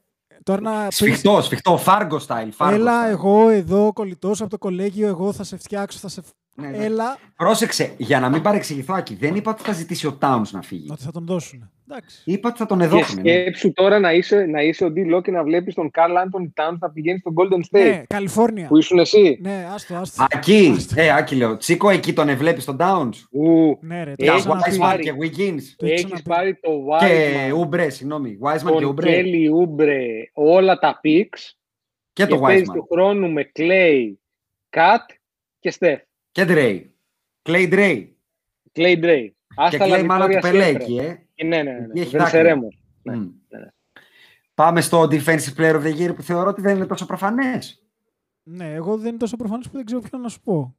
τώρα 0.44 0.62
να 0.62 0.88
πεις, 0.88 0.96
Σφιχτό, 0.96 1.42
σφιχτό, 1.42 1.78
φάργκο 1.78 2.20
style. 2.28 2.50
Fargo 2.58 2.72
Έλα, 2.74 3.06
style. 3.08 3.10
εγώ 3.10 3.50
εδώ 3.50 3.94
κολλητός 3.94 4.42
από 4.42 4.50
το 4.50 4.58
κολέγιο, 4.58 5.08
εγώ 5.08 5.34
θα 5.34 5.44
σε 5.44 5.58
φτιάξω, 5.58 5.98
θα 5.98 6.08
σε. 6.08 6.22
Ναι, 6.62 6.68
ναι. 6.68 6.84
Έλα, 6.86 7.18
Πρόσεξε, 7.36 7.94
για 7.98 8.20
να 8.20 8.30
μην 8.30 8.42
παρεξηγηθώ, 8.42 8.94
Άκη, 8.94 9.16
δεν 9.16 9.36
είπα 9.36 9.52
ότι 9.52 9.64
θα 9.64 9.72
ζητήσει 9.74 10.08
ο 10.08 10.18
Towns 10.22 10.42
να 10.52 10.62
φύγει. 10.62 10.88
ότι 10.92 11.04
θα 11.04 11.12
τον 11.12 11.26
δώσουν. 11.26 11.72
Εντάξει. 11.92 12.22
Είπα 12.26 12.50
ότι 12.50 12.58
θα 12.58 12.66
τον 12.66 12.78
Και 12.80 12.84
εδώχνε. 12.84 13.22
ναι. 13.22 13.30
σκέψου 13.32 13.74
τώρα 13.74 14.00
να 14.00 14.14
είσαι, 14.14 14.46
να 14.46 14.62
είσαι 14.62 14.84
ο 14.86 14.88
D-Lo 14.96 15.22
και 15.24 15.32
να 15.32 15.44
βλέπεις 15.44 15.74
τον 15.74 15.92
Carl 15.94 16.12
Anthony 16.24 16.64
Towns 16.64 16.78
να 16.80 16.90
πηγαίνει 16.92 17.20
στο 17.20 17.34
Golden 17.36 17.78
State. 17.78 17.84
Ναι, 17.84 18.04
Καλιφόρνια. 18.08 18.68
Που 18.68 18.78
ήσουν 18.78 19.00
εσύ. 19.00 19.38
Ναι, 19.42 19.68
άστο, 19.74 19.96
άστο. 19.96 20.26
Ακή, 20.30 20.74
Άστο. 20.78 21.02
ε, 21.02 21.10
Άκη 21.12 21.36
λέω, 21.36 21.58
Τσίκο 21.58 21.90
εκεί 21.90 22.14
τον 22.14 22.30
εβλέπεις 22.30 22.66
τον 22.66 22.78
Downs. 22.80 23.14
Ου, 23.32 23.78
Ναι, 23.82 24.04
ρε, 24.04 24.14
το 24.16 24.24
Για 24.24 24.34
έχεις 24.34 24.46
Έχεις 24.46 24.62
ξαναπεί. 24.62 24.76
Wiseman 24.76 24.80
πάρει. 24.80 25.04
και 25.04 25.12
Wiggins. 25.12 25.62
Το 25.78 25.86
έχεις 25.86 26.04
Έχεις 26.04 26.04
ξαναπεί. 26.04 26.24
πάρει 26.30 26.60
το 26.62 26.70
Και 27.00 27.50
Wiseman, 27.52 27.58
Ούμπρε, 27.58 27.90
συγγνώμη. 27.90 28.38
Wiseman 28.42 28.58
και 28.74 28.80
τον 28.80 28.84
Ούμπρε. 28.84 29.22
Kelly 29.22 29.46
Oubre, 29.62 30.00
όλα 30.34 30.80
τα 30.80 31.00
picks 31.04 31.40
Και 32.14 32.24
και 32.24 32.26
το 32.26 32.40
παίζεις 32.40 32.68
Wiseman. 32.70 32.74
του 32.76 32.88
χρόνου 32.92 33.32
με 33.32 33.52
Clay, 33.60 34.14
Cat 34.78 35.14
και 35.60 35.74
Steph. 35.80 35.98
Και 36.32 36.46
Dre. 36.48 36.82
Clay 37.44 37.74
Dre. 37.74 38.08
Clay 38.74 39.04
Dre. 39.04 39.18
Και 39.26 39.34
Άστα 39.56 39.86
Clay 39.86 40.04
μάνα 40.06 40.26
του 40.28 40.34
Victoria 40.34 40.42
Πελέκη, 40.42 40.98
siempre. 41.00 41.04
ε. 41.04 41.16
Ε, 41.36 41.44
Ναι, 41.46 41.64
ναι, 41.64 41.72
ναι. 41.72 41.86
Εκεί 41.86 42.00
έχει 42.00 42.10
Δεν 42.10 42.20
δάκρυα. 42.22 42.28
σερέμος. 42.28 42.82
Ναι, 43.02 43.16
Μμ. 43.16 43.20
ναι, 43.50 43.60
ναι. 43.60 43.68
Πάμε 44.54 44.82
στο 44.82 45.02
Defensive 45.04 45.56
Player 45.58 45.76
of 45.76 45.84
the 45.84 45.98
Year 45.98 46.16
που 46.16 46.22
θεωρώ 46.22 46.50
ότι 46.50 46.62
δεν 46.62 46.76
είναι 46.76 46.86
τόσο 46.86 47.06
προφανές. 47.06 47.84
Ναι, 48.44 48.74
εγώ 48.74 48.98
δεν 48.98 49.08
είναι 49.08 49.18
τόσο 49.18 49.36
προφανές 49.36 49.66
που 49.68 49.76
δεν 49.76 49.86
ξέρω 49.86 50.02
ποιον 50.02 50.22
να 50.22 50.30
σου 50.30 50.42
πω. 50.42 50.76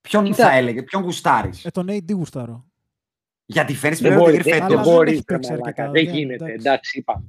Ποιον 0.00 0.24
Κοίτα. 0.24 0.44
θα 0.44 0.52
έλεγε, 0.52 0.82
ποιον 0.82 1.02
γουστάρεις; 1.02 1.64
Ε, 1.64 1.70
τον 1.70 1.86
AD 1.90 2.12
γουστάρω. 2.12 2.64
Για 3.46 3.64
Defensive 3.68 3.98
Δεν 4.00 4.12
Player 4.12 4.14
of 4.14 4.16
the 4.16 4.18
μπορεί, 4.18 4.36
Year 4.36 4.42
δεν, 4.44 4.54
Αλλά 4.54 4.66
δεν 4.66 4.76
φέτο. 4.78 4.82
δεν 4.84 4.94
μπορεί, 4.94 5.10
έχει 5.10 5.24
ρε 5.28 5.34
παίξει 5.34 5.50
μαλάκα. 5.50 5.68
αρκετά, 5.68 5.90
Δεν 5.90 6.04
δεν- 6.04 6.14
γίνεται. 6.14 6.44
εντάξει. 6.44 6.58
Εντάξει, 6.66 6.98
είπαμε. 6.98 7.24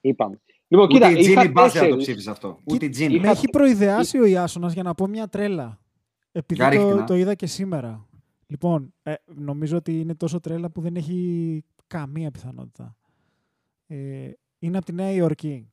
είπαμε. 0.00 0.40
Λοιπόν, 0.68 0.84
Ούτε 0.86 0.94
κοίτα, 0.94 1.08
η 1.10 1.12
είχα 1.12 1.20
Τζίνι 1.40 1.48
Μπάζ 1.52 1.72
δεν 1.72 1.80
το 1.82 1.86
τέσσερις. 1.86 2.04
ψήφισε 2.04 2.30
αυτό. 2.30 2.48
Κοίτα, 2.58 2.74
Ούτε 2.74 2.84
η 2.84 2.88
Τζίνι. 2.88 3.18
Με 3.20 3.28
έχει 3.30 3.48
προειδεάσει 3.48 4.18
ο 4.18 4.24
Ιάσονας 4.24 4.72
για 4.72 4.82
να 4.82 4.94
πω 4.94 5.06
μια 5.06 5.28
τρέλα. 5.28 5.78
Επειδή 6.38 6.60
Για 6.60 6.68
ρίχτε 6.68 6.88
το, 6.90 6.94
να. 6.94 7.04
το 7.04 7.14
είδα 7.16 7.34
και 7.34 7.46
σήμερα. 7.46 8.06
Λοιπόν, 8.46 8.94
ε, 9.02 9.14
νομίζω 9.24 9.76
ότι 9.76 10.00
είναι 10.00 10.14
τόσο 10.14 10.40
τρέλα 10.40 10.70
που 10.70 10.80
δεν 10.80 10.96
έχει 10.96 11.64
καμία 11.86 12.30
πιθανότητα. 12.30 12.96
Ε, 13.86 13.96
είναι 14.58 14.76
από 14.76 14.86
τη 14.86 14.92
Νέα 14.92 15.10
Υόρκη. 15.10 15.70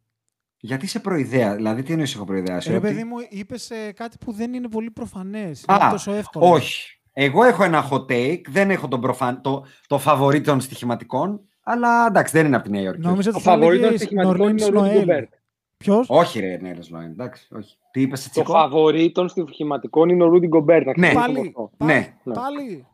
Γιατί 0.57 0.87
σε 0.87 0.99
προειδέα, 0.99 1.55
δηλαδή 1.55 1.83
τι 1.83 1.91
εννοείς 1.91 2.15
έχω 2.15 2.25
προειδεάσει. 2.25 2.69
Ρε 2.69 2.77
ότι- 2.77 2.87
παιδί 2.87 3.03
μου, 3.03 3.15
είπες 3.29 3.71
κάτι 3.95 4.17
που 4.17 4.31
δεν 4.31 4.53
είναι 4.53 4.69
πολύ 4.69 4.91
προφανές. 4.91 5.63
Α, 5.67 5.77
είναι 5.81 5.91
τόσο 5.91 6.11
εύκολο. 6.11 6.49
Όχι. 6.51 6.99
Εγώ 7.13 7.43
έχω 7.43 7.63
ένα 7.63 7.89
hot 7.91 8.05
take, 8.05 8.41
δεν 8.49 8.69
έχω 8.71 8.87
τον 8.87 9.01
προφαν... 9.01 9.41
το, 9.41 9.65
το 9.87 9.97
φαβορή 9.97 10.41
των 10.41 10.61
στοιχηματικών, 10.61 11.41
αλλά 11.61 12.05
εντάξει, 12.07 12.37
δεν 12.37 12.45
είναι 12.45 12.55
από 12.55 12.65
τη 12.65 12.71
Νέα 12.71 12.81
Υόρκη. 12.81 13.01
Νόμιζα 13.01 13.31
Το 13.31 13.37
ότι 13.37 13.45
θα 13.45 13.51
φαβορή 13.51 13.75
των 13.75 13.85
έλεγες 13.85 14.01
στοιχηματικών 14.01 14.49
είναι 14.49 14.63
ο 14.63 14.69
Νέρλενς 14.69 14.83
Ρούντι 14.83 14.87
Νοέλ. 14.87 14.99
Γκομπέρτ. 14.99 15.33
Ποιος; 15.77 16.05
Όχι, 16.09 16.39
ρε, 16.39 16.57
Νέλος 16.61 16.89
Λόιν, 16.89 17.09
εντάξει, 17.11 17.47
όχι. 17.55 17.75
Τι 17.91 18.01
είπες, 18.01 18.23
Το 18.23 18.29
Τσίκο; 18.29 18.51
φαβορή 18.51 19.11
των 19.11 19.29
στοιχηματικών 19.29 20.09
είναι 20.09 20.23
ο 20.23 20.27
Ρούντι 20.27 20.47
Γκομπέρτ. 20.47 20.85
να 20.85 20.93
Ναι. 20.97 21.07
ξέρεις 21.07 21.25
Πάλι, 21.25 21.39
αυτό. 21.47 21.71
πάλι, 21.77 21.91
Ναι. 22.23 22.33
πάλι. 22.33 22.87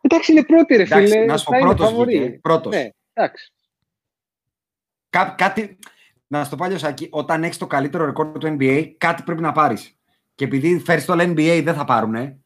Εντάξει, 0.00 0.32
είναι 0.32 0.44
πρώτη, 0.44 0.76
ρε 0.76 0.82
Εντάξει, 0.82 1.06
φίλε. 1.12 1.24
να 1.24 1.36
σου 1.36 1.44
πω, 1.44 1.50
θα 1.50 1.58
είναι 1.58 1.66
πρώτος 1.68 1.88
φαβορή. 1.88 2.18
βγήκε, 2.18 2.38
πρώτος. 2.38 2.74
Ναι, 2.74 2.88
εντάξει. 3.12 3.52
Κά, 5.10 5.34
κάτι, 5.38 5.78
να 6.26 6.44
σου 6.44 6.50
το 6.50 6.56
πω 6.56 6.64
αλλιώς, 6.64 6.84
Άκη, 6.84 7.08
όταν 7.10 7.44
έχεις 7.44 7.58
το 7.58 7.66
καλύτερο 7.66 8.04
ρεκόρ 8.04 8.38
του 8.38 8.56
NBA, 8.60 8.94
κάτι 8.98 9.22
πρέπει 9.22 9.40
να 9.42 9.52
πάρεις. 9.52 9.98
Και 10.34 10.44
επειδή 10.44 10.78
ξέρεις 10.78 11.04
το 11.04 11.12
MVP, 11.18 11.60
δεν 11.64 11.74
θα 11.74 11.84
πάρουν. 11.84 12.14
Ούτε, 12.14 12.38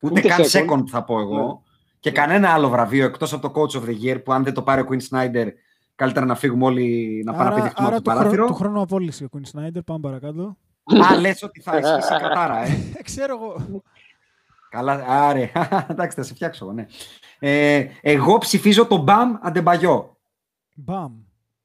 Ούτε 0.00 0.20
καν 0.20 0.40
second. 0.44 0.70
second 0.70 0.82
θα 0.86 1.04
πω 1.04 1.20
εγώ. 1.20 1.46
Ναι. 1.46 1.52
Και 2.00 2.10
κανένα 2.10 2.52
άλλο 2.52 2.68
βραβείο 2.68 3.04
εκτός 3.04 3.32
από 3.32 3.50
το 3.50 3.60
Coach 3.60 3.80
of 3.80 3.84
the 3.88 3.94
Year 4.04 4.24
που 4.24 4.32
αν 4.32 4.44
δεν 4.44 4.54
το 4.54 4.62
πάρει 4.62 4.80
ο 4.80 4.86
Quinn 4.90 5.00
Snyder, 5.10 5.46
καλύτερα 6.00 6.26
να 6.26 6.34
φύγουμε 6.34 6.64
όλοι 6.64 7.22
να 7.24 7.32
πάνε 7.32 7.44
να 7.44 7.50
Άρα, 7.50 7.54
πηδηχτούμε 7.60 7.86
άρα 7.88 7.96
από 7.96 8.04
το 8.04 8.10
του, 8.10 8.16
χρόνο, 8.16 8.30
παράθυρο. 8.30 8.46
του 8.46 8.54
χρόνου 8.54 8.80
απόλυση 8.80 9.24
ο 9.24 9.28
Quinn 9.32 9.58
Snyder. 9.58 9.80
Πάμε 9.86 10.00
παρακάτω. 10.00 10.56
Α, 11.12 11.20
λες 11.20 11.42
ότι 11.42 11.60
θα 11.60 11.78
ισχύσει 11.78 12.14
η 12.14 12.18
κατάρα, 12.20 12.58
ε. 12.62 12.68
Ε, 12.98 13.02
Ξέρω 13.10 13.34
εγώ. 13.42 13.82
Καλά, 14.70 15.04
άρε. 15.08 15.50
Εντάξει, 15.90 16.16
θα 16.16 16.22
σε 16.22 16.34
φτιάξω 16.34 16.64
εγώ, 16.64 16.74
ναι. 16.74 16.86
Ε, 17.38 17.86
εγώ 18.00 18.38
ψηφίζω 18.38 18.86
τον 18.86 19.02
Μπαμ 19.02 19.34
Αντεμπαγιό. 19.40 20.16
Μπαμ. 20.76 21.12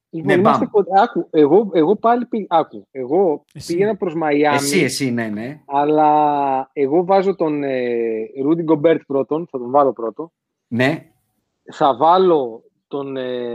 Λοιπόν, 0.09 0.27
Ναι, 0.33 0.39
είμαστε 0.39 0.59
μπαμ. 0.65 0.69
κοντά. 0.83 1.01
Άκου, 1.01 1.27
εγώ, 1.31 1.69
εγώ 1.73 1.95
πάλι 1.95 2.25
πήγα. 2.25 2.45
Άκου, 2.49 2.87
εγώ 2.91 3.43
Εσύ. 3.53 3.71
πήγαινα 3.73 3.95
προς 3.95 4.15
Μαϊάμι. 4.15 4.55
Εσύ, 4.55 4.79
εσύ, 4.79 5.11
ναι, 5.11 5.27
ναι. 5.27 5.61
Αλλά 5.65 6.69
εγώ 6.73 7.05
βάζω 7.05 7.35
τον 7.35 7.61
Ρούντι 8.43 8.63
Γκομπέρτ 8.63 9.01
πρώτον. 9.07 9.47
Θα 9.51 9.57
τον 9.57 9.71
βάλω 9.71 9.93
πρώτο. 9.93 10.31
Ναι. 10.67 11.09
Θα 11.73 11.95
βάλω 11.95 12.63
τον. 12.97 13.17
Ε, 13.17 13.53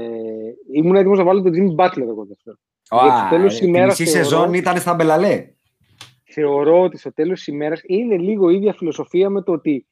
ήμουν 0.72 0.96
έτοιμος 0.96 1.18
να 1.18 1.24
βάλω 1.24 1.42
τον 1.42 1.52
Jimmy 1.54 1.84
Butler 1.84 2.00
εγώ 2.08 2.24
δεύτερο. 2.24 2.56
Γιατί 2.90 3.08
στο 3.16 3.24
Α, 3.24 3.28
τέλος 3.28 3.44
ε, 3.44 3.48
της 3.48 3.58
τη 3.58 3.66
ημέρας 3.66 3.98
μισή 3.98 4.12
θεωρώ- 4.12 4.28
σεζόν 4.28 4.54
ήταν 4.54 4.76
στα 4.76 4.94
μπελαλέ. 4.94 5.46
Θεωρώ 6.32 6.82
ότι 6.82 6.98
στο 6.98 7.12
τέλος 7.12 7.38
της 7.38 7.46
ημέρας 7.46 7.80
είναι 7.86 8.16
λίγο 8.16 8.50
η 8.50 8.54
ίδια 8.54 8.72
φιλοσοφία 8.72 9.30
με 9.30 9.42
το 9.42 9.52
ότι 9.52 9.86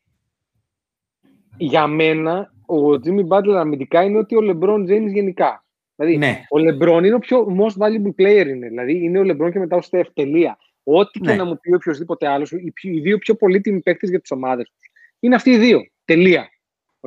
για 1.56 1.86
μένα 1.86 2.52
ο 2.66 2.90
Jimmy 2.90 3.28
Butler 3.28 3.54
αμυντικά 3.56 4.02
είναι 4.02 4.18
ότι 4.18 4.36
ο 4.36 4.40
LeBron 4.42 4.80
James 4.90 5.12
γενικά. 5.12 5.64
Δηλαδή, 5.96 6.16
Ναι. 6.16 6.40
ο 6.50 6.56
LeBron 6.58 7.04
είναι 7.04 7.14
ο 7.14 7.18
πιο 7.18 7.46
most 7.60 7.82
valuable 7.82 8.22
player 8.22 8.46
είναι. 8.46 8.68
Δηλαδή, 8.68 9.04
είναι 9.04 9.18
ο 9.18 9.22
LeBron 9.22 9.50
και 9.52 9.58
μετά 9.58 9.76
ο 9.76 9.80
Steph. 9.90 10.04
Τελεία. 10.14 10.58
Ό,τι 10.82 11.20
Ναι. 11.20 11.30
και 11.30 11.36
να 11.36 11.44
μου 11.44 11.58
πει 11.60 11.74
οποιοδήποτε 11.74 12.28
άλλος, 12.28 12.50
οι, 12.52 12.70
πιο- 12.74 12.92
οι 12.92 13.00
δύο 13.00 13.18
πιο 13.18 13.34
πολύτιμοι 13.34 13.80
παίκτες 13.80 14.10
για 14.10 14.20
τις 14.20 14.30
ομάδες 14.30 14.70
τους. 14.70 14.90
Είναι 15.20 15.34
αυτοί 15.34 15.50
οι 15.50 15.58
δύο. 15.58 15.80
Τελεία. 16.04 16.48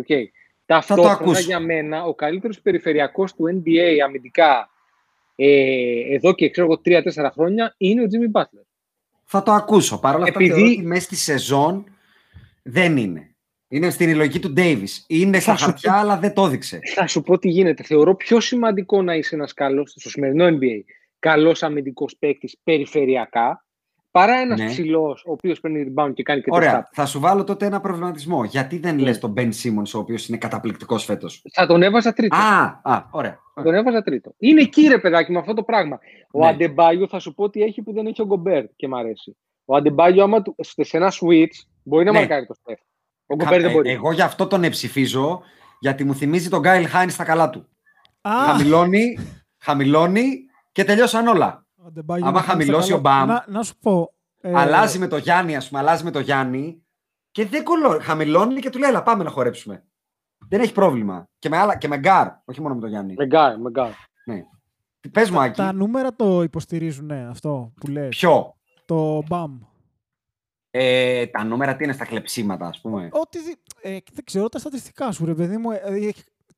Okay. 0.01 0.23
Ταυτόχρονα 0.73 1.11
ακούσω. 1.11 1.41
για 1.41 1.59
μένα 1.59 2.03
ο 2.03 2.15
καλύτερος 2.15 2.61
περιφερειακός 2.61 3.33
του 3.33 3.43
NBA 3.63 3.97
αμυντικά 4.05 4.69
ε, 5.35 6.15
εδώ 6.15 6.33
και 6.33 6.49
ξέρω 6.49 6.67
εγώ 6.67 7.01
3-4 7.25 7.29
χρόνια 7.33 7.73
είναι 7.77 8.01
ο 8.01 8.05
Jimmy 8.05 8.41
Butler. 8.41 8.63
Θα 9.23 9.43
το 9.43 9.51
ακούσω. 9.51 9.99
Παρ' 9.99 10.15
όλα 10.15 10.23
αυτά 10.23 10.35
Επειδή- 10.39 10.53
θεωρώ 10.55 10.71
ότι 10.71 10.81
μέσα 10.81 11.01
στη 11.01 11.15
σεζόν 11.15 11.83
δεν 12.63 12.97
είναι. 12.97 13.35
Είναι 13.67 13.89
στην 13.89 14.09
ηλογική 14.09 14.39
του 14.39 14.51
Ντέιβις. 14.53 15.05
Είναι 15.07 15.39
στα 15.39 15.51
Θα 15.51 15.57
σου 15.57 15.65
χαρτιά, 15.65 15.93
αλλά 15.93 16.17
δεν 16.17 16.33
το 16.33 16.45
έδειξε. 16.45 16.79
Θα 16.95 17.07
σου 17.07 17.21
πω 17.21 17.37
τι 17.37 17.49
γίνεται. 17.49 17.83
Θεωρώ 17.83 18.15
πιο 18.15 18.39
σημαντικό 18.39 19.01
να 19.01 19.15
είσαι 19.15 19.35
ένας 19.35 19.53
καλός 19.53 19.89
στο 19.89 20.09
σημερινό 20.09 20.45
NBA 20.47 20.83
καλός 21.19 21.63
αμυντικός 21.63 22.15
παίκτης 22.19 22.57
περιφερειακά 22.63 23.65
παρά 24.11 24.33
ένας 24.39 24.59
Ναι. 24.59 24.65
ψηλός 24.65 25.23
ο 25.27 25.31
οποίος 25.31 25.59
παίρνει 25.59 25.93
rebound 25.95 26.13
και 26.13 26.23
κάνει 26.23 26.41
και 26.41 26.49
το 26.49 26.55
Ωραία. 26.55 26.79
stop. 26.81 26.89
Θα 26.91 27.05
σου 27.05 27.19
βάλω 27.19 27.43
τότε 27.43 27.65
ένα 27.65 27.79
προβληματισμό. 27.79 28.43
Γιατί 28.43 28.77
δεν 28.77 28.95
Ναι. 28.95 29.01
λες 29.01 29.19
τον 29.19 29.33
Ben 29.37 29.49
Simmons, 29.63 29.91
ο 29.95 29.97
οποίος 29.97 30.27
είναι 30.27 30.37
καταπληκτικός 30.37 31.03
φέτος; 31.05 31.41
Θα 31.53 31.65
τον 31.67 31.81
έβαζα 31.83 32.13
τρίτο. 32.13 32.35
Α, 32.35 32.79
α, 32.83 33.07
ωραία. 33.11 33.39
Θα 33.55 33.61
τον 33.63 33.73
έβαζα 33.73 34.01
τρίτο. 34.01 34.33
Είναι 34.37 34.61
εκεί 34.61 34.87
ρε 34.87 34.97
παιδάκι 34.99 35.31
με 35.31 35.39
αυτό 35.39 35.53
το 35.53 35.63
πράγμα. 35.63 35.99
Ο 36.31 36.39
Ναι. 36.39 36.47
Αντεμπάγιο 36.47 37.07
θα 37.07 37.19
σου 37.19 37.33
πω 37.33 37.49
τι 37.49 37.61
έχει 37.61 37.81
που 37.81 37.93
δεν 37.93 38.05
έχει 38.07 38.21
ο 38.21 38.25
Γκομπέρ 38.25 38.65
και 38.75 38.87
μ' 38.87 38.95
αρέσει. 38.95 39.37
Ο 39.65 39.75
Αντεμπάγιο, 39.75 40.23
άμα 40.23 40.41
του, 40.41 40.55
σε 40.59 40.97
ένα 40.97 41.11
switch, 41.11 41.65
μπορεί 41.83 42.05
να 42.05 42.11
Ναι. 42.11 42.17
μαρκάρει 42.19 42.45
το 42.45 42.53
στεφ. 42.53 42.79
Ο 43.25 43.35
Κα- 43.35 43.43
Γκομπέρ 43.45 43.61
δεν 43.61 43.69
ε, 43.69 43.73
μπορεί. 43.73 43.89
Εγώ 43.89 44.11
γι' 44.11 44.21
αυτό 44.21 44.47
τον 44.47 44.63
εψηφίζω, 44.63 45.41
γιατί 45.79 46.03
μου 46.03 46.15
θυμίζει 46.15 46.49
τον 46.49 46.59
Γκάιλ 46.59 46.87
Χάιν 46.87 47.09
στα 47.09 47.23
καλά 47.23 47.49
του. 47.49 47.67
Α, 48.21 48.31
Χαμηλώνει, 48.45 49.17
χαμηλώνει 49.59 50.29
και 50.71 50.83
τελειώσαν 50.83 51.27
όλα. 51.27 51.65
Ο 51.85 51.91
Αντεμπάγιο 51.91 52.27
άμα 52.27 52.39
να 52.39 52.45
κάνει 52.45 52.63
στα 52.63 52.71
χαμηλώσει 52.73 52.89
καλά. 52.91 52.99
ο 52.99 53.01
Μπαμ, 53.01 53.27
Να, 53.27 53.45
να 53.47 53.63
σου 53.63 53.77
πω. 53.77 54.13
ε, 54.41 54.53
αλλάζει 54.55 54.99
με 54.99 55.07
το 55.07 55.17
Γιάννη, 55.17 55.55
ας 55.55 55.67
πούμε, 55.67 55.79
αλλάζει 55.79 56.03
με 56.03 56.11
το 56.11 56.19
Γιάννη 56.19 56.83
και 57.31 57.45
δεν 57.45 57.63
κολλώ. 57.63 57.99
Χαμηλώνει 58.01 58.59
και 58.59 58.69
του 58.69 58.79
λέει, 58.79 58.89
Ελά, 58.89 59.03
πάμε 59.03 59.23
να 59.23 59.29
χορέψουμε. 59.29 59.85
Δεν 60.49 60.61
έχει 60.61 60.73
πρόβλημα. 60.73 61.29
Και 61.39 61.49
με, 61.49 61.57
άλλα, 61.57 61.77
και 61.77 61.87
με 61.87 61.97
γκάρ, 61.97 62.27
όχι 62.45 62.61
μόνο 62.61 62.75
με 62.75 62.81
το 62.81 62.87
Γιάννη. 62.87 63.13
Με 63.17 63.25
γκάρ, 63.25 63.59
με 63.59 63.69
γκάρ. 63.69 63.89
Πες 65.11 65.29
μου, 65.29 65.39
Άκη, 65.41 65.55
Τα 65.55 65.73
νούμερα 65.73 66.15
το 66.15 66.41
υποστηρίζουν, 66.43 67.05
ναι, 67.05 67.27
αυτό 67.29 67.73
που 67.75 67.87
λες. 67.87 68.07
ποιο; 68.09 68.55
Το 68.85 69.23
μπαμ. 69.27 69.59
Ε, 70.71 71.25
τα 71.27 71.43
νούμερα 71.43 71.75
τι 71.75 71.83
είναι 71.83 71.93
στα 71.93 72.05
κλεψίματα, 72.05 72.67
ας 72.67 72.81
πούμε. 72.81 73.09
Ό,τι 73.11 73.39
δι... 73.39 73.55
ε, 73.81 73.89
δεν 74.13 74.23
ξέρω 74.23 74.49
τα 74.49 74.59
στατιστικά 74.59 75.11
σου, 75.11 75.25
ρε 75.25 75.33
παιδί 75.33 75.57
μου. 75.57 75.71
Ε, 75.71 75.81
ε, 75.83 76.11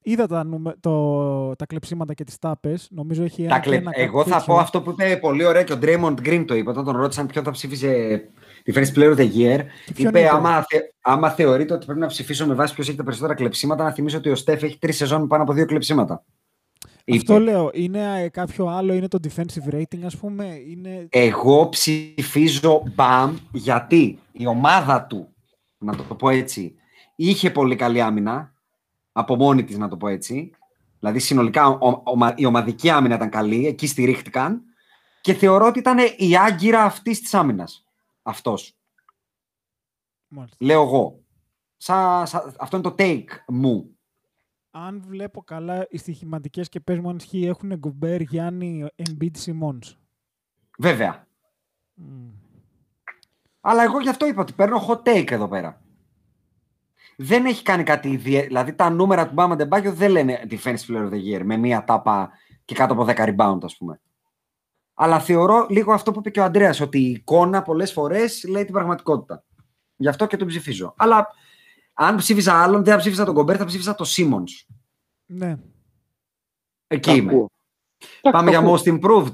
είδα 0.04 0.28
τα, 0.28 0.44
νούμε... 0.44 0.76
το... 0.80 1.56
τα 1.56 1.66
κλεψίματα 1.66 2.14
και 2.14 2.24
τις 2.24 2.40
τάπες. 2.40 2.88
Νομίζω 2.92 3.24
έχει 3.24 3.42
ένα 3.44 3.54
Τα 3.54 3.60
και 3.60 3.70
κλε... 3.70 3.76
ένα 3.76 3.92
κάτι 3.92 4.02
Εγώ 4.04 4.24
θα 4.24 4.38
τέτοιο. 4.38 4.54
πω 4.54 4.60
αυτό 4.60 4.82
που 4.82 4.90
είπε 4.92 5.18
πολύ 5.18 5.46
ωραία 5.46 5.64
και 5.64 5.74
ο 5.74 5.78
Draymond 5.82 6.16
Green 6.26 6.44
το 6.48 6.56
είπε 6.56 6.70
όταν 6.70 6.86
τον 6.86 6.98
ρώτησαν 6.98 7.28
ποιο 7.28 7.42
θα 7.44 7.52
ψήφιζε 7.52 8.22
τη 8.64 8.74
First 8.76 8.98
Player 8.98 9.16
of 9.16 9.18
the 9.18 9.28
Year. 9.28 9.60
ποιον 9.96 10.10
Είπε, 10.10 10.20
είπε; 10.20 10.30
άμα, 10.30 10.62
θε... 10.70 10.78
άμα 11.02 11.30
θεωρείτε 11.30 11.74
ότι 11.74 11.86
πρέπει 11.86 12.00
να 12.00 12.08
ψηφίσω 12.08 12.46
με 12.48 12.54
βάση 12.54 12.74
ποιος 12.74 12.88
έχει 12.88 12.98
τα 12.98 13.04
περισσότερα 13.04 13.34
κλεψίματα, 13.34 13.84
να 13.84 13.92
θυμίσω 13.92 14.18
ότι 14.18 14.30
ο 14.30 14.36
Στεφ 14.36 14.64
έχει 14.64 14.78
τρεις 14.78 14.96
σεζόν 14.96 15.22
με 15.22 15.28
πάνω 15.28 15.44
από 15.44 15.54
δύο 15.54 15.66
κλεψίματα. 15.66 16.24
Αυτό 17.14 17.34
Είπε. 17.34 17.44
λέω. 17.44 17.70
Είναι 17.74 18.22
ε, 18.24 18.30
κάποιο 18.30 18.66
άλλο, 18.66 18.94
είναι 18.94 19.08
το 19.08 19.20
defensive 19.24 19.74
rating, 19.74 20.02
ας 20.06 20.18
πούμε. 20.18 20.46
Είναι... 20.68 21.08
Εγώ 21.10 21.70
ψηφίζω 21.70 22.84
μπαμ 22.96 23.36
γιατί 23.52 24.20
η 24.32 24.48
ομάδα 24.48 25.04
του, 25.04 25.28
να 25.78 25.96
το 25.96 26.04
πω 26.04 26.30
έτσι, 26.30 26.76
είχε 27.16 27.50
πολύ 27.52 27.76
καλή 27.76 28.02
άμυνα, 28.02 28.53
από 29.14 29.36
μόνη 29.36 29.64
της 29.64 29.78
να 29.78 29.88
το 29.88 29.98
πω 29.98 30.08
έτσι. 30.08 30.52
Δηλαδή 31.00 31.20
συνολικά 31.20 31.68
ο- 31.68 31.88
ο- 32.06 32.34
η 32.36 32.46
ομαδική 32.46 32.90
άμυνα 32.90 33.16
ήταν 33.16 33.30
καλή, 33.30 33.68
εκεί 33.68 33.88
στηρίχτηκαν 33.88 34.64
και 35.22 35.34
θεωρώ 35.34 35.66
ότι 35.68 35.80
ήταν 35.80 35.98
η 36.18 36.38
άγκυρα 36.38 36.84
αυτής 36.84 37.20
της 37.20 37.34
άμυνας. 37.34 37.86
Αυτός, 38.22 38.78
Μάλιστα. 40.28 40.58
λέω 40.60 40.82
εγώ. 40.82 41.24
Σα, 41.78 42.26
σα- 42.26 42.54
αυτό 42.60 42.78
είναι 42.78 42.82
το 42.90 42.96
take 42.98 43.28
μου. 43.48 43.98
Αν 44.72 45.04
βλέπω 45.08 45.42
καλά, 45.44 45.88
οι 45.90 45.98
στοιχηματικές 45.98 46.70
και 46.70 46.80
πες 46.80 47.00
μου 47.00 47.10
αν 47.10 47.16
ισχύει 47.16 47.46
έχουν 47.46 47.76
Γκομπέρ, 47.78 48.22
Γιάννη, 48.22 48.86
Embiid, 48.96 49.32
Simons. 49.46 49.96
Βέβαια. 50.78 51.28
Μμ. 51.94 52.30
Αλλά 53.62 53.84
εγώ 53.84 54.00
γι' 54.00 54.10
αυτό 54.10 54.28
είπα 54.28 54.42
ότι 54.42 54.54
παίρνω 54.54 54.86
hot 54.88 55.04
take 55.04 55.32
εδώ 55.32 55.48
πέρα. 55.48 55.82
Δεν 57.18 57.46
έχει 57.46 57.64
κάνει 57.64 57.84
κάτι 57.84 58.10
ιδιαίτερο. 58.10 58.48
Δηλαδή 58.48 58.74
τα 58.74 58.90
νούμερα 58.90 59.28
του 59.28 59.34
Μπάμα 59.34 59.56
Ντεμπάγιο 59.56 59.94
δεν 59.94 60.12
λένε 60.12 60.42
defense 60.50 60.76
player 60.88 61.10
of 61.10 61.10
the 61.10 61.38
year 61.38 61.42
με 61.44 61.58
μία 61.58 61.84
τάπα 61.84 62.32
και 62.66 62.76
κάτω 62.76 62.94
από 62.94 63.06
10 63.08 63.16
rebound, 63.16 63.58
ας 63.64 63.78
πούμε. 63.78 64.02
Αλλά 64.94 65.20
θεωρώ 65.20 65.66
λίγο 65.70 65.94
αυτό 65.94 66.12
που 66.12 66.20
είπε 66.20 66.30
και 66.30 66.40
ο 66.40 66.44
Αντρέας, 66.44 66.80
ότι 66.82 67.00
η 67.00 67.10
εικόνα 67.10 67.62
πολλές 67.62 67.92
φορές 67.94 68.44
λέει 68.50 68.64
την 68.64 68.74
πραγματικότητα. 68.74 69.44
Γι' 69.96 70.08
αυτό 70.08 70.26
και 70.28 70.38
τον 70.38 70.48
ψηφίζω. 70.48 70.94
Αλλά 70.98 71.28
αν 71.94 72.16
ψήφιζα 72.16 72.62
άλλον, 72.64 72.84
δεν 72.84 72.94
θα 72.94 73.00
ψήφιζα 73.00 73.26
τον 73.26 73.34
Κομπέρ, 73.34 73.56
θα 73.60 73.66
ψήφιζα 73.66 73.96
τον 73.96 74.06
Σίμονς. 74.06 74.68
Ναι. 75.26 75.58
Εκεί 76.88 77.10
Τα 77.10 77.16
είμαι. 77.16 77.32
ακούω. 77.32 77.50
Πάμε 78.22 78.50
για 78.50 78.60
Τα 78.60 78.66
ακούω. 78.66 78.78
most 78.78 78.88
improved. 79.00 79.34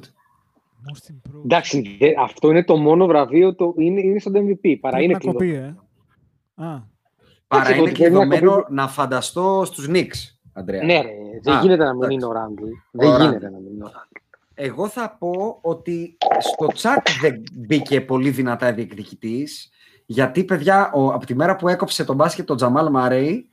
Most 0.89 1.11
improved. 1.11 1.43
Εντάξει, 1.43 1.97
δε- 1.99 2.13
αυτό 2.21 2.49
είναι 2.49 2.63
το 2.63 2.77
μόνο 2.77 3.05
βραβείο, 3.05 3.55
το, 3.55 3.73
είναι, 3.77 3.99
είναι 4.01 4.19
στο 4.19 4.31
MVP. 4.33 4.77
Παρά 4.79 4.95
Πρέπει 4.97 5.03
είναι 5.03 5.13
να 5.13 5.19
κλειδό. 5.19 5.33
κοπεί, 5.33 5.53
ε. 5.53 5.75
Α, 6.65 6.81
Παρά 7.49 7.63
το 7.65 7.71
είναι 7.71 7.81
ότι 7.81 7.91
πρέπει 7.91 8.11
να 8.13 8.19
κλειδωμένο 8.19 8.51
κοπεί- 8.51 8.69
να 8.69 8.87
φανταστώ 8.87 9.63
στους 9.65 9.87
Knicks, 9.89 10.37
Αντρέα. 10.53 10.83
Ναι, 10.83 11.01
ρε, 11.01 11.09
δεν 11.43 11.53
Α, 11.53 11.59
γίνεται 11.61 11.83
να 11.83 11.93
μην 11.93 11.97
εντάξει. 12.03 12.15
είναι 12.15 12.25
ο 12.25 12.31
Ράντλ. 12.31 12.63
Δεν 12.91 13.09
Ράντλ. 13.09 13.23
γίνεται 13.23 13.49
να 13.49 13.57
μην 13.57 13.73
είναι 13.73 13.83
ο 13.83 13.87
Ράντλ. 13.87 14.07
Εγώ 14.53 14.87
θα 14.87 15.15
πω 15.19 15.57
ότι 15.61 16.17
στο 16.39 16.67
τσακ 16.67 17.05
δεν 17.21 17.43
μπήκε 17.53 18.01
πολύ 18.01 18.29
δυνατά 18.29 18.73
διεκδικητής. 18.73 19.69
Γιατί, 20.05 20.43
παιδιά, 20.43 20.91
ο, 20.93 21.07
από 21.07 21.25
τη 21.25 21.35
μέρα 21.35 21.55
που 21.55 21.67
έκοψε 21.67 22.03
τον 22.05 22.15
μπάσκετ 22.15 22.45
τον 22.45 22.55
Τζαμάλ 22.57 22.89
Μαρέι, 22.89 23.49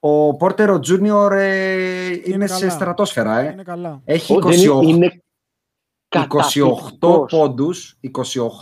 ο 0.00 0.36
Πόρτερο 0.36 0.78
Τζούνιορ 0.78 1.32
ε, 1.32 2.06
είναι, 2.24 2.46
σε 2.46 2.58
καλά. 2.58 2.70
στρατόσφαιρα. 2.70 3.38
Ε. 3.38 3.50
είναι 3.52 3.62
καλά. 3.62 4.00
Έχει 4.04 4.32
Ω, 4.36 4.40
δεν 4.40 4.58
28, 4.78 4.82
είναι 4.82 5.06
28 5.06 5.18
καταπληκτικός. 6.08 7.30
πόντους, 7.30 7.98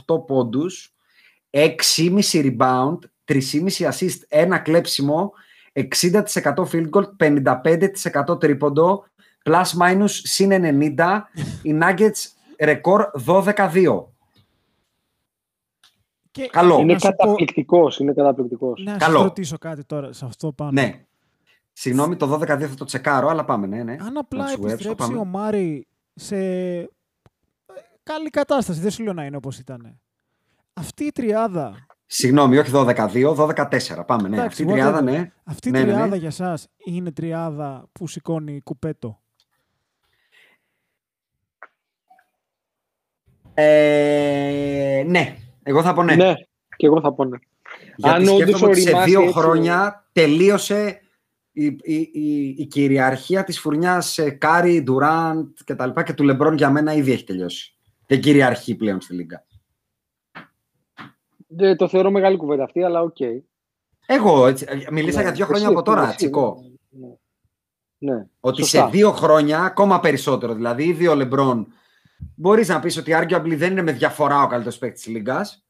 28 0.06 0.26
πόντους, 0.26 0.94
6,5 1.50 1.76
rebound, 2.32 2.98
3,5 3.28 3.88
assist, 3.88 4.18
ένα 4.28 4.58
κλέψιμο, 4.58 5.32
60% 5.72 6.20
field 6.72 6.90
goal, 6.90 7.04
55% 7.16 8.40
τρίποντο, 8.40 9.04
plus 9.42 9.64
minus 9.82 10.08
συν 10.08 10.50
90, 10.96 11.22
οι 11.62 11.78
Nuggets 11.82 12.26
ρεκόρ 12.60 13.10
12-2. 13.26 14.04
Και 16.30 16.48
Καλό. 16.52 16.78
Είναι 16.78 16.92
να 16.92 16.98
σου 16.98 17.08
πω- 17.08 17.16
καταπληκτικός, 17.16 17.98
είναι 17.98 18.12
καταπληκτικός. 18.12 18.82
Να 18.84 18.96
Καλό. 18.96 19.16
σα 19.16 19.22
ρωτήσω 19.22 19.58
κάτι 19.58 19.84
τώρα 19.84 20.12
σε 20.12 20.24
αυτό 20.24 20.52
πάνω. 20.52 20.70
Ναι. 20.70 21.02
Συγγνώμη, 21.72 22.16
το 22.16 22.26
12-2 22.26 22.68
θα 22.68 22.74
το 22.74 22.84
τσεκάρω, 22.84 23.28
αλλά 23.28 23.44
πάμε, 23.44 23.66
ναι, 23.66 23.82
ναι. 23.82 23.96
Αν 24.00 24.12
Να 24.12 24.20
απλά 24.20 24.44
τους 24.44 24.54
γουέψω, 24.54 24.74
επιστρέψει 24.74 25.06
πάμε. 25.08 25.18
ο 25.18 25.24
Μάρι 25.24 25.86
σε 26.14 26.36
ε, 26.36 26.88
καλή 28.02 28.30
κατάσταση, 28.30 28.80
δεν 28.80 28.90
σου 28.90 29.02
λέω 29.02 29.12
να 29.12 29.24
είναι 29.24 29.36
όπως 29.36 29.58
ήταν. 29.58 30.00
Αυτή 30.72 31.04
η 31.04 31.12
τριάδα, 31.12 31.86
Συγγνώμη, 32.10 32.58
όχι 32.58 32.70
12-2, 32.74 33.34
12-4. 33.34 34.04
Πάμε, 34.06 34.28
ναι. 34.28 34.36
Εντάξει, 34.36 34.46
Αυτή 34.46 34.62
η 34.62 34.66
τριάδα, 34.66 34.98
whatever. 34.98 35.02
ναι. 35.04 35.32
αυτή 35.44 35.68
η 35.68 35.70
Ναι, 35.70 35.78
ναι, 35.78 35.84
ναι. 35.84 35.92
τριάδα 35.92 36.16
για 36.16 36.30
σας 36.30 36.68
είναι 36.86 37.12
τριάδα 37.12 37.88
που 37.92 38.06
σηκώνει 38.08 38.60
κουπέτο. 38.64 39.20
Ε, 43.54 45.02
ναι, 45.06 45.36
εγώ 45.62 45.82
θα 45.82 45.94
πω 45.94 46.02
ναι. 46.02 46.14
Ναι, 46.14 46.34
και 46.76 46.86
εγώ 46.86 47.00
θα 47.00 47.12
πω 47.14 47.24
ναι. 47.24 47.38
Γιατί 47.96 48.14
Αν 48.16 48.22
όντως 48.28 48.40
σκέφτομαι 48.40 48.70
ότι 48.72 48.80
σε 48.80 48.88
ωριμάσει 48.88 49.10
δύο 49.10 49.20
έτσι- 49.22 49.32
χρόνια 49.34 50.08
τελείωσε 50.12 51.00
η, 51.52 51.64
η, 51.64 52.10
η, 52.12 52.54
η 52.58 52.66
κυριαρχία 52.66 53.44
της 53.44 53.60
φουρνιάς 53.60 54.12
σε 54.12 54.30
Κάρι, 54.30 54.82
Ντουράντ 54.82 55.46
και 55.64 55.74
τα 55.74 55.86
λοιπά 55.86 56.02
και 56.02 56.12
του 56.12 56.22
Λεμπρόν 56.24 56.54
για 56.56 56.70
μένα 56.70 56.92
ήδη 56.92 57.12
έχει 57.12 57.24
τελειώσει. 57.24 57.74
Δεν 58.06 58.20
κυριαρχεί 58.20 58.74
πλέον 58.74 59.00
στη 59.00 59.14
Λίγκα. 59.14 59.44
Δεν 61.48 61.76
το 61.76 61.88
θεωρώ 61.88 62.10
μεγάλη 62.10 62.36
κουβέντα 62.36 62.64
αυτή, 62.64 62.82
αλλά 62.82 63.00
οκ. 63.00 63.16
Εγώ 64.06 64.46
έτσι, 64.46 64.66
ε, 64.68 64.90
μιλήσα 64.90 65.16
Ναι, 65.16 65.22
για 65.22 65.32
δύο 65.32 65.44
εσύ, 65.44 65.52
χρόνια 65.52 65.68
από 65.68 65.82
τώρα, 65.82 66.06
εσύ, 66.06 66.16
Τσίκο. 66.16 66.62
Ναι. 66.88 67.08
ναι. 67.98 68.26
Ότι 68.40 68.60
Σωστά. 68.60 68.84
σε 68.84 68.90
δύο 68.90 69.12
χρόνια 69.12 69.60
ακόμα 69.60 70.00
περισσότερο. 70.00 70.54
Δηλαδή, 70.54 70.84
ήδη 70.84 71.06
ο 71.06 71.14
Λεμπρόν 71.14 71.72
μπορείς 72.34 72.68
να 72.68 72.80
πεις 72.80 72.96
ότι 72.96 73.12
arguably 73.14 73.54
δεν 73.56 73.70
είναι 73.70 73.82
με 73.82 73.92
διαφορά 73.92 74.42
ο 74.42 74.46
καλύτερος 74.46 74.78
παίκτης 74.78 75.02
της 75.02 75.12
Λίγκας. 75.12 75.66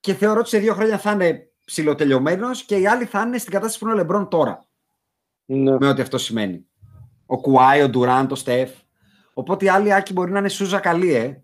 Και 0.00 0.14
θεωρώ 0.14 0.40
ότι 0.40 0.48
σε 0.48 0.58
δύο 0.58 0.74
χρόνια 0.74 0.98
θα 0.98 1.12
είναι 1.12 1.50
ψηλοτελειωμένος 1.64 2.62
και 2.64 2.76
οι 2.76 2.86
άλλοι 2.86 3.04
θα 3.04 3.20
είναι 3.20 3.38
στην 3.38 3.52
κατάσταση 3.52 3.78
που 3.78 3.84
είναι 3.84 3.94
ο 3.94 3.96
Λεμπρόν 3.96 4.28
τώρα. 4.28 4.66
Ναι. 5.44 5.76
Με 5.78 5.88
ό,τι 5.88 6.02
αυτό 6.02 6.18
σημαίνει. 6.18 6.66
Ο 7.26 7.40
Κουάι, 7.40 7.82
ο 7.82 7.88
Ντουράντ, 7.88 8.32
ο 8.32 8.34
Στεφ. 8.34 8.70
Οπότε 9.34 9.64
οι 9.64 9.68
άλλοι 9.68 9.94
άκοι 9.94 10.12
μπορεί 10.12 10.30
να 10.30 10.38
είναι 10.38 10.48
σούζα 10.48 10.78
καλή, 10.78 11.14
ε. 11.14 11.42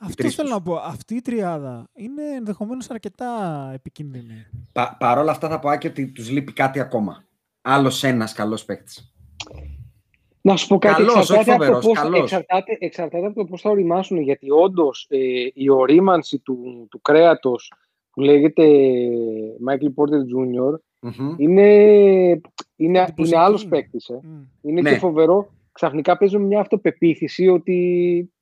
Αυτός 0.00 0.14
τρεις 0.16 0.34
θέλω 0.34 0.48
τους. 0.48 0.56
να 0.56 0.62
πω. 0.62 0.74
Αυτή 0.74 1.14
η 1.14 1.20
τριάδα 1.20 1.88
είναι 1.94 2.22
ενδεχομένως 2.36 2.90
αρκετά 2.90 3.30
επικίνδυνη. 3.74 4.46
Πα, 4.72 4.96
Παρ' 5.00 5.18
όλα 5.18 5.30
αυτά 5.30 5.48
θα 5.48 5.58
πω 5.58 5.68
άκη 5.68 5.86
ότι 5.86 6.06
τους 6.12 6.30
λείπει 6.30 6.52
κάτι 6.52 6.80
ακόμα. 6.80 7.24
Άλλος 7.62 8.04
ένας 8.04 8.32
καλός 8.32 8.64
παίκτης. 8.64 9.12
Να 10.40 10.56
σου 10.56 10.66
πω 10.66 10.78
κάτι, 10.78 10.94
Καλός, 10.94 11.14
εξαρτάται, 11.30 11.40
όχι 11.40 11.50
από 11.50 11.58
το 11.58 11.64
φοβερός, 11.64 11.84
πώς, 11.84 11.98
καλός. 11.98 12.20
εξαρτάται, 12.20 12.76
εξαρτάται 12.80 13.26
από 13.26 13.34
το 13.34 13.44
πώς 13.44 13.60
θα 13.60 13.70
οριμάσουν, 13.70 14.20
γιατί 14.20 14.50
όντως 14.50 15.06
ε, 15.08 15.18
η 15.54 15.68
ορίμανση 15.70 16.38
του, 16.38 16.86
του 16.90 17.00
κρέατος 17.00 17.72
που 18.10 18.20
λέγεται 18.20 18.64
Michael 19.68 19.92
Porter 19.94 20.20
Jr. 20.34 20.78
είναι, 21.02 21.34
είναι, 21.36 22.40
είναι 22.76 22.98
Εντυπωσιακή. 23.00 23.44
άλλος 23.44 23.66
παίκτης. 23.68 24.08
Ε. 24.08 24.20
Μμ. 24.22 24.42
Είναι 24.62 24.80
Ναι. 24.80 24.90
και 24.90 24.98
φοβερό. 24.98 25.48
Ξαφνικά 25.72 26.16
παίζουμε 26.16 26.46
μια 26.46 26.60
αυτοπεποίθηση 26.60 27.48
ότι... 27.48 28.32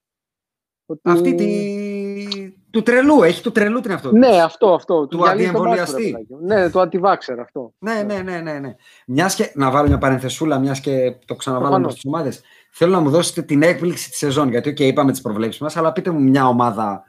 ότι... 0.86 1.00
Αυτή 1.04 1.34
τη... 1.34 2.52
του 2.70 2.82
τρελού, 2.82 3.22
έχει 3.22 3.42
του 3.42 3.52
τρελού 3.52 3.80
την 3.80 3.92
αυτό. 3.92 4.12
Ναι, 4.12 4.42
αυτό, 4.42 4.74
αυτό. 4.74 5.06
Του 5.06 5.16
γυαλίζει 5.16 5.52
το 5.52 5.58
μάτι, 5.58 5.80
αντιεμβολιαστή. 5.80 6.02
ρε 6.02 6.10
παιδάκι 6.10 6.32
μου. 6.32 6.46
Ναι, 6.46 6.70
το 6.70 6.80
αντιβάξερ 6.80 7.40
αυτό. 7.40 7.74
Ναι, 7.78 8.02
ναι, 8.02 8.18
ναι, 8.18 8.40
ναι. 8.40 8.58
ναι. 8.58 8.74
Μιας 9.06 9.34
και, 9.34 9.52
να 9.54 9.70
βάλω 9.70 9.88
μια 9.88 9.98
παρενθεσούλα, 9.98 10.58
μιας 10.58 10.80
και 10.80 11.16
το 11.24 11.34
ξαναβάλαμε 11.34 11.82
Προφανώς. 11.82 11.92
στις 11.92 12.12
ομάδες. 12.12 12.42
Θέλω 12.72 12.92
να 12.92 13.00
μου 13.00 13.10
δώσετε 13.10 13.42
την 13.42 13.62
έκπληξη 13.62 14.08
της 14.08 14.18
σεζόν. 14.18 14.50
Γιατί, 14.50 14.70
OK, 14.70 14.80
είπαμε 14.80 15.12
τις 15.12 15.20
προβλέψεις 15.20 15.60
μας, 15.60 15.76
αλλά 15.76 15.92
πείτε 15.92 16.10
μου 16.10 16.22
μια 16.22 16.48
ομάδα 16.48 17.04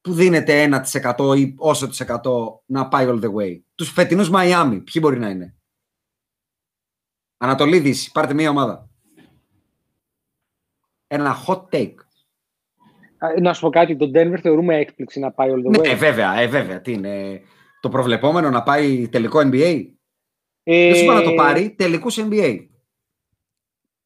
που 0.00 0.12
δίνεται 0.12 0.62
1% 0.62 1.36
ή 1.36 1.54
όσο 1.58 1.88
της 1.88 2.00
εκατό 2.00 2.62
να 2.66 2.88
πάει 2.88 3.06
all 3.08 3.24
the 3.24 3.34
way. 3.34 3.60
Τους 3.74 3.90
φετινούς 3.90 4.30
Μαϊάμι, 4.30 4.80
ποιοι 4.80 5.02
μπορεί 5.04 5.18
να 5.18 5.28
είναι; 5.28 5.54
Ανατολή 7.36 7.78
Δύση, 7.78 8.12
πάρτε 8.12 8.34
μια 8.34 8.50
ομάδα. 8.50 8.88
Ένα 11.06 11.36
hot 11.46 11.62
take. 11.70 11.94
Α, 13.20 13.40
Να 13.40 13.52
σου 13.52 13.60
πω 13.60 13.70
κάτι, 13.70 13.96
το 13.96 14.10
Denver 14.14 14.38
θεωρούμε 14.40 14.76
έκπληξη 14.76 15.20
να 15.20 15.30
πάει 15.30 15.50
all 15.52 15.66
the 15.66 15.78
way. 15.78 15.86
Ναι, 15.86 15.94
βέβαια, 15.94 16.38
ε, 16.38 16.46
βέβαια. 16.46 16.80
Τι 16.80 16.92
είναι. 16.92 17.40
Το 17.80 17.88
προβλεπόμενο 17.88 18.50
να 18.50 18.62
πάει 18.62 19.08
τελικό 19.08 19.38
NBA. 19.38 19.84
Ε, 20.62 20.86
Δεν 20.86 20.94
σου 20.94 21.02
είπα 21.04 21.14
να 21.14 21.22
το 21.22 21.34
πάρει, 21.34 21.74
τελικούς 21.74 22.18
NBA. 22.20 22.66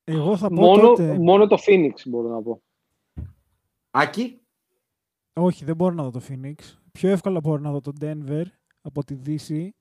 Εγώ 0.04 0.36
θα 0.36 0.48
πω 0.48 0.54
Μόνο, 0.54 0.82
τότε... 0.82 1.18
μόνο 1.18 1.46
το 1.46 1.58
Phoenix 1.66 1.92
μπορώ 2.04 2.28
να 2.28 2.42
πω. 2.42 2.62
Άκη; 3.90 4.40
Όχι, 5.32 5.64
δεν 5.64 5.76
μπορώ 5.76 5.94
να 5.94 6.02
δω 6.02 6.10
το 6.10 6.20
Phoenix. 6.28 6.54
Πιο 6.92 7.08
εύκολα 7.10 7.40
μπορώ 7.40 7.62
να 7.62 7.70
δω 7.70 7.80
το 7.80 7.92
Denver 8.00 8.44
από 8.82 9.04
τη 9.04 9.14
Δύση. 9.14 9.74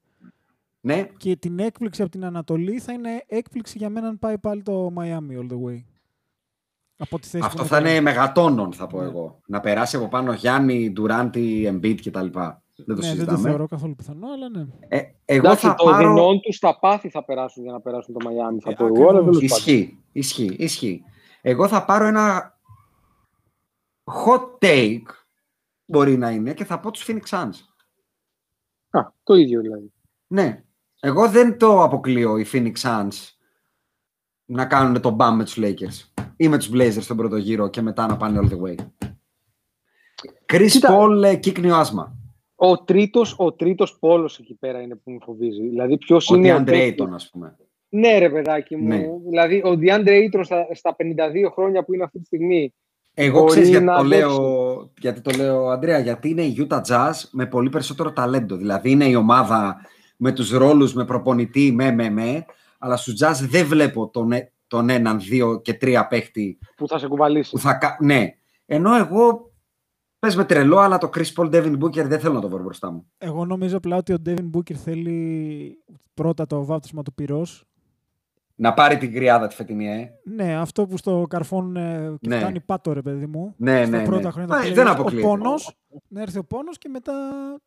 Ναι, 0.82 1.08
Και 1.18 1.36
την 1.36 1.60
έκπληξη 1.60 2.02
από 2.02 2.12
την 2.12 2.26
Ανατολή 2.26 2.80
θα 2.80 2.94
είναι 2.94 3.24
έκπληξη 3.28 3.78
για 3.78 3.90
μένα 3.90 4.08
αν 4.08 4.20
πάει 4.20 4.38
πάλι 4.38 4.62
το 4.62 4.94
Miami 4.98 5.40
all 5.40 5.50
the 5.52 5.62
way. 5.68 5.84
Από 6.98 7.20
τη 7.20 7.28
θέση 7.28 7.44
αυτό 7.46 7.62
που 7.62 7.68
θα 7.68 7.78
τώρα. 7.78 7.90
είναι 7.90 8.02
μεγατόνων, 8.02 8.74
θα 8.74 8.88
πω 8.88 9.00
Ναι. 9.02 9.06
εγώ. 9.08 9.40
Να 9.48 9.60
περάσει 9.60 9.96
από 9.96 10.08
πάνω 10.08 10.34
Γιάννη, 10.34 10.92
Ντουράντι, 10.92 11.68
Embiid 11.82 11.98
κτλ. 12.04 12.28
Δεν 12.76 12.86
το 12.86 12.94
Ναι, 12.94 12.96
δεν 12.96 12.96
το 12.96 13.02
συζητάμε. 13.02 13.50
θεωρώ 13.50 13.68
καθόλου 13.68 13.96
πιθανό, 13.96 14.28
αλλά 14.32 14.50
ναι. 14.50 14.66
Ε, 14.88 15.02
εγώ 15.26 15.46
Εντάξει, 15.46 15.66
θα 15.68 15.76
το 15.76 15.84
πάρω... 15.86 15.98
δεινόν 16.14 16.40
τους 16.42 16.56
στα 16.56 16.80
πάθη 16.80 17.10
θα 17.10 17.24
περάσουν 17.24 17.64
για 17.64 17.72
να 17.72 17.82
περάσουν 17.82 18.14
το 18.14 18.20
Miami. 18.30 18.58
Θα 18.62 18.70
Ε, 18.70 18.74
πω 18.74 18.86
εγώ, 18.86 19.10
αλλά 19.10 19.20
ακριβώς. 19.20 19.38
τέλος 19.38 19.52
πάντων. 19.52 19.74
Ισχύει, 19.80 20.00
ισχύει, 20.12 20.56
ισχύει. 20.60 21.04
Εγώ 21.42 21.68
θα 21.68 21.86
πάρω 21.86 22.06
ένα 22.06 22.58
hot 24.26 24.66
take, 24.66 25.04
μπορεί 25.86 26.18
να 26.18 26.30
είναι, 26.32 26.54
και 26.54 26.66
θα 26.66 26.80
πω 26.80 26.92
τους 26.92 27.06
Phoenix 27.08 27.24
Suns. 27.30 27.56
Α, 28.90 29.02
το 29.24 29.34
ίδιο 29.36 29.62
δηλαδή. 29.62 29.92
Ναι. 30.28 30.64
Εγώ 31.00 31.30
δεν 31.30 31.58
το 31.58 31.84
αποκλείω 31.84 32.38
οι 32.38 32.46
Phoenix 32.54 32.74
Suns 32.82 33.10
να 34.54 34.66
κάνουν 34.66 35.02
τον 35.02 35.14
μπαμ 35.14 35.36
με 35.36 35.44
τους 35.44 35.58
Lakers 35.62 36.24
ή 36.38 36.48
με 36.48 36.58
τους 36.58 36.70
Blazers 36.74 37.02
στον 37.02 37.18
πρώτο 37.18 37.38
γύρο 37.38 37.68
και 37.70 37.82
μετά 37.82 38.08
να 38.08 38.18
πάνε 38.18 38.40
all 38.44 38.54
the 38.54 38.62
way. 38.68 38.76
Chris 40.54 40.68
Κοίτα. 40.70 40.98
Paul, 41.00 41.24
ε, 41.24 41.36
κύκνιο 41.36 41.76
άσμα. 41.76 42.16
Ο 42.56 42.78
τρίτος, 42.84 43.36
ο 43.38 43.54
τρίτος 43.54 43.98
πόλος 44.00 44.40
εκεί 44.40 44.54
πέρα 44.60 44.82
είναι 44.82 44.96
που 44.96 45.12
με 45.12 45.18
φοβίζει. 45.26 45.62
Δηλαδή 45.68 45.98
ποιος 45.98 46.30
Ο 46.30 46.36
είναι 46.36 46.54
ο 46.54 46.58
DeAndre 46.58 46.66
παίκτης- 46.66 47.06
Ayton, 47.06 47.10
ας 47.14 47.30
πούμε. 47.30 47.56
Ναι 47.90 48.18
ρε 48.18 48.30
παιδάκι 48.30 48.76
μου. 48.76 48.88
Ναι. 48.88 49.06
Δηλαδή 49.30 49.56
ο 49.66 49.78
DeAndre 49.82 50.08
Ayton 50.10 50.40
στα, 50.44 50.68
στα 50.74 50.96
52 50.96 51.52
χρόνια 51.54 51.84
που 51.84 51.94
είναι 51.94 52.04
αυτή 52.04 52.20
τη 52.20 52.26
στιγμή. 52.26 52.74
Εγώ 53.14 53.38
Μπορεί 53.40 53.50
ξέρεις 53.52 53.70
γιατί 53.70 53.86
να 53.86 53.94
το, 53.96 54.00
αντέξει. 54.00 54.26
λέω, 54.26 54.92
γιατί 55.00 55.22
το 55.22 55.32
λέω, 55.38 55.68
Αντρέα, 55.68 56.00
γιατί 56.00 56.30
είναι 56.30 56.42
η 56.42 56.68
Utah 56.70 56.82
Jazz 56.88 57.12
με 57.32 57.46
πολύ 57.46 57.70
περισσότερο 57.70 58.12
ταλέντο. 58.12 58.56
Δηλαδή 58.56 58.92
είναι 58.92 59.06
η 59.06 59.16
ομάδα 59.16 59.76
με 60.18 60.32
τους 60.32 60.52
ρόλους, 60.52 60.94
με 60.94 61.06
προπονητή, 61.06 61.72
με, 61.72 61.92
με, 61.92 62.10
με, 62.10 62.46
αλλά 62.84 62.98
στους 62.98 63.14
Jazz 63.24 63.48
δεν 63.50 63.66
βλέπω 63.66 64.10
τον, 64.10 64.32
ε- 64.32 64.52
τον 64.68 64.90
έναν, 64.90 65.20
δύο 65.20 65.62
και 65.62 65.74
τρία 65.74 66.08
παίχτη 66.08 66.58
που 66.76 66.88
θα 66.88 66.98
σε 66.98 67.08
κουβαλήσει. 67.08 67.52
που 67.52 67.60
θα 67.60 67.74
κα- 67.74 67.98
Ναι. 68.00 68.36
Ενώ 68.66 68.96
εγώ, 68.96 69.52
πες 70.20 70.36
με 70.36 70.46
τρελό, 70.46 70.78
αλλά 70.78 70.98
το 70.98 71.10
Chris 71.16 71.34
Paul, 71.36 71.46
Devin 71.54 71.78
Booker 71.80 72.06
δεν 72.06 72.20
θέλω 72.20 72.34
να 72.34 72.42
το 72.42 72.50
βρω 72.50 72.64
μπροστά 72.64 72.92
μου. 72.92 73.06
Εγώ 73.18 73.46
νομίζω 73.46 73.78
απλά 73.78 73.96
ότι 73.98 74.14
ο 74.14 74.18
Devin 74.26 74.50
Booker 74.56 74.74
θέλει 74.74 75.78
πρώτα 76.14 76.46
το 76.46 76.66
βάπτισμα 76.66 77.04
του 77.04 77.14
πυρός. 77.14 77.64
Να 78.56 78.74
πάρει 78.74 78.98
την 78.98 79.14
κρυάδα 79.14 79.48
τη 79.48 79.56
φετινή, 79.56 79.88
ε. 79.88 80.10
Ναι, 80.24 80.56
αυτό 80.56 80.86
που 80.86 80.98
στο 80.98 81.26
καρφώνουν 81.30 81.76
ε, 81.76 82.16
και 82.22 82.28
Ναι. 82.30 82.38
φτάνει 82.38 82.60
πάτο, 82.60 82.94
ρε 82.94 83.02
παιδί 83.02 83.26
μου. 83.26 83.54
Ναι, 83.58 83.86
στα 83.86 83.98
ναι, 83.98 84.04
πρώτα 84.04 84.26
ναι. 84.26 84.32
χρόνια 84.32 84.56
Ε, 84.56 84.68
τα 84.70 84.74
δεν 84.74 84.86
playoffs. 84.88 84.92
αποκλείεται. 85.00 85.28
Ο 85.28 85.30
πόνος, 85.30 85.78
να 86.08 86.22
έρθει 86.22 86.38
ο 86.38 86.44
πόνος 86.44 86.78
και 86.78 86.90
μετά, 86.90 87.14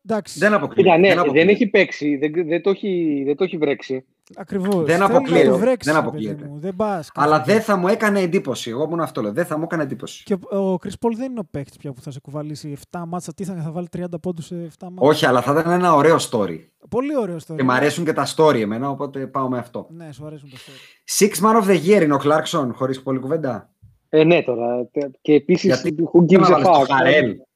εντάξει. 0.05 0.39
Δεν 0.39 0.53
αποκλείεται. 0.53 0.81
Κοίτα, 0.81 0.97
ναι, 0.97 1.07
δεν, 1.07 1.15
δεν, 1.15 1.23
αποκλείεται. 1.23 1.51
έχει 1.51 1.67
παίξει, 1.67 2.15
δεν, 2.17 2.31
δεν, 2.47 2.61
το 2.61 2.69
έχει, 2.69 3.23
δεν 3.25 3.35
το 3.35 3.43
έχει 3.43 3.57
βρέξει. 3.57 4.05
Ακριβώς. 4.35 4.75
Δεν 4.75 4.85
Θέλει 4.85 5.03
αποκλείεται. 5.03 5.45
Να 5.45 5.51
το 5.51 5.57
βρέξεις, 5.57 5.93
Δεν 5.93 6.01
ρε 6.03 6.09
παιδί 6.09 6.25
αποκλείεται. 6.27 6.51
μου. 6.53 6.59
Δεν 6.59 6.75
πας. 6.75 7.11
Αλλά 7.13 7.37
καθόλου. 7.37 7.53
δεν 7.53 7.63
θα 7.63 7.75
μου 7.77 7.87
έκανε 7.87 8.19
εντύπωση. 8.19 8.69
Εγώ 8.69 8.87
μόνο 8.87 9.03
αυτό 9.03 9.21
λέω. 9.21 9.31
Δεν 9.31 9.45
θα 9.45 9.57
μου 9.57 9.63
έκανε 9.63 9.83
εντύπωση. 9.83 10.23
Και 10.23 10.33
ο 10.33 10.73
Chris 10.73 11.05
Paul 11.05 11.11
δεν 11.15 11.31
είναι 11.31 11.39
ο 11.39 11.47
παίκτης 11.51 11.77
πια 11.77 11.91
που 11.93 12.01
θα 12.01 12.11
σε 12.11 12.19
κουβαλήσει 12.19 12.77
7 12.91 13.03
μάτσα. 13.07 13.33
Τι 13.33 13.43
θα, 13.43 13.53
θα 13.55 13.71
βάλει 13.71 13.87
30 13.97 14.03
πόντους 14.21 14.45
σε 14.45 14.55
7 14.55 14.61
μάτσα. 14.81 15.07
Όχι, 15.09 15.25
αλλά 15.25 15.41
θα 15.41 15.59
ήταν 15.59 15.71
ένα 15.71 15.93
ωραίο 15.95 16.15
story. 16.31 16.59
Πολύ 16.89 17.17
ωραίο 17.17 17.35
story. 17.47 17.55
Και 17.55 17.63
μ' 17.63 17.71
αρέσουν 17.71 18.05
και 18.05 18.13
τα 18.13 18.27
story 18.35 18.59
εμένα, 18.59 18.89
οπότε 18.89 19.27
πάω 19.27 19.49
με 19.49 19.57
αυτό. 19.57 19.87
Ναι, 19.89 20.11
σου 20.11 20.25
αρέσουν 20.25 20.49
τα 20.49 20.57
story. 20.57 21.23
Six 21.23 21.31
man 21.45 21.63
of 21.63 21.67
the 21.69 21.85
year 21.87 22.01
είναι 22.03 22.13
ο 22.13 22.19
Clarkson, 22.23 22.69
χωρίς 22.73 23.01
πολύ 23.01 23.19
κουβέντα. 23.19 23.71
Ε, 24.09 24.23
ναι, 24.23 24.43
τώρα. 24.43 24.85
τε- 24.91 25.15
Και 25.21 25.33
επίσης, 25.33 25.63
Γιατί 25.65 25.95
who 26.13 26.19
Δεν 26.25 26.39
gives 26.39 26.49
να 26.49 26.57
a 26.57 26.61
βάλεις 26.61 26.67
fuck. 26.67 27.46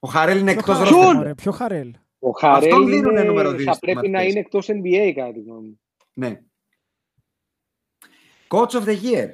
Το 0.00 0.06
Χαρέλ. 0.06 0.06
Ο 0.06 0.08
Χαρέλ 0.08 0.38
είναι 0.38 0.50
εκτός 0.50 0.76
Χαρέλ, 0.76 0.92
ρόστερ. 0.94 1.14
μωρέ, 1.14 1.34
Ποιο 1.34 1.52
χαρέλ. 1.52 1.94
Ο 2.18 2.30
Χαρέλ 2.30 2.70
Αυτόν 2.72 2.86
δίνουνε 2.86 3.20
είναι- 3.20 3.28
νούμερο 3.28 3.50
δύο 3.52 3.64
θα 3.64 3.72
στις 3.72 3.78
πρέπει 3.92 4.08
να 4.08 4.18
μαθητές. 4.18 4.30
είναι 4.30 4.40
εκτός 4.40 4.68
NBA, 4.68 5.12
κατά 5.14 5.32
τη 5.32 5.40
γνώμη 5.40 5.66
μου. 5.66 5.80
Ναι. 6.14 6.40
Coach 8.48 8.68
of 8.70 8.84
the 8.84 8.96
year. 9.02 9.28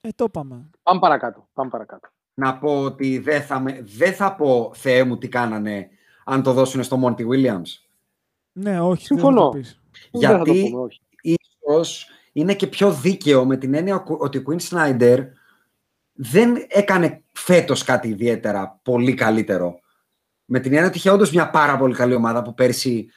Ε, 0.00 0.08
το 0.14 0.24
είπαμε. 0.28 0.70
Πάμε 0.82 1.00
παρακάτω. 1.00 1.48
Πάμε 1.52 1.70
παρακάτω. 1.70 2.08
Να 2.34 2.58
πω 2.58 2.82
ότι 2.82 3.18
δεν 3.18 3.42
θα, 3.42 3.60
με, 3.60 3.80
δεν 3.82 4.12
θα 4.12 4.34
πω 4.34 4.70
Θεέ 4.74 5.04
μου 5.04 5.18
τι 5.18 5.28
κάνανε 5.28 5.88
αν 6.24 6.42
το 6.42 6.52
δώσουν 6.52 6.82
στο 6.82 7.00
Monty 7.04 7.26
Williams. 7.26 7.62
Ναι, 8.52 8.80
όχι. 8.80 9.04
Συμφωνώ. 9.04 9.50
Δεν 9.50 9.50
θα 9.50 9.50
το 9.50 9.58
πεις. 9.58 9.80
Δεν 10.12 10.30
θα 10.30 10.38
το 10.38 10.52
Γιατί 10.52 10.70
πούμε, 10.70 10.82
όχι. 10.82 11.00
ίσως 11.22 12.08
είναι 12.32 12.54
και 12.54 12.66
πιο 12.66 12.92
δίκαιο 12.92 13.44
με 13.44 13.56
την 13.56 13.74
έννοια 13.74 14.04
ότι 14.06 14.38
ο 14.38 14.42
Quinn 14.46 14.60
Snyder 14.68 15.26
δεν 16.12 16.66
έκανε 16.68 17.22
φέτος 17.32 17.84
κάτι 17.84 18.08
ιδιαίτερα 18.08 18.80
πολύ 18.82 19.14
καλύτερο. 19.14 19.80
Με 20.52 20.60
την 20.60 20.72
έννοια 20.72 20.88
ότι 20.88 20.96
είχε 20.98 21.10
όντως 21.10 21.32
μια 21.32 21.50
πάρα 21.50 21.76
πολύ 21.76 21.94
καλή 21.94 22.14
ομάδα 22.14 22.42
που 22.42 22.54
πέρσι 22.54 23.08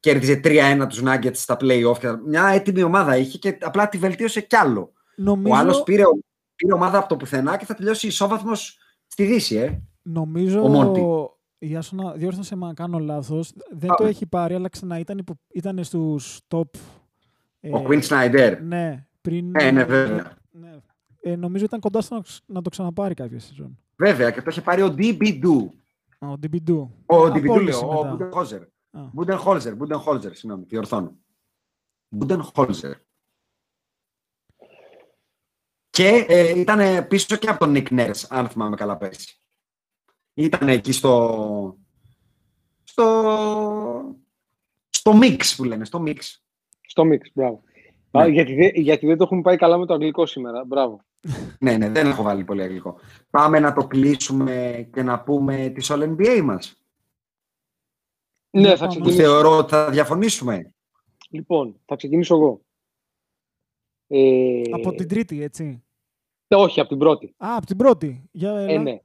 κέρδιζε 0.00 0.40
3-1 0.44 0.86
τους 0.88 1.02
Nuggets 1.04 1.30
στα 1.36 1.56
playoff. 1.60 1.98
και 1.98 2.08
Μια 2.26 2.46
έτοιμη 2.46 2.82
ομάδα 2.82 3.16
είχε 3.16 3.38
και 3.38 3.58
απλά 3.60 3.88
τη 3.88 3.98
βελτίωσε 3.98 4.40
κι 4.40 4.56
άλλο. 4.56 4.92
Νομίζω, 5.16 5.54
Ο 5.54 5.56
άλλος 5.58 5.82
πήρε, 5.82 6.02
πήρε 6.56 6.72
ομάδα 6.74 6.98
από 6.98 7.08
το 7.08 7.16
πουθενά 7.16 7.56
και 7.56 7.64
θα 7.64 7.74
τελειώσει 7.74 8.06
ισόβαθμος 8.06 8.78
στη 9.06 9.24
Δύση, 9.24 9.56
ε. 9.56 9.80
νομίζω 10.02 10.62
ο 10.62 10.68
Μόντι. 10.68 11.00
η 11.58 11.76
Άσονα, 11.76 12.12
διόρθωσε 12.12 12.56
με 12.56 12.66
αν 12.66 12.74
κάνω 12.74 12.98
λάθος, 12.98 13.52
δεν 13.70 13.90
Α. 13.90 13.94
το 13.94 14.04
έχει 14.04 14.26
πάρει, 14.26 14.54
αλλά 14.54 14.68
ξανά 14.68 14.98
ήταν, 14.98 15.18
υπο, 15.18 15.34
ήταν 15.52 15.84
στους 15.84 16.38
top. 16.48 16.62
Ο 17.60 17.78
ε, 17.78 17.82
Quinn 17.88 18.02
Snyder. 18.02 18.56
Ναι, 18.62 19.06
πριν... 19.20 19.50
Ε, 19.54 19.70
ναι, 19.70 19.84
βέβαια. 19.84 20.36
ναι. 20.50 20.70
Ε, 21.20 21.36
νομίζω 21.36 21.64
ήταν 21.64 21.80
κοντά 21.80 22.00
στο 22.00 22.14
να, 22.14 22.20
ξ- 22.20 22.42
να 22.46 22.62
το 22.62 22.70
ξαναπάρει 22.70 23.14
κάποια 23.14 23.38
σεζόν. 23.40 23.78
Βέβαια, 23.96 24.30
και 24.30 24.42
το 24.42 24.46
είχε 24.50 24.60
πάρει 24.60 24.82
ο 24.82 24.94
DB 24.98 25.38
Ο 26.22 26.32
DB2. 26.42 26.88
Ο 27.06 27.26
Απόλυση 27.26 27.46
DB 27.46 27.62
λέω, 27.62 27.88
ο 27.88 27.92
μετά. 27.92 28.08
Μπούντενχόλζερ. 28.08 28.62
Α. 28.90 29.00
Μπούντενχόλζερ, 29.12 29.74
Μπούντενχόλζερ, 29.74 30.34
συγγνώμη, 30.34 30.64
διορθώνω. 30.64 31.18
Μπούντενχόλζερ. 32.08 32.96
Και 35.90 36.26
ε, 36.28 36.58
ήταν 36.60 37.06
πίσω 37.06 37.36
και 37.36 37.48
από 37.48 37.58
τον 37.58 37.74
Nick 37.76 37.88
Nurse, 37.88 38.24
αν 38.28 38.48
θυμάμαι 38.48 38.76
καλά 38.76 38.96
πέρσι. 38.96 39.40
Ήταν 40.34 40.68
εκεί 40.68 40.92
στο... 40.92 41.78
στο... 42.82 44.16
στο 44.88 45.12
mix 45.22 45.40
που 45.56 45.64
λένε, 45.64 45.84
στο 45.84 46.02
mix. 46.06 46.18
Στο 46.80 47.02
mix, 47.02 47.20
μπράβο. 47.34 47.62
Ναι. 48.14 48.22
Α, 48.22 48.28
γιατί, 48.28 48.54
δεν- 48.54 48.72
γιατί 48.74 49.06
δεν 49.06 49.16
το 49.16 49.24
έχουμε 49.24 49.40
πάει 49.42 49.56
καλά 49.56 49.78
με 49.78 49.86
το 49.86 49.94
αγγλικό 49.94 50.26
σήμερα. 50.26 50.64
Μπράβο. 50.64 51.00
Ναι, 51.60 51.76
ναι, 51.76 51.88
δεν 51.88 52.06
έχω 52.06 52.22
βάλει 52.22 52.44
πολύ 52.44 52.62
αγγλικό. 52.62 52.98
Πάμε 53.30 53.58
να 53.58 53.72
το 53.72 53.86
κλείσουμε 53.86 54.88
και 54.92 55.02
να 55.02 55.20
πούμε 55.22 55.68
τις 55.74 55.90
All 55.92 56.02
NBA 56.16 56.40
μας. 56.44 56.76
Ναι, 58.50 58.68
θα 58.68 58.76
πάμε. 58.76 58.86
Που 58.94 59.00
ξεκινήσω. 59.00 59.22
θεωρώ 59.22 59.56
ότι 59.56 59.70
θα 59.70 59.90
διαφωνήσουμε. 59.90 60.74
Λοιπόν, 61.30 61.80
θα 61.84 61.96
ξεκινήσω 61.96 62.34
εγώ. 62.34 62.60
Ε, 64.06 64.62
Από 64.70 64.92
την 64.94 65.08
τρίτη, 65.08 65.42
έτσι. 65.42 65.82
Όχι, 66.48 66.80
από 66.80 66.88
την 66.88 66.98
πρώτη. 66.98 67.34
Α, 67.36 67.56
από 67.56 67.66
την 67.66 67.76
πρώτη. 67.76 68.28
Για 68.32 68.50
έλα. 68.50 68.70
Ε, 68.72 68.78
ναι. 68.78 69.00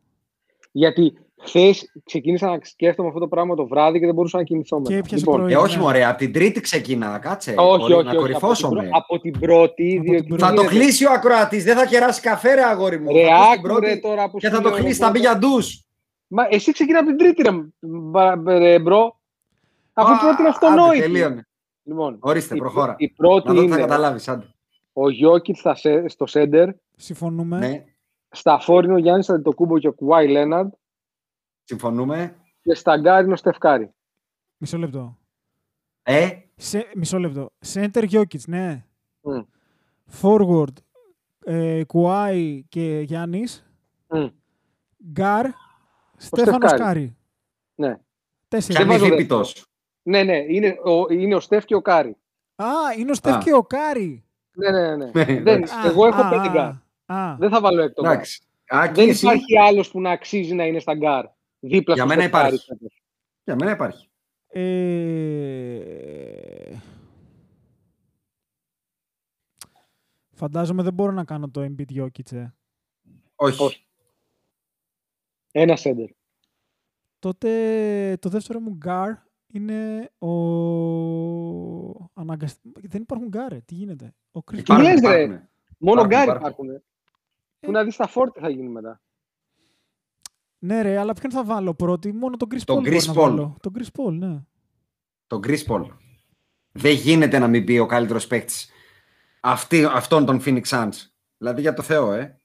Γιατί 0.72 1.18
χθες 1.42 1.92
ξεκίνησα 2.06 2.48
να 2.48 2.60
σκέφτομαι 2.64 3.08
αυτό 3.08 3.20
το 3.20 3.28
πράγμα 3.28 3.56
το 3.56 3.68
βράδυ 3.68 4.00
και 4.00 4.06
δεν 4.06 4.14
μπορούσα 4.16 4.38
να 4.38 4.44
κοιμηθώ 4.44 4.78
μετά. 4.78 4.90
Και 4.92 4.98
έπιασε 4.98 5.16
λοιπόν, 5.18 5.40
πρωί. 5.40 5.52
Ε, 5.54 5.56
όχι 5.58 5.76
ναι. 5.78 5.82
μωρέ, 5.84 6.06
από 6.06 6.18
την 6.18 6.34
τρίτη 6.34 6.60
ξεκινά, 6.62 7.20
κάτσε. 7.20 7.54
όχι, 7.58 7.78
Μπορεί 7.80 7.94
όχι, 7.94 8.04
να 8.04 8.10
όχι. 8.10 8.18
κορυφώσουμε. 8.20 8.90
Από 8.92 9.20
την, 9.20 9.40
πρω- 9.40 9.64
από 9.64 9.74
την 9.74 9.80
πρώτη, 9.80 9.94
Από 9.98 10.04
διότι 10.04 10.20
την 10.20 10.28
πρώτη. 10.28 10.44
Θα 10.44 10.54
το 10.54 10.62
γίνεται- 10.62 10.80
κλείσει 10.80 11.06
ο 11.06 11.12
ακροατής, 11.12 11.64
δεν 11.64 11.78
θα 11.78 11.86
κεράσει 11.86 12.22
καφέ 12.22 12.54
ρε 12.54 12.64
αγόρι 12.64 13.00
μου. 13.00 13.12
Ρε, 13.12 13.24
Θα 13.26 13.28
πει 13.30 13.58
στην 13.58 13.70
άκου, 13.70 13.80
ρε, 13.80 13.88
πρώτη 13.88 14.00
τώρα 14.02 14.30
που 14.30 14.38
και 14.38 14.48
σου 14.48 14.56
θα 14.56 14.62
το 14.62 14.70
λέω, 14.70 14.78
κλείσει, 14.78 15.00
θα 15.00 15.12
μπει 15.12 15.18
οπότε. 15.28 15.40
για 15.40 15.50
ντους. 15.50 15.82
Μα 16.28 16.48
εσύ 16.50 16.72
ξεκινά 16.72 17.00
από 17.00 17.08
την 17.08 17.18
τρίτη, 17.18 17.42
ρε, 17.42 17.50
μπα- 17.80 18.36
ρε, 18.58 18.80
bro. 18.80 19.20
Αφού 19.94 20.12
η 20.12 20.16
Α, 20.16 20.20
πρώτη 20.20 20.42
είναι 20.42 20.50
άντε, 20.50 20.66
αυτονόητη. 20.66 21.02
τελείωνε. 21.02 21.48
Λοιπόν, 21.84 22.18
Ορίστε, 22.20 22.56
η, 22.56 22.58
προχώρα. 22.58 22.96
η 22.98 23.10
πρώτη 23.10 23.48
Να 23.48 23.54
δω 23.54 23.62
τι 23.62 23.68
θα 23.68 23.74
είναι 23.76 23.84
καταλάβεις, 23.86 24.28
άντε. 24.28 24.46
ο 24.94 25.10
Γιόκιτς 25.10 25.64
στο 26.06 26.26
σέντερ, 26.26 26.70
Συμφωνούμε. 26.96 27.58
Ναι, 27.58 27.84
στα 28.32 28.60
forward 28.60 28.86
είναι 28.86 28.96
ο 28.96 29.00
Γιάννης 29.00 29.30
Αντετοκούνμπο 29.30 29.80
και 29.80 29.88
ο 29.88 29.94
Κουάι 29.94 30.28
Λέναρντ 30.28 30.72
συμφωνούμε. 31.68 32.36
και 32.64 32.74
στα 32.74 32.98
γκάρι 32.98 33.24
είναι 33.24 33.34
ο 33.34 33.36
Στεφ 33.36 33.65
Κάρι. 33.65 33.94
Μισό 34.58 34.78
λεπτό. 34.78 35.18
Ε, 36.04 36.30
Σε, 36.56 36.86
μισό 36.96 37.20
λεπτό. 37.20 37.50
Center 37.74 38.10
Jokic, 38.12 38.40
ναι. 38.48 38.86
Μμ. 39.22 39.40
Forward, 40.22 40.74
ε, 41.46 41.84
Κουάι 41.84 42.64
και 42.70 43.00
Γιάννης. 43.06 43.66
Μμ. 44.10 44.26
Γκάρ, 45.12 45.46
Στέφανος 46.18 46.70
Στεφκάρη. 46.70 46.84
Κάρι. 46.84 47.16
Ναι. 47.76 48.00
Τέσσερις. 48.48 48.76
κι 48.76 48.82
αν 48.82 48.88
βάζω 48.88 49.06
είναι 49.06 49.16
δεύτερο. 49.16 49.40
δίπητος. 49.44 49.66
Ναι, 50.04 50.24
ναι, 50.24 50.38
είναι 50.38 50.78
ο, 50.84 51.14
είναι 51.14 51.36
ο 51.36 51.40
Στεφ 51.40 51.66
και 51.66 51.76
ο 51.76 51.82
Κάρι. 51.82 52.18
Α, 52.56 52.66
είναι 52.98 53.12
ο 53.12 53.14
Στεφ 53.14 53.36
Α. 53.36 53.40
και 53.44 53.54
ο 53.54 53.64
Κάρι. 53.64 54.24
Ναι, 54.52 54.72
ναι, 54.72 54.96
ναι. 54.96 55.06
Ναι, 55.06 55.12
Δεν, 55.26 55.38
εντάξει. 55.48 55.74
εγώ 55.86 56.06
έχω 56.08 56.22
Α, 56.22 56.30
πέντε 56.30 56.48
α, 56.48 56.52
γκάρ. 56.52 56.72
α. 57.18 57.36
Δεν 57.40 57.50
θα 57.50 57.62
βάλω 57.62 57.82
έκτο 57.82 58.02
γκάρ. 58.02 58.12
Εντάξει. 58.14 58.42
Α, 58.76 58.88
και 58.88 58.94
Δεν 59.02 59.10
εσύ, 59.10 59.26
υπάρχει 59.26 59.58
άλλος 59.60 59.92
που 59.92 60.02
να 60.02 60.12
αξίζει 60.12 60.54
να 60.54 60.66
είναι 60.66 60.80
στα 60.80 60.96
γκάρ. 60.96 61.26
Δίπλα 61.60 61.94
Για 61.96 62.06
στο 62.06 62.16
μένα 62.16 62.22
Στεφ 62.22 62.32
Κάρι. 62.42 62.56
υπάρχει. 62.56 62.92
Για 63.44 63.56
μένα 63.56 63.72
υπάρχει. 63.72 64.10
Ε... 64.48 65.98
Φαντάζομαι 70.32 70.84
δεν 70.84 70.94
μπορώ 70.94 71.12
να 71.12 71.24
κάνω 71.24 71.50
το 71.50 71.62
Embiid 71.62 71.92
Jokic, 72.02 72.32
ε. 72.32 72.54
Όχι. 73.36 73.64
Όχι. 73.64 73.86
Ένα 75.52 75.76
σέντερ. 75.76 76.10
Τότε 77.20 78.18
το 78.22 78.30
δεύτερο 78.30 78.60
μου 78.60 78.70
γκαρντ 78.70 79.14
είναι 79.48 80.10
ο... 80.18 80.32
Αναγκασ... 82.14 82.58
Δεν 82.64 83.02
υπάρχουν 83.02 83.28
γκαρντ, 83.28 83.52
ε. 83.52 83.62
τι 83.66 83.74
γίνεται. 83.76 84.16
Ο 84.32 84.40
Chris 84.52 84.64
Τι 84.64 84.72
λες, 84.82 84.84
ρε; 84.84 84.98
υπάρχουνε. 84.98 85.50
Μόνο 85.78 86.02
Υπάρχουν, 86.02 86.08
γκαρντ 86.08 86.24
υπάρχουν. 86.24 86.66
υπάρχουν. 86.66 86.84
Που 87.60 87.72
να 87.72 87.84
δεις 87.84 87.96
τα 87.96 88.08
φορ 88.08 88.29
τι 88.29 88.40
θα 88.40 88.50
γίνει 88.50 88.70
μετά. 88.70 89.02
Ναι 90.60 90.82
ρε, 90.82 90.98
αλλά 90.98 91.14
ποιον 91.14 91.32
θα 91.32 91.44
βάλω 91.44 91.74
πρώτη, 91.74 92.14
μόνο 92.14 92.38
τον 92.38 92.48
Chris 92.54 92.62
Τον 92.66 92.78
Paul 92.84 92.88
Chris 92.88 93.06
μπορώ 93.06 93.06
να 93.06 93.12
Paul. 93.14 93.16
βάλω. 93.16 93.58
Τον 93.62 93.74
Chris 93.78 93.88
Paul, 94.02 94.12
ναι. 94.14 94.38
Τον 95.28 95.42
Chris 95.48 95.64
Paul. 95.68 95.86
Δεν 96.72 96.94
γίνεται 96.94 97.40
να 97.40 97.48
μην 97.48 97.64
πει 97.66 97.78
ο 97.78 97.86
καλύτερος 97.86 98.28
παίκτης 98.28 98.70
αυτή, 99.40 99.84
αυτόν 99.86 100.26
τον 100.26 100.42
Phoenix 100.46 100.62
Suns. 100.70 100.90
Δηλαδή 101.38 101.62
για 101.62 101.74
το 101.74 101.82
Θεό, 101.82 102.14
ε. 102.14 102.40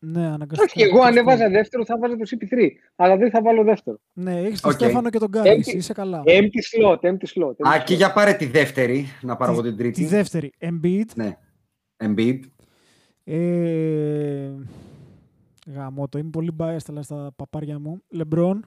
Ναι, 0.00 0.26
αναγκαστικά. 0.26 0.62
Όχι, 0.62 0.82
εγώ 0.82 0.98
Chris 1.02 1.06
αν 1.06 1.12
Paul. 1.12 1.16
έβαζα 1.16 1.48
δεύτερο 1.50 1.84
θα 1.84 1.98
βάζα 1.98 2.16
το 2.16 2.22
CP3. 2.30 2.68
Αλλά 2.96 3.16
δεν 3.16 3.30
θα 3.30 3.42
βάλω 3.42 3.62
δεύτερο. 3.64 3.98
Ναι, 4.12 4.40
έχεις 4.40 4.60
τον 4.60 4.70
Οκ. 4.70 4.76
Στέφανο 4.76 5.10
και 5.10 5.18
τον 5.18 5.28
Κάρι, 5.28 5.48
Έμπι- 5.48 5.66
εσύ 5.66 5.76
είσαι 5.76 5.92
καλά. 5.92 6.22
Empty 6.26 6.82
slot, 6.82 6.98
empty 7.00 7.26
slot. 7.34 7.50
empty 7.50 7.68
Α, 7.68 7.78
και 7.84 7.94
slot. 7.94 7.96
για 7.96 8.12
πάρε 8.12 8.32
τη 8.32 8.46
δεύτερη, 8.46 9.06
να 9.22 9.36
πάρω 9.36 9.52
εγώ 9.52 9.62
την 9.62 9.70
Τη 9.70 9.76
τρίτη. 9.76 10.04
δεύτερη, 10.06 10.52
Embiid. 10.60 11.04
Ναι. 11.14 11.36
Embiid. 12.04 12.40
Ε... 13.24 14.50
Γαμώ 15.74 16.08
το, 16.08 16.18
είμαι 16.18 16.30
πολύ 16.30 16.56
biased 16.58 16.86
αλλά 16.88 17.02
στα 17.02 17.32
παπάρια 17.36 17.78
μου. 17.78 18.02
LeBron, 18.14 18.60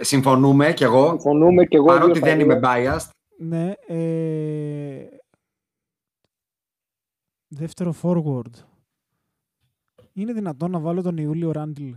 Συμφωνούμε 0.00 0.72
κι 0.72 0.84
εγώ. 0.84 1.08
Συμφωνούμε 1.08 1.64
και 1.64 1.76
εγώ. 1.76 1.86
Παρότι 1.86 2.12
δύο 2.12 2.20
δεν 2.20 2.36
θα 2.36 2.42
είμαι 2.42 2.60
λέω. 2.60 2.94
biased. 2.96 3.08
ναι. 3.38 3.72
Ε... 3.86 5.06
Δεύτερο 7.48 7.94
forward. 8.02 8.52
Είναι 10.12 10.32
δυνατόν 10.32 10.70
να 10.70 10.78
βάλω 10.78 11.02
τον 11.02 11.16
Ιούλιο 11.16 11.52
Ράντλ. 11.52 11.90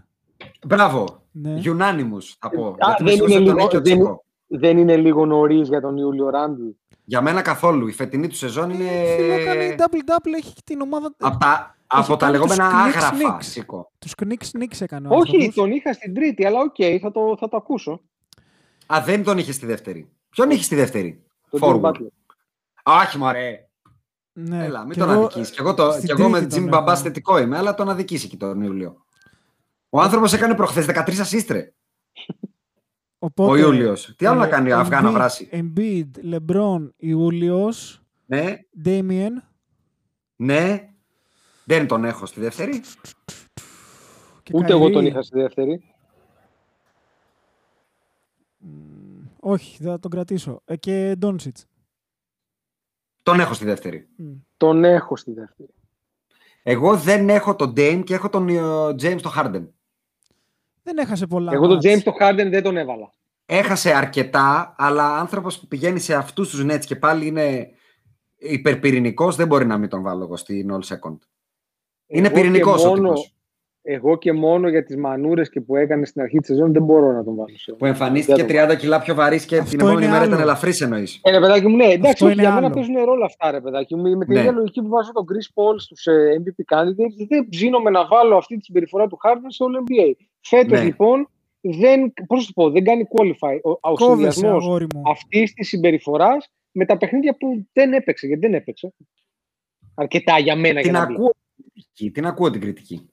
Μπράβο. 0.68 1.24
Ναι. 1.32 1.62
Unanimous 1.64 2.36
θα 2.40 2.50
πω. 2.50 2.68
Α, 2.68 2.76
Γιατί 2.78 3.04
με 3.04 3.10
δεν 3.10 3.18
σίγουρος 3.18 3.36
είναι 3.36 3.46
τον 3.46 3.56
λίγο- 3.56 3.68
έχει 3.68 3.76
ο 3.78 3.82
δεν- 3.82 3.84
Τσίκο. 3.98 4.24
Δεν 4.48 4.78
είναι 4.78 4.98
λίγο 4.98 5.26
νωρίς 5.26 5.68
για 5.68 5.82
τον 5.82 5.98
Ιούλιο 5.98 6.30
Ράντλ. 6.30 6.64
Για 7.04 7.22
μένα 7.22 7.42
καθόλου. 7.42 7.88
Η 7.88 7.92
φετινή 7.92 8.28
του 8.28 8.36
σεζόν 8.36 8.70
είναι 8.70 8.90
Φίλε, 9.18 9.44
κάνει 9.44 9.76
double-double, 9.78 10.34
έχει 10.38 10.54
την 10.64 10.82
ομάδα... 10.82 11.14
από 11.20 11.38
τα, 11.38 11.77
από 11.88 12.16
τα 12.16 12.26
κάνει 12.32 12.38
τους 12.40 12.48
λεγόμενα 12.58 12.72
Knicks 12.72 12.86
άγραφα. 12.88 13.38
Knicks. 13.38 13.44
Σίκο. 13.44 13.92
Τους 14.00 14.14
Knicks 14.24 14.58
Knicks 14.60 14.78
έκανε 14.82 15.08
ο 15.08 15.12
Όχι, 15.16 15.30
άνθρωπος. 15.32 15.56
τον 15.56 15.72
είχα 15.72 15.94
στην 15.94 16.14
τρίτη, 16.14 16.46
αλλά 16.46 16.60
οκ, 16.60 16.76
θα, 17.02 17.12
το, 17.12 17.36
θα 17.40 17.48
το 17.50 17.58
ακούσω. 17.58 18.02
Α, 18.94 19.02
δεν 19.06 19.24
τον 19.24 19.38
είχες 19.38 19.56
στη 19.56 19.66
δεύτερη. 19.66 20.10
Ποιον 20.30 20.50
είχες 20.50 20.66
στη 20.66 20.76
δεύτερη; 20.76 21.24
Τον 21.50 21.60
Forward. 21.64 21.82
Jimmy 21.82 21.92
Butler. 21.92 22.08
Όχι, 22.84 23.18
μωρέ. 23.18 23.68
Ναι. 24.34 24.66
Έλα, 24.66 24.82
μην 24.84 24.92
Κι 24.92 25.00
τον 25.00 25.10
εγώ, 25.10 25.20
αδικήσεις. 25.24 25.50
Και 25.52 25.62
εγώ, 25.62 25.74
το, 25.74 25.92
στην 25.92 26.06
κι 26.06 26.12
εγώ 26.12 26.30
με 26.30 26.40
τρίτη 26.40 26.56
Jimmy 26.56 26.60
τον 26.60 26.70
Μπαμπά 26.70 26.92
έχω. 26.92 27.02
θετικό 27.02 27.38
είμαι, 27.38 27.58
αλλά 27.58 27.74
τον 27.76 27.90
αδικήσει 27.90 28.26
εκεί 28.26 28.38
τον 28.38 28.62
Ιούλιο. 28.62 29.06
Ο 29.90 30.02
άνθρωπος 30.02 30.34
έκανε 30.34 30.56
προχθές 30.56 30.86
13 30.86 31.20
ασίστρε. 31.20 31.74
Οπότε, 33.20 33.52
Ο 33.52 33.56
Ιούλιος. 33.56 34.14
Τι 34.18 34.26
άλλο 34.26 34.38
ε, 34.38 34.44
να 34.44 34.48
κάνει, 34.48 34.72
Αφγάνα 34.72 35.10
Embiid- 35.10 35.14
βράση; 35.14 35.50
Embiid, 35.52 36.10
LeBron, 36.34 36.90
Ιούλιος, 36.98 38.02
Ναι, 38.26 38.56
Damien, 38.86 39.32
ναι. 40.36 40.90
Δεν 41.68 41.88
τον 41.88 42.06
έχω 42.06 42.26
στη 42.26 42.40
δεύτερη. 42.40 42.82
και 44.44 44.52
Ούτε 44.56 44.72
εγώ 44.72 44.90
τον 44.90 45.04
Kyrie. 45.04 45.08
είχα 45.08 45.22
στη 45.22 45.40
δεύτερη. 45.40 45.84
Όχι, 49.40 49.84
θα 49.84 50.00
τον 50.00 50.12
κρατήσω. 50.12 50.62
Ε, 50.66 50.76
και 50.76 51.16
Ντόνσιτς. 51.18 51.66
Τον 53.24 53.40
έχω 53.40 53.54
στη 53.54 53.66
δεύτερη. 53.66 54.08
Τον 54.58 54.84
έχω 54.84 55.16
στη 55.16 55.34
δεύτερη. 55.34 55.70
Εγώ 56.64 56.98
δεν 56.98 57.30
έχω 57.30 57.56
τον 57.56 57.70
Dame 57.78 58.02
και 58.06 58.14
έχω 58.14 58.30
τον 58.30 58.50
ε, 58.50 58.62
James 58.90 59.22
το 59.22 59.34
Harden. 59.38 59.68
Δεν 60.84 60.98
έχασε 60.98 61.28
πολλά. 61.28 61.52
Εγώ 61.54 61.68
τον 61.68 61.76
μάτς. 61.76 61.86
James 61.88 62.02
το 62.04 62.12
Harden 62.22 62.48
δεν 62.50 62.64
τον 62.64 62.78
έβαλα. 62.78 63.12
Έχασε 63.46 63.94
αρκετά, 63.94 64.76
αλλά 64.78 65.20
άνθρωπος 65.20 65.60
που 65.60 65.68
πηγαίνει 65.68 66.00
σε 66.00 66.16
αυτούς 66.16 66.50
τους 66.50 66.64
Nets 66.64 66.86
και 66.86 66.96
πάλι 66.96 67.28
είναι 67.28 67.72
υπερπυρηνικός, 68.38 69.36
δεν 69.36 69.48
μπορεί 69.48 69.66
να 69.66 69.78
μην 69.78 69.90
τον 69.90 70.02
βάλω 70.02 70.24
εγώ 70.24 70.38
στην 70.38 70.70
All 70.72 70.96
Second. 70.96 71.18
Είναι 72.08 72.28
Εγώ 72.28 72.36
και 72.36 72.42
πυρηνικός 72.42 72.84
ο 72.86 72.88
μόνο- 72.88 73.02
τύπος. 73.14 73.32
Εγώ 73.90 74.18
και 74.18 74.34
μόνο 74.34 74.70
για 74.70 74.84
τις 74.84 74.96
μανούρες 74.98 75.50
και 75.50 75.62
που 75.62 75.76
έκανε 75.76 76.06
στην 76.06 76.22
αρχή 76.22 76.38
της 76.38 76.48
σεζόν 76.48 76.72
δεν 76.74 76.84
μπορώ 76.84 77.12
να 77.12 77.24
τον 77.24 77.36
βάλω. 77.36 77.58
σε- 77.58 77.74
Που 77.74 77.86
εμφανίστηκε 77.86 78.36
Δεν 78.44 78.48
τον 78.48 78.56
30 78.56 78.76
κιλά 78.76 79.00
πιο 79.02 79.16
βαρύς 79.16 79.46
και 79.46 79.58
Αυτό 79.58 79.70
την 79.70 79.80
επόμενη 79.80 80.02
είναι 80.02 80.08
μέρα 80.12 80.22
άλλο. 80.24 80.32
ήταν 80.32 80.42
ελαφρύς 80.44 80.82
εννοείς. 80.82 81.20
Ε, 81.24 81.32
ρε 81.32 81.40
παιδάκι 81.40 81.68
μου, 81.68 81.76
ναι, 81.76 81.84
εντάξει, 81.84 82.10
Αυτό 82.12 82.26
όχι, 82.26 82.34
είναι 82.34 82.44
για 82.44 82.54
μένα 82.54 82.66
άλλο. 82.66 82.76
παίζουν 82.76 82.96
ρόλο 83.06 83.26
αυτά, 83.26 83.52
ρε 83.52 83.62
παιδάκι 83.62 83.96
μου. 83.96 84.18
Με 84.18 84.26
την 84.26 84.34
Ναι. 84.34 84.40
ίδια 84.40 84.52
λογική 84.52 84.82
που 84.82 84.88
βάζω 84.88 85.12
τον 85.12 85.26
Chris 85.30 85.48
Paul 85.62 85.74
στους 85.78 86.06
ε, 86.06 86.42
MVP 86.44 86.76
candidates, 86.76 87.28
δεν 87.30 87.48
ψήνομαι 87.50 87.90
να 87.90 88.08
βάλω 88.08 88.38
αυτή 88.38 88.58
τη 88.58 88.64
συμπεριφορά 88.64 89.08
του 89.08 89.18
Harden 89.24 89.46
σε 89.48 89.64
όλο 89.64 89.84
NBA. 89.88 90.12
Φέτος, 90.42 90.80
Ναι. 90.80 90.86
λοιπόν, 90.86 91.30
δεν, 91.62 92.14
πώς 92.28 92.40
να 92.40 92.46
το 92.46 92.52
πω, 92.56 92.70
δεν 92.72 92.84
κάνει 92.84 93.04
qualify 93.16 93.60
ο, 93.64 93.70
ο 93.70 93.78
Κόβεσαι, 93.80 94.32
συνδυασμός 94.32 94.64
αγόρι 94.66 94.86
μου. 94.96 95.02
αυτής 95.10 95.54
της 95.54 95.68
συμπεριφοράς 95.68 96.52
με 96.72 96.86
τα 96.86 96.98
παιχνίδια 96.98 97.38
που 97.38 97.66
δεν 97.74 97.94
έπαιξε, 97.94 98.28
γιατί 98.28 98.42
δεν 98.42 98.54
έπαιξε. 98.54 98.94
Αρκετά 99.96 100.38
για 100.40 100.56
μένα 100.56 100.74
για 100.82 100.82
Την 100.82 100.92
να 100.92 101.06
μπει. 101.06 101.14
ακούω, 101.14 101.30
την 101.30 101.47
κριτική, 101.78 102.12
την 102.12 102.26
ακούω 102.26 102.50
την 102.50 102.62
κριτική. 102.62 103.10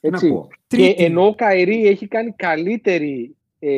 Την 0.00 0.14
Έτσι. 0.14 0.26
ακούω. 0.26 0.46
Και 0.66 0.76
Τρίτη. 0.76 1.04
ενώ 1.04 1.26
ο 1.26 1.34
Καϊρή 1.34 1.86
έχει 1.86 2.08
κάνει 2.08 2.32
καλύτερη, 2.36 3.36
ε, 3.58 3.70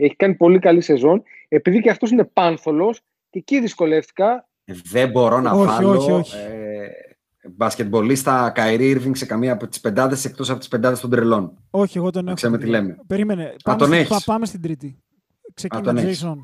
έχει 0.00 0.14
κάνει 0.16 0.34
πολύ 0.34 0.58
καλή 0.58 0.80
σεζόν, 0.80 1.22
επειδή 1.48 1.80
και 1.80 1.90
αυτός 1.90 2.10
είναι 2.10 2.24
πάνθολος, 2.24 3.00
και 3.30 3.38
εκεί 3.38 3.60
δυσκολεύτηκα. 3.60 4.48
Ε, 4.64 4.72
Δεν 4.84 5.10
μπορώ 5.10 5.40
να 5.40 5.50
Όχι, 5.52 5.66
βάλω 5.66 5.90
όχι, 5.90 6.10
όχι. 6.10 6.36
Ε, 6.36 6.88
μπασκετμπολίστα 7.56 8.50
Καϊρή 8.54 8.88
Ήρβινγκ 8.88 9.14
σε 9.14 9.26
καμία 9.26 9.52
από 9.52 9.66
τις 9.68 9.80
πεντάδες 9.80 10.24
εκτός 10.24 10.50
από 10.50 10.58
τις 10.58 10.68
πεντάδες 10.68 11.00
των 11.00 11.10
τρελών. 11.10 11.58
Όχι, 11.70 11.98
εγώ 11.98 12.10
τον 12.10 12.26
έχω. 12.26 12.34
ξέρουμε 12.36 12.58
στην 12.58 12.68
τι 12.70 12.74
τρίτη. 12.76 12.88
λέμε. 12.92 13.02
Περίμενε. 13.06 13.54
Πάμε, 13.64 13.78
τον 13.78 13.86
στην- 13.86 13.98
έχεις. 14.00 14.08
πα- 14.08 14.22
πάμε 14.32 14.46
στην 14.46 14.60
τρίτη. 14.62 14.98
Ξεκινά 15.54 15.82
τον 15.82 15.96
έχεις. 15.96 16.24
Jason. 16.24 16.34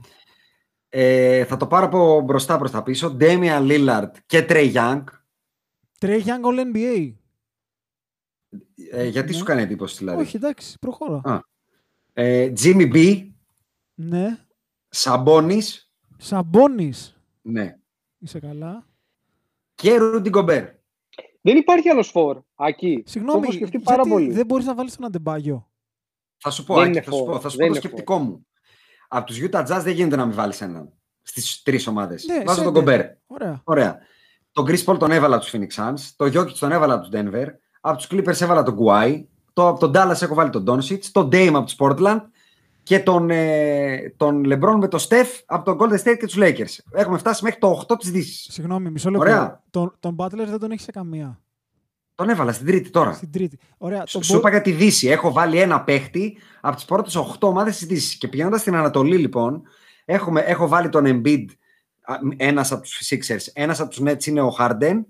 Ε, 0.89 1.45
θα 1.45 1.57
το 1.57 1.67
πάρω 1.67 1.85
από 1.87 2.21
μπροστά 2.21 2.59
προς 2.59 2.71
τα 2.71 2.83
πίσω. 2.83 3.17
Damian 3.21 3.67
Lillard 3.71 4.11
και 4.27 4.47
Trey 4.49 4.73
Young. 4.75 5.05
Trey 6.01 6.23
Young 6.25 6.43
All 6.45 6.61
NBA. 6.75 7.13
Ε, 8.91 9.05
γιατί 9.07 9.31
Ναι. 9.31 9.37
σου 9.37 9.45
κάνει 9.45 9.63
εντύπωση 9.63 9.97
δηλαδή; 9.99 10.21
Όχι, 10.23 10.37
εντάξει, 10.37 10.79
προχώρα. 10.79 11.21
Α. 11.25 11.41
Ε, 12.13 12.53
Jimmy 12.63 12.93
B. 12.95 13.27
Ναι. 13.95 14.39
Σαμπόνις. 14.89 15.93
Σαμπόνις. 16.17 17.21
Ναι. 17.43 17.77
Είσαι 18.19 18.39
καλά. 18.41 18.87
Και 19.75 19.97
Rudy 20.01 20.31
Gobert. 20.31 20.69
Δεν 21.41 21.57
υπάρχει 21.57 21.89
άλλος 21.89 22.11
φόρ. 22.11 22.43
Ακεί. 22.55 23.03
Συγγνώμη, 23.07 23.41
Το 23.41 23.45
έχω 23.47 23.53
σκεφτεί 23.53 23.79
πάρα 23.79 24.03
γιατί 24.03 24.11
πολύ. 24.11 24.33
δεν 24.33 24.47
μπορείς 24.47 24.67
να 24.67 24.75
βάλεις 24.75 24.97
τον 24.97 25.05
Αντεμπάγιο; 25.05 25.71
Θα 26.37 26.51
σου 26.51 26.65
πω, 26.65 26.75
Δεν 26.75 26.83
Άκη, 26.83 26.91
είναι 26.93 27.03
θα 27.03 27.11
σου 27.11 27.19
φόρ, 27.19 27.27
πω, 27.33 27.41
θα 27.41 27.49
σου 27.49 27.57
δεν 27.57 27.67
πω 27.67 27.73
το 27.73 27.79
είναι 27.79 27.87
σκεπτικό 27.89 28.19
μου. 28.19 28.47
Από 29.09 29.27
τους 29.27 29.39
Utah 29.43 29.67
Jazz 29.67 29.81
δεν 29.83 29.95
γίνεται 29.95 30.17
να 30.17 30.27
μην 30.27 30.35
βάλεις 30.35 30.61
έναν 30.61 30.93
στις 31.23 31.63
τρεις 31.63 31.87
ομάδες. 31.87 32.25
Ναι, 32.25 32.43
Βάζω 32.45 32.63
τον 32.63 32.75
center. 32.75 32.89
Gobert. 32.89 33.09
Ωραία. 33.27 33.61
Ωραία. 33.65 33.99
Τον 34.59 34.67
Chris 34.67 34.85
Paul 34.85 34.99
τον 34.99 35.11
έβαλα 35.11 35.37
από 35.37 35.45
τους 35.45 35.55
Phoenix 35.55 35.83
Suns. 35.83 36.01
Τον 36.17 36.29
Jokic 36.29 36.53
τον 36.59 36.73
έβαλα 36.73 36.95
από 36.95 37.09
τους 37.09 37.21
Denver. 37.21 37.47
Από 37.81 37.97
τους 37.97 38.07
Clippers 38.11 38.41
έβαλα 38.41 38.63
τον 38.63 38.77
Guai. 38.79 39.25
Το, 39.53 39.69
από 39.69 39.81
τον 39.81 39.93
Dallas 39.95 40.23
έχω 40.23 40.35
βάλει 40.35 40.51
τον 40.51 40.65
Doncic. 40.69 40.99
Τον 41.13 41.29
Dame 41.33 41.53
από 41.55 41.65
τους 41.65 41.75
Portland. 41.79 42.21
Και 42.83 42.99
τον, 42.99 43.31
ε, 43.31 44.15
τον 44.17 44.43
LeBron 44.47 44.77
με 44.79 44.89
τον 44.89 45.01
Steph 45.01 45.41
από 45.47 45.65
τον 45.65 45.79
Golden 45.81 45.95
State 45.95 46.17
και 46.19 46.27
τους 46.27 46.37
Lakers. 46.39 46.79
Έχουμε 46.93 47.19
φτάσει 47.19 47.45
μέχρι 47.45 47.59
το 47.59 47.85
8 47.89 47.97
της 47.99 48.11
Δύσης. 48.11 48.49
Συγγνώμη, 48.53 48.91
μισό 48.91 49.11
λεπτό. 49.11 49.25
Ωραία. 49.27 49.63
Τον, 49.71 49.97
τον 50.01 50.17
Butler 50.19 50.47
δεν 50.49 50.59
τον 50.59 50.71
έχεις 50.71 50.85
σε 50.85 50.91
καμία. 50.91 51.41
Τον 52.15 52.29
έβαλα 52.29 52.53
στην 52.53 52.67
τρίτη 52.67 52.91
τώρα. 52.91 53.13
Στην 53.13 53.31
τρίτη. 53.33 53.59
Ωραία. 53.79 54.07
Σου 54.07 54.13
τον 54.13 54.23
σου 54.23 54.35
Bo- 54.35 54.39
είπα 54.39 54.51
για 54.51 54.61
τη 54.61 54.71
Δύση. 54.73 55.09
Έχω 55.09 55.33
βάλει 55.33 55.59
ένα 55.61 55.81
παίχτη 55.83 56.39
από 56.61 56.77
τις 56.77 56.85
πρώτες 56.85 57.17
8 57.17 57.49
ομάδες 57.49 57.77
της 57.77 57.87
Δύσης. 57.87 58.15
Και 58.15 58.29
πηγαίνοντας 58.29 58.61
στην 58.61 58.75
Ανατολή, 58.75 59.17
λοιπόν, 59.17 59.63
έχουμε, 60.05 60.41
έχω 60.41 60.69
βάλει 60.69 60.89
τον 60.89 61.05
Embiid, 61.07 61.45
ένας 62.37 62.73
από 62.73 62.83
τους 62.83 63.01
Sixers, 63.11 63.51
ένας 63.53 63.81
από 63.81 63.91
τους 63.91 64.01
Nets 64.03 64.25
είναι 64.27 64.41
ο 64.41 64.55
Harden, 64.59 65.01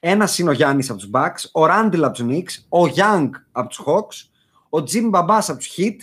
ένας 0.00 0.38
είναι 0.38 0.50
ο 0.50 0.52
Γιάννης 0.52 0.90
από 0.90 0.98
τους 0.98 1.10
Bucks, 1.12 1.50
ο 1.52 1.64
Randall 1.64 2.00
από 2.02 2.12
τους 2.12 2.24
Knicks, 2.28 2.78
ο 2.80 2.92
Young 2.96 3.30
από 3.52 3.68
τους 3.68 3.80
Hawks, 3.86 4.28
ο 4.70 4.78
Jim 4.92 5.10
Babas 5.10 5.40
από 5.48 5.58
τους 5.58 5.74
Heat, 5.76 5.96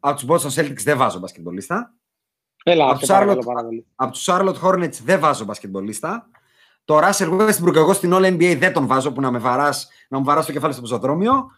από 0.00 0.16
τους 0.26 0.26
Boston 0.28 0.60
Celtics 0.60 0.82
δεν 0.82 0.96
βάζω 0.96 1.18
μπασκετμπολίστα. 1.18 1.94
Έλα, 2.64 2.84
Από 2.84 2.92
σε 2.94 2.98
τους 2.98 3.08
παρακαλώ 3.08 3.40
Charlotte- 3.40 3.44
πάρα 3.44 3.62
πολύ. 3.64 3.86
Από 3.94 4.12
τους 4.12 4.24
Charlotte 4.30 4.60
Hornets 4.62 4.98
δεν 5.04 5.20
βάζω 5.20 5.44
μπασκετμπολίστα. 5.44 6.28
Το 6.84 6.98
Russell 6.98 7.30
Westbrook 7.40 7.74
εγώ 7.74 7.92
στην 7.92 8.12
All 8.14 8.24
NBA 8.24 8.56
δεν 8.58 8.72
τον 8.72 8.86
βάζω 8.86 9.12
που 9.12 9.20
να, 9.20 9.30
με 9.30 9.38
βαράς, 9.38 9.88
να 10.08 10.18
μου 10.18 10.24
βαράς 10.24 10.46
το 10.46 10.52
κεφάλι 10.52 10.72
στο 10.72 10.82
πεζοδρόμιο. 10.82 11.50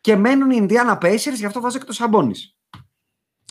Και 0.00 0.16
μένουν 0.16 0.50
οι 0.50 0.66
Indiana 0.68 0.98
Pacers, 0.98 1.34
γι' 1.34 1.46
αυτό 1.46 1.60
βάζω 1.60 1.78
και 1.78 1.84
το 1.84 1.92
Σαμπόνις. 1.92 2.56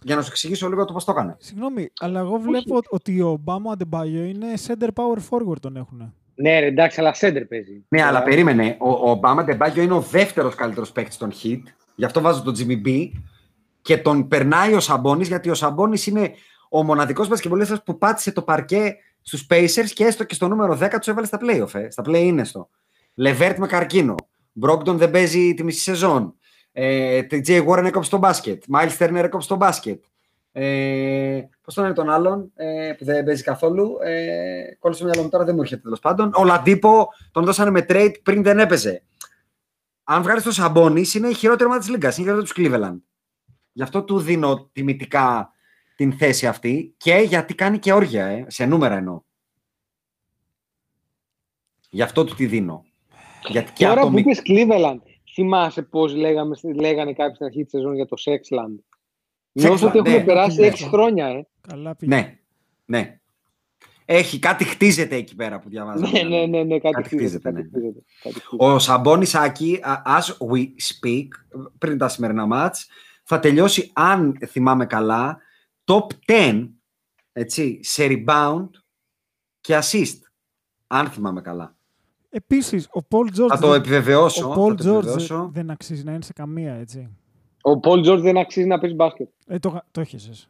Για 0.04 0.16
να 0.16 0.22
σου 0.22 0.28
εξηγήσω 0.32 0.70
λίγο 0.70 0.86
το 0.86 0.94
πώς 0.94 1.04
το 1.06 1.12
έκανε. 1.12 1.36
Συγγνώμη, 1.40 1.92
αλλά 2.00 2.20
εγώ 2.20 2.38
βλέπω 2.38 2.80
ότι 2.90 3.22
ο 3.22 3.38
Μπάμο 3.42 3.70
Αντεμπάγιο 3.72 4.24
είναι 4.24 4.48
center 4.68 4.88
power 4.94 5.18
forward 5.30 5.60
τον 5.60 5.76
έχουν. 5.76 6.14
Ναι, 6.36 6.60
ρε, 6.60 6.66
εντάξει, 6.66 7.00
αλλά 7.00 7.14
σέντερ 7.14 7.46
παίζει. 7.46 7.86
Ναι, 7.88 8.04
αλλά 8.04 8.22
Ε, 8.22 8.24
περίμενε. 8.24 8.78
Ο, 8.80 9.12
ο 9.12 9.16
Μπάμα 9.16 9.44
Ντεμπάγιο 9.44 9.84
είναι 9.84 9.94
ο 9.94 10.00
δεύτερος 10.00 10.56
καλύτερος 10.56 10.92
παίκτης 10.92 11.18
των 11.18 11.32
Heat. 11.44 11.62
Γι' 11.96 12.06
αυτό 12.06 12.22
βάζω 12.22 12.42
τον 12.42 12.56
Jimmy 12.58 12.88
B. 12.88 13.10
Και 13.82 13.98
τον 13.98 14.28
περνάει 14.28 14.74
ο 14.74 14.80
Σαμπόνι, 14.80 15.24
γιατί 15.24 15.50
ο 15.50 15.54
Σαμπόνι 15.54 16.02
είναι 16.06 16.32
ο 16.70 16.84
μοναδικός 16.84 17.28
μπασκετμπολίστα 17.28 17.82
που 17.86 17.98
πάτησε 17.98 18.32
το 18.32 18.42
παρκέ 18.42 18.96
στους 19.22 19.48
Pacers 19.50 19.90
και 19.94 20.04
έστω 20.06 20.24
και 20.24 20.34
στο 20.34 20.48
νούμερο 20.48 20.78
10 20.82 20.90
τους 20.98 21.08
έβαλε 21.08 21.26
στα 21.26 21.40
playoff. 21.42 21.74
Ε. 21.80 21.90
Στα 21.90 22.04
play 22.06 22.22
είναι 22.22 22.44
στο. 22.44 22.70
Λεβέρτ 23.14 23.58
με 23.58 23.68
καρκίνο. 23.68 24.16
Μπρόγκτον 24.52 24.98
δεν 24.98 25.12
παίζει 25.12 25.54
τη 25.54 25.64
μισή 25.64 25.80
σεζόν. 25.80 26.36
Ε, 26.72 27.22
TJ 27.32 27.68
Warren 27.68 27.84
έκοψε 27.86 28.10
το 28.10 28.18
μπάσκετ. 28.18 28.64
Miles 28.74 28.98
Turner 28.98 29.24
έκοψε 29.24 29.48
το 29.48 29.56
μπάσκετ. 29.56 30.04
Ε, 30.52 31.42
Πώς 31.62 31.74
τον 31.74 31.86
είναι 31.86 31.94
τον 31.94 32.10
άλλον 32.10 32.52
ε, 32.56 32.94
που 32.98 33.06
δεν 33.06 33.24
παίζει 33.24 33.44
καθόλου. 33.44 33.98
Ε, 34.04 34.76
κόλλησε 34.80 35.02
το 35.02 35.08
μυαλό 35.08 35.24
μου 35.24 35.30
τώρα, 35.30 35.44
δεν 35.44 35.56
μου 35.56 35.62
έρχεται 35.62 35.82
τέλος 35.82 36.00
πάντων. 36.00 36.32
Ο 36.36 36.44
Λαντίπο 36.44 37.08
τον 37.32 37.46
δώσανε 37.46 37.70
με 37.72 37.86
trade 37.90 38.14
πριν 38.24 38.44
δεν 38.44 38.60
έπαιζε. 38.60 39.04
Αν 40.04 40.22
βγάλεις 40.24 40.44
το 40.44 40.52
Σαμπόνι, 40.52 41.06
είναι 41.16 41.28
η 41.28 41.34
χειρότερη 41.34 41.66
ομάδα 41.66 41.80
της 41.82 41.90
Λίγκας. 41.90 42.18
Είναι 42.18 42.26
η 42.32 42.32
χειρότερη 42.34 42.54
τους 42.54 42.80
Cleveland. 42.80 42.98
Γι' 43.72 43.84
αυτό 43.84 44.04
του 44.04 44.20
δίνω 44.20 44.70
τιμητικά 44.74 45.52
την 45.96 46.14
θέση 46.14 46.48
αυτή 46.48 46.94
και 46.98 47.16
γιατί 47.16 47.56
κάνει 47.56 47.80
και 47.80 47.94
όργια, 47.94 48.26
ε, 48.26 48.46
σε 48.48 48.66
νούμερα 48.66 48.96
εννοώ. 48.96 49.22
Γι' 51.90 52.02
αυτό 52.02 52.24
του 52.24 52.36
τη 52.36 52.46
δίνω. 52.46 52.86
Γιατί 53.48 53.72
και 53.72 53.84
Τώρα 53.86 54.02
που 54.02 54.08
ατομικά. 54.08 54.30
είπες 54.30 54.42
Cleveland, 54.46 55.00
θυμάσαι 55.34 55.82
πώς 55.82 56.16
λέγαμε, 56.16 56.56
λέγανε 56.76 57.14
κάποιοι 57.14 57.36
στην 57.36 57.46
αρχή 57.46 57.62
της 57.62 57.72
σεζόν 57.72 57.96
για 57.96 58.06
το 58.06 58.16
Sexland; 58.26 58.76
Νιώθω 59.52 59.88
ότι 59.88 60.02
ναι. 60.02 60.10
έχουν 60.10 60.26
περάσει 60.26 60.62
Ναι. 60.62 60.72
6 60.72 60.76
χρόνια, 60.78 61.28
ε. 61.28 61.48
Καλά 61.68 61.96
πήγε. 61.96 62.16
Ναι, 62.16 62.40
ναι. 62.86 63.16
Έχει 64.06 64.40
κάτι 64.40 64.64
χτίζεται 64.64 65.16
εκεί 65.16 65.36
πέρα 65.36 65.60
που 65.60 65.70
διαβάζω. 65.70 66.10
Ναι, 66.12 66.22
ναι, 66.22 66.46
ναι, 66.46 66.64
ναι, 66.64 66.80
κάτι 66.80 66.96
Κάτι 66.96 67.08
χτίζεται, 67.08 67.28
χτίζεται, 67.28 67.42
κάτι 67.42 67.56
ναι. 67.56 67.64
χτίζεται, 67.64 68.04
κάτι 68.24 68.40
χτίζεται. 68.40 68.66
Ο 68.66 68.80
Σαμπόνι 68.80 69.26
Άκη, 69.34 69.80
as 70.06 70.48
we 70.52 70.62
speak, 70.62 71.28
πριν 71.78 71.98
τα 71.98 72.08
σημερινά 72.08 72.46
μάτς, 72.46 72.88
θα 73.24 73.40
τελειώσει, 73.40 73.92
αν 73.94 74.38
θυμάμαι 74.48 74.86
καλά, 74.86 75.42
top 75.84 76.08
10 76.26 76.70
έτσι, 77.32 77.80
σε 77.84 78.08
rebound 78.10 78.70
και 79.62 79.80
assist. 79.82 80.20
Αν 80.88 81.08
θυμάμαι 81.08 81.42
καλά. 81.42 81.76
Επίσης, 82.34 82.88
ο 82.94 83.00
Paul 83.10 83.40
George, 83.40 83.48
Θα 83.50 83.60
το 83.60 83.68
δεν- 83.70 83.80
επιβεβαιώσω. 83.80 84.50
ο 84.50 84.54
θα 84.54 84.62
Paul 84.62 84.78
το 84.78 84.84
George 84.84 84.98
επιβεβαιώσω. 84.98 85.50
δεν 85.54 85.70
αξίζει 85.70 86.04
να 86.04 86.12
είναι 86.14 86.24
σε 86.24 86.34
καμία, 86.34 86.74
έτσι. 86.74 87.10
Ο 87.62 87.72
Paul 87.84 88.06
George 88.06 88.20
δεν 88.22 88.38
αξίζει 88.38 88.68
να 88.68 88.80
παίζει 88.80 88.96
μπάσκετ. 88.96 89.30
Ε, 89.48 89.60
το, 89.60 89.70
γα- 89.70 89.86
το 89.92 90.02
έχεσες. 90.02 90.50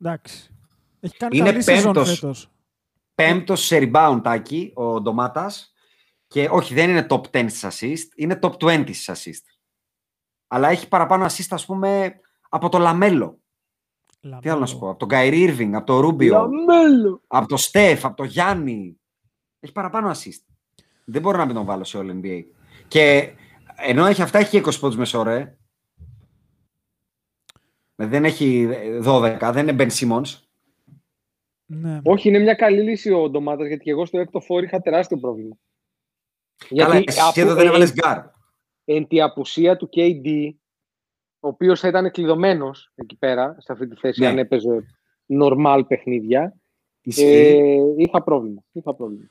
Εντάξει. 0.00 0.54
Έχει 1.00 1.16
κάνει 1.16 1.36
Είναι 1.36 1.50
καλή 1.50 1.62
σεζόν 1.62 1.92
πέμπτος. 1.92 2.18
φέτος. 2.18 2.50
Πέμπτος 3.14 3.64
σε 3.64 3.78
rebound, 3.80 4.20
Άκη, 4.24 4.72
ο 4.74 5.00
Ντομάντας. 5.00 5.72
Και 6.26 6.48
όχι, 6.52 6.74
δεν 6.74 6.90
είναι 6.90 7.06
top 7.10 7.20
10 7.30 7.48
στις 7.48 7.64
assist, 7.80 8.12
είναι 8.16 8.38
top 8.42 8.52
20 8.56 8.92
στις 8.94 9.10
assist. 9.40 9.44
Αλλά 10.46 10.68
έχει 10.68 10.88
παραπάνω 10.88 11.24
assist, 11.24 11.46
ας 11.50 11.66
πούμε, 11.66 12.20
από 12.48 12.68
το 12.68 12.78
Λαμέλο. 12.78 13.38
Τι 14.40 14.48
άλλο 14.48 14.60
να 14.60 14.66
σου 14.66 14.78
πω, 14.78 14.88
από 14.90 14.98
τον 14.98 15.08
Κάιρι 15.08 15.40
Ίρβινγκ, 15.40 15.74
από 15.74 15.86
τον 15.86 15.98
Ρούμπιο. 16.00 16.32
Λαμέλο. 16.66 17.22
από 17.26 17.46
το 17.48 17.56
Στεφ, 17.56 18.04
από 18.04 18.16
το 18.16 18.24
Γιάννη. 18.24 18.99
Έχει 19.60 19.72
παραπάνω 19.72 20.10
assist. 20.10 20.44
Δεν 21.04 21.22
μπορώ 21.22 21.36
να 21.38 21.44
μην 21.46 21.54
τον 21.54 21.64
βάλω 21.64 21.84
σε 21.84 21.98
All 22.00 22.10
NBA. 22.22 22.42
Και 22.88 23.32
ενώ 23.76 24.06
έχει 24.06 24.22
αυτά, 24.22 24.38
έχει 24.38 24.50
και 24.60 24.68
20 24.70 24.78
πόντους 24.80 24.96
μέσο 24.96 25.26
όρο. 25.26 25.56
Δεν 27.94 28.24
έχει 28.24 28.68
12, 29.04 29.50
δεν 29.52 29.68
είναι 29.68 29.84
Ben 29.84 29.90
Simmons. 29.90 30.38
Ναι. 31.66 32.00
Όχι, 32.04 32.28
είναι 32.28 32.38
μια 32.38 32.54
καλή 32.54 32.82
λύση 32.82 33.12
ο 33.12 33.28
Ντομάντας 33.30 33.66
γιατί 33.66 33.84
και 33.84 33.90
εγώ 33.90 34.06
στο 34.06 34.18
έκτο 34.18 34.40
φορ 34.40 34.62
είχα 34.62 34.80
τεράστιο 34.80 35.16
πρόβλημα. 35.18 35.56
Αλλά 36.82 37.02
εσύ 37.06 37.20
απο- 37.20 37.40
εδώ 37.40 37.54
δεν 37.54 37.64
ε, 37.64 37.68
έβαλες 37.68 37.92
γκαρντ. 37.92 38.18
εν 38.84 39.06
τη 39.06 39.22
απουσία 39.22 39.76
του 39.76 39.88
KD, 39.92 40.50
ο 41.40 41.48
οποίος 41.48 41.80
θα 41.80 41.88
ήταν 41.88 42.10
κλειδωμένος 42.10 42.92
εκεί 42.94 43.16
πέρα, 43.16 43.56
σε 43.58 43.72
αυτή 43.72 43.88
τη 43.88 43.96
θέση, 43.96 44.20
Ναι. 44.20 44.26
αν 44.26 44.38
έπαιζε 44.38 44.84
normal 45.42 45.82
παιχνίδια, 45.88 46.54
Ισχύει, 47.02 47.22
ε, 47.24 47.76
είχα 47.96 48.22
πρόβλημα. 48.22 48.62
Είχα 48.72 48.94
πρόβλημα. 48.94 49.26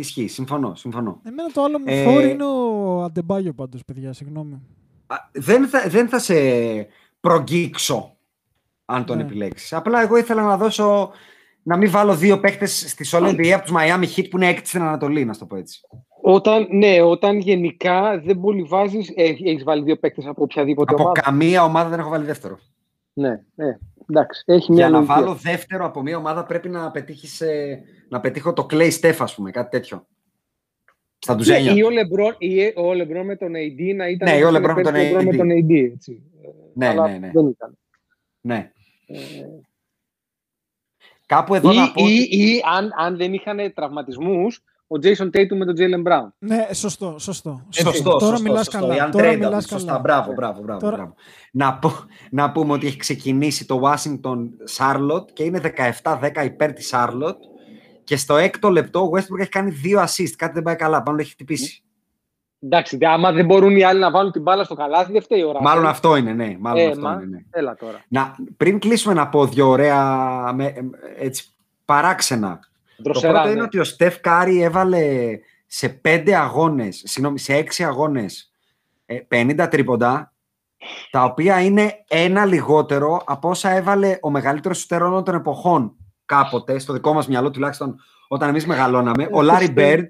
Ισχύει, 0.00 0.26
συμφωνώ, 0.28 0.74
συμφωνώ. 0.74 1.20
Εμένα 1.26 1.48
το 1.52 1.62
άλλο 1.62 1.78
μου 1.78 1.84
Ε, 1.88 2.02
φορ 2.04 2.24
είναι 2.24 2.44
ο 2.44 3.02
Αντεμπάγιο 3.02 3.52
πάντως, 3.52 3.84
παιδιά, 3.84 4.12
συγγνώμη. 4.12 4.60
Α, 5.06 5.16
Δεν 5.32 5.68
θα, 5.68 5.88
δεν 5.88 6.08
θα 6.08 6.18
σε 6.18 6.34
προγγίξω 7.20 8.16
αν 8.84 9.04
τον 9.04 9.16
Ναι. 9.16 9.22
επιλέξεις. 9.22 9.72
Απλά 9.72 10.02
εγώ 10.02 10.16
ήθελα 10.16 10.42
να 10.42 10.56
δώσω 10.56 11.10
να 11.62 11.76
μην 11.76 11.90
βάλω 11.90 12.14
δύο 12.16 12.40
παίχτες 12.40 12.84
στη 12.88 13.08
All 13.12 13.22
NBA 13.30 13.48
από 13.48 13.64
τους 13.64 13.74
Miami 13.76 14.04
Heat 14.16 14.26
που 14.30 14.36
είναι 14.36 14.48
έκτη 14.48 14.68
στην 14.68 14.82
Ανατολή, 14.82 15.24
να 15.24 15.32
σου 15.32 15.38
το 15.38 15.46
πω 15.46 15.56
έτσι. 15.56 15.80
Όταν, 16.22 16.66
ναι, 16.70 17.00
όταν 17.02 17.38
γενικά 17.38 18.20
δεν 18.24 18.40
πολύ 18.40 18.62
βάζει. 18.62 18.98
Έχεις 19.16 19.64
βάλει 19.64 19.82
δύο 19.82 19.96
παίκτες 19.98 20.26
από 20.26 20.42
οποιαδήποτε 20.42 20.92
Από 20.94 21.02
ομάδα. 21.02 21.20
καμία 21.20 21.64
ομάδα 21.64 21.88
δεν 21.88 21.98
έχω 21.98 22.08
βάλει 22.08 22.24
δεύτερο. 22.24 22.58
Ναι, 23.12 23.42
ναι, 23.54 23.78
εντάξει. 24.10 24.42
Έχει 24.46 24.72
μια 24.72 24.80
Για 24.80 24.90
να 24.90 24.98
λογική. 25.00 25.12
βάλω 25.20 25.34
δεύτερο 25.34 25.84
από 25.84 26.02
μια 26.02 26.16
ομάδα 26.16 26.44
πρέπει 26.44 26.68
να, 26.68 26.90
πετύχεις, 26.90 27.40
ε, 27.40 27.82
να 28.08 28.20
πετύχω 28.20 28.52
το 28.52 28.66
Clay 28.70 28.90
Steph, 29.00 29.16
ας 29.18 29.34
πούμε, 29.34 29.50
κάτι 29.50 29.70
τέτοιο. 29.70 30.06
Στα 31.18 31.32
Ναι, 31.32 31.38
ντουζένια. 31.38 31.72
Ή 31.72 31.82
ο 31.82 31.90
Λεμπρόν, 31.90 32.34
ή 32.38 32.72
ο 32.76 32.92
Λεμπρόν 32.94 33.24
με 33.26 33.36
τον 33.36 33.52
AD 33.54 33.94
να 33.96 34.08
ήταν. 34.08 34.28
Ναι, 34.30 34.36
ή 34.38 34.42
ο 34.42 34.48
όπως 34.48 34.52
Λεμπρόν 34.60 34.74
με 34.74 34.80
είναι 34.80 34.90
τον 34.90 34.92
πέρσι 34.92 35.16
ο 35.16 35.18
AD. 35.20 35.24
με 35.24 35.36
τον 35.36 35.48
AD 35.50 35.92
έτσι. 35.92 36.22
Ναι, 36.74 36.86
Ναι, 36.86 36.88
αλλά 36.88 37.08
ναι, 37.08 37.18
ναι. 37.18 37.30
δεν 37.34 37.46
ήταν. 37.46 37.78
ναι. 38.40 38.72
Ε, 39.06 39.16
Κάπου 41.26 41.54
εδώ 41.54 41.72
ή, 41.72 41.76
να 41.76 41.92
πω... 41.92 42.02
ή, 42.06 42.20
ότι- 42.22 42.36
ή 42.36 42.62
αν, 42.76 42.92
αν 42.96 43.16
δεν 43.16 43.32
είχαν 43.34 43.72
τραυματισμούς, 43.74 44.62
ο 44.92 44.96
Jason 45.02 45.24
Tatum 45.36 45.56
με 45.56 45.64
τον 45.64 45.74
Jalen 45.78 46.08
Brown. 46.08 46.28
Ναι, 46.38 46.66
σωστό, 46.72 47.16
σωστό. 47.18 47.66
Σωστό, 47.70 48.10
Τώρα 48.10 48.20
σωστό, 48.36 48.42
μιλάς 48.42 48.64
σωστό. 48.64 48.78
καλά. 48.80 48.94
Οι 48.94 49.10
Τώρα 49.10 49.30
untradeable, 49.32 49.36
μιλάς 49.38 49.64
Σωστά, 49.66 49.86
καλά. 49.86 49.98
μπράβο, 50.00 50.32
μπράβο, 50.32 50.62
μπράβο, 50.62 50.80
Τώρα- 50.80 50.96
μπράβο. 50.96 51.14
Να, 51.52 51.74
πω, 51.78 51.92
να 52.30 52.52
πούμε 52.52 52.72
ότι 52.72 52.86
έχει 52.86 52.96
ξεκινήσει 52.96 53.66
το 53.66 53.80
Washington 53.84 54.38
Charlotte 54.78 55.30
και 55.32 55.42
είναι 55.42 55.58
17-10 55.58 56.44
υπέρ 56.44 56.72
της 56.72 56.90
Charlotte 56.94 57.36
και 58.04 58.16
στο 58.16 58.36
έκτο 58.36 58.70
λεπτό 58.70 59.00
ο 59.04 59.10
Westbrook 59.14 59.38
έχει 59.40 59.48
κάνει 59.48 59.70
δύο 59.70 60.00
assist. 60.02 60.30
Κάτι 60.36 60.52
δεν 60.52 60.62
πάει 60.62 60.76
καλά, 60.76 61.02
πάνω 61.02 61.18
έχει 61.20 61.30
χτυπήσει. 61.30 61.82
Εντάξει, 62.62 62.96
δε- 62.96 63.06
άμα 63.06 63.32
δεν 63.32 63.44
μπορούν 63.46 63.76
οι 63.76 63.82
άλλοι 63.84 64.00
να 64.00 64.10
βάλουν 64.10 64.32
την 64.32 64.42
μπάλα 64.42 64.64
στο 64.64 64.74
καλάθι, 64.74 65.12
δεν 65.12 65.22
φταίει 65.22 65.38
η 65.40 65.44
ώρα. 65.44 65.62
Μάλλον 65.62 65.86
αυτό 65.86 66.16
είναι, 66.16 66.32
ναι. 66.32 66.56
Μάλλον 66.60 66.80
Ε, 66.82 66.86
αυτό 66.86 67.00
μα, 67.00 67.12
είναι, 67.12 67.24
ναι. 67.26 67.38
Έλα 67.50 67.74
τώρα. 67.74 68.04
Να, 68.08 68.34
πριν 68.56 68.78
κλείσουμε 68.78 69.14
να 69.14 69.28
πω 69.28 69.46
δύο 69.46 69.68
ωραία 69.68 70.04
με, 70.54 70.64
ε, 70.64 70.80
έτσι, 71.18 71.44
παράξενα. 71.84 72.60
Το 73.02 73.10
Δροσερά, 73.10 73.32
πρώτο 73.32 73.46
ναι. 73.46 73.52
είναι 73.52 73.62
ότι 73.62 73.78
ο 73.78 73.84
Στεφ 73.84 74.20
Κάρι 74.20 74.62
έβαλε 74.62 75.38
σε 75.66 75.88
πέντε 75.88 76.36
αγώνες, 76.36 77.02
συγγνώμη, 77.06 77.38
σε 77.38 77.54
έξι 77.54 77.84
αγώνες 77.84 78.52
ε, 79.06 79.18
50 79.30 79.66
τρίποντα, 79.70 80.34
τα 81.10 81.24
οποία 81.24 81.60
είναι 81.62 82.04
ένα 82.08 82.44
λιγότερο 82.44 83.22
από 83.26 83.48
όσα 83.48 83.70
έβαλε 83.70 84.18
ο 84.22 84.30
μεγαλύτερος 84.30 84.78
σουτέρ 84.78 85.02
όλων 85.02 85.24
των 85.24 85.34
εποχών 85.34 85.96
κάποτε, 86.24 86.78
στο 86.78 86.92
δικό 86.92 87.12
μας 87.12 87.28
μυαλό 87.28 87.50
τουλάχιστον 87.50 88.00
όταν 88.28 88.48
εμείς 88.48 88.66
μεγαλώναμε, 88.66 89.28
ο 89.32 89.42
Λάρι 89.42 89.70
Μπέρντ 89.70 90.08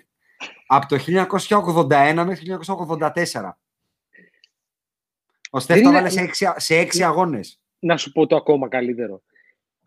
από 0.67 0.87
το 0.87 0.97
1981 0.97 2.25
μέχρι 2.27 2.47
το 2.47 2.53
1984. 2.53 3.59
Ο 5.51 5.59
Στεφ 5.61 5.77
Δεν 5.77 5.85
το 5.85 5.89
είναι- 5.91 5.99
έβαλε 5.99 6.09
σε 6.09 6.21
έξι, 6.21 6.53
σε 6.57 6.77
έξι 6.77 7.05
αγώνες. 7.05 7.61
Να 7.79 7.97
σου 7.97 8.13
πω 8.13 8.27
το 8.27 8.37
ακόμα 8.37 8.69
καλύτερο. 8.69 9.23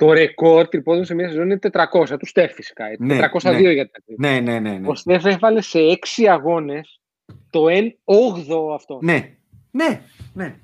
Το 0.04 0.14
ρεκόρ 0.14 0.68
τριπώδων 0.68 1.06
σε 1.06 1.14
μια 1.14 1.28
σεζόν 1.28 1.44
είναι 1.44 1.60
400. 1.72 2.20
Τους 2.20 2.30
Στεφ 2.30 2.54
φυσικά. 2.54 2.86
έτσι. 2.86 3.06
Ναι, 3.06 3.20
402 3.34 3.52
ναι. 3.52 3.72
για 3.72 3.90
τα 3.90 4.00
τρίποντα. 4.06 4.30
Ναι, 4.30 4.40
ναι, 4.40 4.60
ναι. 4.60 4.78
ναι. 4.78 4.88
Ο 4.88 4.96
Στεφ 4.96 5.26
έβαλε 5.26 5.62
σε 5.62 5.80
6 6.18 6.24
αγώνες 6.30 7.02
το 7.50 7.66
1-8 7.66 8.74
αυτό. 8.74 9.00
Ναι, 9.02 9.38
ναι, 9.72 10.02
ναι. 10.34 10.56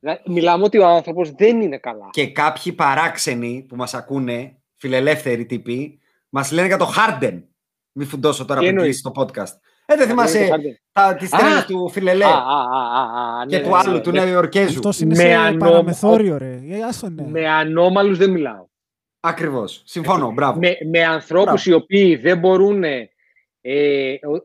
Δηλαδή, 0.00 0.20
Μιλάμε 0.26 0.64
ότι 0.64 0.78
ο 0.78 0.86
άνθρωπος 0.86 1.30
δεν 1.30 1.60
είναι 1.60 1.78
καλά. 1.78 2.08
Και 2.10 2.32
κάποιοι 2.32 2.72
παράξενοι 2.72 3.66
που 3.68 3.76
μας 3.76 3.94
ακούνε, 3.94 4.56
φιλελεύθεροι 4.74 5.46
τύποι, 5.46 5.98
μας 6.28 6.52
λένε 6.52 6.66
για 6.66 6.76
το 6.76 6.92
Harden. 6.96 7.42
Μη 7.92 8.04
φουντώσω 8.04 8.44
τώρα 8.44 8.60
Τι 8.60 8.66
πριν 8.66 8.78
εννοείς; 8.78 9.02
κλείσει 9.02 9.14
το 9.14 9.22
podcast. 9.22 9.58
Ε, 9.86 9.96
δεν 9.96 10.08
θυμάσαι 10.08 10.38
Είναι 10.38 10.48
το 10.48 10.54
Harden. 10.56 10.74
τα, 10.92 11.14
τις 11.14 11.32
Α! 11.32 11.38
τρέλες 11.38 11.64
του 11.64 11.88
Φιλελέ 11.88 12.24
Α, 12.24 12.28
α, 12.28 12.32
α, 12.32 12.38
α, 12.38 13.40
α, 13.40 13.46
και 13.46 13.56
ναι, 13.56 13.62
του 13.62 13.68
ναι, 13.68 13.76
άλλου, 13.76 13.92
ναι, 13.92 14.00
του 14.00 14.10
ναι. 14.10 14.20
Νέου 14.24 14.32
Ιορκέζου. 14.32 14.68
Αυτός 14.78 15.00
είναι 15.00 15.14
Με 15.16 15.22
σε 15.22 15.32
ανώμο- 15.34 15.58
παραμεθόριο, 15.58 16.38
ρε. 16.38 16.60
Ε, 16.68 16.82
άστο, 16.82 17.08
ναι. 17.10 17.26
Με 17.26 17.48
ανώμαλους 17.48 18.18
δεν 18.18 18.30
μιλάω. 18.30 18.66
Ακριβώς. 19.20 19.82
Συμφωνώ. 19.84 20.30
Μπράβο. 20.32 20.58
με, 20.58 20.76
με 20.90 21.04
ανθρώπους 21.04 21.64
Μπράβο. 21.66 21.70
οι 21.70 21.72
οποίοι 21.72 22.16
δεν 22.16 22.38
μπορούν 22.38 22.84
ε, 22.84 23.08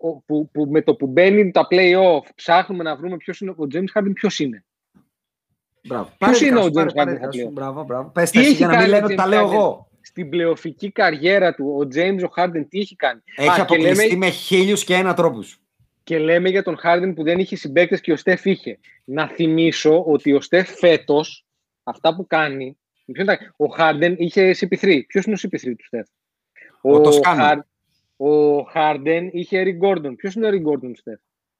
ο- 0.01 0.07
ο- 0.09 0.21
που, 0.25 0.49
που 0.51 0.67
με 0.69 0.81
το 0.81 0.95
που 0.95 1.07
μπαίνει 1.07 1.51
τα 1.51 1.67
play-off 1.71 2.27
ψάχνουμε 2.35 2.83
να 2.83 2.95
βρούμε 2.95 3.17
ποιος 3.17 3.39
είναι 3.41 3.51
ο 3.51 3.67
James 3.73 3.99
Harden 3.99 4.11
ποιος 4.13 4.39
είναι. 4.39 4.65
Μπράβο. 5.87 6.09
Ποιος 6.17 6.41
είναι 6.41 6.59
ο 6.59 6.63
δικά 6.63 6.81
σου, 6.81 6.85
James 6.87 6.93
πάρε 6.95 7.11
Harden 7.11 7.13
δικά 7.13 7.25
θα 7.25 7.31
σου. 7.31 7.37
πλέον; 7.37 7.53
Μπράβο, 7.53 7.83
μπράβο. 7.83 8.09
Πες 8.09 8.29
Τι 8.29 8.35
τα 8.37 8.39
εσύ 8.43 8.49
έχει 8.49 8.57
για 8.57 8.67
να 8.67 8.71
μην 8.73 8.81
κάνει 8.81 8.91
λένε 8.91 9.03
ο 9.03 9.05
ότι 9.05 9.15
τα 9.15 9.25
James 9.25 9.29
λέω 9.29 9.47
Harden? 9.49 9.53
εγώ. 9.53 9.88
Στην 10.09 10.29
πλεοφική 10.29 10.91
καριέρα 10.91 11.53
του 11.53 11.77
ο 11.81 11.87
James 11.95 12.19
ο 12.29 12.33
Harden 12.35 12.65
τι 12.69 12.79
έχει 12.79 12.95
κάνει; 12.95 13.21
Έχει 13.35 13.49
Α, 13.49 13.53
και, 13.55 13.61
αποκλειστεί 13.61 14.07
λέμε, 14.07 14.17
με 14.25 14.29
χίλιους 14.29 14.83
και 14.83 14.93
ένα 14.93 15.13
τρόπους. 15.13 15.59
και 16.03 16.19
λέμε 16.19 16.49
για 16.49 16.63
τον 16.63 16.79
Harden 16.83 17.11
που 17.15 17.23
δεν 17.23 17.39
είχε 17.39 17.55
συμπαίκτες 17.55 18.01
και 18.01 18.11
ο 18.11 18.15
Στεφ 18.15 18.45
είχε. 18.45 18.79
Να 19.03 19.27
θυμίσω 19.27 20.03
ότι 20.03 20.33
ο 20.33 20.41
Στεφ 20.41 20.69
φέτος 20.77 21.45
αυτά 21.83 22.15
που 22.15 22.27
κάνει 22.27 22.77
ποιος 23.05 23.27
είναι 23.27 23.35
τα- 23.37 23.65
ο 23.65 23.75
Harden 23.77 24.15
είχε 24.17 24.53
CP3. 24.59 25.03
Ποιος 25.07 25.25
είναι 25.25 25.35
ο 25.35 25.37
CP3 25.41 25.75
του 25.77 25.85
Στεφ; 25.85 26.07
Ο 26.81 27.01
Τοσκάνο. 27.01 27.43
Harden- 27.43 27.63
ο 28.27 28.57
Harden 28.75 29.27
είχε 29.31 29.63
Eric 29.65 29.87
Gordon. 29.87 30.13
Ποιος 30.15 30.33
είναι 30.35 30.47
ο 30.47 30.49
Eric 30.49 30.71
Gordon 30.71 30.79
του 30.93 30.97
Στεφ; 30.97 31.19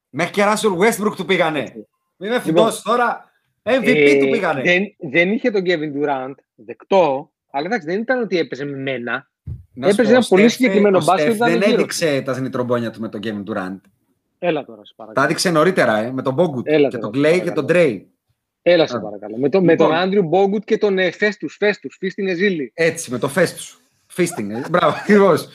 Μέχρι 0.10 0.34
και 0.34 0.44
Russell 0.46 0.78
Westbrook 0.78 1.16
του 1.16 1.26
πήγανε. 1.26 1.88
Μην 2.18 2.30
με 2.32 2.40
φουντώσεις 2.40 2.82
τώρα. 2.82 3.32
MVP 3.64 3.84
Ε, 3.88 4.20
του 4.20 4.30
πήγανε. 4.30 4.62
Δεν, 4.62 4.96
δεν 5.12 5.32
είχε 5.32 5.52
τον 5.52 5.62
Kevin 5.66 5.92
Durant, 5.96 6.34
δεκτό, 6.56 7.32
αλλά 7.52 7.66
εντάξει, 7.66 7.88
δεν 7.88 8.00
ήταν 8.00 8.22
ότι 8.22 8.38
έπαιζε 8.38 8.66
με 8.66 8.78
μένα. 8.78 9.30
Να 9.74 9.88
σου 9.88 9.94
έπαιζε 9.94 10.10
πω, 10.12 10.16
ένα 10.16 10.26
ο 10.26 10.28
πολύ 10.30 10.42
Στεφ, 10.42 10.54
συγκεκριμένο 10.54 10.98
ο 10.98 11.04
μπάσκετ, 11.06 11.20
Στεφ 11.26 11.36
ήταν 11.36 11.50
δεν 11.50 11.62
γύρω 11.62 11.74
έδειξε 11.74 12.22
τα 12.22 12.34
ζνητρομπόνια 12.34 12.92
του 12.92 13.00
με 13.02 13.10
τον 13.10 13.22
Kevin 13.24 13.44
Durant. 13.54 13.80
Έλα 14.40 14.66
τώρα, 14.66 14.86
σε 14.86 14.94
Τα 14.98 15.04
παρακαλώ. 15.04 15.26
έδειξε 15.26 15.50
νωρίτερα, 15.52 15.98
ε, 15.98 16.12
με 16.12 16.22
τον 16.22 16.36
Bogut 16.38 16.62
Έλα 16.66 16.90
και 16.90 16.98
τώρα, 16.98 17.12
τον 17.12 17.22
Clay 17.22 17.32
και 17.44 17.52
παρακαλώ. 17.52 17.66
τον 17.66 17.66
Dre. 17.70 18.02
Έλα, 18.62 18.88
σε 18.88 18.98
Α. 18.98 19.00
παρακαλώ. 19.00 19.38
Με, 19.38 19.50
το, 19.50 19.62
με 19.62 19.72
Λοιπόν. 19.72 19.88
τον 19.88 19.96
Άντριου 19.98 20.24
Μπόγκουτ 20.24 20.64
και 20.64 20.78
τον 20.78 20.98
ε, 20.98 21.12
Φέστους, 21.12 21.56
Φέστους, 21.60 21.96
Φίστην 22.00 22.28
Εζήλη. 22.28 22.72
Έτσι, 22.76 23.12
με 23.12 23.18
το 23.18 23.30
festus. 23.36 23.78
Fisting, 24.16 24.50
ε. 24.50 24.70
Μπράβο, 24.70 24.96
ακριβώς. 25.00 25.50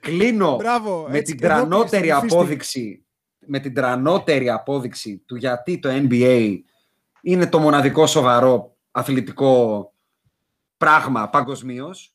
Κλείνω 0.00 0.56
Μπράβο. 0.56 1.06
με 1.10 1.18
έτσι, 1.18 1.34
την 1.34 1.44
εδώ 1.44 1.54
τρανότερη 1.54 1.88
κλείστηκε, 2.02 2.20
φίστηκε. 2.20 2.34
απόδειξη 2.34 3.04
με 3.46 3.58
την 3.58 3.74
τρανότερη 3.74 4.50
απόδειξη 4.50 5.22
του 5.26 5.36
γιατί 5.36 5.78
το 5.78 5.88
NBA 5.92 6.58
είναι 7.22 7.46
το 7.46 7.58
μοναδικό 7.58 8.06
σοβαρό 8.06 8.76
αθλητικό 8.90 9.92
πράγμα 10.76 11.28
παγκοσμίως. 11.28 12.14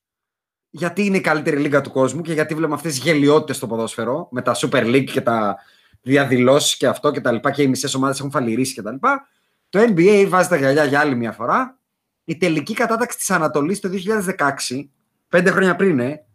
Γιατί 0.69 1.05
είναι 1.05 1.17
η 1.17 1.21
καλύτερη 1.21 1.57
λίγα 1.57 1.81
του 1.81 1.91
κόσμου 1.91 2.21
και 2.21 2.33
γιατί 2.33 2.53
βλέπουμε 2.53 2.75
αυτές 2.75 2.93
τις 2.93 3.03
γελιότητες 3.03 3.55
στο 3.55 3.67
ποδόσφαιρο 3.67 4.27
με 4.31 4.41
τα 4.41 4.55
Super 4.55 4.85
League 4.85 5.09
και 5.11 5.21
τα 5.21 5.57
διαδηλώσεις 6.01 6.77
και 6.77 6.87
αυτό 6.87 7.11
και 7.11 7.21
τα 7.21 7.31
λοιπά 7.31 7.51
και 7.51 7.61
οι 7.61 7.67
μισές 7.67 7.93
ομάδες 7.93 8.19
έχουν 8.19 8.31
φαλυρίσει 8.31 8.73
και 8.73 8.81
τα 8.81 8.91
λοιπά. 8.91 9.27
Το 9.69 9.79
NBA 9.79 10.25
βάζει 10.29 10.49
τα 10.49 10.55
γυαλιά 10.55 10.83
για 10.83 10.99
άλλη 10.99 11.15
μια 11.15 11.31
φορά. 11.31 11.79
Η 12.23 12.37
τελική 12.37 12.73
κατάταξη 12.73 13.17
της 13.17 13.29
Ανατολής 13.29 13.79
το 13.79 13.89
2016, 13.89 14.89
πέντε 15.27 15.51
χρόνια 15.51 15.75
πριν, 15.75 15.99
ε, 15.99 16.25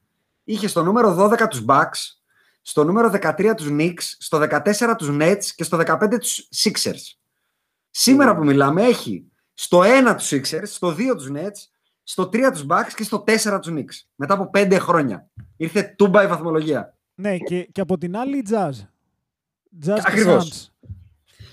είχε 0.45 0.69
στο 0.69 0.83
νούμερο 0.83 1.15
12 1.15 1.49
τους 1.49 1.65
Bucks, 1.69 2.19
στο 2.63 2.85
νούμερο 2.85 3.11
13 3.11 3.55
τους 3.55 3.67
Knicks, 3.71 4.03
στο 4.19 4.39
14 4.39 4.97
τους 4.97 5.09
Nets 5.11 5.45
και 5.55 5.65
στο 5.65 5.77
15 5.77 6.19
τους 6.19 6.49
Sixers. 6.63 7.17
Σήμερα 7.91 8.37
που 8.37 8.45
μιλάμε 8.45 8.83
έχει 8.83 9.25
στο 9.55 9.83
1 9.83 10.15
τους 10.17 10.33
Sixers, 10.33 10.67
στο 10.67 10.91
2 10.91 11.17
τους 11.17 11.31
Nets, 11.35 11.74
στο 12.05 12.23
3 12.23 12.51
τους 12.53 12.67
Bucks 12.69 12.93
και 12.97 13.03
στο 13.05 13.25
4 13.27 13.59
τους 13.63 13.73
Knicks. 13.73 14.07
Μετά 14.15 14.35
από 14.35 14.51
5 14.55 14.77
χρόνια. 14.81 15.29
Ήρθε 15.57 15.95
τούμπα 15.99 16.23
η 16.25 16.27
βαθμολογία. 16.27 16.95
Ναι, 17.15 17.39
και, 17.39 17.63
και 17.73 17.81
από 17.81 17.99
την 17.99 18.17
άλλη 18.17 18.37
η 18.39 18.45
Jazz. 18.51 18.73
Jazz 19.87 19.99
Ακριβώς. 20.07 20.49
και 20.51 20.57
Suns. 20.57 20.89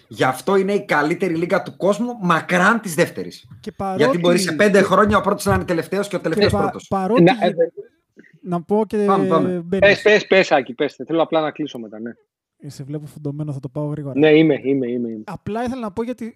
Γι' 0.08 0.24
αυτό 0.24 0.56
είναι 0.56 0.74
η 0.74 0.86
καλύτερη 0.86 1.36
λίγα 1.36 1.62
του 1.64 1.76
κόσμου 1.78 2.18
μακράν 2.22 2.82
της 2.82 2.96
δεύτερης. 2.96 3.48
Και 3.60 3.72
παρότι... 3.72 4.04
Γιατί 4.04 4.18
μπορείς 4.18 4.42
σε 4.44 4.56
5 4.60 4.82
χρόνια 4.84 5.18
ο 5.18 5.22
πρώτος 5.22 5.46
να 5.46 5.54
είναι 5.54 5.64
τελευταίος 5.66 6.08
και 6.08 6.16
ο 6.16 6.20
και 6.20 6.24
τελευταίος 6.24 6.52
πα- 6.52 6.60
πρώτος. 6.60 6.88
παρότι... 6.88 7.24
Να, 7.24 7.34
Να, 8.42 8.56
ε, 8.56 8.64
πω 8.68 8.84
και... 8.88 8.98
Πάμε, 9.06 9.28
πάμε. 9.28 9.50
Μπαίνεις. 9.66 9.88
πες, 9.88 10.02
πες, 10.02 10.28
πες, 10.28 10.52
Άκη, 10.52 10.74
πες. 10.74 10.96
Θέλω 11.06 11.22
απλά 11.22 11.42
να 11.42 11.52
κλείσω 11.52 11.80
μετά, 11.80 12.00
ναι. 12.00 12.12
Ε, 12.58 12.70
Σε 12.70 12.84
βλέπω 12.84 13.06
φουντωμένο, 13.06 13.54
θα 13.54 13.60
το 13.60 13.70
πάω 13.70 13.86
γρήγορα. 13.86 14.20
Ναι, 14.20 14.30
είμαι, 14.38 14.60
είμαι, 14.64 14.88
είμαι. 14.88 15.10
είμαι. 15.10 15.24
Απλά 15.26 15.64
ήθελα 15.64 15.82
να 15.82 15.92
πω 15.92 16.04
για 16.04 16.16
τη- 16.16 16.34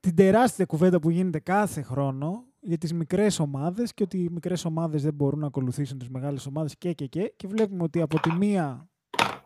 την 0.00 0.14
τεράστια 0.14 0.64
κουβέντα 0.64 0.98
που 0.98 1.10
γίνεται 1.10 1.38
κάθε 1.38 1.82
χρόνο 1.82 2.44
για 2.64 2.78
τις 2.78 2.92
μικρές 2.92 3.38
ομάδες 3.38 3.94
και 3.94 4.02
ότι 4.02 4.18
οι 4.18 4.28
μικρές 4.30 4.64
ομάδες 4.64 5.02
δεν 5.02 5.14
μπορούν 5.14 5.40
να 5.40 5.46
ακολουθήσουν 5.46 5.98
τις 5.98 6.08
μεγάλες 6.08 6.46
ομάδες 6.46 6.76
και 6.78 6.92
και 6.92 7.06
και 7.06 7.32
και 7.36 7.48
βλέπουμε 7.48 7.82
ότι 7.82 8.00
από 8.00 8.20
τη 8.20 8.32
μία 8.32 8.88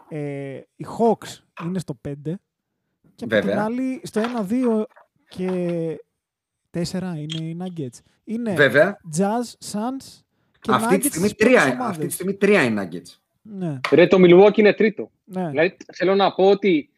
ε, 0.09 0.60
οι 0.76 0.86
Hawks 0.98 1.38
είναι 1.64 1.78
στο 1.78 2.01
5 2.09 2.12
και 2.22 2.30
από 2.30 2.36
την 3.14 3.28
Βέβαια. 3.28 3.64
άλλη 3.64 4.01
στο 4.02 4.20
1-2 4.48 4.82
και 5.28 5.48
4 6.70 6.80
είναι 7.16 7.44
οι 7.44 7.56
Nuggets. 7.60 7.98
Είναι 8.24 8.55
Βέβαια, 8.55 9.01
Jazz, 9.16 9.72
Suns 9.72 10.20
και 10.60 10.72
αυτή 10.72 10.94
Nuggets 10.94 11.01
τη, 11.01 11.06
στιγμή 11.09 11.28
στις 11.28 11.34
πρώτες 11.36 11.62
τρία, 11.62 11.72
ομάδες. 11.72 11.86
αυτή 11.90 12.06
τη 12.06 12.12
στιγμή 12.12 12.34
τρία 12.34 12.62
είναι 12.64 12.88
Nuggets. 12.93 13.14
Ναι, 13.43 13.80
Ρε, 13.93 14.06
το 14.06 14.16
Milwaukee 14.20 14.56
είναι 14.59 14.72
τρίτο. 14.72 15.10
ναι. 15.24 15.48
Δηλαδή, 15.48 15.76
θέλω 15.93 16.14
να 16.14 16.34
πω 16.34 16.51
ότι 16.51 16.90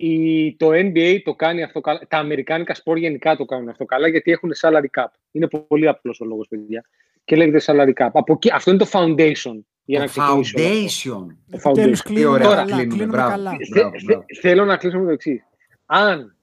η, 0.00 0.56
το 0.56 0.68
NBA 0.70 1.18
το 1.24 1.34
κάνει 1.34 1.62
αυτό 1.62 1.80
καλά. 1.80 2.00
Τα 2.08 2.18
αμερικάνικα 2.18 2.74
σπορ 2.74 2.96
γενικά 2.98 3.36
το 3.36 3.44
κάνουν 3.44 3.68
αυτό 3.68 3.84
καλά 3.84 4.08
γιατί 4.08 4.30
έχουν 4.30 4.52
salary 4.60 5.00
cap. 5.00 5.06
Είναι 5.30 5.46
πολύ 5.68 5.88
απλός 5.88 6.20
ο 6.20 6.24
λόγος, 6.24 6.48
παιδιά. 6.48 6.84
Και 7.24 7.36
λέγεται 7.36 7.60
salary 7.66 7.92
cap. 8.04 8.08
Από 8.12 8.32
εκεί, 8.32 8.50
αυτό 8.52 8.70
είναι 8.70 8.78
το 8.78 8.88
foundation 8.92 9.58
για 9.84 9.98
να 9.98 10.04
Το 10.04 10.10
ξεκινήσει. 10.10 11.08
όλο 11.08 11.16
αυτό. 11.16 11.26
foundation. 11.30 11.36
Επιτέλους 11.70 12.00
foundation. 12.00 12.04
κλείνουμε 12.04 12.28
ωραία 12.34 12.48
καλά. 12.48 12.62
κλείνουμε, 12.64 12.86
κλείνουμε 12.86 13.06
μπράβο. 13.12 13.30
καλά. 13.30 13.50
Θε- 13.50 13.68
Μπράβο, 13.70 13.90
θε- 13.90 14.04
μπράβο. 14.04 14.24
θέλω 14.40 14.64
να 14.64 14.76
κλείσω 14.76 14.98
με 14.98 15.04
το 15.04 15.10
εξής. 15.10 15.40
Αν 15.86 16.36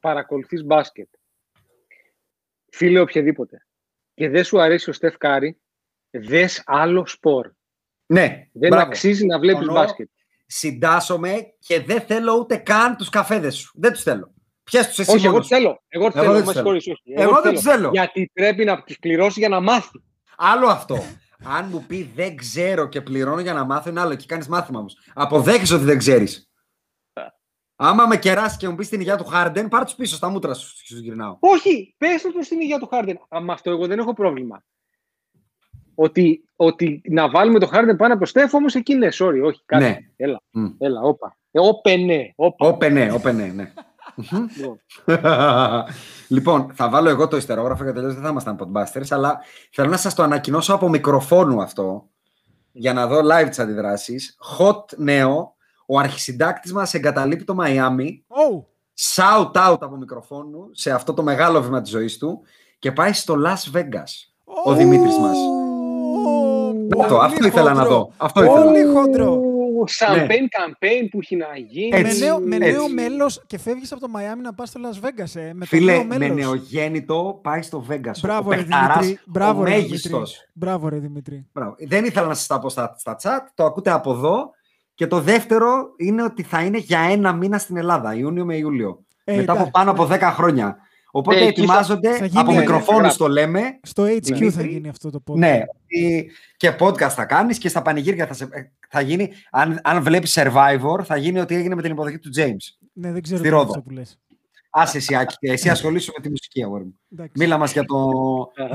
παρακολουθείς 0.00 0.64
μπάσκετ, 0.64 1.08
φίλε 2.68 3.00
οποιαδήποτε, 3.00 3.66
και 4.14 4.28
δεν 4.28 4.44
σου 4.44 4.60
αρέσει 4.60 4.90
ο 4.90 4.92
Στεφ 4.92 5.16
Κάρη, 5.18 5.56
δες 6.10 6.62
άλλο 6.66 7.06
σπορ. 7.06 7.50
Ναι, 8.06 8.46
Δεν 8.52 8.70
μπράβο. 8.70 8.86
αξίζει 8.86 9.26
να 9.26 9.38
βλέπεις 9.38 9.58
Συμφωνώ. 9.58 9.80
μπάσκετ. 9.80 10.08
Συντάσσομαι 10.54 11.54
και 11.58 11.80
δεν 11.80 12.00
θέλω 12.00 12.32
ούτε 12.34 12.56
καν 12.56 12.96
τους 12.96 13.08
καφέδες 13.08 13.56
σου. 13.56 13.72
Δεν 13.74 13.92
τους 13.92 14.02
θέλω. 14.02 14.34
Πιες 14.62 14.88
τους 14.88 14.98
εσύ 14.98 15.10
όχι, 15.10 15.24
εγώ 15.24 15.32
μόνος 15.32 15.48
τους 15.48 15.56
θέλω. 15.56 15.82
Εγώ 15.88 16.06
τους 16.06 16.14
Εγώ 16.14 16.24
θέλω. 16.24 16.34
δεν 16.34 16.44
Με 16.44 16.52
τους 16.52 16.62
θέλω. 16.62 16.80
συγχωρείς, 16.80 16.86
όχι. 16.86 17.22
Εγώ 17.22 17.32
τους 17.32 17.42
δεν 17.42 17.52
τους 17.54 17.62
θέλω. 17.62 17.90
Γιατί 17.92 18.30
πρέπει 18.32 18.64
να 18.64 18.82
του 18.82 18.94
πληρώσει 19.00 19.38
για 19.38 19.48
να 19.48 19.60
μάθει. 19.60 20.02
Άλλο 20.36 20.66
αυτό. 20.66 21.04
Αν 21.44 21.68
μου 21.70 21.84
πει 21.86 22.12
δεν 22.14 22.36
ξέρω 22.36 22.88
και 22.88 23.00
πληρώνω 23.00 23.40
για 23.40 23.52
να 23.52 23.64
μάθω, 23.64 23.90
είναι 23.90 24.00
άλλο. 24.00 24.14
Και 24.14 24.24
κάνεις 24.28 24.48
μάθημα 24.48 24.78
όμως. 24.78 24.98
Αποδέχεσαι 25.14 25.74
ότι 25.74 25.84
δεν 25.84 25.98
ξέρεις. 25.98 26.50
Άμα 27.76 28.06
με 28.06 28.16
κεράσει 28.18 28.56
και 28.56 28.68
μου 28.68 28.74
πεις 28.74 28.88
την 28.88 29.00
υγεία 29.00 29.16
του 29.16 29.24
Χάρντεν, 29.24 29.68
πάρ 29.68 29.84
τους 29.84 29.94
πίσω 29.94 30.16
στα 30.16 30.28
μούτρα 30.28 30.54
σου. 30.54 30.86
Σου 30.86 30.98
γυρνάω. 30.98 31.36
Όχι, 31.40 31.94
πες 31.98 32.22
το 32.22 32.42
στην 32.42 32.60
υγεία 32.60 32.78
του 32.78 32.86
Χάρντεν. 32.86 33.18
Με 33.40 33.52
αυτό 33.52 33.70
εγώ 33.70 33.86
δεν 33.86 33.98
έχω 33.98 34.12
πρόβλημα. 34.12 34.64
Ότι, 35.94 36.44
ότι 36.56 37.02
να 37.08 37.30
βάλουμε 37.30 37.58
το 37.58 37.66
Χάρντεν 37.66 37.96
πάνω 37.96 38.12
από 38.12 38.22
το 38.22 38.28
Στέφ, 38.28 38.54
όμως 38.54 38.74
εκεί 38.74 38.94
ναι, 38.94 39.08
sorry, 39.12 39.40
όχι. 39.44 39.62
Κάτι. 39.66 39.84
Ναι. 39.84 39.98
Έλα, 40.16 40.40
Μμ. 40.50 40.66
έλα, 40.78 41.00
όπα. 41.00 41.36
Ε, 41.50 41.60
όπε 41.60 41.96
ναι, 41.96 42.32
όπα. 42.34 42.66
Όπε 42.68 42.88
ναι, 42.88 43.12
όπε 43.12 43.32
ναι, 43.32 43.52
ναι. 43.54 43.72
Λοιπόν. 44.56 44.80
λοιπόν, 46.28 46.70
θα 46.74 46.88
βάλω 46.88 47.08
εγώ 47.08 47.28
το 47.28 47.36
ιστερόγραφο 47.36 47.82
γιατί 47.82 47.98
τελείως 47.98 48.14
δεν 48.14 48.22
θα 48.24 48.30
ήμασταν 48.30 48.58
podbusters, 48.58 49.06
αλλά 49.10 49.40
θέλω 49.72 49.90
να 49.90 49.96
σας 49.96 50.14
το 50.14 50.22
ανακοινώσω 50.22 50.74
από 50.74 50.88
μικροφόνου 50.88 51.62
αυτό, 51.62 52.08
για 52.72 52.92
να 52.92 53.06
δω 53.06 53.20
live 53.20 53.48
τις 53.48 53.58
αντιδράσεις. 53.58 54.38
Hot 54.58 54.96
νέο, 54.96 55.54
ο 55.86 55.98
αρχισυντάκτης 55.98 56.72
μας 56.72 56.94
εγκαταλείπει 56.94 57.44
το 57.44 57.54
Μαϊάμι, 57.54 58.24
Oh, 58.28 58.64
shout 59.14 59.52
out 59.52 59.78
από 59.80 59.96
μικροφόνου 59.96 60.68
σε 60.72 60.90
αυτό 60.90 61.14
το 61.14 61.22
μεγάλο 61.22 61.62
βήμα 61.62 61.80
της 61.80 61.90
ζωής 61.90 62.18
του 62.18 62.42
και 62.78 62.92
πάει 62.92 63.12
στο 63.12 63.34
Las 63.46 63.76
Vegas, 63.76 64.30
ο 64.64 64.74
Δημήτρης 64.74 65.18
μας. 65.18 65.36
Να 66.96 67.06
το, 67.06 67.18
αυτό 67.18 67.46
ήθελα 67.46 67.72
να 67.74 67.84
δω. 67.84 68.12
Αυτό 68.16 68.44
ήθελα. 68.44 68.62
Πολύ 68.64 68.84
χοντρό. 68.84 69.32
Ου, 69.34 69.84
Σαμπέν 69.86 70.48
campaign 70.50 71.06
που 71.10 71.18
έχει 71.20 71.36
να 71.36 71.46
γίνει. 71.66 71.88
Με 71.90 71.96
Έτσι, 71.98 72.24
νέο, 72.24 72.38
με 72.40 72.56
έτσι. 72.56 72.70
νέο 72.70 72.88
μέλος 72.88 73.42
και 73.46 73.58
φεύγεις 73.58 73.92
από 73.92 74.00
το 74.00 74.08
Μαϊάμι 74.08 74.42
να 74.42 74.54
πας 74.54 74.68
στο 74.68 74.80
Las 74.84 75.04
Vegas, 75.06 75.40
ε, 75.40 75.52
με 75.52 75.60
το 75.60 75.66
Φίλε, 75.66 75.92
νέο 75.92 76.04
με 76.04 76.18
μέλος. 76.18 76.36
νεογέννητο 76.36 77.38
πάει 77.42 77.62
στο 77.62 77.84
Vegas. 77.90 78.18
Μπράβο, 78.22 78.48
ο 78.48 78.52
ρε 78.52 78.56
παιχταράς, 78.58 78.98
Δημήτρη. 78.98 79.20
Μπράβο, 79.26 79.60
ο 79.60 79.64
ρε 79.64 79.70
Δημήτρη. 79.70 79.90
μέγιστος. 79.90 80.48
Μπράβο, 80.52 80.88
ρε 80.88 80.96
Δημήτρη. 80.98 81.46
Μπράβο. 81.52 81.74
Δεν 81.78 82.04
ήθελα 82.04 82.26
να 82.26 82.34
σας 82.34 82.46
τα 82.46 82.58
πω 82.58 82.68
στα, 82.68 82.94
στα 82.98 83.16
chat, 83.22 83.46
το 83.54 83.64
ακούτε 83.64 83.90
από 83.90 84.12
εδώ. 84.12 84.50
Και 84.94 85.06
το 85.06 85.20
δεύτερο 85.20 85.70
είναι 85.96 86.22
ότι 86.22 86.42
θα 86.42 86.62
είναι 86.62 86.78
για 86.78 87.00
ένα 87.00 87.32
μήνα 87.32 87.58
στην 87.58 87.76
Ελλάδα, 87.76 88.14
Ιούνιο 88.14 88.44
με 88.44 88.56
Ιούλιο. 88.56 89.04
Ε, 89.24 89.36
μετά 89.36 89.52
από 89.52 89.62
εντάξει. 89.62 89.70
πάνω 89.70 89.90
από 89.90 90.04
10 90.06 90.18
χρόνια. 90.34 90.76
Οπότε 91.14 91.36
Ε, 91.36 91.46
εκεί 91.46 91.54
θα- 91.54 91.62
ετοιμάζονται 91.62 92.16
θα 92.16 92.26
γίνει- 92.26 92.40
από 92.40 92.52
ναι, 92.52 92.58
μικροφόνους 92.58 93.10
ναι, 93.10 93.16
το 93.26 93.28
λέμε. 93.28 93.78
Στο 93.82 94.02
HQ 94.04 94.20
θα 94.30 94.34
Δημήτρη. 94.36 94.68
γίνει 94.68 94.88
αυτό 94.88 95.10
το 95.10 95.22
podcast. 95.26 95.36
Ναι, 95.38 95.60
ότι 95.84 96.30
και 96.56 96.76
podcast 96.80 97.08
θα 97.10 97.24
κάνεις 97.24 97.58
και 97.58 97.68
στα 97.68 97.82
πανηγύρια 97.82 98.26
θα, 98.26 98.34
σε, 98.34 98.48
θα 98.88 99.00
γίνει. 99.00 99.30
Αν, 99.50 99.80
αν 99.82 100.02
βλέπεις 100.02 100.38
Survivor, 100.38 101.00
θα 101.04 101.16
γίνει 101.16 101.38
ότι 101.38 101.54
έγινε 101.54 101.74
με 101.74 101.82
την 101.82 101.90
υποδοχή 101.90 102.18
του 102.18 102.30
James. 102.36 102.88
Ναι, 102.92 103.12
δεν 103.12 103.22
ξέρω 103.22 103.38
Στη 103.38 103.48
τι 103.48 103.54
είναι 103.54 103.56
Ρόδο. 103.56 103.70
αυτό 103.70 103.80
που 103.82 103.90
λες. 103.90 104.18
Άσε 104.70 104.96
εσύ, 104.96 105.14
Άκη, 105.16 105.34
εσύ 105.40 105.68
ασχολήσου 105.68 106.12
με 106.16 106.22
τη 106.22 106.28
μουσική, 106.28 106.62
αγόρι 106.64 106.84
μου. 106.84 106.98
Εντάξει. 107.12 107.32
Μίλα 107.36 107.58
μας 107.58 107.72
για, 107.72 107.84
το, 107.84 107.98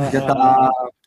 για 0.09 0.23
τα 0.25 0.35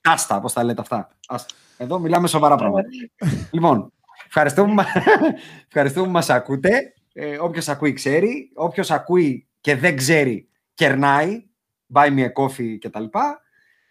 κάστα, 0.01 0.41
πώς 0.41 0.53
τα 0.53 0.65
λέτε 0.65 0.81
αυτά. 0.81 1.09
Ας, 1.29 1.47
εδώ 1.77 1.99
μιλάμε 1.99 2.29
σοβαρά 2.29 2.57
πράγματα. 2.57 2.89
λοιπόν, 3.53 3.93
ευχαριστούμε, 4.27 4.69
που 4.69 4.75
μα- 4.75 4.87
ευχαριστούμε 5.69 6.07
που 6.07 6.13
μας 6.13 6.31
ακούτε. 6.31 6.95
Ε, 7.13 7.37
όποιος 7.41 7.69
ακούει 7.69 7.93
ξέρει. 7.93 8.51
Όποιος 8.55 8.91
ακούει 8.91 9.47
και 9.61 9.77
δεν 9.77 9.97
ξέρει, 9.97 10.49
κερνάει. 10.85 11.45
Buy 11.95 12.07
me 12.07 12.21
a 12.25 12.33
coffee 12.43 12.77
κτλ. 12.81 13.05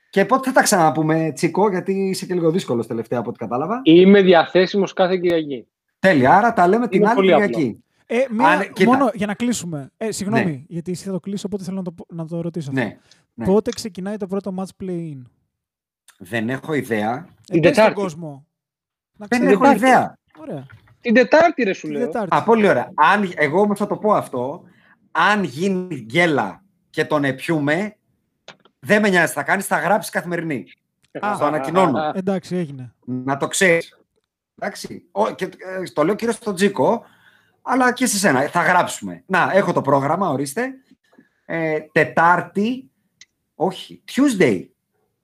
Και 0.10 0.26
πότε 0.26 0.48
θα 0.48 0.54
τα 0.56 0.62
ξαναπούμε, 0.62 1.32
Τσίκο, 1.34 1.70
γιατί 1.70 1.94
είσαι 1.94 2.26
και 2.26 2.34
λίγο 2.34 2.52
δύσκολος 2.52 2.88
τελευταία 2.88 3.20
από 3.20 3.30
ό,τι 3.30 3.38
κατάλαβα. 3.38 3.82
Είμαι 3.84 4.22
διαθέσιμος 4.22 4.94
κάθε 4.94 5.18
Κυριακή. 5.18 5.68
Τέλεια, 6.00 6.38
άρα 6.38 6.54
τα 6.54 6.68
λέμε 6.68 6.88
την 6.88 7.00
Είναι 7.00 7.08
άλλη 7.10 7.16
πολύ 7.16 7.34
απλό. 7.34 7.46
Κυριακή. 7.46 7.84
Ε, 8.06 8.18
μία, 8.32 8.48
Αν- 8.48 8.74
κοίτα. 8.74 8.92
μόνο 8.92 9.10
για 9.14 9.26
να 9.28 9.34
κλείσουμε. 9.34 9.90
Ε, 9.98 10.12
συγγνώμη, 10.12 10.44
Ναι. 10.52 10.62
γιατί 10.68 10.92
εσύ 10.92 11.04
θα 11.06 11.12
το 11.12 11.20
κλείσω, 11.20 11.44
οπότε 11.46 11.64
θέλω 11.64 11.78
να 11.78 11.84
το, 11.84 11.92
πω- 11.92 12.06
να 12.10 12.26
το 12.26 12.42
ρωτήσω. 12.42 12.70
αυτό. 12.70 12.82
Ναι, 12.82 12.98
ναι. 13.34 13.46
Πότε 13.46 13.72
ξεκινάει 13.72 14.18
το 14.18 14.28
πρώτο 14.28 14.54
match 14.58 14.84
play-in; 14.84 15.22
δεν 16.18 16.50
έχω 16.50 16.74
ιδέα. 16.74 17.12
Ε, 17.12 17.24
Την 17.52 17.62
πες 17.62 17.72
στον 17.72 17.84
Τετάρτη. 17.84 17.94
κόσμο. 17.94 18.46
Να 19.18 19.26
Δεν 19.30 19.40
ξέρει. 19.40 19.54
έχω 19.54 19.64
Τετάρτη. 19.64 19.86
ιδέα. 19.86 20.18
Ωραία. 20.40 20.66
Την 21.02 21.14
Τετάρτη, 21.14 21.64
ρε 21.64 21.74
σου 21.74 21.88
Την 21.88 21.96
λέω. 21.96 22.06
Τετάρτη. 22.06 22.36
Α, 22.36 22.44
πολύ 22.44 22.68
ωραία. 22.70 22.92
Αν, 22.96 23.32
εγώ 23.36 23.62
όμως 23.62 23.80
θα 23.80 23.88
το 23.88 23.98
πω 23.98 24.14
αυτό. 24.14 24.64
Αν 25.12 25.44
γίνει 25.44 25.96
γκέλα 25.96 26.64
και 26.90 27.06
τον 27.06 27.24
επιούμε, 27.24 27.96
δεν 28.80 29.02
με 29.02 29.10
νοιάζει. 29.10 29.34
Θα 29.34 29.44
κάνεις, 29.44 29.66
θα 29.66 29.80
γράψεις 29.80 30.12
καθημερινή. 30.12 30.66
Α, 31.20 31.36
το 31.40 31.46
ανακοινώνω. 31.46 32.12
Εντάξει, 32.16 32.56
έγινε. 32.56 32.94
Να 33.06 33.38
το 33.38 33.48
ξέρεις. 33.48 34.00
Εντάξει. 34.60 35.04
Ο, 35.12 35.32
και, 35.32 35.46
ε, 35.46 35.84
το 35.94 36.04
λέω 36.04 36.16
κυρίως 36.16 36.36
στον 36.36 36.56
Τζίκο, 36.56 37.06
αλλά 37.62 37.94
και 37.94 38.06
σε 38.06 38.18
σένα. 38.18 38.42
Θα 38.42 38.62
γράψουμε. 38.62 39.24
Να, 39.26 39.52
έχω 39.54 39.74
το 39.74 39.82
πρόγραμμα, 39.82 40.30
ορίστε. 40.30 40.74
Ε, 41.46 41.80
τετάρτη, 41.92 42.90
όχι, 43.56 44.04
Tuesday. 44.12 44.68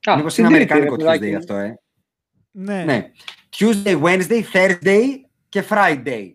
Α, 0.04 0.16
Λίγο 0.16 0.28
την 0.28 0.36
Τρίτη, 0.36 0.42
αμερικάνικο 0.44 0.96
ρε 0.96 1.04
παιδάκι 1.04 1.26
Tuesday 1.26 1.32
μου. 1.32 1.38
αυτό, 1.38 1.56
ε. 1.56 1.80
Ναι. 2.52 2.84
Ναι. 2.84 3.12
Tuesday, 3.58 4.02
Wednesday, 4.02 4.44
Thursday 4.54 5.06
και 5.50 5.64
Friday. 5.70 6.32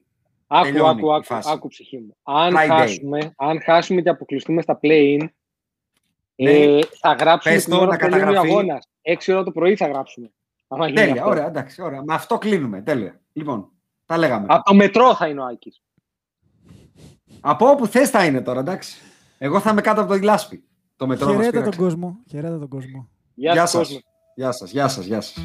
Άκου, 0.53 0.65
Τελειώνει 0.67 0.91
άκου, 1.01 1.07
η 1.11 1.15
άκου, 1.15 1.25
φάση. 1.25 1.51
άκου 1.53 1.69
ψυχή 1.69 1.99
μου. 1.99 2.17
Αν 2.23 2.53
Friday. 2.55 2.67
χάσουμε, 2.69 3.33
αν 3.37 3.61
χάσουμε 3.63 4.01
και 4.03 4.09
αποκλειστούμε 4.09 4.63
στα 4.63 4.79
play-in, 4.83 5.25
Ναι. 6.35 6.51
ε, 6.51 6.81
θα 7.01 7.13
γράψουμε 7.13 7.55
Πες 7.55 7.65
την 7.65 7.73
το, 7.73 7.79
ώρα 7.81 7.87
να 7.87 7.93
που 7.97 7.99
τελειώνει 7.99 8.23
ο 8.23 8.27
καταγραφεί. 8.27 8.49
αγώνας. 8.51 8.89
6 9.03 9.33
ώρα 9.35 9.43
το 9.45 9.51
πρωί 9.53 9.77
θα 9.77 9.87
γράψουμε. 9.89 10.33
Άμα 10.69 10.85
γίνει 10.87 10.99
Τέλεια, 10.99 11.13
αυτό. 11.15 11.29
ωραία, 11.29 11.47
εντάξει, 11.47 11.83
ωραία. 11.83 12.03
Με 12.03 12.15
αυτό 12.15 12.39
κλείνουμε. 12.39 12.83
Τέλεια. 12.83 13.21
Λοιπόν, 13.33 13.71
τα 14.07 14.19
λέγαμε. 14.19 14.47
Από 14.49 14.63
το 14.65 14.75
μετρό 14.75 15.15
θα 15.15 15.27
είναι 15.29 15.41
ο 15.41 15.45
Άκης. 15.45 15.83
Από 17.41 17.67
όπου 17.71 17.87
θες 17.87 18.11
θα 18.11 18.25
είναι 18.25 18.41
τώρα, 18.41 18.61
εντάξει. 18.61 19.01
Εγώ 19.39 19.61
θα 19.61 19.71
είμαι 19.71 19.81
κάτω 19.81 20.01
από 20.01 20.11
το 20.11 20.17
γλάσπι. 20.19 20.65
Το 20.97 21.07
μετρό 21.07 21.27
μας 21.27 21.35
Χαιρέτα 21.37 21.51
τον 21.53 21.61
πήραξε. 21.63 21.81
κόσμο. 21.81 22.19
Χαιρέτα 22.31 22.59
τον 22.59 22.69
κόσμο. 22.69 23.09
Γεια, 23.35 23.53
Γεια 23.53 23.61
σας, 23.67 23.71
σας. 23.71 23.87
κόσμο. 23.87 24.01
Γεια 24.35 24.53
σας, 24.53 24.71
γεια 24.71 24.89
σας, 24.89 25.05
γεια 25.05 25.21
σας. 25.21 25.45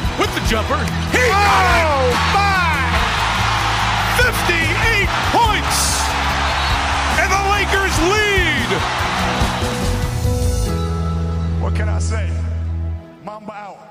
with 0.19 0.33
the 0.35 0.41
jumper. 0.47 0.77
He 1.11 1.23
oh, 1.31 2.11
my! 2.33 2.81
58 4.19 5.07
points! 5.31 6.01
And 7.19 7.29
the 7.31 7.43
Lakers 7.53 7.95
lead! 8.13 8.69
What 11.61 11.75
can 11.75 11.89
I 11.89 11.99
say? 11.99 12.29
Mamba 13.23 13.53
out. 13.53 13.90